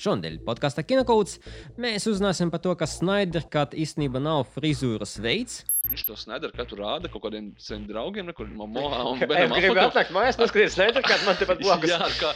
Šonadēļ 0.00 0.38
podkāstā 0.46 0.84
Kinokauts 0.88 1.36
mēs 1.80 2.08
uzzināsim 2.08 2.52
par 2.52 2.62
to, 2.64 2.72
ka 2.78 2.88
Snaiderkat 2.88 3.76
īstenībā 3.76 4.22
nav 4.22 4.46
frizūras 4.54 5.18
veids. 5.20 5.60
Viņš 5.90 6.04
to 6.06 6.14
Snaideru 6.18 6.54
katru 6.54 6.78
rāda 6.78 7.08
kaut 7.10 7.24
kādiem 7.24 7.48
saviem 7.58 7.86
draugiem, 7.88 8.28
kur 8.36 8.46
Momoā 8.46 9.00
un 9.10 9.22
Benam 9.26 9.56
gribu 9.58 9.80
atnākt 9.82 10.12
mājās, 10.14 10.38
noskatīties 10.38 10.76
Snaider, 10.78 11.02
kad 11.02 11.24
man 11.26 11.38
tepat 11.40 11.58
blakus. 11.62 11.90
Jā, 11.94 12.08
kā, 12.20 12.30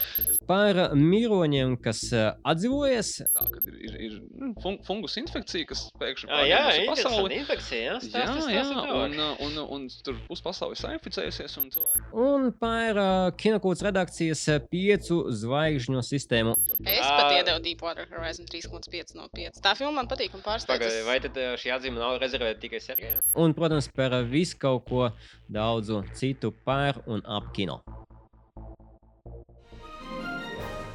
Par 0.49 0.81
miroņiem, 0.99 1.77
kas 1.81 2.01
eh, 2.13 2.33
atdzīvojas. 2.51 3.13
tā, 3.33 3.47
kad 3.55 3.69
ir, 3.71 3.77
ir, 3.87 3.95
ir 4.09 4.17
nu, 4.43 4.51
fun, 4.61 4.77
fungus 4.87 5.15
infekcija, 5.23 5.69
kas 5.71 5.85
pēkšņi 6.03 6.29
Jā, 6.29 6.41
jā, 6.51 6.59
interesanti. 6.83 7.05
pasauli. 7.07 7.39
Infekcija, 7.45 7.81
jā, 7.81 7.93
Jā, 7.95 8.01
stāsti, 8.05 8.57
jā, 8.59 8.65
stāsti 8.67 8.75
un, 8.75 8.91
tālāk. 8.91 9.15
uh, 9.15 9.47
un, 9.47 9.57
un, 9.63 9.71
un 9.79 9.87
tur 10.05 10.19
pus 10.29 10.43
pasaules 10.45 10.83
sainficējusies 10.85 11.57
un 11.63 11.71
cilvēki. 11.73 12.03
Un 12.27 12.51
par 12.61 13.01
uh, 13.01 13.31
Kinokauts 13.41 13.85
redakcijas 13.87 14.43
piecu 14.73 15.21
zvaigžņu 15.45 16.03
sistēmu. 16.11 16.53
Es 16.85 17.01
pat 17.07 17.33
iedevu 17.39 17.63
Deepwater 17.65 18.11
Horizon 18.11 18.51
3,5 18.51 19.15
no 19.17 19.31
5. 19.33 19.63
Tā 19.65 19.73
filma 19.79 20.01
man 20.03 20.11
patīk 20.11 20.35
un 20.37 20.43
pārsteidz. 20.45 21.01
Vai 21.09 21.17
tad 21.25 21.39
eh, 21.41 21.55
šī 21.61 21.73
atzīme 21.79 22.01
nav 22.03 22.19
rezervēta 22.23 22.61
tikai 22.67 22.83
Sergejam? 22.85 23.23
Un, 23.45 23.53
protams, 23.53 23.89
par 23.93 24.15
eh, 24.17 24.23
visu 24.25 24.57
kaut 24.57 24.87
ko 24.89 25.09
daudzu 25.53 25.99
citu 26.17 26.49
par 26.65 27.03
un 27.07 27.21
ap 27.37 27.53
kino. 27.53 27.83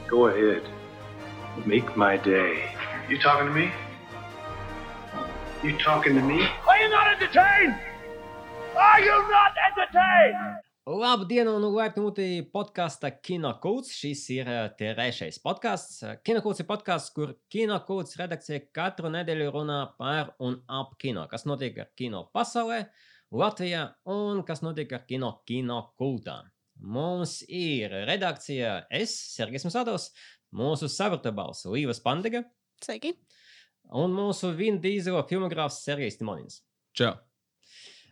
Go 0.09 0.27
ahead. 0.27 0.63
Make 1.65 1.95
my 1.95 2.17
day. 2.17 2.73
You 3.09 3.19
talking 3.19 3.47
to 3.47 3.53
me? 3.53 3.69
You 5.63 5.77
talking 5.77 6.15
to 6.15 6.21
me? 6.21 6.41
Are 6.67 6.79
you 6.81 6.89
not 6.89 7.05
entertained? 7.13 7.75
Are 8.75 8.99
you 8.99 9.17
not 9.29 9.53
entertained? 9.69 10.68
Labdien, 10.89 11.45
un 11.45 11.61
laipni 11.69 12.01
mūtī 12.01 12.27
podkāstā 12.49 13.11
Kinokauts. 13.21 13.91
Šis 13.93 14.23
ir 14.33 14.47
eh, 14.49 14.71
trešais 14.73 15.37
podkāsts. 15.43 15.99
Kinokauts 16.25 16.63
ir 16.63 16.67
podkāsts, 16.71 17.11
kur 17.13 17.35
Kinokauts 17.53 18.17
redakcija 18.17 18.63
katru 18.73 19.11
nedēļu 19.13 19.51
runā 19.53 19.77
par 19.99 20.31
un 20.41 20.57
ap 20.65 20.95
kino. 20.97 21.27
Kas 21.29 21.45
notiek 21.45 21.77
ar 21.83 21.91
kino 21.99 22.23
pasaulē, 22.33 22.79
Latvijā 23.29 23.83
un 24.09 24.41
kas 24.47 24.65
notiek 24.65 24.97
ar 24.97 25.05
kino 25.05 25.35
kinokultā. 25.45 26.39
Mums 26.81 27.43
ir 27.45 27.93
redakcija 28.09 28.87
es, 28.89 29.13
Sergejs 29.35 29.69
Masatovs, 29.69 30.09
mūsu 30.49 30.89
sapratabals 30.89 31.67
Līvas 31.69 32.01
Pandega 32.01 32.47
Sveiki! 32.81 33.13
un 33.93 34.17
mūsu 34.17 34.55
Vin 34.57 34.81
Dīzela 34.81 35.21
filmogrāfs 35.29 35.83
Sergejs 35.85 36.17
Timonins. 36.17 36.63
Čau! 36.97 37.13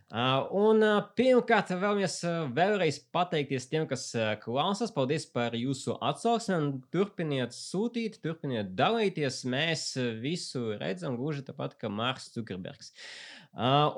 Un 0.08 0.80
pirmkārt, 1.20 1.74
vēlamies 1.76 2.22
vēlreiz 2.56 3.02
pateikties 3.12 3.66
tiem, 3.68 3.84
kas 3.90 4.06
klausās. 4.40 4.94
Paldies 4.96 5.26
par 5.28 5.52
jūsu 5.52 5.98
atsauksmi. 6.00 6.80
Turpiniet 6.96 7.52
sūtīt, 7.52 8.22
turpiniet 8.24 8.72
dalīties. 8.80 9.42
Mēs 9.52 9.98
visu 10.24 10.78
redzam, 10.80 11.18
gluži 11.20 11.44
tāpat 11.50 11.76
kā 11.82 11.92
Marks 11.92 12.30
Zukerbergs. 12.32 12.94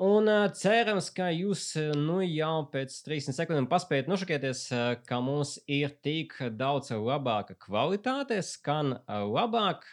Un 0.02 0.26
cerams, 0.58 1.12
ka 1.14 1.28
jūs 1.30 1.76
nu 1.94 2.18
jau 2.24 2.66
pēc 2.72 2.96
30 3.06 3.38
sekundēm 3.38 3.70
paspējat 3.70 4.10
nošokēties, 4.10 4.64
ka 5.06 5.22
mums 5.22 5.60
ir 5.70 5.94
tik 6.02 6.34
daudz 6.58 6.90
labāka 6.90 7.54
kvalitāte, 7.54 8.40
skan 8.42 8.96
labāk. 9.06 9.86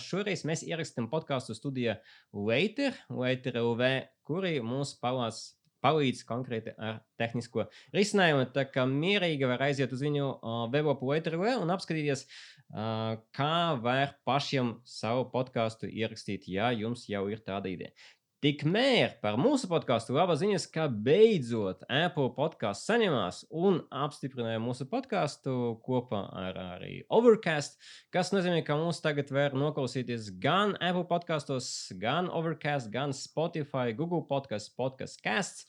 Šoreiz 0.00 0.46
mēs 0.48 0.64
ierakstām 0.64 1.12
podkāstu 1.12 1.52
studijā 1.58 2.00
Later, 2.32 2.96
Later 3.12 3.60
LV, 3.60 3.92
kuri 4.24 4.56
mums 4.64 4.96
palās 4.96 5.57
palīdz 5.84 6.24
konkrēti 6.28 6.74
ar 6.74 7.00
tehnisko 7.20 7.68
risinājumu. 7.94 8.48
Tā 8.54 8.66
kā 8.70 8.84
mierīgi 8.90 9.48
var 9.50 9.64
aiziet 9.68 9.92
uz 9.94 10.02
viņu 10.04 10.28
uh, 10.28 10.60
weblapu 10.72 11.08
Latvijā 11.10 11.56
un 11.62 11.72
apskatīties, 11.74 12.24
uh, 12.26 13.18
kā 13.36 13.56
var 13.82 14.16
pašiem 14.28 14.76
savu 14.88 15.28
podkāstu 15.32 15.90
ierakstīt, 15.90 16.48
ja 16.50 16.72
jums 16.74 17.06
jau 17.10 17.26
ir 17.32 17.42
tāda 17.46 17.70
ideja. 17.72 17.94
Tikmēr 18.38 19.16
par 19.18 19.34
mūsu 19.34 19.66
podkāstu 19.66 20.12
laba 20.14 20.36
ziņas, 20.38 20.68
ka 20.70 20.84
beidzot 20.86 21.80
Apple 21.90 22.28
podkāsts 22.36 22.86
saņemās 22.86 23.40
un 23.50 23.80
apstiprināja 23.90 24.60
mūsu 24.62 24.86
podkāstu 24.86 25.54
kopā 25.82 26.20
ar 26.44 26.60
arī 26.76 26.92
Overcast, 27.10 27.80
kas 28.14 28.30
nozīmē, 28.30 28.60
ka 28.62 28.76
mums 28.78 29.02
tagad 29.02 29.32
var 29.34 29.58
noklausīties 29.58 30.30
gan 30.38 30.76
Apple 30.78 31.08
podkastos, 31.10 31.72
gan 31.98 32.30
Overcast, 32.30 32.92
gan 32.94 33.10
Spotify, 33.10 33.90
Google 33.90 34.22
podkāsts, 34.30 34.70
podkāsts 34.78 35.18
casts. 35.18 35.66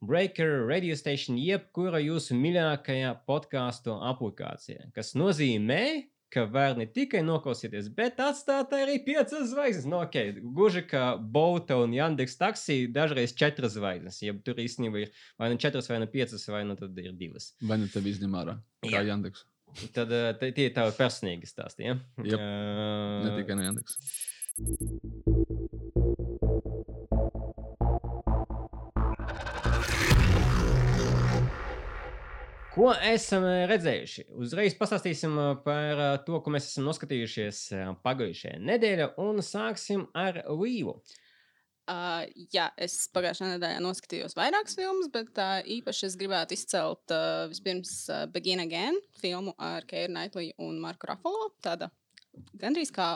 Breaker, 0.00 0.62
radio 0.68 0.96
station, 0.96 1.36
jebkura 1.36 2.00
jūsu 2.00 2.36
mīļākajā 2.40 3.12
podkāstu 3.28 3.92
aplikācijā. 4.08 4.88
Kas 4.96 5.12
nozīmē, 5.20 5.82
ka 6.32 6.44
var 6.50 6.76
ne 6.78 6.86
tikai 6.90 7.22
noklausīties, 7.26 7.88
bet 7.96 8.20
atstāt 8.22 8.72
arī 8.76 8.98
piecas 9.04 9.50
zvaigznes. 9.52 9.86
Nu, 9.90 10.00
ok, 10.02 10.16
gluži 10.56 10.82
kā 10.90 11.04
Bauta 11.18 11.78
un 11.82 11.94
Jandeks 11.96 12.38
taksī, 12.40 12.78
dažreiz 12.92 13.34
četras 13.38 13.76
zvaigznes. 13.76 14.22
Ja 14.24 14.36
tur 14.46 14.60
īstenībā 14.62 15.04
ir 15.04 15.12
vai 15.40 15.50
nu 15.52 15.60
četras, 15.62 15.90
vai 15.90 16.00
nu 16.02 16.10
piecas, 16.10 16.48
vai 16.50 16.64
nu 16.68 16.78
tad 16.78 16.98
ir 17.02 17.12
divas. 17.18 17.52
Vai 17.62 17.78
ne 17.82 17.90
tev 17.92 18.06
izņem 18.10 18.34
ārā? 18.42 18.58
Jā. 18.86 19.04
Jandeks. 19.06 19.46
Tad 19.92 20.12
eh, 20.14 20.32
tie 20.56 20.70
ir 20.70 20.74
tavi 20.76 20.94
personīgi 20.96 21.46
stāsti. 21.48 21.90
Ja? 21.90 21.98
Jep. 22.24 22.40
Uh, 22.40 23.26
Ne 23.26 23.30
tikai 23.40 23.54
no 23.58 23.62
Ko 32.76 32.90
esam 33.08 33.44
eh, 33.48 33.62
redzējuši? 33.70 34.26
Uzreiz 34.36 34.74
pastāstīsim 34.76 35.32
eh, 35.40 35.52
par 35.64 36.00
eh, 36.06 36.16
to, 36.26 36.36
ko 36.44 36.52
mēs 36.52 36.66
esam 36.68 36.84
noskatījušies 36.90 37.60
pagājušajā 38.04 38.58
nedēļā, 38.68 39.06
un 39.22 39.40
sāksim 39.40 40.04
ar 40.12 40.42
Līvu. 40.52 40.98
Uh, 41.86 42.26
jā, 42.52 42.66
es 42.82 42.98
pagājušajā 43.14 43.54
nedēļā 43.54 43.80
noskatījos 43.80 44.36
vairākas 44.36 44.76
filmas, 44.76 45.08
bet 45.14 45.38
uh, 45.38 45.60
īpaši 45.76 46.08
es 46.08 46.16
gribētu 46.18 46.56
izcelt 46.58 47.14
uh, 47.14 47.46
vispirms 47.48 47.94
uh, 48.10 48.24
Begin 48.34 48.60
Again 48.64 48.98
filmu 49.22 49.54
ar 49.56 49.86
Keira 49.88 50.10
Knightley 50.10 50.50
un 50.60 50.76
Marku 50.82 51.08
Ruffalo. 51.08 51.52
Tāda 51.64 51.88
gandrīz 52.60 52.90
kā 52.92 53.14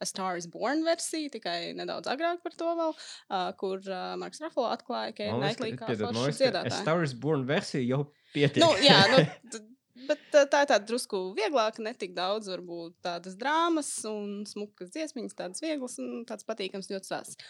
A 0.00 0.08
Star 0.08 0.36
is 0.40 0.48
Born 0.50 0.84
versija, 0.86 1.30
tikai 1.32 1.72
nedaudz 1.76 2.10
agrāk 2.12 2.42
par 2.44 2.56
to 2.58 2.72
vēl, 2.80 2.92
uh, 3.30 3.48
kur 3.60 3.80
uh, 3.88 4.12
Marks 4.20 4.42
Ruffalo 4.44 4.68
atklāja 4.72 5.14
Keira 5.16 5.38
Knightley 5.40 5.76
kā 5.78 5.88
foršu 5.92 6.34
dziedātāju. 6.40 6.82
Star 6.82 7.06
is 7.06 7.16
Born 7.16 7.46
versija 7.48 7.84
jau 7.84 8.02
pietiek. 8.34 8.62
Nu, 8.64 8.74
jā, 8.84 9.00
nu, 9.14 9.22
bet 10.08 10.22
uh, 10.34 10.44
tā 10.50 10.64
ir 10.64 10.70
tāda 10.72 10.82
drusku 10.88 11.22
vieglāka, 11.36 11.82
ne 11.84 11.94
tik 11.96 12.14
daudz, 12.16 12.50
varbūt 12.52 12.98
tādas 13.06 13.38
drāmas 13.40 13.90
un 14.10 14.44
smukas 14.48 14.92
dziesmiņas, 14.94 15.38
tādas 15.38 15.64
vieglas 15.64 15.98
un 16.02 16.22
tāds 16.28 16.46
patīkams 16.48 16.90
ļoti 16.92 17.10
stāsts. 17.10 17.40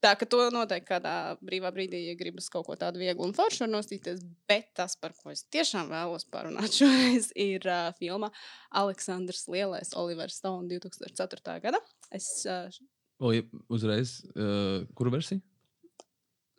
Tā 0.00 0.14
ka 0.16 0.24
to 0.24 0.46
noteikti 0.48 0.88
kādā 0.88 1.14
brīvā 1.44 1.68
brīdī, 1.76 1.98
ja 2.06 2.14
gribas 2.16 2.46
kaut 2.48 2.64
ko 2.70 2.76
tādu 2.80 3.02
vieglu 3.02 3.26
un 3.26 3.34
foršu, 3.36 3.66
nostīties. 3.68 4.22
Bet 4.48 4.70
tas, 4.78 4.94
par 4.96 5.12
ko 5.12 5.28
es 5.34 5.44
tiešām 5.52 5.92
vēlos 5.92 6.24
parunāt 6.32 6.72
šoreiz, 6.78 7.28
ir 7.36 7.68
uh, 7.68 7.90
filma 7.98 8.32
Aleksandrs 8.80 9.44
Lielais, 9.52 9.92
Olivers 10.00 10.40
Stone 10.40 10.72
2004. 10.72 11.58
gada. 11.66 11.82
Es, 12.16 12.32
uh, 12.48 12.72
O, 13.20 13.34
ja, 13.36 13.44
uzreiz, 13.68 14.22
uh, 14.32 14.86
kuru 14.96 15.12
versiju? 15.12 15.42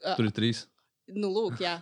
Ā. 0.06 0.14
Tur 0.14 0.28
ir 0.28 0.34
trīs. 0.36 0.68
Nu, 1.18 1.32
lūk, 1.34 1.60
jā, 1.64 1.76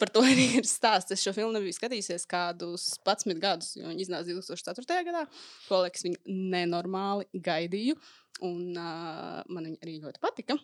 par 0.00 0.12
to 0.14 0.22
arī 0.30 0.46
ir 0.60 0.68
stāsts. 0.68 1.14
Es 1.14 1.24
šo 1.24 1.34
filmu 1.36 1.54
nebiju 1.56 1.76
skatījies 1.76 2.28
kādus 2.30 2.88
11 3.02 3.42
gadus, 3.42 3.74
jo 3.78 3.88
viņi 3.90 4.06
iznāca 4.06 4.30
2004. 4.30 5.02
gadā. 5.10 5.26
To 5.68 5.82
liekas, 5.84 6.06
viņi 6.06 6.38
nenormāli 6.54 7.28
gaidīju, 7.48 7.98
un 8.46 8.72
uh, 8.76 9.42
man 9.48 9.68
viņa 9.70 9.82
arī 9.82 9.98
ļoti 10.04 10.22
patika. 10.22 10.58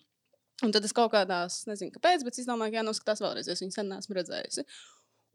Un 0.63 0.71
tad 0.75 0.85
es 0.87 0.95
kaut 0.95 1.11
kādās, 1.11 1.65
nezinu, 1.67 1.91
kāpēc, 1.97 2.23
bet 2.23 2.39
es 2.39 2.47
domāju, 2.47 2.75
ka 2.75 2.83
jānoskatās 2.83 3.23
vēlreiz, 3.25 3.49
jo 3.49 3.57
es 3.57 3.63
viņu 3.65 3.75
sen 3.75 3.89
neesmu 3.91 4.15
redzējusi. 4.19 4.67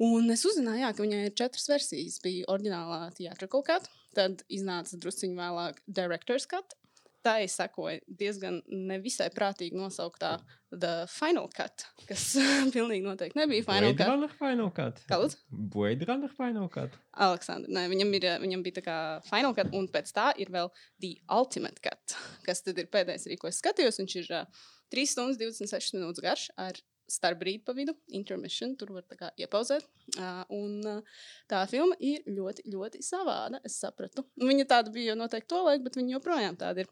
Un 0.07 0.29
es 0.29 0.45
uzzināju, 0.45 0.83
jā, 0.85 0.91
ka 0.93 1.03
viņai 1.03 1.21
ir 1.25 1.35
četras 1.35 1.65
versijas. 1.71 2.19
Bija 2.23 2.45
oriģinālā 2.53 2.99
theatrical 3.17 3.63
cut, 3.65 3.89
tad 4.15 4.43
iznāca 4.53 4.99
drusciņš 5.01 5.39
vēlāk 5.39 5.81
director's 5.99 6.45
cut. 6.49 6.77
Tā 7.25 7.37
ir 7.43 7.49
sekoja 7.51 7.99
diezgan 8.07 8.61
nevisai 8.67 9.27
prātīgi 9.33 9.75
nosauktā 9.75 10.37
The 10.71 11.07
Final 11.11 11.47
Cut, 11.55 11.85
kas 12.07 12.23
pilnīgi 12.75 13.05
noteikti 13.05 13.39
nebija 13.39 13.65
Final 13.65 13.91
Blade 13.91 13.99
Cut. 13.99 14.11
Runner 14.13 14.33
Final 14.39 14.71
Cut. 14.75 15.01
Kā 15.09 15.19
lūdzu? 15.21 15.39
Blade 15.75 16.07
Runner 16.07 16.33
Final 16.37 16.67
Cut. 16.71 16.97
Aleksandrs. 17.27 17.71
Nē, 17.73 17.87
viņam, 17.91 18.13
ir, 18.19 18.27
viņam 18.43 18.65
bija 18.65 18.79
tā 18.79 18.83
kā 18.85 18.97
Final 19.27 19.55
Cut, 19.57 19.71
un 19.75 19.89
pēc 19.91 20.11
tā 20.15 20.29
ir 20.39 20.51
vēl 20.53 20.71
The 21.03 21.15
Ultimate 21.39 21.83
Cut, 21.83 22.17
kas 22.47 22.63
tad 22.65 22.79
ir 22.83 22.91
pēdējais, 22.93 23.27
arī, 23.29 23.39
ko 23.41 23.51
es 23.51 23.61
skatījos. 23.63 23.99
Viņš 24.03 24.19
ir 24.21 24.29
uh, 24.41 24.67
3 24.93 25.09
stundas 25.15 25.41
26 25.41 25.97
minūtes 25.97 26.23
garš 26.23 26.47
ar 26.59 26.79
starp 27.07 27.39
brīdi 27.41 27.63
pa 27.63 27.73
vidu, 27.75 27.95
intermission, 28.19 28.75
tur 28.79 28.91
var 28.97 29.05
kā 29.19 29.31
iepauzēt. 29.39 29.85
Uh, 30.17 30.43
un 30.55 30.77
uh, 30.87 31.17
tā 31.49 31.63
filma 31.71 31.95
ir 32.03 32.27
ļoti, 32.27 32.67
ļoti 32.71 33.03
savāda, 33.05 33.61
es 33.67 33.79
sapratu. 33.81 34.25
Viņa 34.41 34.67
tāda 34.69 34.93
bija 34.93 35.15
noteikti 35.17 35.51
to 35.53 35.63
laiku, 35.63 35.87
bet 35.87 35.99
viņa 35.99 36.17
joprojām 36.17 36.59
tāda 36.59 36.83
ir. 36.83 36.91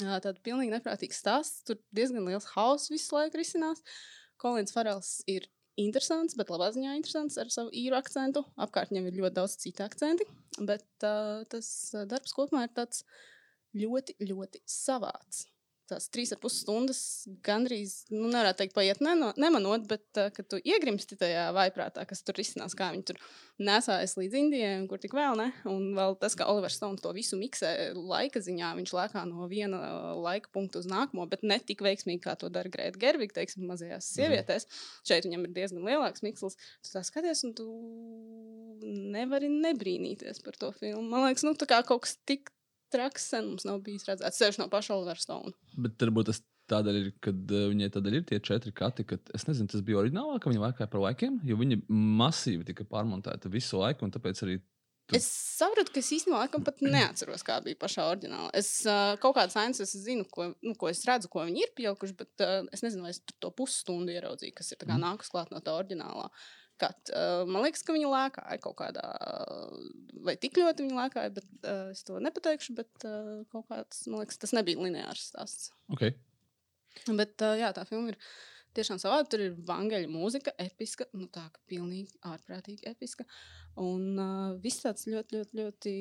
Tāda 0.00 0.32
pilnīgi 0.44 0.72
neprātīga 0.72 1.16
stāsts. 1.16 1.64
Tur 1.68 1.80
diezgan 1.94 2.24
liels 2.28 2.48
hauss 2.54 2.90
visu 2.92 3.16
laiku 3.16 3.40
risinās. 3.40 3.82
Kolins 4.40 4.72
Farels 4.74 5.18
ir 5.30 5.46
interesants, 5.80 6.36
bet 6.36 6.50
labā 6.52 6.70
ziņā 6.72 6.96
interesants 6.98 7.38
ar 7.40 7.52
savu 7.52 7.72
īru 7.76 7.96
akcentu. 7.98 8.44
Apkārt 8.60 8.92
viņam 8.92 9.10
ir 9.10 9.20
ļoti 9.20 9.36
daudz 9.38 9.56
citu 9.60 9.84
akcentu, 9.84 10.26
bet 10.60 10.86
uh, 11.06 11.44
tas 11.52 11.68
darbs 12.08 12.34
kopumā 12.36 12.66
ir 12.66 12.74
tāds 12.76 13.04
ļoti, 13.76 14.16
ļoti 14.32 14.64
savāds. 14.68 15.46
Tās 15.92 16.08
trīs 16.12 16.32
ar 16.32 16.40
pus 16.40 16.56
stundas 16.62 17.00
gandrīz, 17.44 18.06
nu, 18.14 18.24
nevarētu 18.30 18.62
teikt, 18.62 18.74
paiet 18.76 19.02
neno, 19.04 19.32
nemanot, 19.40 19.84
bet, 19.90 20.06
uh, 20.16 20.30
kad 20.32 20.48
tu 20.48 20.60
iegrimsti 20.62 21.18
tajā 21.20 21.50
vaiprātā, 21.56 22.06
kas 22.08 22.24
tur 22.24 22.40
izcinās, 22.40 22.76
kā 22.78 22.88
viņi 22.94 23.04
tur 23.10 23.20
nesājas 23.62 24.16
līdz 24.16 24.38
Indijai, 24.38 24.70
kur 24.88 25.00
tik 25.02 25.12
vēl 25.16 25.36
ne. 25.38 25.48
Un 25.68 25.92
vēl 25.96 26.16
tas, 26.22 26.36
ka 26.38 26.48
Olivers 26.50 26.78
Stone 26.80 27.00
to 27.02 27.12
visu 27.16 27.36
miksē 27.40 27.92
laika 27.98 28.40
ziņā, 28.42 28.72
viņš 28.78 28.94
lēkā 28.96 29.26
no 29.28 29.48
viena 29.50 29.80
laika 30.16 30.48
punkta 30.54 30.80
uz 30.80 30.88
nākamo, 30.90 31.26
bet 31.30 31.44
ne 31.46 31.60
tik 31.60 31.84
veiksmīgi, 31.84 32.22
kā 32.24 32.36
to 32.40 32.48
dara 32.52 32.72
Grēta 32.72 33.00
Gerviga, 33.02 33.36
teiksim, 33.40 33.66
mazajās 33.68 34.08
sievietēs. 34.16 34.68
Šeit 35.08 35.28
viņam 35.28 35.46
ir 35.46 35.54
diezgan 35.60 35.84
lielāks 35.86 36.24
mikslis. 36.24 36.58
Tu 36.80 36.94
tā 36.94 37.04
skaties, 37.06 37.44
un 37.48 37.54
tu 37.58 37.68
nevari 39.12 39.52
nebrīnīties 39.52 40.42
par 40.44 40.58
to 40.58 40.72
filmu. 40.80 41.04
Man 41.12 41.28
liekas, 41.28 41.46
nu, 41.46 41.54
tā 41.58 41.68
kā 41.70 41.82
kaut 41.86 42.06
kas 42.06 42.16
tik 42.28 42.50
traks 42.92 43.28
sen 43.32 43.48
mums 43.50 43.64
nav 43.68 43.80
bijis 43.86 44.04
redzēts. 44.08 44.38
Sevišķi 44.42 44.62
no 44.64 44.68
paša 44.72 44.94
Olivera 44.96 45.20
Stone. 45.22 45.52
Bet 45.76 45.98
varbūt 46.04 46.30
tas 46.30 46.42
tādēļ 46.72 46.98
ir, 47.02 47.08
kad 47.24 47.50
uh, 47.52 47.64
viņai 47.72 47.88
tādēļ 47.96 48.18
ir 48.20 48.26
tie 48.28 48.38
četri 48.44 48.72
kati, 48.72 49.04
ka 49.08 49.18
es 49.36 49.48
nezinu, 49.48 49.68
tas 49.72 49.82
bija 49.84 49.98
oriģinālā, 50.04 50.38
ka 50.40 50.48
viņi 50.52 50.62
laikā 50.62 50.86
par 50.92 51.02
laikiem, 51.08 51.40
jo 51.48 51.56
viņi 51.60 51.80
masīvi 51.90 52.64
tika 52.68 52.86
pārmontēti 52.88 53.50
visu 53.52 53.80
laiku, 53.82 54.06
un 54.06 54.14
tāpēc 54.14 54.44
arī 54.46 54.60
Tu- 55.10 55.16
Es 55.18 55.24
saprotu, 55.58 55.90
ka 55.90 55.98
es 55.98 56.08
īstenībā 56.14 56.44
laikam 56.44 56.62
pat 56.64 56.78
neatceros, 56.86 57.42
kā 57.44 57.56
bija 57.64 57.74
pašā 57.80 58.04
oriģinālā. 58.12 58.52
Es 58.54 58.68
uh, 58.86 59.16
kaut 59.20 59.34
kādas 59.34 59.56
ainas 59.58 59.80
es 59.82 59.90
zinu, 59.98 60.22
ko, 60.30 60.52
nu, 60.62 60.76
ko 60.78 60.86
es 60.92 61.00
redzu, 61.04 61.26
ko 61.28 61.42
viņi 61.48 61.64
ir 61.64 61.72
pielikuši, 61.76 62.14
bet 62.20 62.44
uh, 62.46 62.68
es 62.72 62.84
nezinu, 62.86 63.02
vai 63.08 63.10
es 63.10 63.18
to 63.42 63.50
pusstundu 63.50 64.14
ieraudzīju, 64.14 64.54
kas 64.60 64.70
ir 64.72 64.78
Mhm. 64.86 65.02
nākus 65.02 65.32
klāt 65.34 65.50
no 65.50 65.58
tā 65.58 65.74
oriģinālā. 65.74 66.28
Kad, 66.82 67.12
uh, 67.14 67.44
man 67.46 67.62
liekas, 67.62 67.84
ka 67.86 67.94
viņi 67.94 68.08
lēkāja 68.10 68.58
kaut 68.64 68.74
kādā, 68.80 69.04
uh, 69.06 69.82
vai 70.26 70.34
tik 70.40 70.58
ļoti 70.58 70.88
viņi 70.88 70.96
lēkāja, 70.98 71.30
bet 71.36 71.46
uh, 71.62 71.92
es 71.92 72.02
to 72.08 72.18
nepateikšu. 72.22 72.74
Bet 72.80 73.06
uh, 73.06 73.44
kaut 73.52 73.68
kāds, 73.70 74.02
man 74.10 74.24
liekas, 74.24 74.40
tas 74.42 74.54
nebija 74.56 74.82
lineārs 74.82 75.28
stāsts. 75.30 75.70
okay. 75.92 76.16
Bet 77.06 77.40
uh, 77.46 77.54
jā, 77.60 77.70
tā 77.76 77.86
filma 77.88 78.12
ir 78.12 78.18
tiešām 78.76 78.98
savāda. 79.00 79.28
Tur 79.30 79.46
ir 79.46 79.56
vangeļa 79.68 80.10
mūzika, 80.10 80.56
episka, 80.60 81.06
nu 81.14 81.28
tā 81.32 81.44
kā 81.54 81.62
pilnīgi 81.70 82.18
ārprātīgi 82.28 82.88
episka. 82.90 83.26
Un 83.80 84.18
uh, 84.18 84.52
viss 84.62 84.82
tāds 84.84 85.06
ļoti, 85.08 85.38
ļoti, 85.38 85.60
ļoti. 85.62 85.96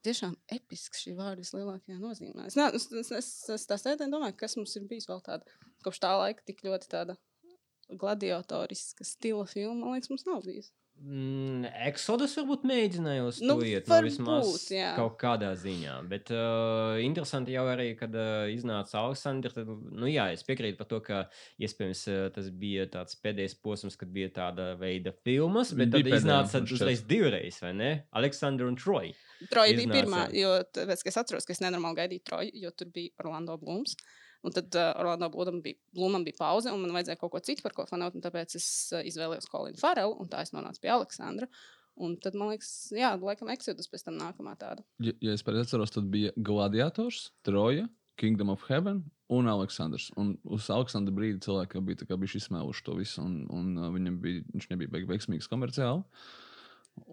Tiešām 0.00 0.32
episks 0.56 1.02
šī 1.04 1.12
vārda 1.18 1.44
vislielākajā 1.44 1.98
nozīmē. 2.00 2.46
Es, 2.48 2.54
ne, 2.56 2.70
es, 2.72 2.86
es, 2.88 3.10
es, 3.18 3.26
es 3.52 3.66
tā 3.68 3.76
sēdēju, 3.76 4.08
domāju, 4.14 4.38
kas 4.40 4.56
mums 4.56 4.72
ir 4.80 4.86
bijis 4.88 5.04
vēl 5.10 5.20
tāda, 5.26 5.58
kopš 5.84 6.00
tā 6.00 6.14
laika 6.16 6.46
tik 6.48 6.64
ļoti 6.64 6.88
tāda 6.88 7.18
gladiatoriska 7.98 9.04
stila 9.04 9.46
filma. 9.50 9.84
Man 9.84 9.98
liekas, 9.98 10.12
mums 10.12 10.26
nav 10.28 10.44
bijis. 10.46 10.70
Mm, 11.00 11.64
Exodus 11.88 12.34
varbūt 12.36 12.66
mēģināja 12.68 13.22
uz 13.24 13.38
Nu, 13.40 13.54
to 13.56 13.64
iet, 13.64 13.86
nu, 13.86 13.92
varbūt, 13.94 14.10
vismaz 14.10 14.66
jā. 14.68 14.90
kaut 14.98 15.14
kādā 15.22 15.54
ziņā. 15.56 15.94
Bet 16.10 16.28
uh, 16.34 16.98
interesanti 17.00 17.54
jau 17.54 17.62
arī, 17.72 17.94
kad 17.96 18.12
uh, 18.12 18.44
iznāca 18.52 18.98
Aleksandrs. 19.00 19.56
Tad, 19.56 19.70
nu, 19.70 20.10
jā, 20.10 20.28
es 20.34 20.44
piekrītu 20.44 20.76
par 20.76 20.90
to, 20.90 21.00
ka 21.06 21.22
iespējams 21.64 22.04
uh, 22.12 22.20
tas 22.34 22.52
bija 22.52 22.84
tāds 22.92 23.16
pēdējais 23.24 23.56
posms, 23.64 23.96
kad 24.00 24.12
bija 24.12 24.28
tāda 24.42 24.74
veida 24.80 25.14
filmas, 25.24 25.72
bet 25.72 25.88
Bija 25.88 25.96
tad 25.96 26.04
pēdējā, 26.10 26.20
iznāca 26.20 26.64
uzreiz 26.76 27.04
divreiz, 27.08 27.62
vai 27.64 27.72
ne? 27.80 27.92
Aleksandra 28.20 28.68
un 28.68 28.76
Troja. 28.76 29.16
Troja 29.48 29.80
bija 29.80 30.02
pirmā, 30.02 30.26
jo 30.36 30.52
tāpēc, 30.68 31.08
es 31.08 31.16
atceros, 31.16 31.48
ka 31.48 31.56
es 31.56 31.64
nenormāli 31.64 32.02
gaidīju 32.02 32.28
Troju, 32.28 32.52
jo 32.60 32.76
tur 32.76 32.92
bija 32.92 33.16
Orlando 33.24 33.56
Blūms. 33.62 33.96
Un 34.46 34.54
tad 34.56 34.72
uh, 34.78 34.94
Orlando 35.02 35.28
Blūmam 35.32 35.60
bija, 35.64 35.76
Blūmam 35.96 36.24
bija 36.24 36.38
pauze, 36.38 36.72
un 36.72 36.80
man 36.80 36.94
vajadzēja 36.96 37.20
kaut 37.20 37.34
ko 37.34 37.42
citu, 37.44 37.64
par 37.64 37.74
ko 37.76 37.84
fanot. 37.88 38.16
Tāpēc 38.24 38.56
es 38.56 38.66
uh, 38.94 39.04
izvēlējos 39.04 39.50
Kolinu 39.52 39.80
Farelu, 39.80 40.16
un 40.22 40.30
tā 40.32 40.40
es 40.46 40.54
nonācu 40.56 40.80
pie 40.80 40.92
Aleksandra. 40.94 41.48
Un 42.00 42.14
tad 42.22 42.36
man 42.38 42.54
liekas, 42.54 42.70
jā, 42.96 43.10
laikam, 43.20 43.50
Exodus 43.52 43.90
pēc 43.90 44.06
tam 44.06 44.16
nākamā 44.16 44.54
tāda. 44.60 44.84
Ja, 45.04 45.12
ja 45.20 45.34
es 45.36 45.44
pareizi 45.44 45.68
atceros, 45.68 45.92
tad 45.92 46.08
bija 46.12 46.32
Gladiators, 46.40 47.26
Troja, 47.44 47.84
Kingdom 48.20 48.52
of 48.54 48.64
Heaven 48.70 49.02
un 49.32 49.50
Aleksandrs. 49.50 50.08
Un 50.20 50.34
uz 50.48 50.70
Aleksandra 50.72 51.12
brīdi 51.16 51.42
cilvēki 51.44 51.82
bija, 51.84 52.16
bija 52.16 52.40
izsmēluši 52.40 52.86
to 52.86 52.96
visu, 52.96 53.24
un, 53.24 53.42
un 53.52 53.92
viņam 53.96 54.16
bija, 54.24 54.46
viņš 54.54 54.70
nebija 54.72 54.94
beig- 54.96 55.10
veiksmīgs 55.10 55.50
komerciāli 55.52 56.06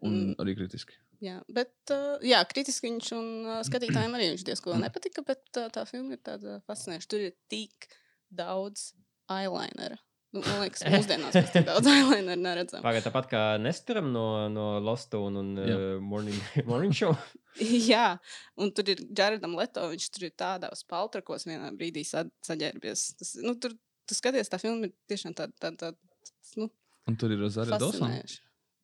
un 0.01 0.13
mm. 0.13 0.37
arī 0.43 0.55
kritiski. 0.57 0.95
Jā, 1.23 1.37
bet 1.49 1.93
uh, 1.93 2.17
jā, 2.25 2.39
kritiski 2.49 2.89
viņš 2.91 3.13
un 3.17 3.29
uh, 3.47 3.59
skatītājiem 3.65 4.17
arī 4.17 4.31
viņš 4.33 4.43
diezgan 4.47 4.83
nepatika, 4.85 5.23
bet 5.25 5.45
uh, 5.57 5.69
tā 5.73 5.85
filma 5.89 6.17
ir 6.17 6.21
tāda 6.25 6.59
fascinējoša. 6.69 7.09
Tur 7.09 7.23
ir 7.29 7.33
tik 7.49 7.87
daudz 8.29 8.91
eyeliner. 9.33 9.97
Nu, 10.35 10.43
man 10.43 10.61
liekas, 10.65 10.83
mūsdienās 10.93 11.33
mēs 11.39 11.51
tik 11.55 11.65
daudz 11.67 11.89
eyeliner 11.89 12.37
neredzam. 12.37 12.83
Pagaidā 12.85 13.09
tāpat 13.09 13.29
kā 13.31 13.43
Nesteram 13.63 14.11
no, 14.13 14.27
no 14.53 14.69
Lostone 14.83 15.41
un 15.41 15.51
Jā. 15.57 15.77
uh, 15.77 15.85
morning, 16.03 16.37
morning 16.69 16.93
Show. 16.95 17.15
Jā, 17.91 18.17
un 18.61 18.73
tur 18.77 18.93
ir 18.93 19.01
Jaredam 19.17 19.57
Leto. 19.57 19.87
Viņš 19.93 20.09
tur 20.13 20.29
ir 20.29 20.35
tādos 20.37 20.85
paltrakos 20.89 21.47
vienā 21.49 21.71
brīdī 21.77 22.05
sa 22.05 22.27
saģērbies. 22.45 23.07
Tas, 23.21 23.37
nu, 23.41 23.57
tur, 23.57 23.73
tu 24.05 24.17
skaties, 24.17 24.51
tā 24.53 24.61
filma 24.61 24.91
ir 24.91 24.93
tiešām 25.09 25.33
tāda, 25.37 25.55
tāda, 25.63 25.87
tāda 25.87 26.61
nu, 26.61 26.69
Un 27.07 27.15
tur 27.15 27.31
ir 27.31 27.39
Rozārija 27.39 27.79
Dawsona. 27.79 28.19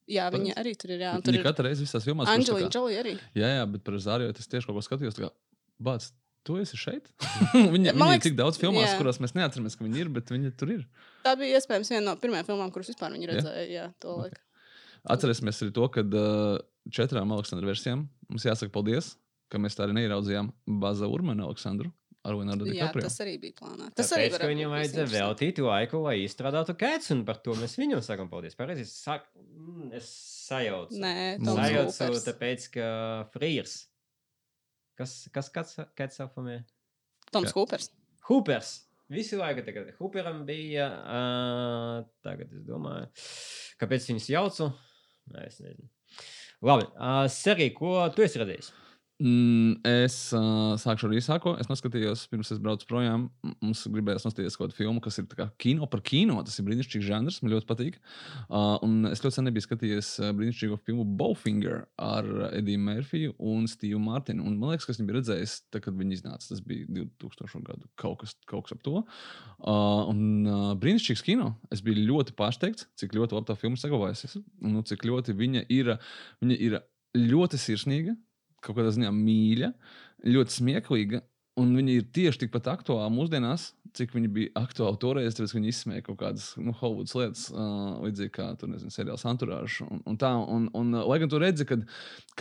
Jā, 0.10 0.26
viņa 0.34 0.52
Pareizi. 0.52 0.60
arī 0.60 0.74
tur 0.80 0.92
ir. 0.92 1.00
Jā, 1.06 1.14
tur 1.24 1.32
Viņa 1.32 1.40
ir 1.40 1.46
katru 1.48 1.66
reizi 1.68 1.86
visās 1.86 2.04
tā 2.04 2.14
Anģelīna 2.34 2.70
Džolija 2.74 3.04
arī. 3.04 3.14
Jā, 3.40 3.50
jā, 3.58 3.64
bet 3.72 3.84
par 3.86 3.96
Rozāriju 3.96 4.34
es 4.36 4.50
tieši 4.52 4.68
kaut 4.68 4.76
ko 4.76 4.84
skatījos. 4.84 5.20
Bāc, 5.84 6.10
tu 6.44 6.58
esi 6.60 6.78
šeit? 6.80 7.08
viņa 7.76 7.94
Man 7.96 8.10
viņa 8.10 8.10
liekas, 8.12 8.20
ir 8.20 8.26
tik 8.28 8.36
daudz 8.40 8.60
filmās, 8.60 8.90
jā. 8.92 8.98
kurās 9.00 9.22
mēs 9.24 9.36
neatceramies, 9.38 9.78
ka 9.80 9.86
viņa 9.88 10.02
ir, 10.04 10.12
bet 10.18 10.34
viņa 10.34 10.52
tur 10.60 10.74
ir. 10.76 10.84
Tā 11.24 11.38
bija 11.40 11.60
iespējams 11.62 11.94
viena 11.96 12.06
no 12.10 12.18
pirmajām 12.20 12.50
filmām, 12.52 12.74
kuras 12.76 12.92
vispār 12.92 13.16
viņa 13.16 13.30
Jā? 13.30 13.32
redzēja. 13.32 13.66
Jā, 13.72 13.86
to 14.04 14.12
Ok. 14.18 14.26
laiku. 14.26 14.44
Atcerēsimies 15.16 15.64
arī 15.64 15.74
to, 15.76 15.88
ka 15.92 16.04
uh, 16.04 16.60
četrām 16.92 17.32
Aleksandra 17.36 17.68
versijām 17.72 18.06
mums 18.30 18.46
jāsaka 18.48 18.72
paldies, 18.76 19.14
ka 19.52 19.60
mēs 19.60 19.76
tā 19.76 19.88
arī 19.88 19.98
neieraudzījām 20.02 20.52
Baza 20.84 21.08
Urmana 21.12 21.48
Aleksandru 21.48 21.92
ar 22.24 22.38
Leonardo 22.38 22.68
Jā, 22.68 22.74
DiCaprio. 22.74 23.04
tas 23.06 23.18
arī 23.24 23.34
bija 23.42 23.58
plānots. 23.60 23.96
Tas 23.98 24.12
arī 24.16 24.28
Tāpēc, 24.28 24.36
varētu 24.38 24.52
viņam 24.54 24.76
vajadzēja 24.78 25.08
veltīt 25.14 25.60
laiku, 25.64 26.04
lai 26.06 26.14
izstrādātu 26.24 26.76
kēdes, 26.80 27.10
un 27.16 27.24
par 27.28 27.42
to 27.44 27.56
mēs 27.60 27.76
viņam 27.80 28.04
sakām 28.06 28.30
paldies. 28.32 28.56
Pareizi, 28.60 28.86
sak... 28.88 29.26
mm, 29.36 29.90
es 30.00 30.08
sajaucu. 30.48 31.00
Nē, 31.04 31.16
Toms 31.42 31.60
sajaucu, 31.60 31.98
Hoopers. 32.00 32.24
tāpēc, 32.30 32.70
ka 32.78 32.88
Frīrs. 33.36 33.76
Kas, 35.00 35.18
kas 35.36 35.50
kāds, 35.52 35.76
kāds 35.98 36.20
saucamie? 36.22 36.62
Toms 37.34 37.54
Hoopers. 37.58 37.90
Hoopers. 38.30 38.74
Visu 39.12 39.38
laiku 39.38 39.66
tagad 39.66 39.90
Hooperam 39.98 40.46
bija. 40.48 40.86
Uh, 41.04 42.06
tagad 42.26 42.54
es 42.56 42.64
domāju, 42.66 43.10
kāpēc 43.82 44.08
viņus 44.10 44.30
jaucu. 44.32 44.70
Nē, 45.34 45.44
es 45.50 45.60
nezinu. 45.64 45.90
Labi, 46.64 46.88
uh, 46.96 47.26
Serija, 47.32 47.74
ko 47.76 47.98
tu 48.16 48.24
esi 48.24 48.40
redzējis? 48.40 48.72
Mm, 49.24 49.78
es 49.88 50.16
uh, 50.36 50.74
sākšu 50.76 51.08
ar 51.08 51.14
īsāko. 51.16 51.54
Es 51.62 51.70
noskatījos, 51.70 52.26
pirms 52.28 52.50
es 52.52 52.60
braucu 52.60 52.84
projām. 52.90 53.30
Mums 53.64 53.86
gribējās 53.88 54.26
noskatīties 54.28 54.58
kaut 54.60 54.68
kādu 54.68 54.76
filmu, 54.82 55.04
kas 55.04 55.22
ir 55.22 55.30
kā 55.32 55.46
kino 55.64 55.88
par 55.88 56.02
kino. 56.04 56.42
Tas 56.44 56.60
ir 56.60 56.66
brīnišķīgs 56.68 57.08
žanrs, 57.08 57.38
man 57.40 57.54
ļoti 57.54 57.70
patīk. 57.70 58.00
Uh, 58.50 58.76
un 58.84 59.08
es 59.08 59.24
ļoti 59.24 59.38
sen 59.38 59.48
nebiju 59.48 59.64
skatījies 59.64 60.10
brīnišķīgo 60.36 60.80
filmu 60.84 61.06
Bowfinger 61.22 61.86
ar 62.04 62.28
Ediju 62.50 62.82
Murphyju 62.84 63.38
un 63.54 63.70
Stevu 63.72 64.02
Mārtiņu. 64.04 64.44
Man 64.50 64.74
liekas, 64.74 64.90
ka 64.90 64.92
es 64.92 65.00
viņu 65.00 65.12
biju 65.14 65.20
redzējis, 65.22 65.56
tad, 65.72 65.86
kad 65.88 65.96
viņi 66.02 66.20
iznāca. 66.20 66.50
Tas 66.50 66.60
bija 66.68 66.90
2000. 66.92 67.64
gadu 67.70 67.88
kaut 68.04 68.20
kas, 68.26 68.36
kaut 68.50 68.68
kas 68.68 68.76
ap 68.76 68.84
to. 68.84 69.06
Uh, 69.06 70.04
un 70.12 70.20
uh, 70.44 70.68
brīnišķīgs 70.84 71.24
kino. 71.24 71.54
Es 71.72 71.86
biju 71.86 72.04
ļoti 72.12 72.36
pārsteigts, 72.36 72.90
cik 73.00 73.16
ļoti 73.16 73.40
labi 73.40 73.54
tā 73.54 73.56
filma 73.64 73.80
saglabājusies. 73.80 74.36
Nu, 74.68 74.84
cik 74.84 75.08
ļoti 75.08 75.40
viņa 75.40 75.66
ir, 75.72 75.96
viņa 76.44 76.62
ir 76.68 76.80
ļoti 77.16 77.62
sirsnīga 77.62 78.20
kaut 78.64 78.80
kādā 78.80 78.96
ziņā 78.96 79.14
mīļa, 79.20 79.74
ļoti 80.34 80.60
smieklīga. 80.62 81.24
Un 81.62 81.70
viņi 81.78 82.00
ir 82.00 82.06
tieši 82.10 82.40
tikpat 82.42 82.66
aktuāli 82.72 83.14
mūsdienās, 83.14 83.68
cik 83.94 84.16
viņi 84.16 84.30
bija 84.34 84.52
aktuāli 84.58 84.98
toreiz, 84.98 85.36
tāpēc 85.38 85.52
viņi 85.54 85.70
izsmēja 85.70 86.06
kaut 86.08 86.18
kādas 86.24 86.48
nu, 86.58 86.72
Hollywoods 86.80 87.14
lietas, 87.14 87.44
uh, 87.54 88.00
līdzīgi 88.02 88.32
kā 88.34 88.48
tur, 88.58 88.72
nezinu, 88.72 88.90
seriāls 88.90 89.22
Anturāžs. 89.30 89.84
Un, 89.86 90.00
un 90.10 90.18
tā, 90.18 90.32
un, 90.34 90.66
un, 90.74 90.90
lai 91.06 91.20
gan 91.22 91.30
tu 91.30 91.38
redzi, 91.38 91.68
ka 91.70 91.78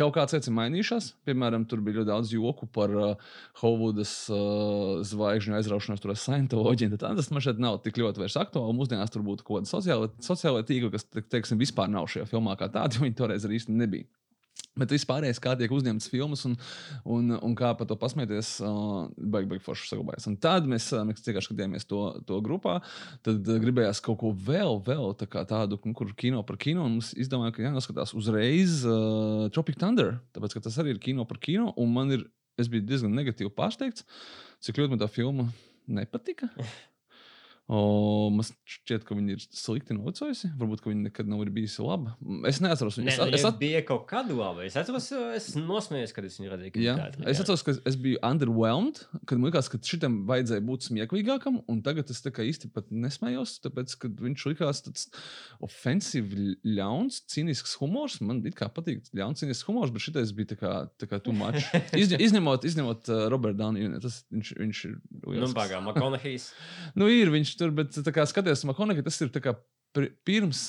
kaut 0.01 0.15
kādas 0.17 0.33
lietas 0.33 0.49
ir 0.49 0.57
mainījušās, 0.57 1.11
piemēram, 1.29 1.67
tur 1.69 1.83
bija 1.85 1.99
ļoti 1.99 2.09
daudz 2.09 2.33
joku 2.33 2.71
par 2.73 2.97
uh, 2.97 3.37
Hollywoodas 3.61 4.15
uh, 4.33 5.05
zvaigžņu 5.13 5.59
aizraušanos, 5.61 6.01
ar 6.09 6.17
Scientoloģiju. 6.23 6.97
tad 6.97 7.21
Tas 7.21 7.29
man 7.37 7.45
šeit 7.45 7.61
nav 7.61 7.83
tik 7.85 8.01
ļoti 8.01 8.25
vairs 8.25 8.39
aktuāli. 8.41 8.79
Mūsdienās 8.81 9.13
tur 9.13 9.29
būtu 9.29 9.45
kaut 9.45 9.61
kāda 9.61 9.75
sociāla, 9.75 10.09
sociāla 10.25 10.65
tīkla, 10.65 10.95
kas, 10.97 11.05
te- 11.05 11.27
teiksim, 11.37 11.61
vispār 11.61 11.93
nav 11.93 12.09
šajā 12.09 12.33
filmā 12.33 12.57
kā 12.57 12.73
tāda, 12.73 12.97
jo 12.97 13.05
viņi 13.05 13.21
toreiz 13.21 13.45
arī 13.45 13.61
īsti 13.61 13.77
nebija. 13.77 14.09
Bet 14.73 14.93
vispārējais, 14.95 15.37
kā 15.43 15.53
tiek 15.61 15.73
uzņemtas 15.75 16.09
filmas 16.09 16.47
un, 16.49 16.55
un, 17.05 17.35
un 17.45 17.57
kā 17.59 17.75
par 17.77 17.85
to 17.89 17.97
pasmieties, 18.01 18.55
uh, 18.65 19.03
baigi, 19.21 19.51
baigi 19.51 19.65
forši 19.67 19.91
saglabājas. 19.91 20.27
Un 20.31 20.39
tad 20.41 20.69
mēs, 20.71 20.87
mēs 21.05 21.21
vienkārši 21.27 21.51
skatījāmies 21.51 21.85
to, 21.91 22.01
to 22.29 22.39
grupā. 22.45 22.79
Tad 23.27 23.51
gribējās 23.65 24.01
kaut 24.05 24.23
ko 24.23 24.31
vēl, 24.33 24.81
vēl 24.87 25.13
tā 25.21 25.29
tādu, 25.29 25.77
kur 25.93 26.15
kino 26.17 26.41
par 26.49 26.57
kino. 26.63 26.87
Mums 26.89 27.13
izdevās, 27.21 27.53
ka 27.53 27.67
jānoskatās 27.67 28.15
uzreiz 28.17 28.81
uh, 28.89 29.51
Tropic 29.53 29.77
Thunder, 29.83 30.17
tāpēc 30.33 30.57
ka 30.57 30.65
tas 30.65 30.81
arī 30.81 30.97
ir 30.97 31.03
kino 31.05 31.29
par 31.29 31.43
kino. 31.43 31.75
Un 31.77 31.93
man 31.93 32.17
ir, 32.17 32.25
es 32.57 32.73
biju 32.73 32.87
diezgan 32.89 33.13
negatīvi 33.19 33.53
pārsteigts, 33.53 34.09
cik 34.65 34.81
ļoti 34.81 34.97
man 34.97 35.05
tā 35.05 35.11
filma 35.13 35.51
nepatika. 36.01 36.49
O, 37.71 38.29
man 38.35 38.45
šķiet, 38.69 39.05
ka 39.07 39.15
viņi 39.15 39.37
ir 39.37 39.43
slikti 39.55 39.95
novecojusi. 39.95 40.51
Varbūt, 40.59 40.83
viņi 40.89 41.07
nekad 41.07 41.29
nav 41.31 41.45
bijusi 41.55 41.85
laba. 41.87 42.17
Es 42.51 42.59
neatceros 42.61 42.99
viņu. 42.99 43.07
Nē, 43.07 43.13
Es, 43.13 43.21
nu, 43.21 43.37
es, 43.39 43.45
at, 43.47 43.59
bija 43.61 43.83
kaut 43.87 44.05
kāda 44.11 44.35
laba. 44.35 44.65
Es 44.67 44.75
atceros, 44.79 45.07
es 45.37 45.47
nosmējos, 45.57 46.13
kad 46.17 46.27
es 46.27 46.39
viņu 46.41 46.51
redzēju. 46.53 46.73
Jā, 46.83 46.97
kinoteātrī, 46.99 47.27
es 47.31 47.43
atceros, 47.43 47.63
ka 47.67 47.75
es 47.89 47.99
biju 48.03 48.19
underwhelmed, 48.27 49.03
kad 49.29 49.39
man 49.39 49.49
liekas, 49.49 49.71
ka 49.73 49.81
šitam 49.87 50.19
vajadzēja 50.29 50.65
būt 50.67 50.89
smieklīgākam, 50.89 51.61
un 51.71 51.83
tagad 51.87 52.11
es 52.13 52.21
tā 52.25 52.33
kā 52.35 52.45
īsti 52.49 52.73
nesmējos, 52.91 53.55
tāpēc, 53.65 53.95
ka 54.03 54.11
viņš 54.21 54.47
likās 54.51 54.83
tāds 54.89 55.07
ofensīvs, 55.63 56.35
ļauns, 56.67 57.23
cīnisks 57.31 57.77
humors. 57.81 58.19
Man 58.25 58.43
it 58.49 58.59
kā 58.59 58.69
patīk 58.75 59.07
ļauns, 59.17 59.43
cīnisks 59.43 59.69
humors, 59.71 59.95
bet 59.95 60.05
šitais 60.09 60.35
bija 60.37 60.53
tā 60.53 60.59
kā, 60.61 60.75
tā 61.01 61.09
kā 61.11 61.23
too 61.23 61.35
much. 61.37 61.63
Izņem, 62.03 62.21
izņemot, 62.27 62.67
izņemot 62.69 63.13
uh, 63.13 63.25
Robertu 63.33 63.63
Dāniju, 63.63 63.95
tas 64.03 64.23
viņš, 64.35 64.53
viņš 64.61 64.85
ir. 64.91 64.99
Nu, 65.23 65.51
pagaidām, 65.55 65.89
McConaughey's. 65.89 66.51
Nu, 66.99 67.09
ir 67.13 67.33
viņš 67.33 67.55
tur, 67.63 67.73
bet 67.79 67.97
kā 68.15 68.27
skaties, 68.29 68.67
Makonekis, 68.69 69.07
tas 69.07 69.23
ir 69.25 69.33
kā 69.43 69.57
pirms 70.27 70.63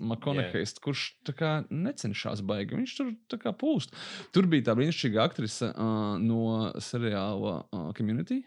Makonekis, 0.00 0.76
kurš 0.82 1.06
tā 1.28 1.34
kā 1.36 1.50
necenšas 1.70 2.42
baigi. 2.46 2.78
Viņš 2.78 2.94
tur 3.30 3.42
kā 3.42 3.52
pūst. 3.56 3.94
Tur 4.34 4.48
bija 4.50 4.70
tā 4.70 4.76
brīnišķīga 4.78 5.22
aktrise 5.24 5.70
uh, 5.72 6.16
no 6.22 6.70
seriāla 6.80 7.60
uh, 7.62 7.90
Community. 7.96 8.42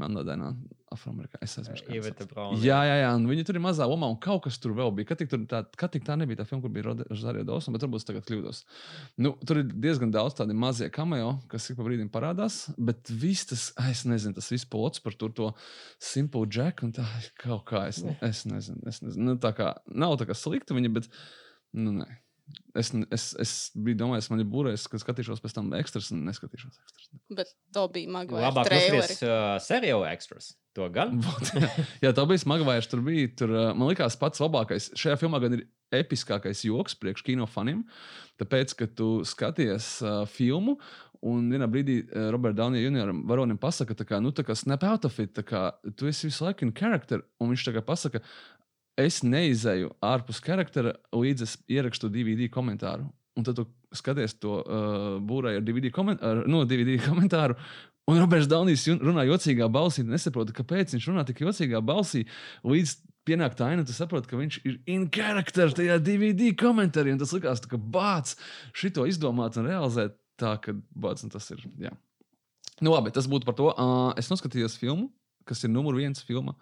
Melnādainā, 0.00 0.50
Afroamerikā. 0.90 1.38
Es 1.44 1.54
esmu 1.60 2.26
Brauna. 2.30 2.58
Jā, 2.64 2.80
jā, 2.88 2.96
jā. 3.02 3.10
un 3.14 3.28
Viņa 3.30 3.44
tur 3.46 3.58
ir 3.58 3.62
mazā 3.62 3.86
lomā, 3.86 4.08
un 4.10 4.16
kaut 4.22 4.42
kas 4.46 4.58
tur 4.62 4.72
vēl 4.76 4.90
bija. 4.96 5.10
Kad 5.10 5.20
tik, 5.22 5.34
tā, 5.50 5.60
kad 5.78 5.92
tik 5.94 6.06
tā 6.06 6.16
nebija 6.18 6.40
tā 6.40 6.46
filma, 6.48 6.64
kur 6.64 6.72
bija 6.74 6.94
Rozario 7.06 7.44
Dawson, 7.46 7.76
bet 7.76 7.84
varbūt 7.86 8.02
es 8.02 8.08
tagad 8.08 8.26
kļūdos. 8.26 8.62
Nu, 9.22 9.34
tur 9.46 9.60
ir 9.62 9.68
diezgan 9.70 10.14
daudz 10.14 10.38
tādu 10.40 10.56
mazie 10.58 10.90
cameo, 10.94 11.36
kas 11.52 11.68
ik 11.70 11.78
pa 11.78 11.86
brīdim 11.86 12.10
parādās, 12.12 12.62
bet 12.78 13.12
viss 13.22 13.46
tas, 13.52 13.68
ai, 13.80 13.92
es 13.94 14.02
nezinu, 14.08 14.34
tas 14.40 14.50
viss 14.50 14.68
plots 14.70 15.04
par 15.04 15.14
tur 15.20 15.34
to 15.36 15.52
Simple 16.02 16.48
Jack 16.50 16.82
un 16.86 16.96
tā 16.96 17.06
kaut 17.44 17.68
kā, 17.70 17.86
es, 17.92 18.02
es 18.26 18.42
nezinu, 18.50 18.82
es 18.90 19.04
nezinu. 19.04 19.30
Nu, 19.30 19.38
tā 19.42 19.54
kā 19.56 19.76
nav 19.94 20.18
tā 20.18 20.26
kā 20.30 20.38
slikta 20.38 20.74
viņa, 20.74 20.92
bet, 20.98 21.06
nu, 21.78 21.94
nē. 22.02 22.10
Es, 22.78 22.92
es, 23.10 23.24
es 23.42 23.52
biju 23.74 23.98
domājis, 24.04 24.28
man 24.30 24.42
ir 24.42 24.46
būrējis, 24.50 24.86
ka 24.90 25.00
skatīšos 25.02 25.42
pēc 25.42 25.56
tam 25.56 25.72
ekstras 25.78 26.10
un 26.14 26.22
neskatīšos 26.28 26.78
ekstras. 26.78 27.08
Bet 27.34 27.50
to 27.74 27.86
bija 27.92 28.12
Maguire 28.14 28.44
Labāk 28.46 28.70
noskaties 28.70 29.24
uh, 29.26 29.56
seriāla 29.64 30.12
ekstras. 30.14 30.52
To 30.78 30.86
gan. 30.94 31.18
Vot, 31.24 31.50
Jā, 32.04 32.12
tā 32.14 32.24
bija 32.30 32.44
smaga 32.44 32.66
vairs. 32.68 32.86
Tur 32.90 33.02
bija, 33.06 33.30
tur, 33.42 33.50
uh, 33.56 33.70
man 33.74 33.90
liekas, 33.90 34.18
pats 34.20 34.42
labākais. 34.42 34.92
Šajā 34.98 35.18
filmā 35.18 35.42
gan 35.42 35.58
ir 35.58 35.66
episkākais 35.94 36.62
joks 36.68 36.94
priekš 36.98 37.26
kino 37.26 37.48
faniem. 37.50 37.82
Tāpēc, 38.38 38.76
ka 38.78 38.86
tu 38.94 39.10
skaties 39.26 39.96
uh, 40.06 40.22
filmu. 40.30 40.78
Un 41.26 41.50
vienā 41.52 41.66
brīdī 41.68 41.98
uh, 42.04 42.30
Roberts 42.32 42.56
Dānijas 42.56 42.86
junioram 42.86 43.24
varonim 43.28 43.58
pasaka, 43.60 43.98
tā 43.98 44.06
kā, 44.08 44.22
nu, 44.24 44.30
tā 44.32 44.46
kā 44.46 44.54
snap 44.56 44.86
out 44.88 45.04
of 45.04 45.18
it, 45.20 45.34
tā 45.36 45.44
kā 45.44 45.66
tu 45.98 46.08
esi 46.08 46.30
visu 46.30 46.46
laiku 46.46 46.64
in 46.64 46.72
character. 46.72 47.26
Un 47.42 47.50
viņš 47.52 47.66
tā 47.66 47.74
kā 47.76 47.82
pasaka, 47.84 48.22
es 49.06 49.20
neizēju 49.26 49.94
ārpus 50.04 50.40
charaktera, 50.44 50.94
līdz 51.14 51.46
es 51.46 51.56
ierakstu 51.70 52.10
DVD 52.12 52.48
komentāru. 52.52 53.08
Un 53.38 53.46
tad 53.46 53.56
tu 53.56 53.66
skaties 53.96 54.34
to 54.42 54.58
uh, 54.60 55.14
būrēju 55.24 55.60
ar 55.60 55.66
DVD, 55.66 55.90
koment 55.94 56.22
ar, 56.26 56.42
no, 56.50 56.64
DVD 56.68 56.98
komentāru. 57.02 57.56
Un 58.10 58.18
Roberts 58.18 58.48
Daunijs 58.50 58.86
runā 58.98 59.24
jocīgā 59.28 59.68
balsī. 59.70 60.02
tu 60.02 60.10
Nesaproti, 60.10 60.54
kāpēc 60.56 60.96
viņš 60.96 61.06
runā 61.12 61.24
tik 61.28 61.44
jocīgā 61.44 61.78
balsī. 61.84 62.24
Līdz 62.66 62.96
pienāk 63.28 63.54
tā 63.58 63.70
aina, 63.70 63.84
tu 63.86 63.94
saproti, 63.94 64.30
ka 64.30 64.38
viņš 64.40 64.60
ir 64.66 64.78
in 64.90 65.06
character 65.14 65.70
tajā 65.76 66.00
DVD 66.02 66.50
komentārā. 66.58 67.14
Tas 67.20 67.34
likās, 67.36 67.62
ka 67.70 67.78
bācis 67.78 68.40
šito 68.74 69.06
izdomāt 69.06 69.58
un 69.60 69.70
realizēt 69.70 70.16
tā, 70.40 70.56
ka 70.64 70.74
bācis 70.90 71.28
un 71.28 71.34
tas 71.36 71.46
ir. 71.54 71.62
Jā. 71.80 71.94
Nu, 72.80 72.94
labi, 72.94 73.12
tas 73.14 73.28
būtu 73.30 73.46
par 73.46 73.58
to. 73.58 73.70
Uh, 73.70 74.10
es 74.18 74.30
noskatījos 74.32 74.78
filmu, 74.80 75.10
kas 75.48 75.62
ir 75.64 75.72
numur 75.72 75.96
viens 75.98 76.24
filma 76.26 76.56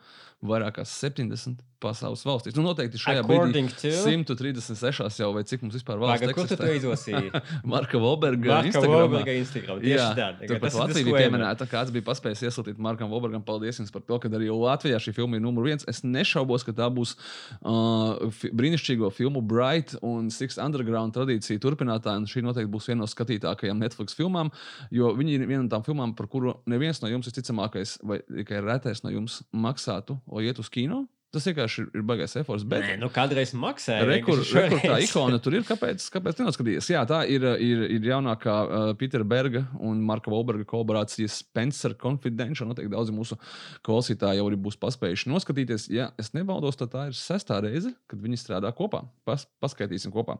vairākās 0.44 0.92
70 1.02 1.64
pasaules 1.82 2.24
valstīs. 2.26 2.56
Nu, 2.58 2.64
noteikti 2.66 2.98
šajā 3.00 3.22
brīdī 3.26 3.38
According 3.38 3.68
to. 3.78 3.90
136 4.02 5.20
jau 5.22 5.28
vai 5.34 5.44
cik 5.46 5.62
mums 5.62 5.76
vispār 5.78 6.00
valsts 6.02 6.24
Paga, 6.24 6.34
kur 6.34 6.48
tu 6.50 6.58
to 6.58 6.70
izlasīji? 6.74 7.30
Marka 7.72 8.00
Volberga 8.02 8.50
Marka 8.50 8.70
Instagramā. 8.70 9.04
Volberga 9.04 9.36
Instagram. 9.38 9.82
Jā, 9.86 10.08
tā. 10.18 10.28
tur 10.42 10.60
pat 10.62 10.78
Latvija 10.78 11.06
bija 11.06 11.22
pieminēta. 11.22 11.68
Kāds 11.70 11.94
bija 11.94 12.06
paspējis 12.08 12.42
iesūtīt 12.50 12.80
Markam 12.82 13.12
Volbergam. 13.12 13.44
Paldies 13.46 13.78
jums 13.78 13.94
par 13.94 14.02
to, 14.06 14.18
ka 14.22 14.30
arī 14.40 14.50
Latvijā 14.50 14.98
šī 15.02 15.14
filma 15.20 15.38
ir 15.38 15.44
numur 15.44 15.68
viens. 15.68 15.86
Es 15.90 16.02
nešaubos, 16.02 16.66
ka 16.66 16.74
tā 16.80 16.90
būs 16.94 17.14
uh, 17.62 18.42
brīnišķīgo 18.58 19.12
filmu 19.14 19.42
Bright 19.46 19.94
un 20.02 20.32
Six 20.34 20.58
Underground 20.62 21.14
tradīcija 21.14 21.62
turpinātāja. 21.62 22.24
un 22.24 22.26
Šī 22.30 22.42
noteikti 22.46 22.72
būs 22.74 22.90
viena 22.90 23.04
no 23.04 23.10
skatītākajām 23.10 23.78
Netflix 23.78 24.18
filmām, 24.18 24.50
jo 24.94 25.12
viņi 25.14 25.38
ir 25.38 25.46
viena 25.46 25.62
no 25.62 25.70
tām 25.70 25.86
filmām, 25.86 26.16
par 26.18 26.26
kuru 26.30 26.58
neviens 26.66 26.98
no 27.04 27.10
jums, 27.12 27.30
visticamākais, 27.30 27.98
vai 28.02 28.18
tikai 28.26 28.64
retais 28.64 29.04
no 29.04 29.14
jums 29.14 29.40
maksātu, 29.54 30.18
lai 30.32 30.48
iet 30.48 30.60
uz 30.62 30.70
kino. 30.72 31.06
Tas 31.28 31.44
vienkārši 31.44 31.82
ir, 31.82 31.88
ir 31.98 32.04
baigais 32.08 32.32
efors. 32.40 32.62
Bet... 32.64 32.80
Nē, 32.86 32.94
nu 33.02 33.10
kādreiz 33.12 33.50
maksāja. 33.52 34.06
Rekur, 34.08 34.40
rekur 34.56 34.80
tā 34.80 34.94
ikona 35.04 35.36
tur 35.44 35.58
ir. 35.58 35.64
Kāpēc? 35.68 36.06
Kāpēc 36.14 36.38
nenoskatījies? 36.40 36.86
Jā, 36.94 37.02
tā 37.08 37.18
ir, 37.28 37.44
ir, 37.60 37.82
ir 37.98 38.06
jaunākā 38.08 38.54
uh, 38.64 38.92
Pitera 38.96 39.26
Berga 39.28 39.66
un 39.76 40.00
Marka 40.08 40.32
Volberga 40.32 40.64
kolaborācija 40.68 41.28
Spencer 41.28 41.92
Confidential. 42.00 42.70
Noteikti 42.70 42.94
daudzi 42.94 43.12
mūsu 43.12 43.36
klausītāji 43.84 44.40
jau 44.40 44.46
arī 44.48 44.60
būs 44.64 44.80
paspējuši 44.80 45.28
noskatīties. 45.34 45.90
Ja 45.92 46.08
es 46.16 46.32
nebaldos, 46.32 46.80
tad 46.80 46.94
tā 46.96 47.04
ir 47.10 47.20
sestā 47.20 47.60
reize, 47.66 47.92
kad 48.08 48.24
viņi 48.24 48.40
strādā 48.40 48.72
kopā. 48.78 49.04
Pas, 49.28 49.44
paskaitīsim 49.60 50.14
kopā. 50.16 50.38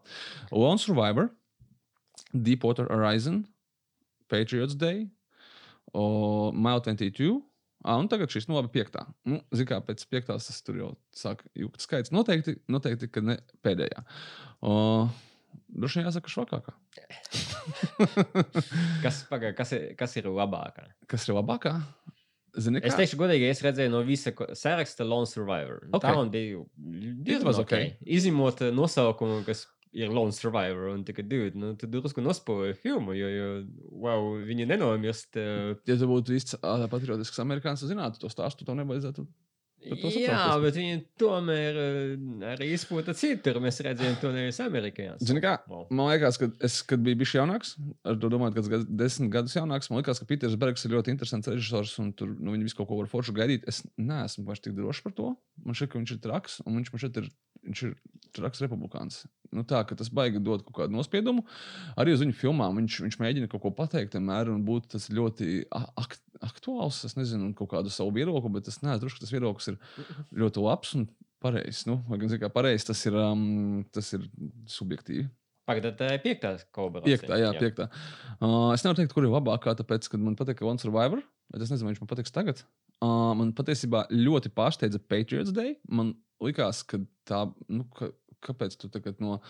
Lone 0.57 0.81
Survivor, 0.81 1.29
Deepwater 2.33 2.89
Horizon, 2.89 3.43
Patriots 4.33 4.73
Day, 4.73 5.05
o, 5.93 6.49
Mile 6.57 6.81
22. 6.81 7.43
Ah, 7.85 7.95
un 8.01 8.09
tagad 8.11 8.33
šis 8.35 8.49
nobi 8.51 8.73
piektā. 8.75 9.05
Nu, 9.29 9.39
Zinām, 9.55 9.69
kā 9.71 9.79
pēc 9.87 10.03
piektās 10.11 10.49
tas 10.51 10.59
tur 10.67 10.81
jau 10.81 10.91
sāk 11.15 11.45
jūgt 11.59 11.85
skaits. 11.85 12.11
Noteikti, 12.15 12.57
noteikti 12.71 13.07
ka 13.13 13.23
ne 13.23 13.39
pēdējā. 13.63 14.03
O, 14.67 15.07
Droši 15.69 16.01
vien 16.01 16.09
jāsaka, 16.09 16.31
švakākā. 16.33 16.73
Kas, 19.05 19.23
paga, 19.29 19.53
kas, 19.57 19.73
ir, 19.77 19.91
kas 19.99 20.17
ir 20.21 20.29
labākā? 20.33 20.87
Kas 21.11 21.27
ir 21.29 21.37
labākā? 21.37 21.75
Zini, 22.59 22.81
Es 22.83 22.95
kā? 22.95 23.03
teikšu, 23.03 23.19
godīgi, 23.21 23.47
es 23.53 23.61
redzēju 23.63 23.93
no 23.93 24.01
visa 24.07 24.33
saraksta 24.57 25.05
Lone 25.07 25.29
Survivor. 25.31 25.83
Ok. 25.93 26.03
Tā 26.03 26.15
man 26.17 26.31
bija 26.33 26.63
diezgan 26.77 27.53
ok. 27.53 27.61
ok. 27.63 27.75
Izņemot 28.19 28.63
eh, 28.67 28.73
nosaukumu, 28.75 29.43
kas 29.47 29.67
ir 29.93 30.13
Lone 30.13 30.33
Survivor. 30.37 30.91
Un 30.95 31.05
tikai, 31.09 31.25
dude, 31.29 31.59
nu, 31.59 31.73
tu 31.79 31.87
drusku 31.91 32.23
nospoji 32.25 32.77
filmu, 32.79 33.17
jo, 33.19 33.29
jo 33.33 33.49
wow, 34.05 34.31
viņi 34.47 34.69
nenomirst. 34.71 35.37
eh, 35.37 35.75
Ja 35.89 35.97
tu 36.01 36.09
būtu 36.11 36.37
īsts 36.37 36.59
ā, 36.63 36.79
patriotisks 36.93 37.39
amerikānis, 37.45 37.85
zinātu 37.89 38.21
to 38.23 38.33
stāstu, 38.33 38.67
to 38.69 38.75
nevajadzētu. 38.79 39.27
Jā, 39.89 40.59
bet 40.59 40.75
viņi 40.75 40.97
tomēr 41.23 41.77
eh, 41.79 42.15
arī 42.51 42.73
izpūta 42.75 43.15
citur. 43.17 43.61
Mēs 43.63 43.79
redzējām 43.87 44.17
to 44.21 44.33
nevis 44.35 44.59
amerikāņus. 44.65 45.23
Zini, 45.23 45.41
kā? 45.45 45.53
Wow. 45.71 45.85
Man 45.95 46.11
liekas, 46.11 46.37
ka 46.41 46.49
es, 46.67 46.81
kad 46.83 47.01
biju 47.07 47.21
bijis 47.21 47.37
jaunāks, 47.39 47.77
ar 48.03 48.19
to 48.19 48.31
domāju, 48.33 48.57
ka 48.57 48.65
tas 48.67 48.89
desmit 48.91 49.31
gadus 49.33 49.55
jaunāks, 49.55 49.89
man 49.93 50.03
liekas, 50.03 50.19
ka 50.19 50.27
Piters 50.29 50.59
Bergs 50.59 50.83
ir 50.85 50.97
ļoti 50.97 51.15
interesants 51.15 51.49
režisors 51.49 51.95
un 52.03 52.11
tur 52.19 52.35
nu, 52.35 52.57
viņi 52.57 52.67
visu 52.67 52.81
kaut 52.81 52.91
ko 52.91 52.99
var 52.99 53.09
foršu 53.13 53.37
gaidīt. 53.39 53.69
Es 53.71 53.85
neesmu 53.97 54.49
vairs 54.51 54.65
tik 54.67 54.75
drošs 54.77 55.05
par 55.07 55.15
to. 55.15 55.31
Man 55.63 55.79
šķiet, 55.79 55.93
ka 55.95 56.03
viņš 56.03 56.15
ir 56.17 56.21
traks 56.27 56.59
un 56.67 56.81
viņš 56.81 56.93
man 56.93 57.05
šeit 57.07 57.23
ir, 57.23 57.31
viņš 57.67 57.83
ir 57.89 57.97
traks 58.37 58.63
republikāns. 58.65 59.25
Nu, 59.55 59.63
tā, 59.65 59.81
ka 59.89 59.97
tas 59.97 60.11
baigi 60.13 60.43
dod 60.45 60.61
kaut 60.67 60.77
kādu 60.83 60.93
nospiedumu. 60.93 61.45
Arī 61.97 62.13
uz 62.13 62.21
viņu 62.21 62.37
filmām 62.37 62.77
viņš, 62.83 62.99
viņš 63.07 63.17
mēģina 63.23 63.49
kaut 63.49 63.63
ko 63.65 63.73
pateikt, 63.73 64.17
vienmēr, 64.19 64.51
un 64.53 64.65
būt 64.67 64.91
tas 64.93 65.09
ļoti 65.09 65.65
a- 65.73 65.89
ak 65.97 66.19
aktuāls. 66.45 67.01
Es 67.09 67.17
nezinu, 67.17 67.55
kādu 67.57 67.89
savu 67.91 68.13
viedokli, 68.13 68.53
bet 68.53 68.69
es 68.69 68.79
drošs, 68.79 69.17
ka 69.17 69.25
tas 69.25 69.33
viedoklis 69.33 69.69
ir 69.73 69.79
ļoti 70.37 70.63
labs 70.63 70.95
un 70.95 71.09
pareizs. 71.41 71.87
Nu, 71.87 72.03
vai 72.09 72.19
gan, 72.19 72.29
kā 72.29 72.53
pareizs, 72.53 72.85
tas 72.85 73.05
ir, 73.07 73.17
um, 73.17 73.85
tas 73.91 74.13
ir 74.13 74.29
subjektīvi. 74.69 75.29
Pagaidām, 75.69 75.97
tā 75.97 76.13
ir 76.17 76.23
piektā 76.25 76.55
kolaborācija. 76.73 77.19
Piektā, 77.19 77.37
jā, 77.41 77.51
jā. 77.53 77.61
piektā. 77.61 77.89
Uh, 78.41 78.73
es 78.73 78.85
nevaru 78.85 79.03
teikt, 79.03 79.13
kur 79.13 79.27
ir 79.27 79.33
labākā, 79.33 79.75
tāpēc, 79.77 80.09
ka 80.09 80.21
man 80.21 80.37
patīk 80.37 80.63
One 80.65 80.81
Survivor, 80.81 81.21
bet 81.53 81.65
es 81.65 81.73
nezinu, 81.73 81.89
vai 81.89 81.93
viņš 81.95 82.05
man 82.05 82.13
patiks 82.13 82.33
tagad. 82.33 82.63
Uh, 83.05 83.35
man 83.39 83.53
patiesībā 83.57 84.07
ļoti 84.11 84.53
pārsteidza 84.57 85.01
Patriots 85.13 85.53
Day. 85.55 85.77
Man 85.89 86.15
likās, 86.45 86.83
ka 86.89 87.01
tā, 87.29 87.45
nu, 87.69 87.87
ka, 87.97 88.11
kāpēc 88.45 88.77
tu 88.81 88.89
tagad 88.93 89.21
no. 89.25 89.41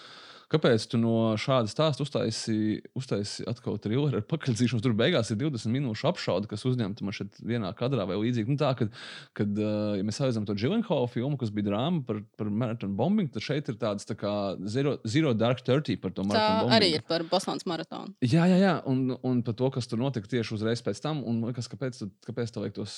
Kāpēc 0.48 0.86
tu 0.88 0.96
no 0.96 1.34
šāda 1.36 1.68
stāsta 1.68 2.00
uztaisīji 2.06 2.78
uztaisi 2.96 3.44
atkal 3.50 3.74
trilleru 3.84 4.16
ar 4.16 4.24
pakaļdzīšanu? 4.30 4.80
Tur 4.80 4.94
beigās 4.96 5.28
ir 5.28 5.36
20 5.42 5.68
minūšu 5.74 6.06
apšaude, 6.08 6.48
kas 6.48 6.64
uzņemta 6.64 7.04
man 7.04 7.12
šeit 7.12 7.36
vienā 7.44 7.68
kadrā 7.76 8.06
vai 8.08 8.16
līdzīgi. 8.16 8.54
Nu, 8.54 8.56
tā, 8.56 8.70
kad, 8.78 8.94
kad 9.36 9.60
ja 9.60 10.06
mēs 10.08 10.20
aizjām 10.24 10.46
to 10.48 10.56
Džilinhola 10.56 11.10
filmu, 11.12 11.36
kas 11.36 11.52
bija 11.52 11.68
drāma 11.68 12.00
par, 12.08 12.22
par 12.40 12.48
maratonu 12.48 12.96
bombingu, 12.96 13.34
tad 13.34 13.44
šeit 13.44 13.68
ir 13.68 13.76
tāds 13.82 14.08
tā 14.08 14.16
kā 14.16 14.32
Zero, 14.64 14.96
Zero 15.04 15.34
Dark 15.36 15.60
Thirty 15.68 15.98
par 16.00 16.14
to 16.16 16.24
Tā 16.24 16.30
maratonu 16.30 16.62
bombingu. 16.64 16.76
arī 16.78 16.90
ir 16.96 17.04
par 17.12 17.26
Bostonas 17.28 17.68
maratonu. 17.68 18.16
Jā, 18.24 18.48
jā, 18.48 18.56
jā. 18.62 18.72
Un, 18.88 19.04
un 19.20 19.44
par 19.44 19.52
to, 19.60 19.68
kas 19.76 19.90
tur 19.92 20.00
notika 20.00 20.32
tieši 20.32 20.56
uzreiz 20.56 20.80
pēc 20.86 21.02
tam. 21.04 21.20
Un 21.28 21.42
liekas, 21.44 21.68
kāpēc, 21.68 22.00
tu- 22.00 22.08
kāpēc 22.24 22.54
tā 22.56 22.64
vajag 22.64 22.78
tos, 22.80 22.96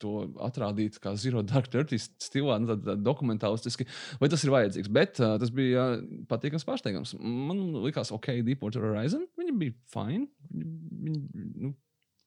to 0.00 0.14
atrādīt 0.48 0.96
kā 1.04 1.12
Zero 1.20 1.44
Dark 1.44 1.68
Thirty 1.68 2.00
stilā, 2.00 2.56
nu, 2.64 2.72
tā, 2.72 2.80
tā 2.88 2.96
dokumentālistiski. 3.04 3.84
Vai 4.22 4.32
tas 4.32 4.48
ir 4.48 4.56
vajadzīgs? 4.56 4.88
Bet 4.88 5.09
uh, 5.18 5.36
tas 5.40 5.50
bija 5.54 5.84
uh, 5.96 6.02
patīkams 6.30 6.66
pārsteigums. 6.68 7.16
Man 7.20 7.62
liekas, 7.84 8.12
ok, 8.14 8.32
Deepwater 8.46 8.84
Horizon. 8.86 9.26
Viņi 9.40 9.54
bija 9.58 9.76
fine. 9.90 10.28
Viņi, 10.52 10.74
viņi, 11.06 11.48
nu, 11.66 11.72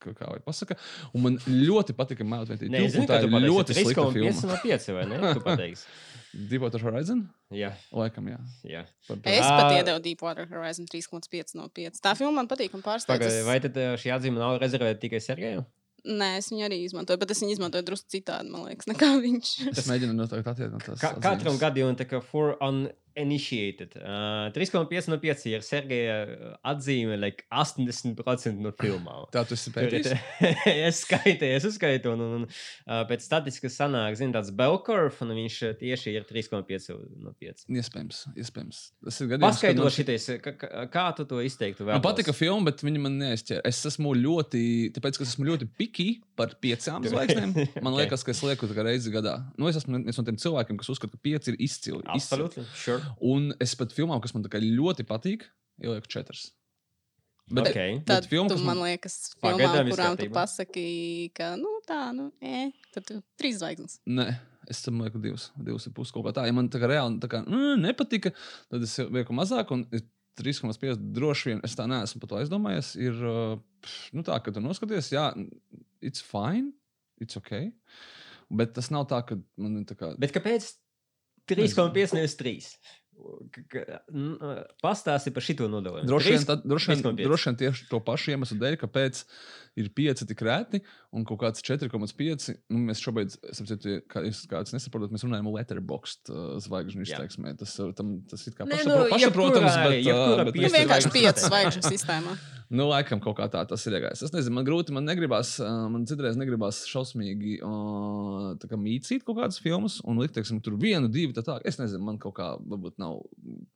kā, 0.03 0.13
kā 0.17 0.31
vai 0.33 0.41
pasaka. 0.43 0.77
Un 1.15 1.25
man 1.27 1.37
ļoti 1.47 1.95
patika 1.97 2.27
Mount 2.27 2.51
22. 2.51 2.73
Nē, 2.73 2.81
zinu, 2.91 3.07
tā 3.09 3.21
ir 3.23 3.31
ļoti 3.47 3.77
slikta 3.77 4.07
3,5 4.09 4.17
filma. 4.17 4.49
no 4.51 4.59
5, 4.65 4.89
vai 4.97 5.05
ne? 5.11 5.21
Tu 5.29 5.43
pateiksi. 5.47 5.87
Deepwater 6.33 6.81
Horizon? 6.81 7.21
Jā, 7.53 7.69
Laikam, 7.93 8.27
jā. 8.31 8.39
jā. 8.65 8.81
Par, 9.05 9.19
par. 9.21 9.35
Es 9.35 9.45
pat 9.45 9.75
iedevu 9.77 10.01
Deepwater 10.07 10.49
Horizon 10.49 10.89
3,5 10.89 11.55
no 11.59 11.69
5. 11.69 12.01
Tā 12.03 12.15
filma 12.17 12.41
man 12.41 12.49
patīk 12.49 12.73
un 12.73 12.83
pārsteidz. 12.85 13.43
Vai 13.47 13.59
tad 13.63 13.77
šī 14.01 14.15
atzīme 14.15 14.41
nav 14.41 14.57
rezervēta 14.63 14.99
tikai 15.05 15.21
Sergejam? 15.23 15.67
Nē, 16.03 16.33
es 16.41 16.49
viņu 16.51 16.65
arī 16.67 16.81
izmantoju, 16.83 17.19
bet 17.21 17.31
es 17.31 17.39
viņu 17.39 17.55
izmantoju 17.55 17.85
drusku 17.87 18.11
citādi, 18.11 18.51
man 18.51 18.65
liekas, 18.67 18.89
nekā 18.91 19.07
viņš. 19.23 19.51
Es 19.71 19.87
mēģinu 19.87 20.17
no 20.17 20.27
tā 20.27 20.41
attiekt 20.41 20.73
no 20.73 20.81
tās. 20.83 20.99
Ka 20.99 21.13
katram 21.23 21.59
gadījumam 21.61 21.95
tā 21.99 22.07
kā 22.09 22.19
for 22.19 22.57
uninitiated. 23.17 23.95
Uh, 23.97 24.49
3,5 24.55 25.09
no 25.11 25.17
5 25.21 25.45
ir 25.51 25.63
Sergeja 25.65 26.15
ā, 26.23 26.51
atzīme, 26.73 27.17
like 27.19 27.45
80% 27.53 28.61
no 28.63 28.71
filmām. 28.79 29.27
Tā 29.35 29.43
tu 29.47 29.57
esi 29.57 29.73
pētījis? 29.75 30.13
es 30.87 31.03
skaitīju, 31.05 31.59
es 31.59 31.67
uzskaitu, 31.69 32.13
un, 32.15 32.23
un, 32.25 32.35
un 32.41 32.47
uh, 32.47 33.03
pēc 33.09 33.25
statistikas 33.25 33.77
sanāk, 33.79 34.17
zina, 34.19 34.37
tāds 34.39 34.53
Belkorf, 34.57 35.21
un 35.25 35.33
viņš 35.37 35.59
ā, 35.69 35.71
tieši 35.79 36.15
ir 36.17 36.27
3,5 36.29 36.97
no 37.23 37.33
5. 37.37 37.65
Iespējams, 37.73 38.23
iespējams. 38.39 38.81
Tas 39.05 39.21
ir 39.21 39.31
gadījums. 39.33 39.47
Paskaidro 39.47 39.87
man- 39.87 39.95
šitais, 39.97 40.27
kā, 40.93 41.05
tu 41.17 41.27
to 41.29 41.41
izteiktu 41.45 41.85
vēl? 41.87 41.97
Man 41.97 42.05
patika 42.05 42.35
filma, 42.35 42.71
bet 42.71 42.83
viņi 42.85 43.03
man 43.03 43.19
neizķēra. 43.21 43.63
Es 43.69 43.83
esmu 43.89 44.15
ļoti, 44.17 44.63
tāpēc, 44.95 45.19
ka 45.19 45.27
es 45.27 45.35
esmu 45.35 45.49
ļoti 45.51 45.69
piki 45.77 46.09
par 46.39 46.55
piecām 46.63 47.05
zvaigznēm. 47.11 47.53
Man 47.81 47.93
Ok. 47.93 47.99
liekas, 48.03 48.25
ka 48.25 48.33
es 48.33 48.41
lieku 48.45 48.69
reizi 48.73 49.11
gadā. 49.13 49.37
Nu, 49.59 49.69
es 49.69 49.77
esmu 49.79 50.01
viens 50.01 50.17
no 50.17 50.25
tiem 50.27 50.39
cilvēkiem, 50.41 50.79
kas 50.81 50.89
uzskata, 50.93 51.13
ka 51.17 51.23
pieci 51.23 51.53
ir 51.53 51.59
izcili. 51.61 52.01
Absolutely, 52.09 52.65
sure. 52.73 53.02
Un 53.21 53.53
es 53.63 53.75
pat 53.79 53.93
filmām, 53.95 54.21
kas 54.23 54.33
man 54.35 54.43
tā 54.45 54.51
kā 54.53 54.61
ļoti 54.63 55.05
patīk, 55.09 55.47
ielieku 55.81 56.07
četras. 56.07 56.51
Bet, 57.51 57.67
Okay. 57.67 57.97
Tad 58.07 58.25
filma, 58.31 58.47
tu, 58.47 58.55
kas 58.55 58.63
man 58.63 58.77
man- 58.77 58.87
liekas, 58.87 59.17
filmām, 59.41 59.89
kurām 59.91 60.17
tu 60.17 60.29
pasaki, 60.31 61.33
ka, 61.35 61.55
nu, 61.59 61.73
tā, 61.85 62.13
nu, 62.15 62.31
e, 62.41 62.71
tad 62.93 63.05
tu 63.05 63.17
trīs 63.37 63.59
zvaigznes. 63.59 63.97
Nē, 64.07 64.29
es 64.71 64.81
tam 64.81 65.01
lieku 65.01 65.19
divas, 65.21 65.49
divas 65.59 65.85
ir 65.85 65.91
puses 65.91 66.13
kaut 66.15 66.23
kā 66.25 66.31
tā. 66.37 66.45
Ja 66.47 66.53
man 66.55 66.69
tā 66.69 66.79
kā 66.79 66.87
reāli 66.87 67.19
tā 67.19 67.27
kā, 67.27 67.43
mm, 67.45 67.81
nepatika, 67.83 68.31
tad 68.71 68.81
es 68.87 68.95
lieku 68.97 69.35
mazāk. 69.35 69.71
un 69.71 69.85
es 69.91 70.03
3,5 70.39 70.95
droši 71.13 71.51
vien 71.51 71.59
es 71.63 71.75
tā 71.75 71.85
neesmu 71.85 72.21
pat 72.21 72.29
to 72.29 72.35
aizdomājies. 72.39 72.95
Ir 72.95 73.13
pff, 73.83 74.13
nu, 74.13 74.23
tā, 74.23 74.39
ka 74.41 74.49
tu 74.51 74.63
noskaties, 74.63 75.11
jā, 75.11 75.27
it's 76.01 76.21
fine, 76.21 76.71
it's 77.21 77.35
ok. 77.37 77.71
Bet 78.49 78.73
tas 78.73 78.89
nav 78.89 79.07
tā, 79.09 79.19
ka 79.27 79.35
man 79.57 79.77
ir 79.81 79.85
tā 79.85 79.95
kā. 79.99 80.17
Bet 80.17 80.31
kāpēc 80.31 80.73
3,5 81.49 82.13
nevis 82.19 82.35
3? 82.39 82.59
Pastāsti 84.83 85.31
par 85.33 85.43
šito 85.45 85.67
nodalījumu. 85.71 86.07
Droši 86.09 86.31
vien, 86.33 86.45
tad, 86.47 86.63
droši, 86.67 86.89
vien, 86.91 87.01
3,5. 87.05 87.27
droši 87.27 87.47
vien 87.49 87.57
tieši 87.61 87.85
to 87.91 87.99
pašu 88.03 88.33
iemeslu 88.33 88.57
dēļ, 88.61 88.77
kāpēc 88.81 89.21
ir 89.79 89.89
5 89.95 90.23
tik 90.29 90.41
rēti 90.45 90.81
un 91.15 91.25
kaut 91.27 91.39
kāds 91.43 91.63
4,5. 91.65 92.55
Nu, 92.73 92.81
mēs 92.89 93.01
šobrīd, 93.03 93.35
sapratu, 93.55 93.99
kā 94.11 94.23
jūs 94.27 94.41
kāds 94.49 94.73
nesaprotat, 94.75 95.13
mēs 95.13 95.23
runājam 95.27 95.51
letterboxd 95.53 96.33
zvaigžņu 96.65 97.05
izteiksmē. 97.07 97.55
Tas, 97.61 97.77
tam, 97.97 98.15
tas 98.29 98.47
ir 98.49 98.57
kā 98.57 98.67
Nē, 98.67 98.81
pašapro- 98.81 98.97
nu, 99.05 99.13
pašsaprotams, 99.13 99.77
jebkurā- 99.77 99.87
bet, 99.93 100.03
jebkurā 100.09 100.43
bet 100.49 100.53
Nu, 100.53 100.59
Pieci 100.61 100.75
vienkārši 100.79 101.07
zvaigznes 101.07 101.17
piecas 101.21 101.43
sistēmā. 101.43 101.53
zvaigžņu 101.53 101.83
sistēmā. 101.93 102.35
Nu, 102.73 102.87
laikam 102.89 103.19
kaut 103.21 103.35
kā 103.37 103.45
tā 103.53 103.61
tas 103.69 103.83
ir 103.85 103.93
iegājis. 103.99 104.23
Es 104.25 104.31
nezinu, 104.33 104.55
man 104.57 104.65
grūti, 104.65 104.93
man 104.95 105.05
negribās, 105.05 105.55
man 105.93 106.07
citreiz 106.09 106.39
negribās 106.39 106.81
šausmīgi 106.89 107.59
kā 107.61 108.79
mīcīt 108.81 109.25
kaut 109.27 109.37
kādas 109.37 109.59
filmas 109.61 109.99
un 110.09 110.17
likt, 110.17 110.33
teiksim, 110.33 110.57
tur 110.63 110.79
vienu, 110.81 111.11
divu, 111.13 111.35
tā 111.37 111.43
tā. 111.45 111.59
Es 111.69 111.77
nezinu, 111.77 112.01
man 112.07 112.17
kaut 112.21 112.33
kā 112.39 112.49
varbūt 112.57 112.97
nav 113.03 113.19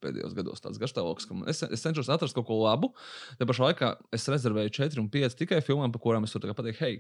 pēdējos 0.02 0.34
gados 0.38 0.66
tāds 0.66 0.82
garšstāvoklis, 0.82 1.30
ka 1.30 1.38
man, 1.38 1.46
es, 1.54 1.62
es 1.62 1.86
cenšos 1.86 2.10
atrast 2.14 2.38
kaut 2.38 2.50
ko 2.50 2.58
labu. 2.64 2.90
Te 3.38 3.46
pašā 3.46 3.70
laikā 3.70 3.94
es 4.18 4.26
rezervēju 4.34 4.74
4 4.80 5.04
un 5.04 5.12
5 5.14 5.38
tikai 5.44 5.62
filmām, 5.62 5.94
par 5.94 6.02
kurām 6.02 6.26
es 6.26 6.34
varu 6.34 6.58
pateikt, 6.58 6.82
hei, 6.82 6.98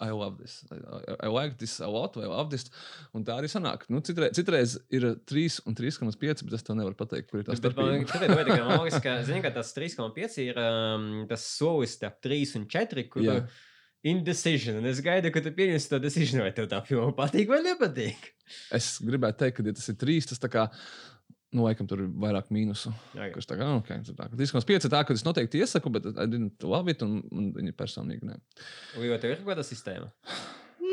I 0.00 0.10
love 0.16 0.38
this. 0.40 0.64
I, 0.72 0.78
I, 1.26 1.28
like 1.28 1.58
this 1.60 1.78
a 1.80 1.88
lot, 1.88 2.16
I 2.16 2.24
love 2.26 2.48
this. 2.50 2.66
Un 3.12 3.24
tā 3.26 3.34
arī 3.36 3.50
sanāk. 3.52 3.82
Nu, 3.92 4.00
citreiz, 4.00 4.32
citreiz 4.38 4.78
ir 4.96 5.06
3 5.28 5.58
un 5.68 5.76
3,5, 5.76 6.44
bet 6.46 6.56
es 6.56 6.64
tev 6.64 6.78
nevaru 6.78 6.96
pateikt, 6.96 7.28
kur 7.30 7.42
ir 7.42 7.44
tā 7.48 7.52
Bet 7.52 7.60
starpība. 7.60 7.90
liekas, 7.98 8.14
tāpēc, 8.14 8.32
tāpēc, 8.32 8.52
ka, 8.54 8.68
man 8.70 8.80
liekas, 8.86 9.02
ka, 9.04 9.16
zini, 9.28 9.42
ka 9.44 9.52
tas 9.58 9.74
3,5 9.76 10.38
ir 10.46 10.62
um, 10.64 11.10
tas 11.28 11.44
solis 11.58 11.98
starp 11.98 12.16
3 12.24 12.56
un 12.62 12.64
4, 12.72 13.04
kur 13.12 13.26
Jā. 13.26 13.36
indecision. 14.08 14.80
Un 14.80 14.88
es 14.88 15.02
gaidu, 15.04 15.28
ka 15.34 15.42
tu 15.44 15.52
pieņemsi 15.56 15.90
to 15.92 16.00
decision, 16.00 16.40
vai 16.46 16.52
tev 16.56 16.70
tā 16.72 16.80
filma 16.86 17.12
patīk 17.16 17.50
vai 17.52 17.60
nepatīk. 17.66 18.30
Es 18.74 18.94
gribētu 19.04 19.44
teikt, 19.44 19.58
ka, 19.60 19.66
ja 19.68 19.76
tas 19.76 19.92
ir 19.92 19.98
3, 20.00 20.30
tas 20.32 20.40
tā 20.42 20.48
kā. 20.52 20.64
Nu, 21.50 21.64
laikam, 21.66 21.88
tur 21.90 22.04
ir 22.04 22.10
vairāk 22.22 22.52
mīnusu. 22.54 22.92
Okay. 23.10 23.32
Kurš 23.34 23.48
tā 23.50 23.56
kā, 23.58 23.66
ok, 23.80 23.88
tad 24.06 24.18
tā, 24.20 24.28
ka 24.30 24.38
3,5 24.38 24.86
ir 24.86 24.92
tā, 24.92 25.00
ka 25.06 25.16
es 25.16 25.24
noteikti 25.26 25.58
iesaku, 25.64 25.90
bet 25.96 26.06
I 26.12 26.28
didn't 26.30 26.62
love 26.62 26.92
it, 26.92 27.02
un, 27.02 27.18
un 27.34 27.48
viņi 27.56 27.74
personīgi 27.74 28.28
ne. 28.28 28.38
Vai 28.94 29.18
tev 29.18 29.34
ir 29.34 29.40
kaut 29.40 29.50
kāda 29.50 29.66
sistēma? 29.66 30.12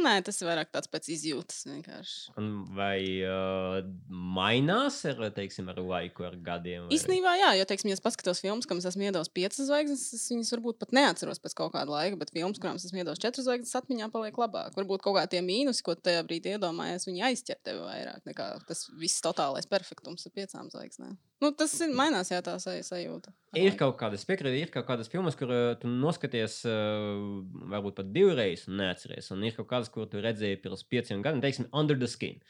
Nē, 0.03 0.13
tas 0.25 0.37
ir 0.41 0.47
vairāk 0.47 0.69
tāds 0.73 0.89
pēc 0.91 1.07
izjūtas 1.15 1.63
vienkārši. 1.67 2.33
Un 2.39 2.47
vai 2.77 2.99
uh, 3.25 3.79
mainās 4.09 4.99
ar, 5.09 5.19
teiksim, 5.35 5.67
ar 5.73 5.79
laiku, 5.81 6.25
ar 6.27 6.35
gadiem? 6.45 6.85
vai- 6.85 6.95
Īsnībā, 6.97 7.33
jā, 7.41 7.49
jo, 7.59 7.65
teiksim, 7.69 7.89
ja 7.91 7.97
es 7.97 8.03
paskatos 8.03 8.41
filmas, 8.43 8.67
kam 8.69 8.77
es 8.81 8.87
esmu 8.89 9.07
iedevis 9.07 9.31
piecas 9.33 9.61
zvaigznes, 9.69 10.05
es 10.17 10.25
viņas 10.31 10.53
varbūt 10.55 10.79
pat 10.83 10.93
neatceros 10.95 11.41
pēc 11.43 11.57
kaut 11.57 11.73
kāda 11.75 11.91
laika, 11.95 12.19
bet 12.21 12.31
filmas, 12.35 12.59
kurām 12.61 12.79
es 12.79 12.85
esmu 12.89 13.01
iedevis 13.03 13.21
četras 13.23 13.47
zvaigznes, 13.49 13.75
atmiņā 13.81 14.11
paliek 14.13 14.37
labāk. 14.37 14.75
Varbūt 14.77 15.03
kaut 15.05 15.17
kādi 15.19 15.35
tie 15.35 15.41
mīnusi, 15.45 15.83
ko 15.83 15.95
tajā 15.97 16.23
brīdī 16.27 16.55
iedomājies, 16.57 17.07
viņi 17.09 17.25
aizķer 17.31 17.59
tevi 17.63 17.81
vairāk 17.87 18.23
nekā 18.29 18.51
tas 18.67 18.85
viss 19.01 19.21
totālais 19.25 19.67
perfektums 19.69 20.25
ar 20.29 20.35
piecām 20.37 20.69
zvaigznēm. 20.73 21.17
Nu, 21.43 21.51
tas 21.53 21.73
ir 21.85 21.91
mainās, 21.93 22.31
jā, 22.33 22.39
tā 22.41 22.55
saj- 22.61 22.81
sajūta. 22.87 23.29
Ir 23.57 23.75
kaut 23.77 23.97
kādas, 23.99 24.23
piekrītu, 24.25 24.57
ir 24.57 24.71
kaut 24.73 24.87
kādas 24.87 25.09
filmas, 25.11 25.35
kur 25.37 25.51
uh, 25.53 25.75
tu 25.77 25.89
noskaties, 25.89 26.59
uh, 26.65 27.43
varbūt 27.73 27.99
pat 27.99 28.09
divreiz, 28.15 28.63
un 28.69 28.79
neatceries. 28.81 29.29
Un 29.35 29.45
ir 29.45 29.53
kaut 29.57 29.67
kādas, 29.69 29.91
kur 29.93 30.09
tu 30.09 30.21
redzēji 30.23 30.59
pirms 30.63 30.81
pieciem 30.89 31.21
gadiem, 31.25 31.43
teiksim, 31.45 31.69
under 31.77 31.97
the 31.99 32.09
skin. 32.09 32.41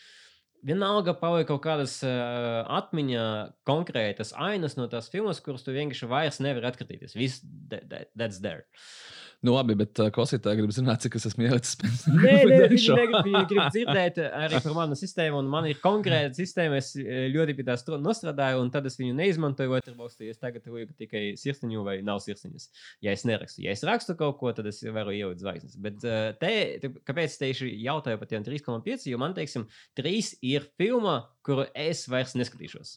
Vienalga 0.68 1.14
paliek 1.20 1.46
kaut 1.52 1.62
kādas 1.68 2.00
uh, 2.08 2.64
atmiņā 2.80 3.26
konkrētas 3.68 4.32
ainas 4.42 4.76
no 4.80 4.88
tās 4.92 5.12
filmas, 5.14 5.44
kuras 5.44 5.68
tu 5.68 5.76
vienkārši 5.76 6.10
vairs 6.10 6.40
nevari 6.44 6.72
atkritīties. 6.72 7.14
Viss, 7.20 7.44
that, 7.70 7.86
that, 7.92 8.10
that's 8.16 8.40
there. 8.40 8.66
Nu, 9.46 9.52
labi, 9.54 9.76
bet 9.78 10.00
uh, 10.02 10.08
klausītāji 10.10 10.58
grib 10.58 10.72
zināt, 10.74 11.04
cik 11.04 11.16
es 11.20 11.28
esmu 11.30 11.46
ielicis 11.46 11.76
pēc 11.78 12.06
Nē, 12.10 12.32
nē, 12.50 12.56
viņi 12.72 12.94
negrib, 12.98 13.36
grib 13.52 13.68
dzirdēt 13.76 14.16
arī 14.26 14.62
par 14.64 14.74
manu 14.74 14.96
sistēmu, 14.98 15.44
un 15.44 15.50
man 15.52 15.68
ir 15.70 15.78
konkrēta 15.78 16.34
sistēma. 16.34 16.80
Es 16.82 16.96
eh, 16.98 17.28
ļoti 17.30 17.54
pie 17.60 17.66
tā 17.68 17.76
stro- 17.78 18.00
nostrādāju, 18.02 18.64
un 18.64 18.72
tad 18.74 18.88
es 18.90 18.98
viņu 18.98 19.14
neizmantoju. 19.20 19.84
Būs 20.00 20.18
es 20.26 20.42
tagad 20.42 20.66
lieku 20.74 20.96
tikai 20.98 21.22
sirsniņu 21.38 21.84
vai 21.86 22.00
nav 22.06 22.24
sirsniņas. 22.26 22.66
Ja 23.06 23.14
es 23.14 23.28
nerakstu, 23.30 23.62
ja 23.68 23.76
es 23.78 23.86
rakstu 23.86 24.16
kaut 24.18 24.40
ko, 24.40 24.50
tad 24.58 24.72
es 24.72 24.82
varu 24.82 25.14
ielikt 25.14 25.44
zvaigznes. 25.44 25.76
Bet 25.86 26.08
eh, 26.08 26.32
te, 26.42 26.90
kāpēc 27.06 27.30
es 27.30 27.38
tieši 27.44 27.70
jautāju 27.86 28.18
par 28.24 28.32
tiem 28.32 28.48
3,5? 28.48 29.06
Jo 29.12 29.22
man, 29.22 29.36
teiksim, 29.38 29.68
3 30.02 30.32
ir 30.50 30.66
filma, 30.82 31.20
kuru 31.46 31.68
es 31.78 32.08
vairs 32.10 32.34
neskatīšos. 32.42 32.96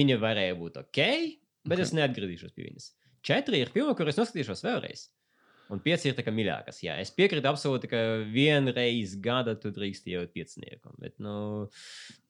Viņa 0.00 0.16
varēja 0.24 0.56
būt 0.56 0.80
ok, 0.80 1.02
bet 1.68 1.76
okay. 1.76 1.84
es 1.84 1.92
neatgriezīšos 2.00 2.56
pie 2.56 2.70
viņas. 2.70 2.88
4 3.26 3.60
ir 3.60 3.74
filma, 3.76 3.92
kuru 3.98 4.14
es 4.14 4.22
noskatīšos 4.22 4.64
vēlreiz. 4.64 5.06
Un 5.72 5.82
pieci 5.82 6.10
ir 6.10 6.14
tā 6.14 6.22
kā 6.22 6.32
mīļākās. 6.34 6.80
Jā, 6.84 6.94
es 7.02 7.10
piekrītu 7.14 7.48
absolūti, 7.50 7.90
ka 7.90 8.00
vienreiz 8.30 9.16
gada 9.22 9.56
tu 9.58 9.72
drīkst 9.74 10.06
jau 10.12 10.22
piecinieku. 10.30 10.94
Bet, 11.02 11.16
nu, 11.22 11.66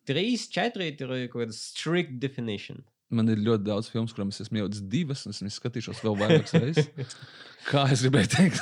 trīs, 0.08 0.46
četri 0.52 0.92
ir 0.92 1.00
kaut 1.32 1.42
kāda 1.42 1.56
strict 1.56 2.16
definition. 2.22 2.80
Man 3.14 3.30
ir 3.30 3.38
ļoti 3.38 3.68
daudz 3.68 3.90
filmu, 3.92 4.10
kurām 4.10 4.32
es 4.32 4.40
esmu 4.42 4.62
ielicis 4.62 4.86
divas, 4.90 5.26
un 5.28 5.34
es 5.36 5.58
skatīšos 5.60 6.00
vēl 6.02 6.16
vairākas 6.18 6.56
reizes. 6.58 7.18
Kā 7.68 7.84
es 7.90 8.02
gribēju 8.04 8.28
teikt, 8.30 8.60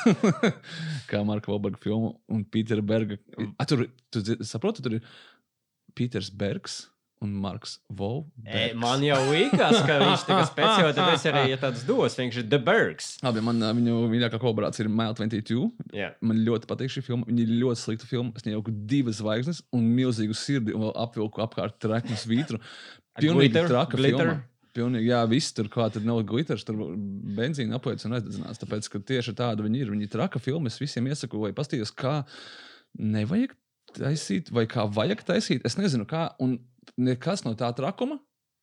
kā 1.10 1.18
Marka 1.28 1.50
Valberga 1.52 1.76
filmu 1.82 2.14
un 2.32 2.40
Pītera 2.48 2.80
Berga. 2.80 3.18
A, 3.60 3.66
tur, 3.68 3.82
tu 4.08 4.22
saproti, 4.48 4.80
tur 4.80 4.94
ir 4.96 5.10
Pīters 5.92 6.30
Bergs 6.32 6.78
un 7.24 7.32
Marks 7.42 7.78
Volbergs. 7.88 8.44
E, 8.46 8.66
man 8.78 9.02
jau 9.04 9.18
liekas, 9.30 9.80
ka 9.88 9.98
viņš 10.02 10.24
kā 10.28 10.38
speciāli 10.50 10.94
tāpēc 10.96 11.26
arī 11.32 11.44
ir 11.54 11.60
tāds 11.62 11.82
dos, 11.88 12.16
vienkārši 12.20 12.46
The 12.52 12.60
Bergs. 12.68 13.10
Labi, 13.24 13.42
man 13.44 13.64
ā, 13.64 13.72
viņu 13.76 13.98
mīļākā 14.12 14.40
kolaborācija 14.42 14.86
ir 14.86 14.92
Mile 14.92 15.16
22. 15.18 15.68
Jā. 15.96 16.12
Man 16.24 16.44
ļoti 16.46 16.70
patīk 16.70 16.94
šī 16.94 17.04
filma. 17.08 17.28
Viņa 17.30 17.46
ir 17.46 17.54
ļoti 17.64 17.82
slikta 17.82 18.08
filma. 18.10 18.34
Es 18.38 18.46
ieaugu 18.48 18.74
divas 18.90 19.18
zvaigznes 19.22 19.64
un 19.74 19.86
milzīgu 19.96 20.36
sirdi 20.38 20.74
un 20.76 20.86
vēl 20.86 20.96
apvilku 21.04 21.42
apkārt 21.44 21.80
treknu 21.82 22.18
svītru. 22.20 22.60
Pilnīgi 23.18 23.52
Glitter, 23.54 23.70
traka 23.70 23.98
glitter. 23.98 24.34
filma. 24.34 24.42
Pilnīgi, 24.74 25.06
jā, 25.06 25.20
viss 25.30 25.54
tur 25.54 25.68
kā 25.70 25.84
tur 25.94 26.02
nav 26.02 26.24
glitters, 26.26 26.64
tur 26.66 26.80
benzīna 27.38 27.78
apojas 27.78 28.08
un 28.08 28.16
aizdedzinās. 28.16 28.58
Tāpēc, 28.58 28.88
ka 28.90 29.00
tieši 29.06 29.36
tāda 29.38 29.62
viņi 29.62 29.84
ir. 29.84 29.92
Viņi 29.94 30.08
ir 30.08 30.10
traka 30.16 30.42
filma. 30.42 30.66
Es 30.66 30.80
visiem 30.82 31.06
iesaku, 31.06 31.38
lai 31.44 31.52
pastīties, 31.54 31.92
kā 31.94 32.22
nevajag 32.98 33.54
taisīt, 33.94 34.50
vai 34.54 34.66
kā 34.70 34.88
vajag 34.90 35.22
taisīt. 35.28 35.62
Es 35.68 35.78
nezinu, 35.78 36.08
kā. 36.10 36.32
Un 36.42 36.56
nekas 36.98 37.44
no 37.46 37.54
tā 37.58 37.70
trakuma, 37.76 38.18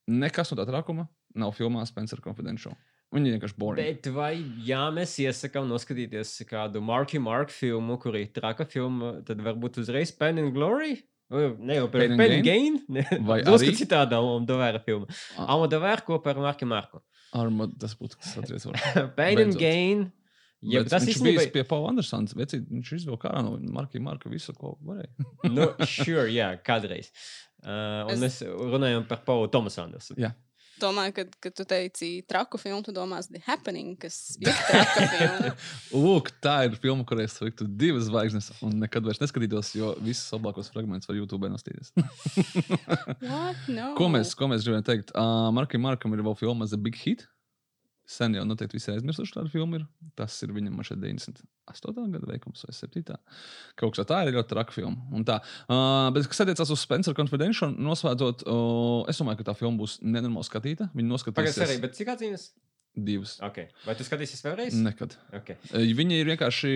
nekas 0.10 0.51
no 0.53 0.60
tā 0.62 0.65
trakuma 0.69 1.07
nav 1.36 1.53
filmā 1.57 1.84
Spencer 1.88 2.19
Confidential. 2.23 2.73
Viņi 3.12 3.34
vienkārši 3.34 3.57
boring. 3.60 3.84
Bet 3.84 4.07
vai, 4.15 4.38
ja 4.63 4.86
mēs 4.95 5.17
iesakām 5.19 5.65
noskatīties 5.67 6.31
kādu 6.47 6.79
Marky 6.84 7.19
Mark 7.19 7.51
filmu, 7.51 7.97
kur 7.99 8.15
ir 8.15 8.29
traka 8.31 8.63
filma, 8.65 9.17
tad 9.27 9.41
varbūt 9.43 9.81
uzreiz 9.84 10.13
Pen 10.15 10.39
and 10.39 10.53
Glory? 10.55 10.95
Ne 11.31 11.75
jau 11.77 11.89
par 11.91 12.05
Pen 12.07 12.15
and 12.23 12.43
Gain? 12.47 12.79
Vai 13.27 13.41
arī- 13.43 13.73
citādā 13.75 14.15
Almodovēra 14.19 14.79
filma. 14.84 15.07
Almodovēra 15.39 16.03
kopā 16.07 16.31
ar 16.34 16.39
Marku 16.43 16.67
Marku. 16.67 17.03
Arma, 17.36 17.67
tas 17.79 17.93
būtu 17.99 18.17
kas 18.19 18.34
atries. 18.39 18.65
var. 18.67 18.79
Pain 19.19 19.39
and. 19.43 19.60
Gain 19.60 20.10
Jā, 20.62 20.84
Bet 20.84 20.91
tas 20.93 21.01
viņš 21.07 21.15
īstenībā- 21.15 21.41
bija 21.41 21.51
pie 21.55 21.62
Paula 21.65 21.89
Andersona. 21.89 22.29
Viņš 22.38 22.89
izvilka 22.99 23.31
ārā 23.31 23.39
no 23.47 23.55
Marka 23.73 23.97
Marka 24.03 24.29
visu, 24.29 24.53
ko 24.53 24.75
varēja. 24.86 25.10
nu, 25.49 25.65
sure, 25.89 26.27
jā, 26.29 26.51
kādreiz. 26.62 27.07
Uh, 27.62 28.08
un 28.10 28.15
Es- 28.15 28.24
mēs 28.24 28.39
runājam 28.45 29.08
par 29.08 29.21
Paulu 29.28 29.47
Tomasu 29.54 29.84
Andersu. 29.84 30.15
Jā. 30.17 30.32
Domāju, 30.82 31.13
kad, 31.13 31.36
kad 31.38 31.54
tu 31.54 31.62
teici 31.69 32.08
traku 32.26 32.58
filmu, 32.58 32.82
tu 32.82 32.89
domās 32.95 33.28
The 33.30 33.38
Happening, 33.45 33.91
kas 34.02 34.15
ir 34.41 34.50
traka 34.71 35.04
filma. 35.12 35.52
Lūk, 35.93 36.32
tā 36.41 36.56
ir 36.65 36.74
filma, 36.82 37.06
kurai 37.06 37.28
es 37.28 37.36
liktu 37.38 37.67
divas 37.69 38.08
zvaigznes, 38.08 38.47
un 38.65 38.80
nekad 38.82 39.06
vairs 39.06 39.21
neskatītos, 39.21 39.76
jo 39.78 39.91
visus 40.02 40.32
labākos 40.34 40.71
fragmentus 40.74 41.06
var 41.12 41.19
YouTube 41.19 41.52
nostīties. 41.54 41.93
What? 43.21 43.62
No. 43.69 43.91
ko, 44.00 44.10
mēs, 44.10 44.34
ko 44.38 44.50
mēs 44.50 44.65
gribējām 44.65 44.88
teikt? 44.88 45.13
Uh, 45.13 45.52
Markam 45.54 45.86
Markam 45.86 46.17
ir 46.17 46.26
vēl 46.26 46.38
filma 46.39 46.65
The 46.69 46.82
Big 46.82 46.97
Hit. 47.04 47.28
Sen 48.12 48.36
jau 48.36 48.43
noteikti 48.47 48.76
visi 48.76 48.91
aizmirsuši 48.91 49.36
tādu 49.38 49.52
filmu. 49.54 49.80
Ir. 49.80 49.86
Tas 50.19 50.36
ir 50.43 50.52
viņam 50.56 50.82
šeit 50.84 51.00
98. 51.00 52.08
gada 52.15 52.28
veikums 52.28 52.65
vai 52.67 52.76
7. 52.76 53.15
Kaut 53.80 53.95
kas 53.95 54.10
tā 54.10 54.24
ir 54.26 54.34
ļoti 54.36 54.52
traka 54.52 54.76
filma. 54.76 55.06
Un 55.15 55.24
tā. 55.28 55.39
Uh, 55.67 56.10
bet, 56.15 56.28
kas 56.32 56.43
attiecās 56.43 56.74
uz 56.74 56.84
Spencer 56.84 57.15
Confidential, 57.17 57.71
nosvētot, 57.78 58.43
uh, 58.50 59.08
es 59.12 59.21
domāju, 59.21 59.41
ka 59.41 59.52
tā 59.52 59.58
filma 59.60 59.80
būs 59.84 60.02
nenormāli 60.04 60.50
skatīta. 60.50 60.89
Viņi 60.91 61.08
Pagaidzi, 61.08 61.32
noskatīs 61.32 61.63
arī, 61.67 61.80
bet 61.86 61.95
cik 62.00 62.12
atzīmes? 62.15 62.50
Divas. 62.95 63.38
Okay. 63.43 63.69
Vai 63.86 63.95
tu 63.95 64.04
skatīsies 64.04 64.43
vēlreiz? 64.43 64.75
Nekad. 64.84 65.13
Okay. 65.38 65.56
Viņi 65.71 66.17
ir 66.19 66.27
vienkārši. 66.27 66.71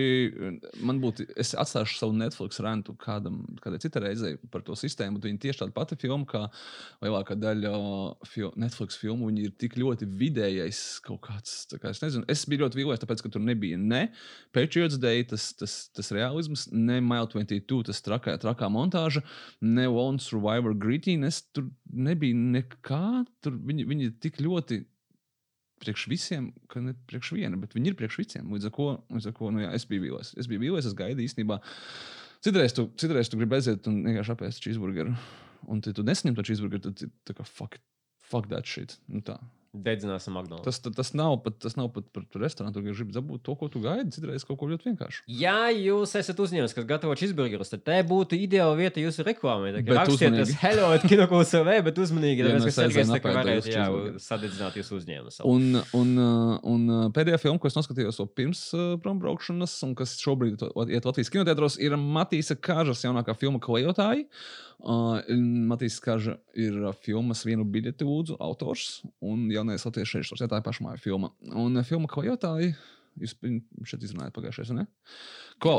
Man 0.86 1.00
būtu. 1.02 1.26
Es 1.36 1.52
atstāšu 1.58 1.98
savu 2.00 2.16
Netflix 2.16 2.60
rentu 2.64 2.94
kādam, 3.00 3.42
kādai 3.62 3.80
citai 3.82 4.06
reizei 4.06 4.38
par 4.52 4.64
to 4.64 4.76
sistēmu. 4.78 5.20
Viņi 5.22 5.42
tieši 5.44 5.62
tāda 5.62 5.76
pati 5.76 5.98
filma, 6.00 6.24
kā 6.28 6.46
lielākā 7.04 7.36
daļa 7.36 7.74
fil 8.28 8.54
Netflix 8.56 8.96
filmu. 9.00 9.28
Viņi 9.28 9.46
ir 9.50 9.54
tik 9.60 9.76
ļoti 9.80 10.08
vidējais 10.08 10.82
kaut 11.06 11.20
kāds. 11.28 11.58
Kā, 11.76 11.92
es, 11.92 12.00
nezinu, 12.04 12.24
es 12.32 12.46
biju 12.48 12.64
ļoti 12.64 12.80
vīlies, 12.80 13.04
tāpēc, 13.04 13.24
ka 13.26 13.34
tur 13.36 13.44
nebija 13.44 13.76
ne 13.80 14.06
Patriots 14.56 14.96
Day, 15.02 15.26
tas, 15.28 15.50
tas, 15.58 15.78
tas 15.92 16.12
realisms, 16.16 16.68
ne 16.72 17.02
Mile 17.04 17.28
22, 17.34 17.84
tas 17.90 18.02
trakā, 18.04 18.38
trakā 18.40 18.72
montāža, 18.72 19.24
ne 19.60 19.88
Lone 19.92 20.22
Survivor 20.22 20.76
Grittiness. 20.76 21.44
Tur 21.52 21.68
nebija 21.92 22.36
nekā. 22.36 23.26
Tur 23.44 23.60
viņi, 23.68 23.88
viņi 23.88 24.08
ir 24.08 24.20
tik 24.22 24.40
ļoti 24.40 24.86
priekš 25.82 26.06
visiem, 26.10 26.50
ka 26.72 26.80
ne 26.82 26.94
priekš 27.10 27.32
viena, 27.36 27.58
bet 27.60 27.74
viņi 27.76 27.92
ir 27.92 27.98
priekš 27.98 28.20
visiem. 28.22 28.52
Līdz 28.54 28.68
ar 28.68 28.74
ko, 28.76 28.88
līdz 29.12 29.30
ar 29.30 29.34
ko 29.36 29.50
nu, 29.54 29.62
jā, 29.64 29.72
es 29.76 29.86
biju 29.88 30.06
vīlies. 30.06 30.32
Es 30.40 30.48
biju 30.50 30.62
vīlies, 30.62 30.88
es 30.88 30.96
gaidīju 30.96 31.32
īstenībā. 31.32 31.58
Citreiz 32.44 32.76
tu, 32.76 32.86
citreiz 33.00 33.30
tu 33.32 33.40
gribi 33.40 33.58
aiziet 33.58 33.88
un 33.90 34.00
vienkārši 34.06 34.34
apēst 34.36 34.64
cheeseburgeru. 34.64 35.14
Un, 35.72 35.82
ja 35.84 35.92
tu 35.96 36.04
nesaņem 36.06 36.36
to 36.38 36.46
cheeseburgeru, 36.46 36.88
tad 36.88 37.04
tu 37.26 37.36
kā 37.36 37.46
fuck, 37.48 37.80
fuck 38.24 38.48
that 38.52 38.68
shit. 38.68 38.96
Nu, 39.10 39.22
tā. 39.26 39.38
Dedzināsim 39.74 40.32
McDonald's. 40.32 40.64
tas, 40.64 40.78
tas, 40.80 40.94
tas 40.96 41.10
nav 41.18 41.34
pat, 41.44 41.58
tas 41.60 41.74
nav 41.76 41.90
pat 41.92 42.06
par 42.14 42.22
par 42.32 42.42
restorānu. 42.42 42.72
Tu 42.72 42.82
gribi 42.86 43.12
dabūt 43.12 43.42
to, 43.44 43.54
ko 43.58 43.68
tu 43.72 43.80
gaidi. 43.84 44.10
Citreiz 44.14 44.44
kaut 44.46 44.58
ko 44.60 44.68
ļoti 44.70 44.88
vienkāršu. 44.90 45.24
Ja 45.28 45.68
jūs 45.74 46.14
esat 46.16 46.38
uzņēmējs, 46.40 46.74
kas 46.76 46.86
gatavo 46.88 47.16
cheeseburgerus, 47.18 47.72
tad 47.74 47.82
te 47.84 47.98
būtu 48.08 48.38
ideāla 48.40 48.76
vieta 48.78 49.02
jūsu 49.02 49.26
reklāmai. 49.26 49.74
Rakstiet, 49.84 50.32
tas 50.38 50.54
hello, 50.62 50.88
at 50.96 51.04
kinokulsavē, 51.08 51.78
bet 51.86 51.98
uzmanīgi, 52.00 52.44
Ja 52.46 52.54
tāpēc, 52.54 52.68
ka 52.68 52.74
Sergejs 52.78 53.12
tā 53.12 53.20
kā 53.24 53.34
varētu 53.36 53.72
jā, 53.72 53.86
sadedzināt 54.22 54.76
jūsu 54.80 54.96
uzņēmumu. 55.00 55.34
savu. 55.34 55.52
Un, 55.56 55.80
un, 55.96 56.12
uh, 56.18 56.56
un 56.72 56.86
uh, 56.88 57.06
pēdējā 57.16 57.40
filma, 57.42 57.60
ko 57.60 57.68
es 57.70 57.76
noskatījos 57.76 58.20
vēl 58.22 58.30
pirms 58.40 58.62
uh, 58.76 58.84
prombraukšanas, 59.02 59.76
un 59.86 59.94
kas 59.98 60.16
šobrīd 60.22 60.62
iet 60.88 61.08
Latvijas 61.08 61.32
kinoteātros, 61.34 61.78
ir 61.82 61.96
Matīsa 62.00 62.56
Kāžas 62.56 63.04
jaunākā 63.04 63.36
filma 63.36 63.60
Klejotāji. 63.62 64.28
Uh, 64.76 65.22
Matīs 65.70 65.96
Kāža 66.04 66.36
ir 66.58 66.76
filmas 67.00 67.40
vienu 67.48 67.64
biļeti 67.64 68.04
lūdzu 68.04 68.36
autors 68.44 69.00
un 69.24 69.46
jaunais 69.50 69.86
latviešu 69.88 70.20
režisors. 70.20 70.42
Jā, 70.44 70.50
tā 70.52 70.60
ir 70.60 70.66
pašmāja 70.66 71.00
filma. 71.00 71.32
Un 71.56 71.80
filma 71.88 72.10
Klejotāji. 72.12 72.74
Jūs 73.16 73.32
šeit 73.88 74.04
izrunājāt 74.04 74.34
pagājušajā 74.36 74.74
gadā. 74.74 74.84
Ko 75.64 75.78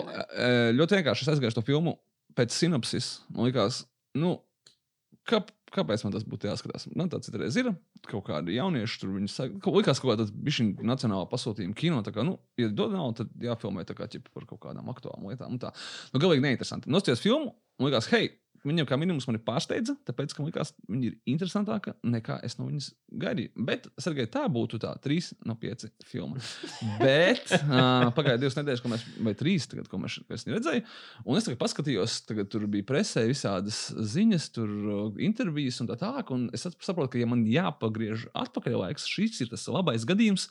ļoti 0.73 0.97
vienkārši 0.97 1.25
es 1.27 1.29
aizgāju 1.35 1.59
to 1.59 1.63
filmu 1.67 1.93
pēc 2.37 2.55
sinopsis. 2.55 3.11
Man 3.33 3.45
liekas, 3.45 3.83
nu, 4.17 4.33
kā, 5.29 5.43
kāpēc 5.75 6.05
man 6.05 6.15
tas 6.15 6.25
būtu 6.27 6.49
jāskatās? 6.49 6.87
Man 6.97 7.11
tāds 7.13 7.31
reiz 7.33 7.57
ir 7.59 7.69
kaut 8.09 8.25
kādi 8.29 8.57
jaunieši, 8.57 8.99
tur 9.01 9.13
viņi 9.15 9.29
saka, 9.31 9.61
ka 9.63 9.73
likās 9.73 10.01
kaut 10.01 10.13
kāda 10.13 10.27
bišķiņa 10.47 10.87
nacionālā 10.87 11.29
pasūtījuma 11.31 11.77
kino. 11.77 12.01
Tā 12.05 12.13
kā, 12.15 12.25
nu, 12.27 12.37
ja 12.59 12.69
dod 12.73 12.93
naudu, 12.95 13.23
tad 13.23 13.47
jāfilmē 13.49 13.85
tā 13.87 13.97
kā 13.97 14.09
ķipa 14.11 14.33
par 14.33 14.49
kaut 14.49 14.63
kādām 14.65 14.89
aktuālām 14.93 15.29
lietām. 15.31 15.55
un 15.57 15.61
Tā. 15.61 15.73
Nu, 16.13 16.21
galīgi 16.23 16.45
neinteresanti. 16.45 16.91
Nostājos 16.93 17.23
filmu 17.23 17.53
un 17.53 17.89
likās, 17.89 18.09
hei, 18.13 18.31
viņam 18.65 18.87
kā 18.89 18.97
minimums 18.99 19.27
mani 19.29 19.41
pārsteidza, 19.43 19.95
tāpēc, 20.07 20.33
ka 20.33 20.41
man 20.41 20.49
likās, 20.51 20.73
viņi 20.87 21.09
ir 21.09 21.15
interesantāki 21.33 21.93
nekā 22.07 22.39
es 22.45 22.57
no 22.59 22.67
viņas 22.69 22.89
gaidīju. 23.21 23.51
Bet, 23.67 23.87
Sergei, 24.01 24.27
tā 24.31 24.45
būtu 24.51 24.79
tā 24.81 24.93
3 25.03 25.31
no 25.47 25.57
5 25.59 25.87
filma. 26.07 26.41
Bet 27.03 27.53
uh, 27.57 28.09
pagāja 28.17 28.41
divas 28.41 28.57
nedēļas, 28.59 28.83
ko 28.83 28.91
mēs, 28.93 29.05
vai 29.27 29.35
trīs, 29.37 29.69
tagad, 29.71 29.89
ko 29.91 30.01
mēs, 30.01 30.19
es 30.33 30.47
neredzēju. 30.49 30.85
Un 31.25 31.39
es 31.39 31.47
tagad 31.47 31.61
paskatījos, 31.63 32.19
tagad 32.29 32.51
tur 32.53 32.67
bija 32.71 32.87
presē 32.87 33.27
visādas 33.29 33.87
ziņas, 34.15 34.51
tur 34.57 34.75
intervijas 35.23 35.81
un 35.83 35.91
tā 35.91 35.99
tālāk. 36.01 36.33
Un 36.35 36.47
es 36.55 36.67
saprotu, 36.67 37.15
ka, 37.15 37.21
ja 37.21 37.29
man 37.29 37.45
jāpagriež 37.47 38.29
atpakaļ 38.37 38.79
laiks, 38.83 39.09
šis 39.09 39.43
ir 39.45 39.53
tas 39.53 39.67
labais 39.71 40.07
gadījums, 40.07 40.49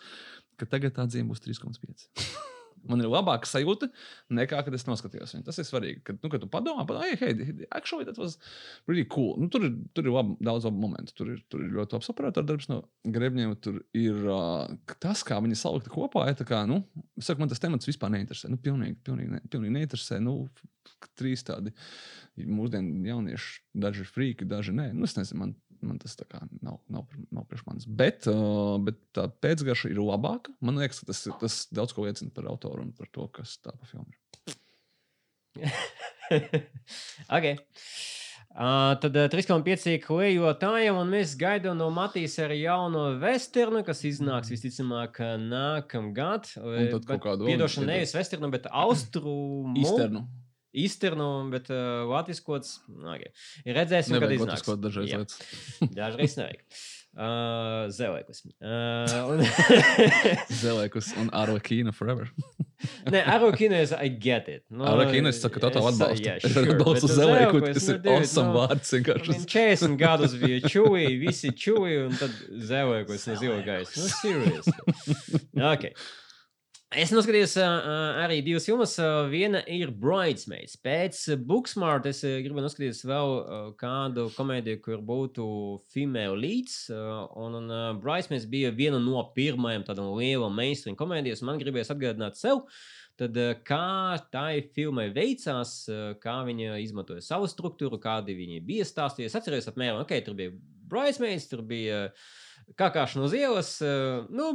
ka 0.56 0.68
tagad 0.70 0.96
tā 0.96 1.08
dzīve 1.10 1.30
būs 1.32 1.44
3,5. 1.46 2.10
Man 2.90 3.02
ir 3.02 3.10
labāka 3.10 3.48
sajūta 3.50 3.88
nekā, 4.36 4.62
kad 4.66 4.76
es 4.76 4.86
noskatījos 4.88 5.34
viņu. 5.34 5.46
Tas 5.46 5.60
ir 5.62 5.68
svarīgi. 5.68 6.02
Kad, 6.06 6.20
nu, 6.22 6.30
kad 6.32 6.42
tu 6.42 6.50
padomā, 6.50 6.86
par 6.88 7.00
to, 7.00 7.16
hey, 7.20 7.66
actually, 7.70 8.06
that 8.08 8.20
was 8.20 8.38
really 8.86 9.06
cool. 9.12 9.34
Nu, 9.40 9.50
tur 9.52 9.66
tur 9.96 10.06
ir 10.06 10.14
labi, 10.14 10.36
daudz 10.44 10.68
labu 10.68 10.80
momentu. 10.82 11.14
Tur 11.16 11.34
ir, 11.34 11.42
tur 11.52 11.64
ir 11.64 11.74
ļoti 11.76 11.98
labs 11.98 12.12
operatora 12.12 12.46
darbs 12.48 12.70
no 12.70 12.82
grebņiem. 13.16 13.56
Tur 13.64 13.80
ir 13.96 14.22
uh, 14.30 14.94
tas, 15.02 15.24
kā 15.26 15.40
viņi 15.42 15.58
salikti 15.58 15.92
kopā. 15.92 16.26
Tā 16.38 16.46
kā, 16.48 16.62
nu, 16.70 16.82
saku, 17.18 17.42
man 17.42 17.52
tas 17.52 17.62
temats 17.62 17.88
vispār 17.88 18.12
neinteresē. 18.14 18.50
Nu, 18.52 18.60
pilnīgi, 18.62 18.98
pilnīgi, 19.06 19.36
ne, 19.36 19.42
pilnīgi 19.52 19.76
neinteresē. 19.78 20.20
Nu, 20.22 20.42
trīs 21.18 21.44
tādi 21.46 21.72
mūsdienu 22.36 23.06
jaunieši, 23.08 23.62
daži 23.86 24.04
frīki, 24.08 24.48
daži 24.48 24.74
nē. 24.76 24.90
Nu, 24.96 25.08
es 25.08 25.16
nezinu, 25.18 25.40
man, 25.40 25.54
man 25.84 25.98
tas 26.02 26.16
nav, 26.60 26.78
nav, 26.88 27.06
nav 27.34 27.46
priekš 27.50 27.66
manis. 27.66 27.88
Bet, 27.88 28.28
uh, 28.30 28.76
bet 28.82 28.98
tā 29.16 29.26
pēcgarša 29.42 29.90
ir 29.92 30.00
labāka. 30.02 30.54
Man 30.64 30.80
liekas, 30.80 31.02
ka 31.02 31.10
tas, 31.12 31.24
tas 31.40 31.58
daudz 31.74 31.96
ko 31.96 32.06
liecina 32.06 32.32
par 32.34 32.48
autoru 32.52 32.84
un 32.86 32.92
par 32.96 33.10
to, 33.12 33.28
kas 33.34 33.58
tā 33.62 33.74
pa 33.74 33.88
filmu 33.88 34.12
ir. 34.12 34.20
ok. 37.36 37.52
Uh, 38.56 38.94
tad 39.02 39.16
uh, 39.20 39.26
3,5 39.28 39.98
klejotājiem, 40.00 40.96
un 40.96 41.10
mēs 41.12 41.34
gaidām 41.36 41.76
no 41.76 41.90
Matīs 41.92 42.38
arī 42.40 42.62
jauno 42.62 43.10
vesternu, 43.20 43.82
kas 43.84 44.00
iznāks 44.08 44.48
visticamāk 44.48 45.20
uh, 45.20 45.34
nākamgad. 45.42 46.48
Un 46.62 46.88
tad 46.94 47.04
kaut 47.10 47.24
kādu 47.26 47.50
Piedošana, 47.50 47.90
nevis 47.92 48.16
vesternu, 48.16 48.48
bet 48.54 48.70
austrumu. 48.84 49.76
Īsternu. 49.82 50.24
Īsternu, 50.76 51.30
bet 51.54 51.70
uh, 51.72 52.04
latviskots. 52.10 52.80
Okay. 52.92 53.32
Redzēsim, 53.64 54.18
kad 54.20 54.34
iznāks. 54.34 54.52
latviskot 54.52 54.84
dažreiz 54.84 55.10
Jā. 55.14 55.22
lietas. 55.22 55.40
Dažreiz 56.00 56.36
nevajag. 56.40 56.62
Uh, 57.16 57.86
Zelēkus. 57.96 58.42
Uh, 58.60 59.30
un... 59.32 59.40
Zelēkus 60.62 61.14
un 61.16 61.30
Arlekīna 61.32 61.94
forever. 61.96 62.28
Nē, 63.12 63.22
Arokīnēs, 63.32 63.94
I 63.96 64.10
get 64.20 64.50
it. 64.52 64.62
Nu, 64.68 64.84
Arlekīna 64.84 65.32
es 65.32 65.40
saku, 65.40 65.62
totāli 65.62 65.88
es- 65.88 65.96
atbalstu. 65.96 66.34
Es 66.34 66.52
sure, 66.52 66.74
atbalstu 66.74 67.08
nu, 67.08 67.16
Zelēku, 67.16 67.62
Zelēkus, 67.62 67.78
tas 67.78 67.88
nu, 67.88 67.94
ir 67.94 68.02
dude, 68.02 68.18
awesome 68.18 68.50
nu, 68.50 68.58
vārds 68.60 68.92
vienkārši. 68.98 69.32
Viņš 69.32 69.48
40 69.54 69.96
gadus 70.02 70.36
bija 70.42 70.60
čūī, 70.74 71.06
visi 71.22 71.54
čūī, 71.56 71.96
un 72.04 72.20
tad 72.20 72.36
zelēkos 72.68 73.26
no 73.30 73.40
zila 73.40 73.58
gaisa. 73.64 73.96
Nu, 73.96 74.12
seriously. 74.20 75.42
Okay. 75.56 75.96
Es 76.96 77.10
noskatījos 77.12 77.58
uh, 77.60 78.22
arī 78.22 78.38
divas 78.40 78.64
filmas. 78.64 78.94
Uh, 78.96 79.26
viena 79.28 79.60
ir 79.68 79.90
Bridesmaids. 79.92 80.78
Pēc 80.80 81.18
Booksmart 81.44 82.06
es 82.08 82.22
uh, 82.24 82.38
gribu 82.40 82.62
noskatīties 82.64 83.02
vēl 83.04 83.32
uh, 83.34 83.56
kādu 83.76 84.30
komēdiju, 84.32 84.78
kur 84.80 85.02
būtu 85.04 85.44
female 85.92 86.38
leads. 86.40 86.86
Uh, 86.88 87.26
un 87.36 87.58
un 87.58 87.66
uh, 87.68 87.90
Bridesmaids 88.00 88.46
bija 88.48 88.70
viena 88.72 88.96
no 89.02 89.26
pirmajām 89.36 89.84
tādām 89.84 90.14
lielām 90.16 90.56
mainstream 90.56 90.96
komēdijām. 90.96 91.44
Man 91.44 91.60
gribējās 91.60 91.92
atgādināt 91.92 92.40
sev, 92.40 92.62
tad, 93.20 93.36
uh, 93.36 93.52
kā 93.68 94.16
tai 94.32 94.62
filmai 94.72 95.10
veicās, 95.12 95.74
uh, 95.92 96.14
kā 96.22 96.38
viņa 96.48 96.78
izmantoja 96.80 97.26
savu 97.26 97.50
struktūru, 97.52 98.00
kādi 98.00 98.38
viņi 98.40 98.62
bija 98.64 98.88
stāstījuši. 98.88 99.28
Es 99.28 99.36
atceros, 99.42 99.68
apmēram, 99.68 100.00
ok, 100.06 100.16
tur 100.24 100.40
bija 100.40 100.56
Bridesmaids, 100.88 101.50
tur 101.52 101.60
bija 101.74 102.06
uh, 102.06 102.32
kākāšana 102.80 103.28
uz 103.28 103.36
ielas. 103.36 103.74
Uh, 103.84 104.24
nu, 104.32 104.54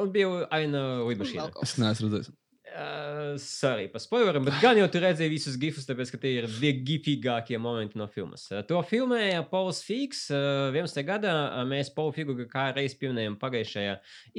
Un 0.00 0.12
bija 0.14 0.46
aina 0.54 0.82
lidmašīna. 1.04 1.50
Es 1.64 1.76
neesmu 1.80 2.08
redzējis. 2.08 2.32
Uh, 2.74 3.36
sorry 3.38 3.86
par 3.86 4.00
spoileriem, 4.02 4.42
bet 4.48 4.56
gan 4.58 4.74
jau 4.74 4.88
tu 4.90 4.98
redzēji 4.98 5.30
visus 5.30 5.54
gifus, 5.62 5.84
tāpēc, 5.86 6.10
ka 6.10 6.18
tie 6.18 6.30
ir 6.40 6.46
tie 6.50 6.72
gifīgākie 6.82 7.58
momenti 7.62 8.00
no 8.00 8.08
filmas. 8.10 8.48
Uh, 8.50 8.64
to 8.66 8.80
filmēja 8.82 9.44
Pauls 9.46 9.78
Figs. 9.86 10.24
Uh, 10.32 10.74
11. 10.74 11.04
gadā 11.06 11.34
mēs 11.70 11.92
Paulu 11.94 12.10
Figu 12.16 12.34
kā 12.50 12.64
reiz 12.74 12.96
pieminējām 12.98 13.36
pagājušajā 13.38 13.92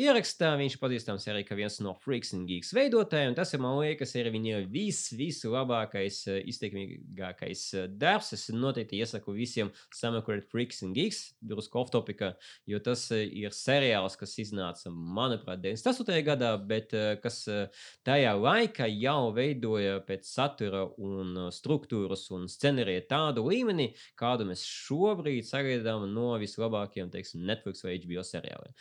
ierakstā. 0.04 0.50
Viņš 0.60 0.76
pazīstams 0.82 1.28
arī 1.32 1.46
kā 1.48 1.56
viens 1.56 1.80
no 1.86 1.94
Freaks 2.02 2.34
and 2.36 2.44
Geeks 2.50 2.74
veidotājiem. 2.76 3.38
Tas 3.40 3.56
ir, 3.56 3.62
man 3.64 3.78
liekas, 3.80 4.12
ir 4.20 4.28
viņa 4.34 4.60
vis, 4.74 5.00
visu 5.16 5.54
labākais, 5.56 6.20
uh, 6.28 6.42
izteiksmīgākais 6.44 7.64
darbs. 7.96 8.34
Es 8.36 8.50
noteikti 8.52 9.00
iesaku 9.00 9.38
visiem 9.40 9.72
sameklēt 9.96 10.52
Freaks 10.52 10.84
and 10.84 11.00
Geeks, 11.00 11.24
drusku 11.40 11.86
off 11.86 11.96
topika, 11.96 12.34
jo 12.68 12.84
tas 12.84 13.08
ir 13.16 13.56
seriāls, 13.56 14.20
kas 14.20 14.36
iznāca, 14.44 14.92
manuprāt, 14.92 15.64
98. 15.64 16.20
gadā, 16.28 16.52
bet 16.60 16.92
kas 17.24 17.42
uh, 17.48 17.86
tajā 18.26 18.40
laikā 18.42 18.88
jau 18.90 19.30
veidoja 19.36 20.00
pēc 20.06 20.26
satura 20.26 20.86
un 20.98 21.36
uh, 21.38 21.50
struktūras 21.54 22.26
un 22.34 22.48
scenārija 22.50 23.04
tādu 23.10 23.44
līmeni, 23.46 23.92
kādu 24.18 24.48
mēs 24.50 24.64
šobrīd 24.66 25.46
sagaidām 25.46 26.08
no 26.14 26.34
vislabākajiem, 26.42 27.12
teiksim, 27.14 27.46
Netflix 27.46 27.86
vai 27.86 28.00
HBO 28.02 28.26
seriāliem. 28.26 28.74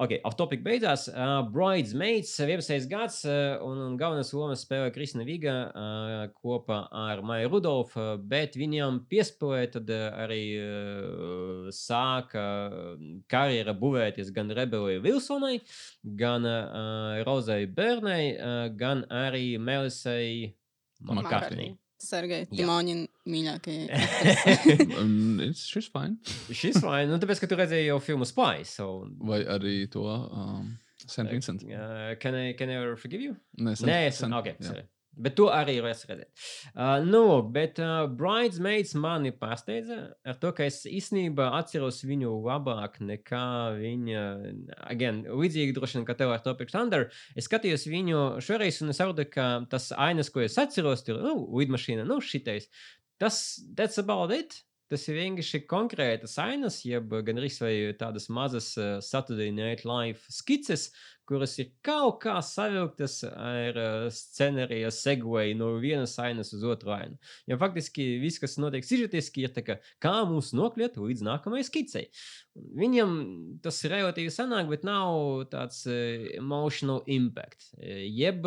Ok, 0.00 0.14
off 0.24 0.36
topic 0.38 0.62
beidzās. 0.64 1.06
Uh, 1.10 1.42
Bridesmaids, 1.52 2.32
11. 2.40 2.86
gads, 2.88 3.22
uh, 3.28 3.60
un, 3.64 3.80
un 3.86 3.96
galvenās 4.00 4.32
lomas 4.36 4.64
spēlē 4.64 4.92
Kristina 4.92 5.24
Viga 5.28 5.56
uh, 5.68 6.12
kopā 6.40 6.82
ar 6.88 7.20
Maiju 7.24 7.50
Rudolfu, 7.52 8.06
bet 8.28 8.56
viņam 8.60 9.02
piespēlē 9.12 9.66
tad 9.74 9.92
uh, 9.92 10.06
arī 10.24 10.42
uh, 10.56 11.68
sāka 11.72 12.44
karjera 13.32 13.76
būvēties 13.76 14.32
gan 14.36 14.52
Rebelai 14.56 14.98
Vilsonai, 15.04 15.58
gan 16.02 16.48
uh, 16.48 17.20
Rozai 17.28 17.62
Bērnai, 17.68 18.22
uh, 18.32 18.64
gan 18.82 19.06
arī 19.22 19.44
Melisai 19.62 20.52
Makartnī. 21.06 21.70
Sergei, 22.02 22.48
Jā. 22.50 22.64
Timoņina 22.64 23.06
mīļākajai. 23.30 23.84
It's- 25.46 25.66
Šis 25.70 25.86
fine. 25.94 26.16
Šis 26.50 26.80
vai, 26.82 27.04
nu 27.06 27.18
tāpēc, 27.22 27.38
ka 27.44 27.48
tu 27.50 27.58
redzēji 27.60 27.86
jau 27.92 27.98
filmu 28.02 28.26
Spice, 28.26 28.72
so... 28.74 28.88
Vai 29.22 29.38
arī 29.54 29.74
to 29.92 30.02
um, 30.10 30.72
St. 31.04 31.28
Vincent. 31.30 31.62
Uh, 31.62 32.16
can, 32.22 32.34
I, 32.34 32.52
can 32.58 32.70
I 32.74 32.80
ever 32.80 32.96
forgive 32.98 33.22
you? 33.22 33.36
Nē, 33.58 33.76
Saint- 33.78 33.86
Nē, 33.92 33.98
es 34.08 34.18
Saint- 34.18 34.34
okay, 34.40 34.56
jā. 34.58 34.82
Bet 35.12 35.34
to 35.36 35.50
arī 35.52 35.74
ir 35.76 35.84
redzēt. 35.84 36.28
Uh, 36.72 37.02
nu, 37.04 37.20
bet 37.52 37.76
uh, 37.82 38.06
Bridesmaids 38.08 38.94
mani 38.96 39.32
pārsteidza 39.36 39.98
ar 40.24 40.38
to, 40.40 40.54
ka 40.56 40.64
es 40.64 40.82
īstenībā 40.88 41.50
atceros 41.58 42.00
viņu 42.08 42.32
labāk 42.46 42.96
nekā 43.04 43.44
viņa. 43.76 44.24
Again, 44.88 45.22
līdzīgi 45.28 45.76
droši 45.76 45.98
vien, 45.98 46.08
kā 46.08 46.16
tev 46.16 46.32
ar 46.32 46.40
Topic 46.44 46.72
Thunder. 46.72 47.10
Es 47.36 47.50
skatījos 47.50 47.84
viņu 47.92 48.24
šoreiz 48.44 48.80
un 48.80 48.94
es 48.94 49.02
saprotu, 49.02 49.28
ka 49.34 49.48
tas 49.72 49.90
ainas, 50.00 50.32
ko 50.32 50.46
es 50.46 50.56
atceros, 50.60 51.04
tur, 51.04 51.20
nu, 51.20 51.36
lidmašīna, 51.60 52.08
nu, 52.08 52.22
šitais. 52.24 52.70
Tas, 53.20 53.60
that's 53.76 54.00
about 54.00 54.32
it. 54.32 54.62
Tas 54.92 55.06
ir 55.08 55.16
vienkārši 55.16 55.62
konkrētas 55.64 56.34
ainas, 56.42 56.82
jeb 56.84 57.14
gan 57.24 57.38
arī 57.40 57.48
tādas 57.96 58.26
mazas 58.28 58.66
uh, 58.76 58.98
Saturday 59.00 59.48
Night 59.48 59.86
Live 59.88 60.20
skices, 60.28 60.90
kuras 61.24 61.54
ir 61.62 61.70
kaut 61.86 62.18
kā 62.20 62.34
savilktas 62.44 63.22
ar 63.30 63.78
uh, 63.80 64.10
scenārija 64.12 64.90
segway 64.92 65.54
no 65.56 65.70
vienas 65.80 66.18
ainas 66.20 66.52
uz 66.52 66.66
otru 66.68 66.92
ainu. 66.92 67.16
Jo 67.48 67.56
faktiski 67.62 68.18
viss, 68.20 68.42
kas 68.42 68.58
notiek 68.60 68.84
sižetiski, 68.84 69.46
ir 69.46 69.56
tā, 69.56 69.64
kā, 69.64 69.78
kā 70.02 70.12
mūs 70.28 70.52
nokļūt 70.58 71.00
līdz 71.00 71.24
nākamajai 71.30 71.68
skicei. 71.70 72.06
Viņam 72.84 73.14
tas 73.64 73.80
relatīvi 73.88 74.34
sanāk, 74.34 74.68
bet 74.74 74.84
nav 74.84 75.46
tāds 75.54 75.86
uh, 75.88 76.28
emotional 76.36 77.00
impact. 77.08 77.70
Jeb, 77.80 78.44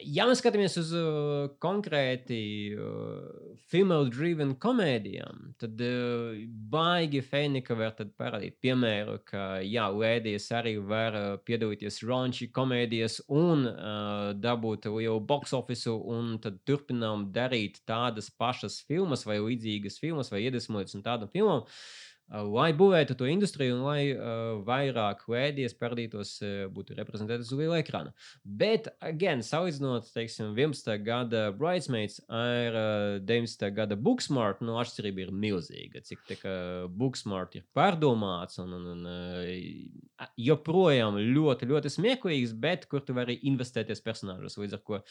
ja 0.00 0.26
mēs 0.28 0.40
skatāmies 0.42 0.76
uz 0.80 0.90
uh, 0.96 1.50
konkrēti 1.62 2.40
uh, 2.74 3.56
female-driven 3.72 4.54
komēdijām, 4.62 5.52
tad 5.60 5.80
uh, 5.84 6.36
baigi 6.72 7.22
Fēnika 7.24 7.76
var 7.78 7.96
parādīt 8.18 8.58
piemēru, 8.64 9.18
ka 9.28 9.62
jā, 9.64 9.88
lēdijas 9.92 10.48
arī 10.58 10.76
var 10.80 11.18
uh, 11.18 11.26
piedalīties 11.46 12.02
raunchy 12.08 12.50
komēdijas 12.54 13.20
un 13.32 13.66
uh, 13.70 14.30
dabūt 14.38 14.90
lielu 14.92 15.20
box 15.20 15.56
office, 15.56 15.90
un 15.90 16.38
tad 16.42 16.62
turpinām 16.68 17.28
darīt 17.34 17.82
tādas 17.88 18.30
pašas 18.30 18.80
filmas 18.88 19.26
vai 19.28 19.40
līdzīgas 19.42 20.00
filmas 20.02 20.32
vai 20.32 20.46
iedvesmojas 20.46 20.96
no 20.96 21.04
tādām 21.06 21.30
filmām. 21.32 21.66
Uh, 21.66 22.11
lai 22.32 22.70
būvētu 22.76 23.16
to 23.18 23.26
industriju 23.28 23.76
un 23.76 23.82
lai 23.84 24.00
uh, 24.12 24.60
vairāk 24.64 25.24
lēdijas 25.28 25.74
parādītos, 25.76 26.34
uh, 26.40 26.64
būtu 26.72 26.96
reprezentētas 26.96 27.50
uz 27.52 27.58
liela 27.58 27.80
ekrāna. 27.82 28.12
Bet, 28.44 28.88
again, 29.04 29.42
salīdzinot, 29.44 30.08
teiksim, 30.14 30.54
11. 30.56 30.94
gada 31.04 31.44
Bridesmaids 31.56 32.20
ar 32.32 32.78
uh, 32.78 33.18
19. 33.28 33.66
gada 33.76 33.98
Booksmart, 34.00 34.62
nu, 34.64 34.78
atšķirība 34.80 35.26
ir 35.26 35.34
milzīga. 35.44 36.04
Cik 36.06 36.24
tā 36.30 36.38
kā 36.40 36.54
Booksmart 36.88 37.58
ir 37.58 37.66
pārdomāts 37.76 38.60
un, 38.62 38.72
un, 38.78 38.88
un 38.94 39.12
uh, 39.12 40.32
joprojām 40.40 41.20
ļoti, 41.20 41.68
ļoti 41.68 41.92
smieklīgs, 41.92 42.56
bet 42.56 42.88
kur 42.88 43.04
tu 43.04 43.16
vari 43.18 43.38
investēties 43.50 44.04
personāžos. 44.04 44.56
Līdz 44.62 44.78
ar 44.78 44.84
to 44.86 45.02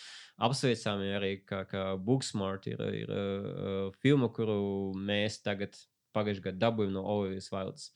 apsveicami 0.50 1.14
arī, 1.20 1.34
ka, 1.46 1.64
ka 1.70 1.86
Booksmart 2.02 2.66
ir, 2.72 2.82
ir 3.04 3.14
uh, 3.14 3.96
filma, 4.02 4.32
kuru 4.34 4.60
mēs 4.98 5.42
tagad 5.46 5.78
pagājušajā 6.16 6.48
gadā 6.50 6.64
dabūjām 6.68 6.96
no 6.98 7.04
Olivijas 7.16 7.52
Vaildas. 7.54 7.90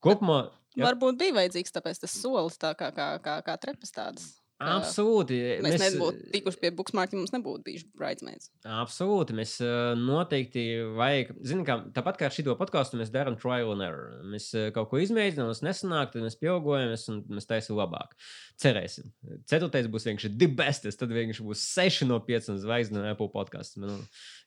Kopumā, 0.00 0.42
jā, 0.74 0.84
Varbūt 0.86 1.18
bija 1.20 1.36
vajadzīgs 1.40 1.74
tāpēc 1.76 2.02
tas 2.04 2.14
solis, 2.16 2.56
tā 2.60 2.72
kā, 2.78 2.88
kā, 2.96 3.10
kā, 3.24 3.40
kā 3.44 3.56
trepas 3.60 3.92
tādas. 3.96 4.30
Absolūti. 4.60 5.36
Mēs, 5.64 5.76
mēs 5.76 5.94
nebūtu 5.94 6.26
tikuši 6.34 6.60
pie 6.60 6.70
Booksmart, 6.76 7.14
ja 7.14 7.20
mums 7.20 7.32
nebūtu 7.34 7.64
bijuši 7.66 7.86
Bridesmaids. 7.96 8.50
Absolūti. 8.64 9.36
Mēs 9.36 9.54
uh, 9.64 9.92
noteikti 9.98 10.64
vajag, 10.98 11.32
zinām, 11.46 11.64
kā 11.68 11.76
tāpat 11.96 12.20
kā 12.20 12.28
ar 12.28 12.36
šo 12.36 12.56
podkāstu, 12.58 12.98
mēs 13.00 13.12
darām 13.14 13.38
trial 13.40 13.72
and 13.74 13.86
error. 13.86 14.18
Mēs 14.32 14.50
uh, 14.56 14.68
kaut 14.76 14.90
ko 14.92 15.00
izmēģinām, 15.02 15.48
mums 15.50 15.62
nesanāk, 15.64 16.12
tad 16.12 16.26
mēs 16.26 16.38
pieaugamies 16.40 17.06
un 17.12 17.22
mēs 17.32 17.48
taisām 17.50 17.80
labāk. 17.80 18.12
Cerēsim. 18.60 19.08
Ceturtais 19.48 19.88
būs 19.88 20.08
vienkārši 20.08 20.34
the 20.36 20.50
best, 20.60 20.84
tad 21.00 21.14
vienkārši 21.16 21.46
būs 21.46 21.64
6 21.78 22.04
no 22.10 22.20
5 22.26 22.52
zvaigznes 22.60 23.00
no 23.00 23.08
Apple 23.08 23.30
podkāstu. 23.32 23.80
Nu, 23.86 23.96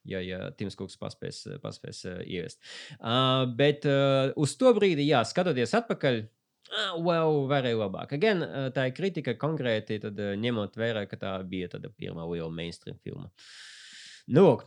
ja, 0.10 0.22
ja 0.22 0.52
Tims 0.60 0.78
Kukas 0.78 1.00
paspēs, 1.02 1.44
paspēs 1.64 2.06
uh, 2.12 2.22
ieviest. 2.22 2.62
Uh, 3.00 3.50
bet 3.58 3.90
uh, 3.90 4.30
uz 4.38 4.54
to 4.60 4.74
brīdi, 4.78 5.10
jā, 5.10 5.26
skatoties 5.28 5.74
atpakaļ. 5.82 6.24
Ah, 6.72 6.96
well, 6.98 7.44
varēja 7.52 7.78
labāk. 7.84 8.16
Again, 8.16 8.42
tā 8.74 8.88
ir 8.90 8.96
kritika 8.98 9.36
konkrēti, 9.38 10.00
tad, 10.02 10.18
ņemot 10.40 10.80
vērā, 10.80 11.04
ka 11.10 11.20
tā 11.20 11.36
bija 11.48 11.70
pirmā 11.98 12.26
liela 12.30 12.50
mainstream 12.54 12.98
filma. 13.04 13.30
Nu, 14.24 14.40
lūk, 14.40 14.62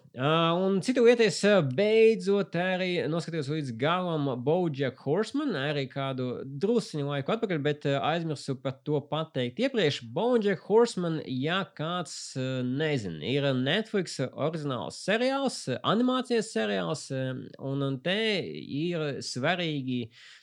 un 0.61 0.82
citu 0.85 1.00
uh, 1.00 1.62
beidzot 1.78 2.52
arī 2.61 3.06
noskatījos 3.09 3.46
līdz 3.48 3.70
galam 3.80 4.26
Bojack 4.44 5.00
Horseman, 5.00 5.54
arī 5.56 5.87
kādu 5.88 6.42
drusciņu 6.44 7.06
laiku 7.09 7.32
atpakaļ, 7.32 7.62
bet 7.64 7.87
aizmirsu 7.88 8.59
par 8.61 8.76
to 8.85 9.00
pateikt 9.09 9.62
iepriekš. 9.64 10.02
Bojack 10.12 10.61
Horseman, 10.68 11.22
ja 11.24 11.62
kāds 11.72 12.37
nezina, 12.68 13.24
ir 13.24 13.48
Netflix 13.56 14.18
oriģināls 14.26 15.00
seriāls, 15.09 15.62
animācijas 15.80 16.52
seriāls, 16.52 17.09
un 17.56 17.96
te 18.04 18.20
ir 18.44 19.22
svarīgi 19.24 20.02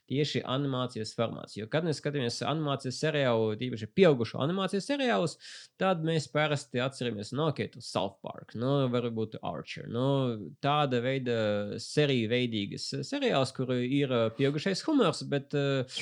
tieši 0.10 0.44
animācijas 0.50 1.14
formāts. 1.18 1.58
Jo, 1.58 1.68
kad 1.72 1.86
mēs 1.88 2.00
skatāmies 2.02 2.42
animācijas 2.48 3.00
seriālu, 3.04 3.54
tīpaši 3.60 3.90
pieaugušu 3.96 4.40
animācijas 4.44 4.88
seriālus, 4.90 5.38
tad 5.82 6.04
mēs 6.06 6.28
parasti 6.34 6.82
atceramies 6.84 7.34
no 7.38 7.50
okay, 7.52 7.70
to 7.72 7.82
South 7.84 8.20
Park, 8.26 8.56
no 8.60 8.88
varbūt 8.94 9.40
Archer. 9.42 9.88
No 9.92 10.08
tāda 10.64 11.02
veida 11.04 11.38
seriju 11.82 12.32
veidīgas 12.34 12.90
seriāls, 13.08 13.54
kur 13.56 13.76
ir 13.78 14.14
pieaugušais 14.38 14.84
humors, 14.88 15.24
bet 15.30 15.56
uh, 15.58 16.02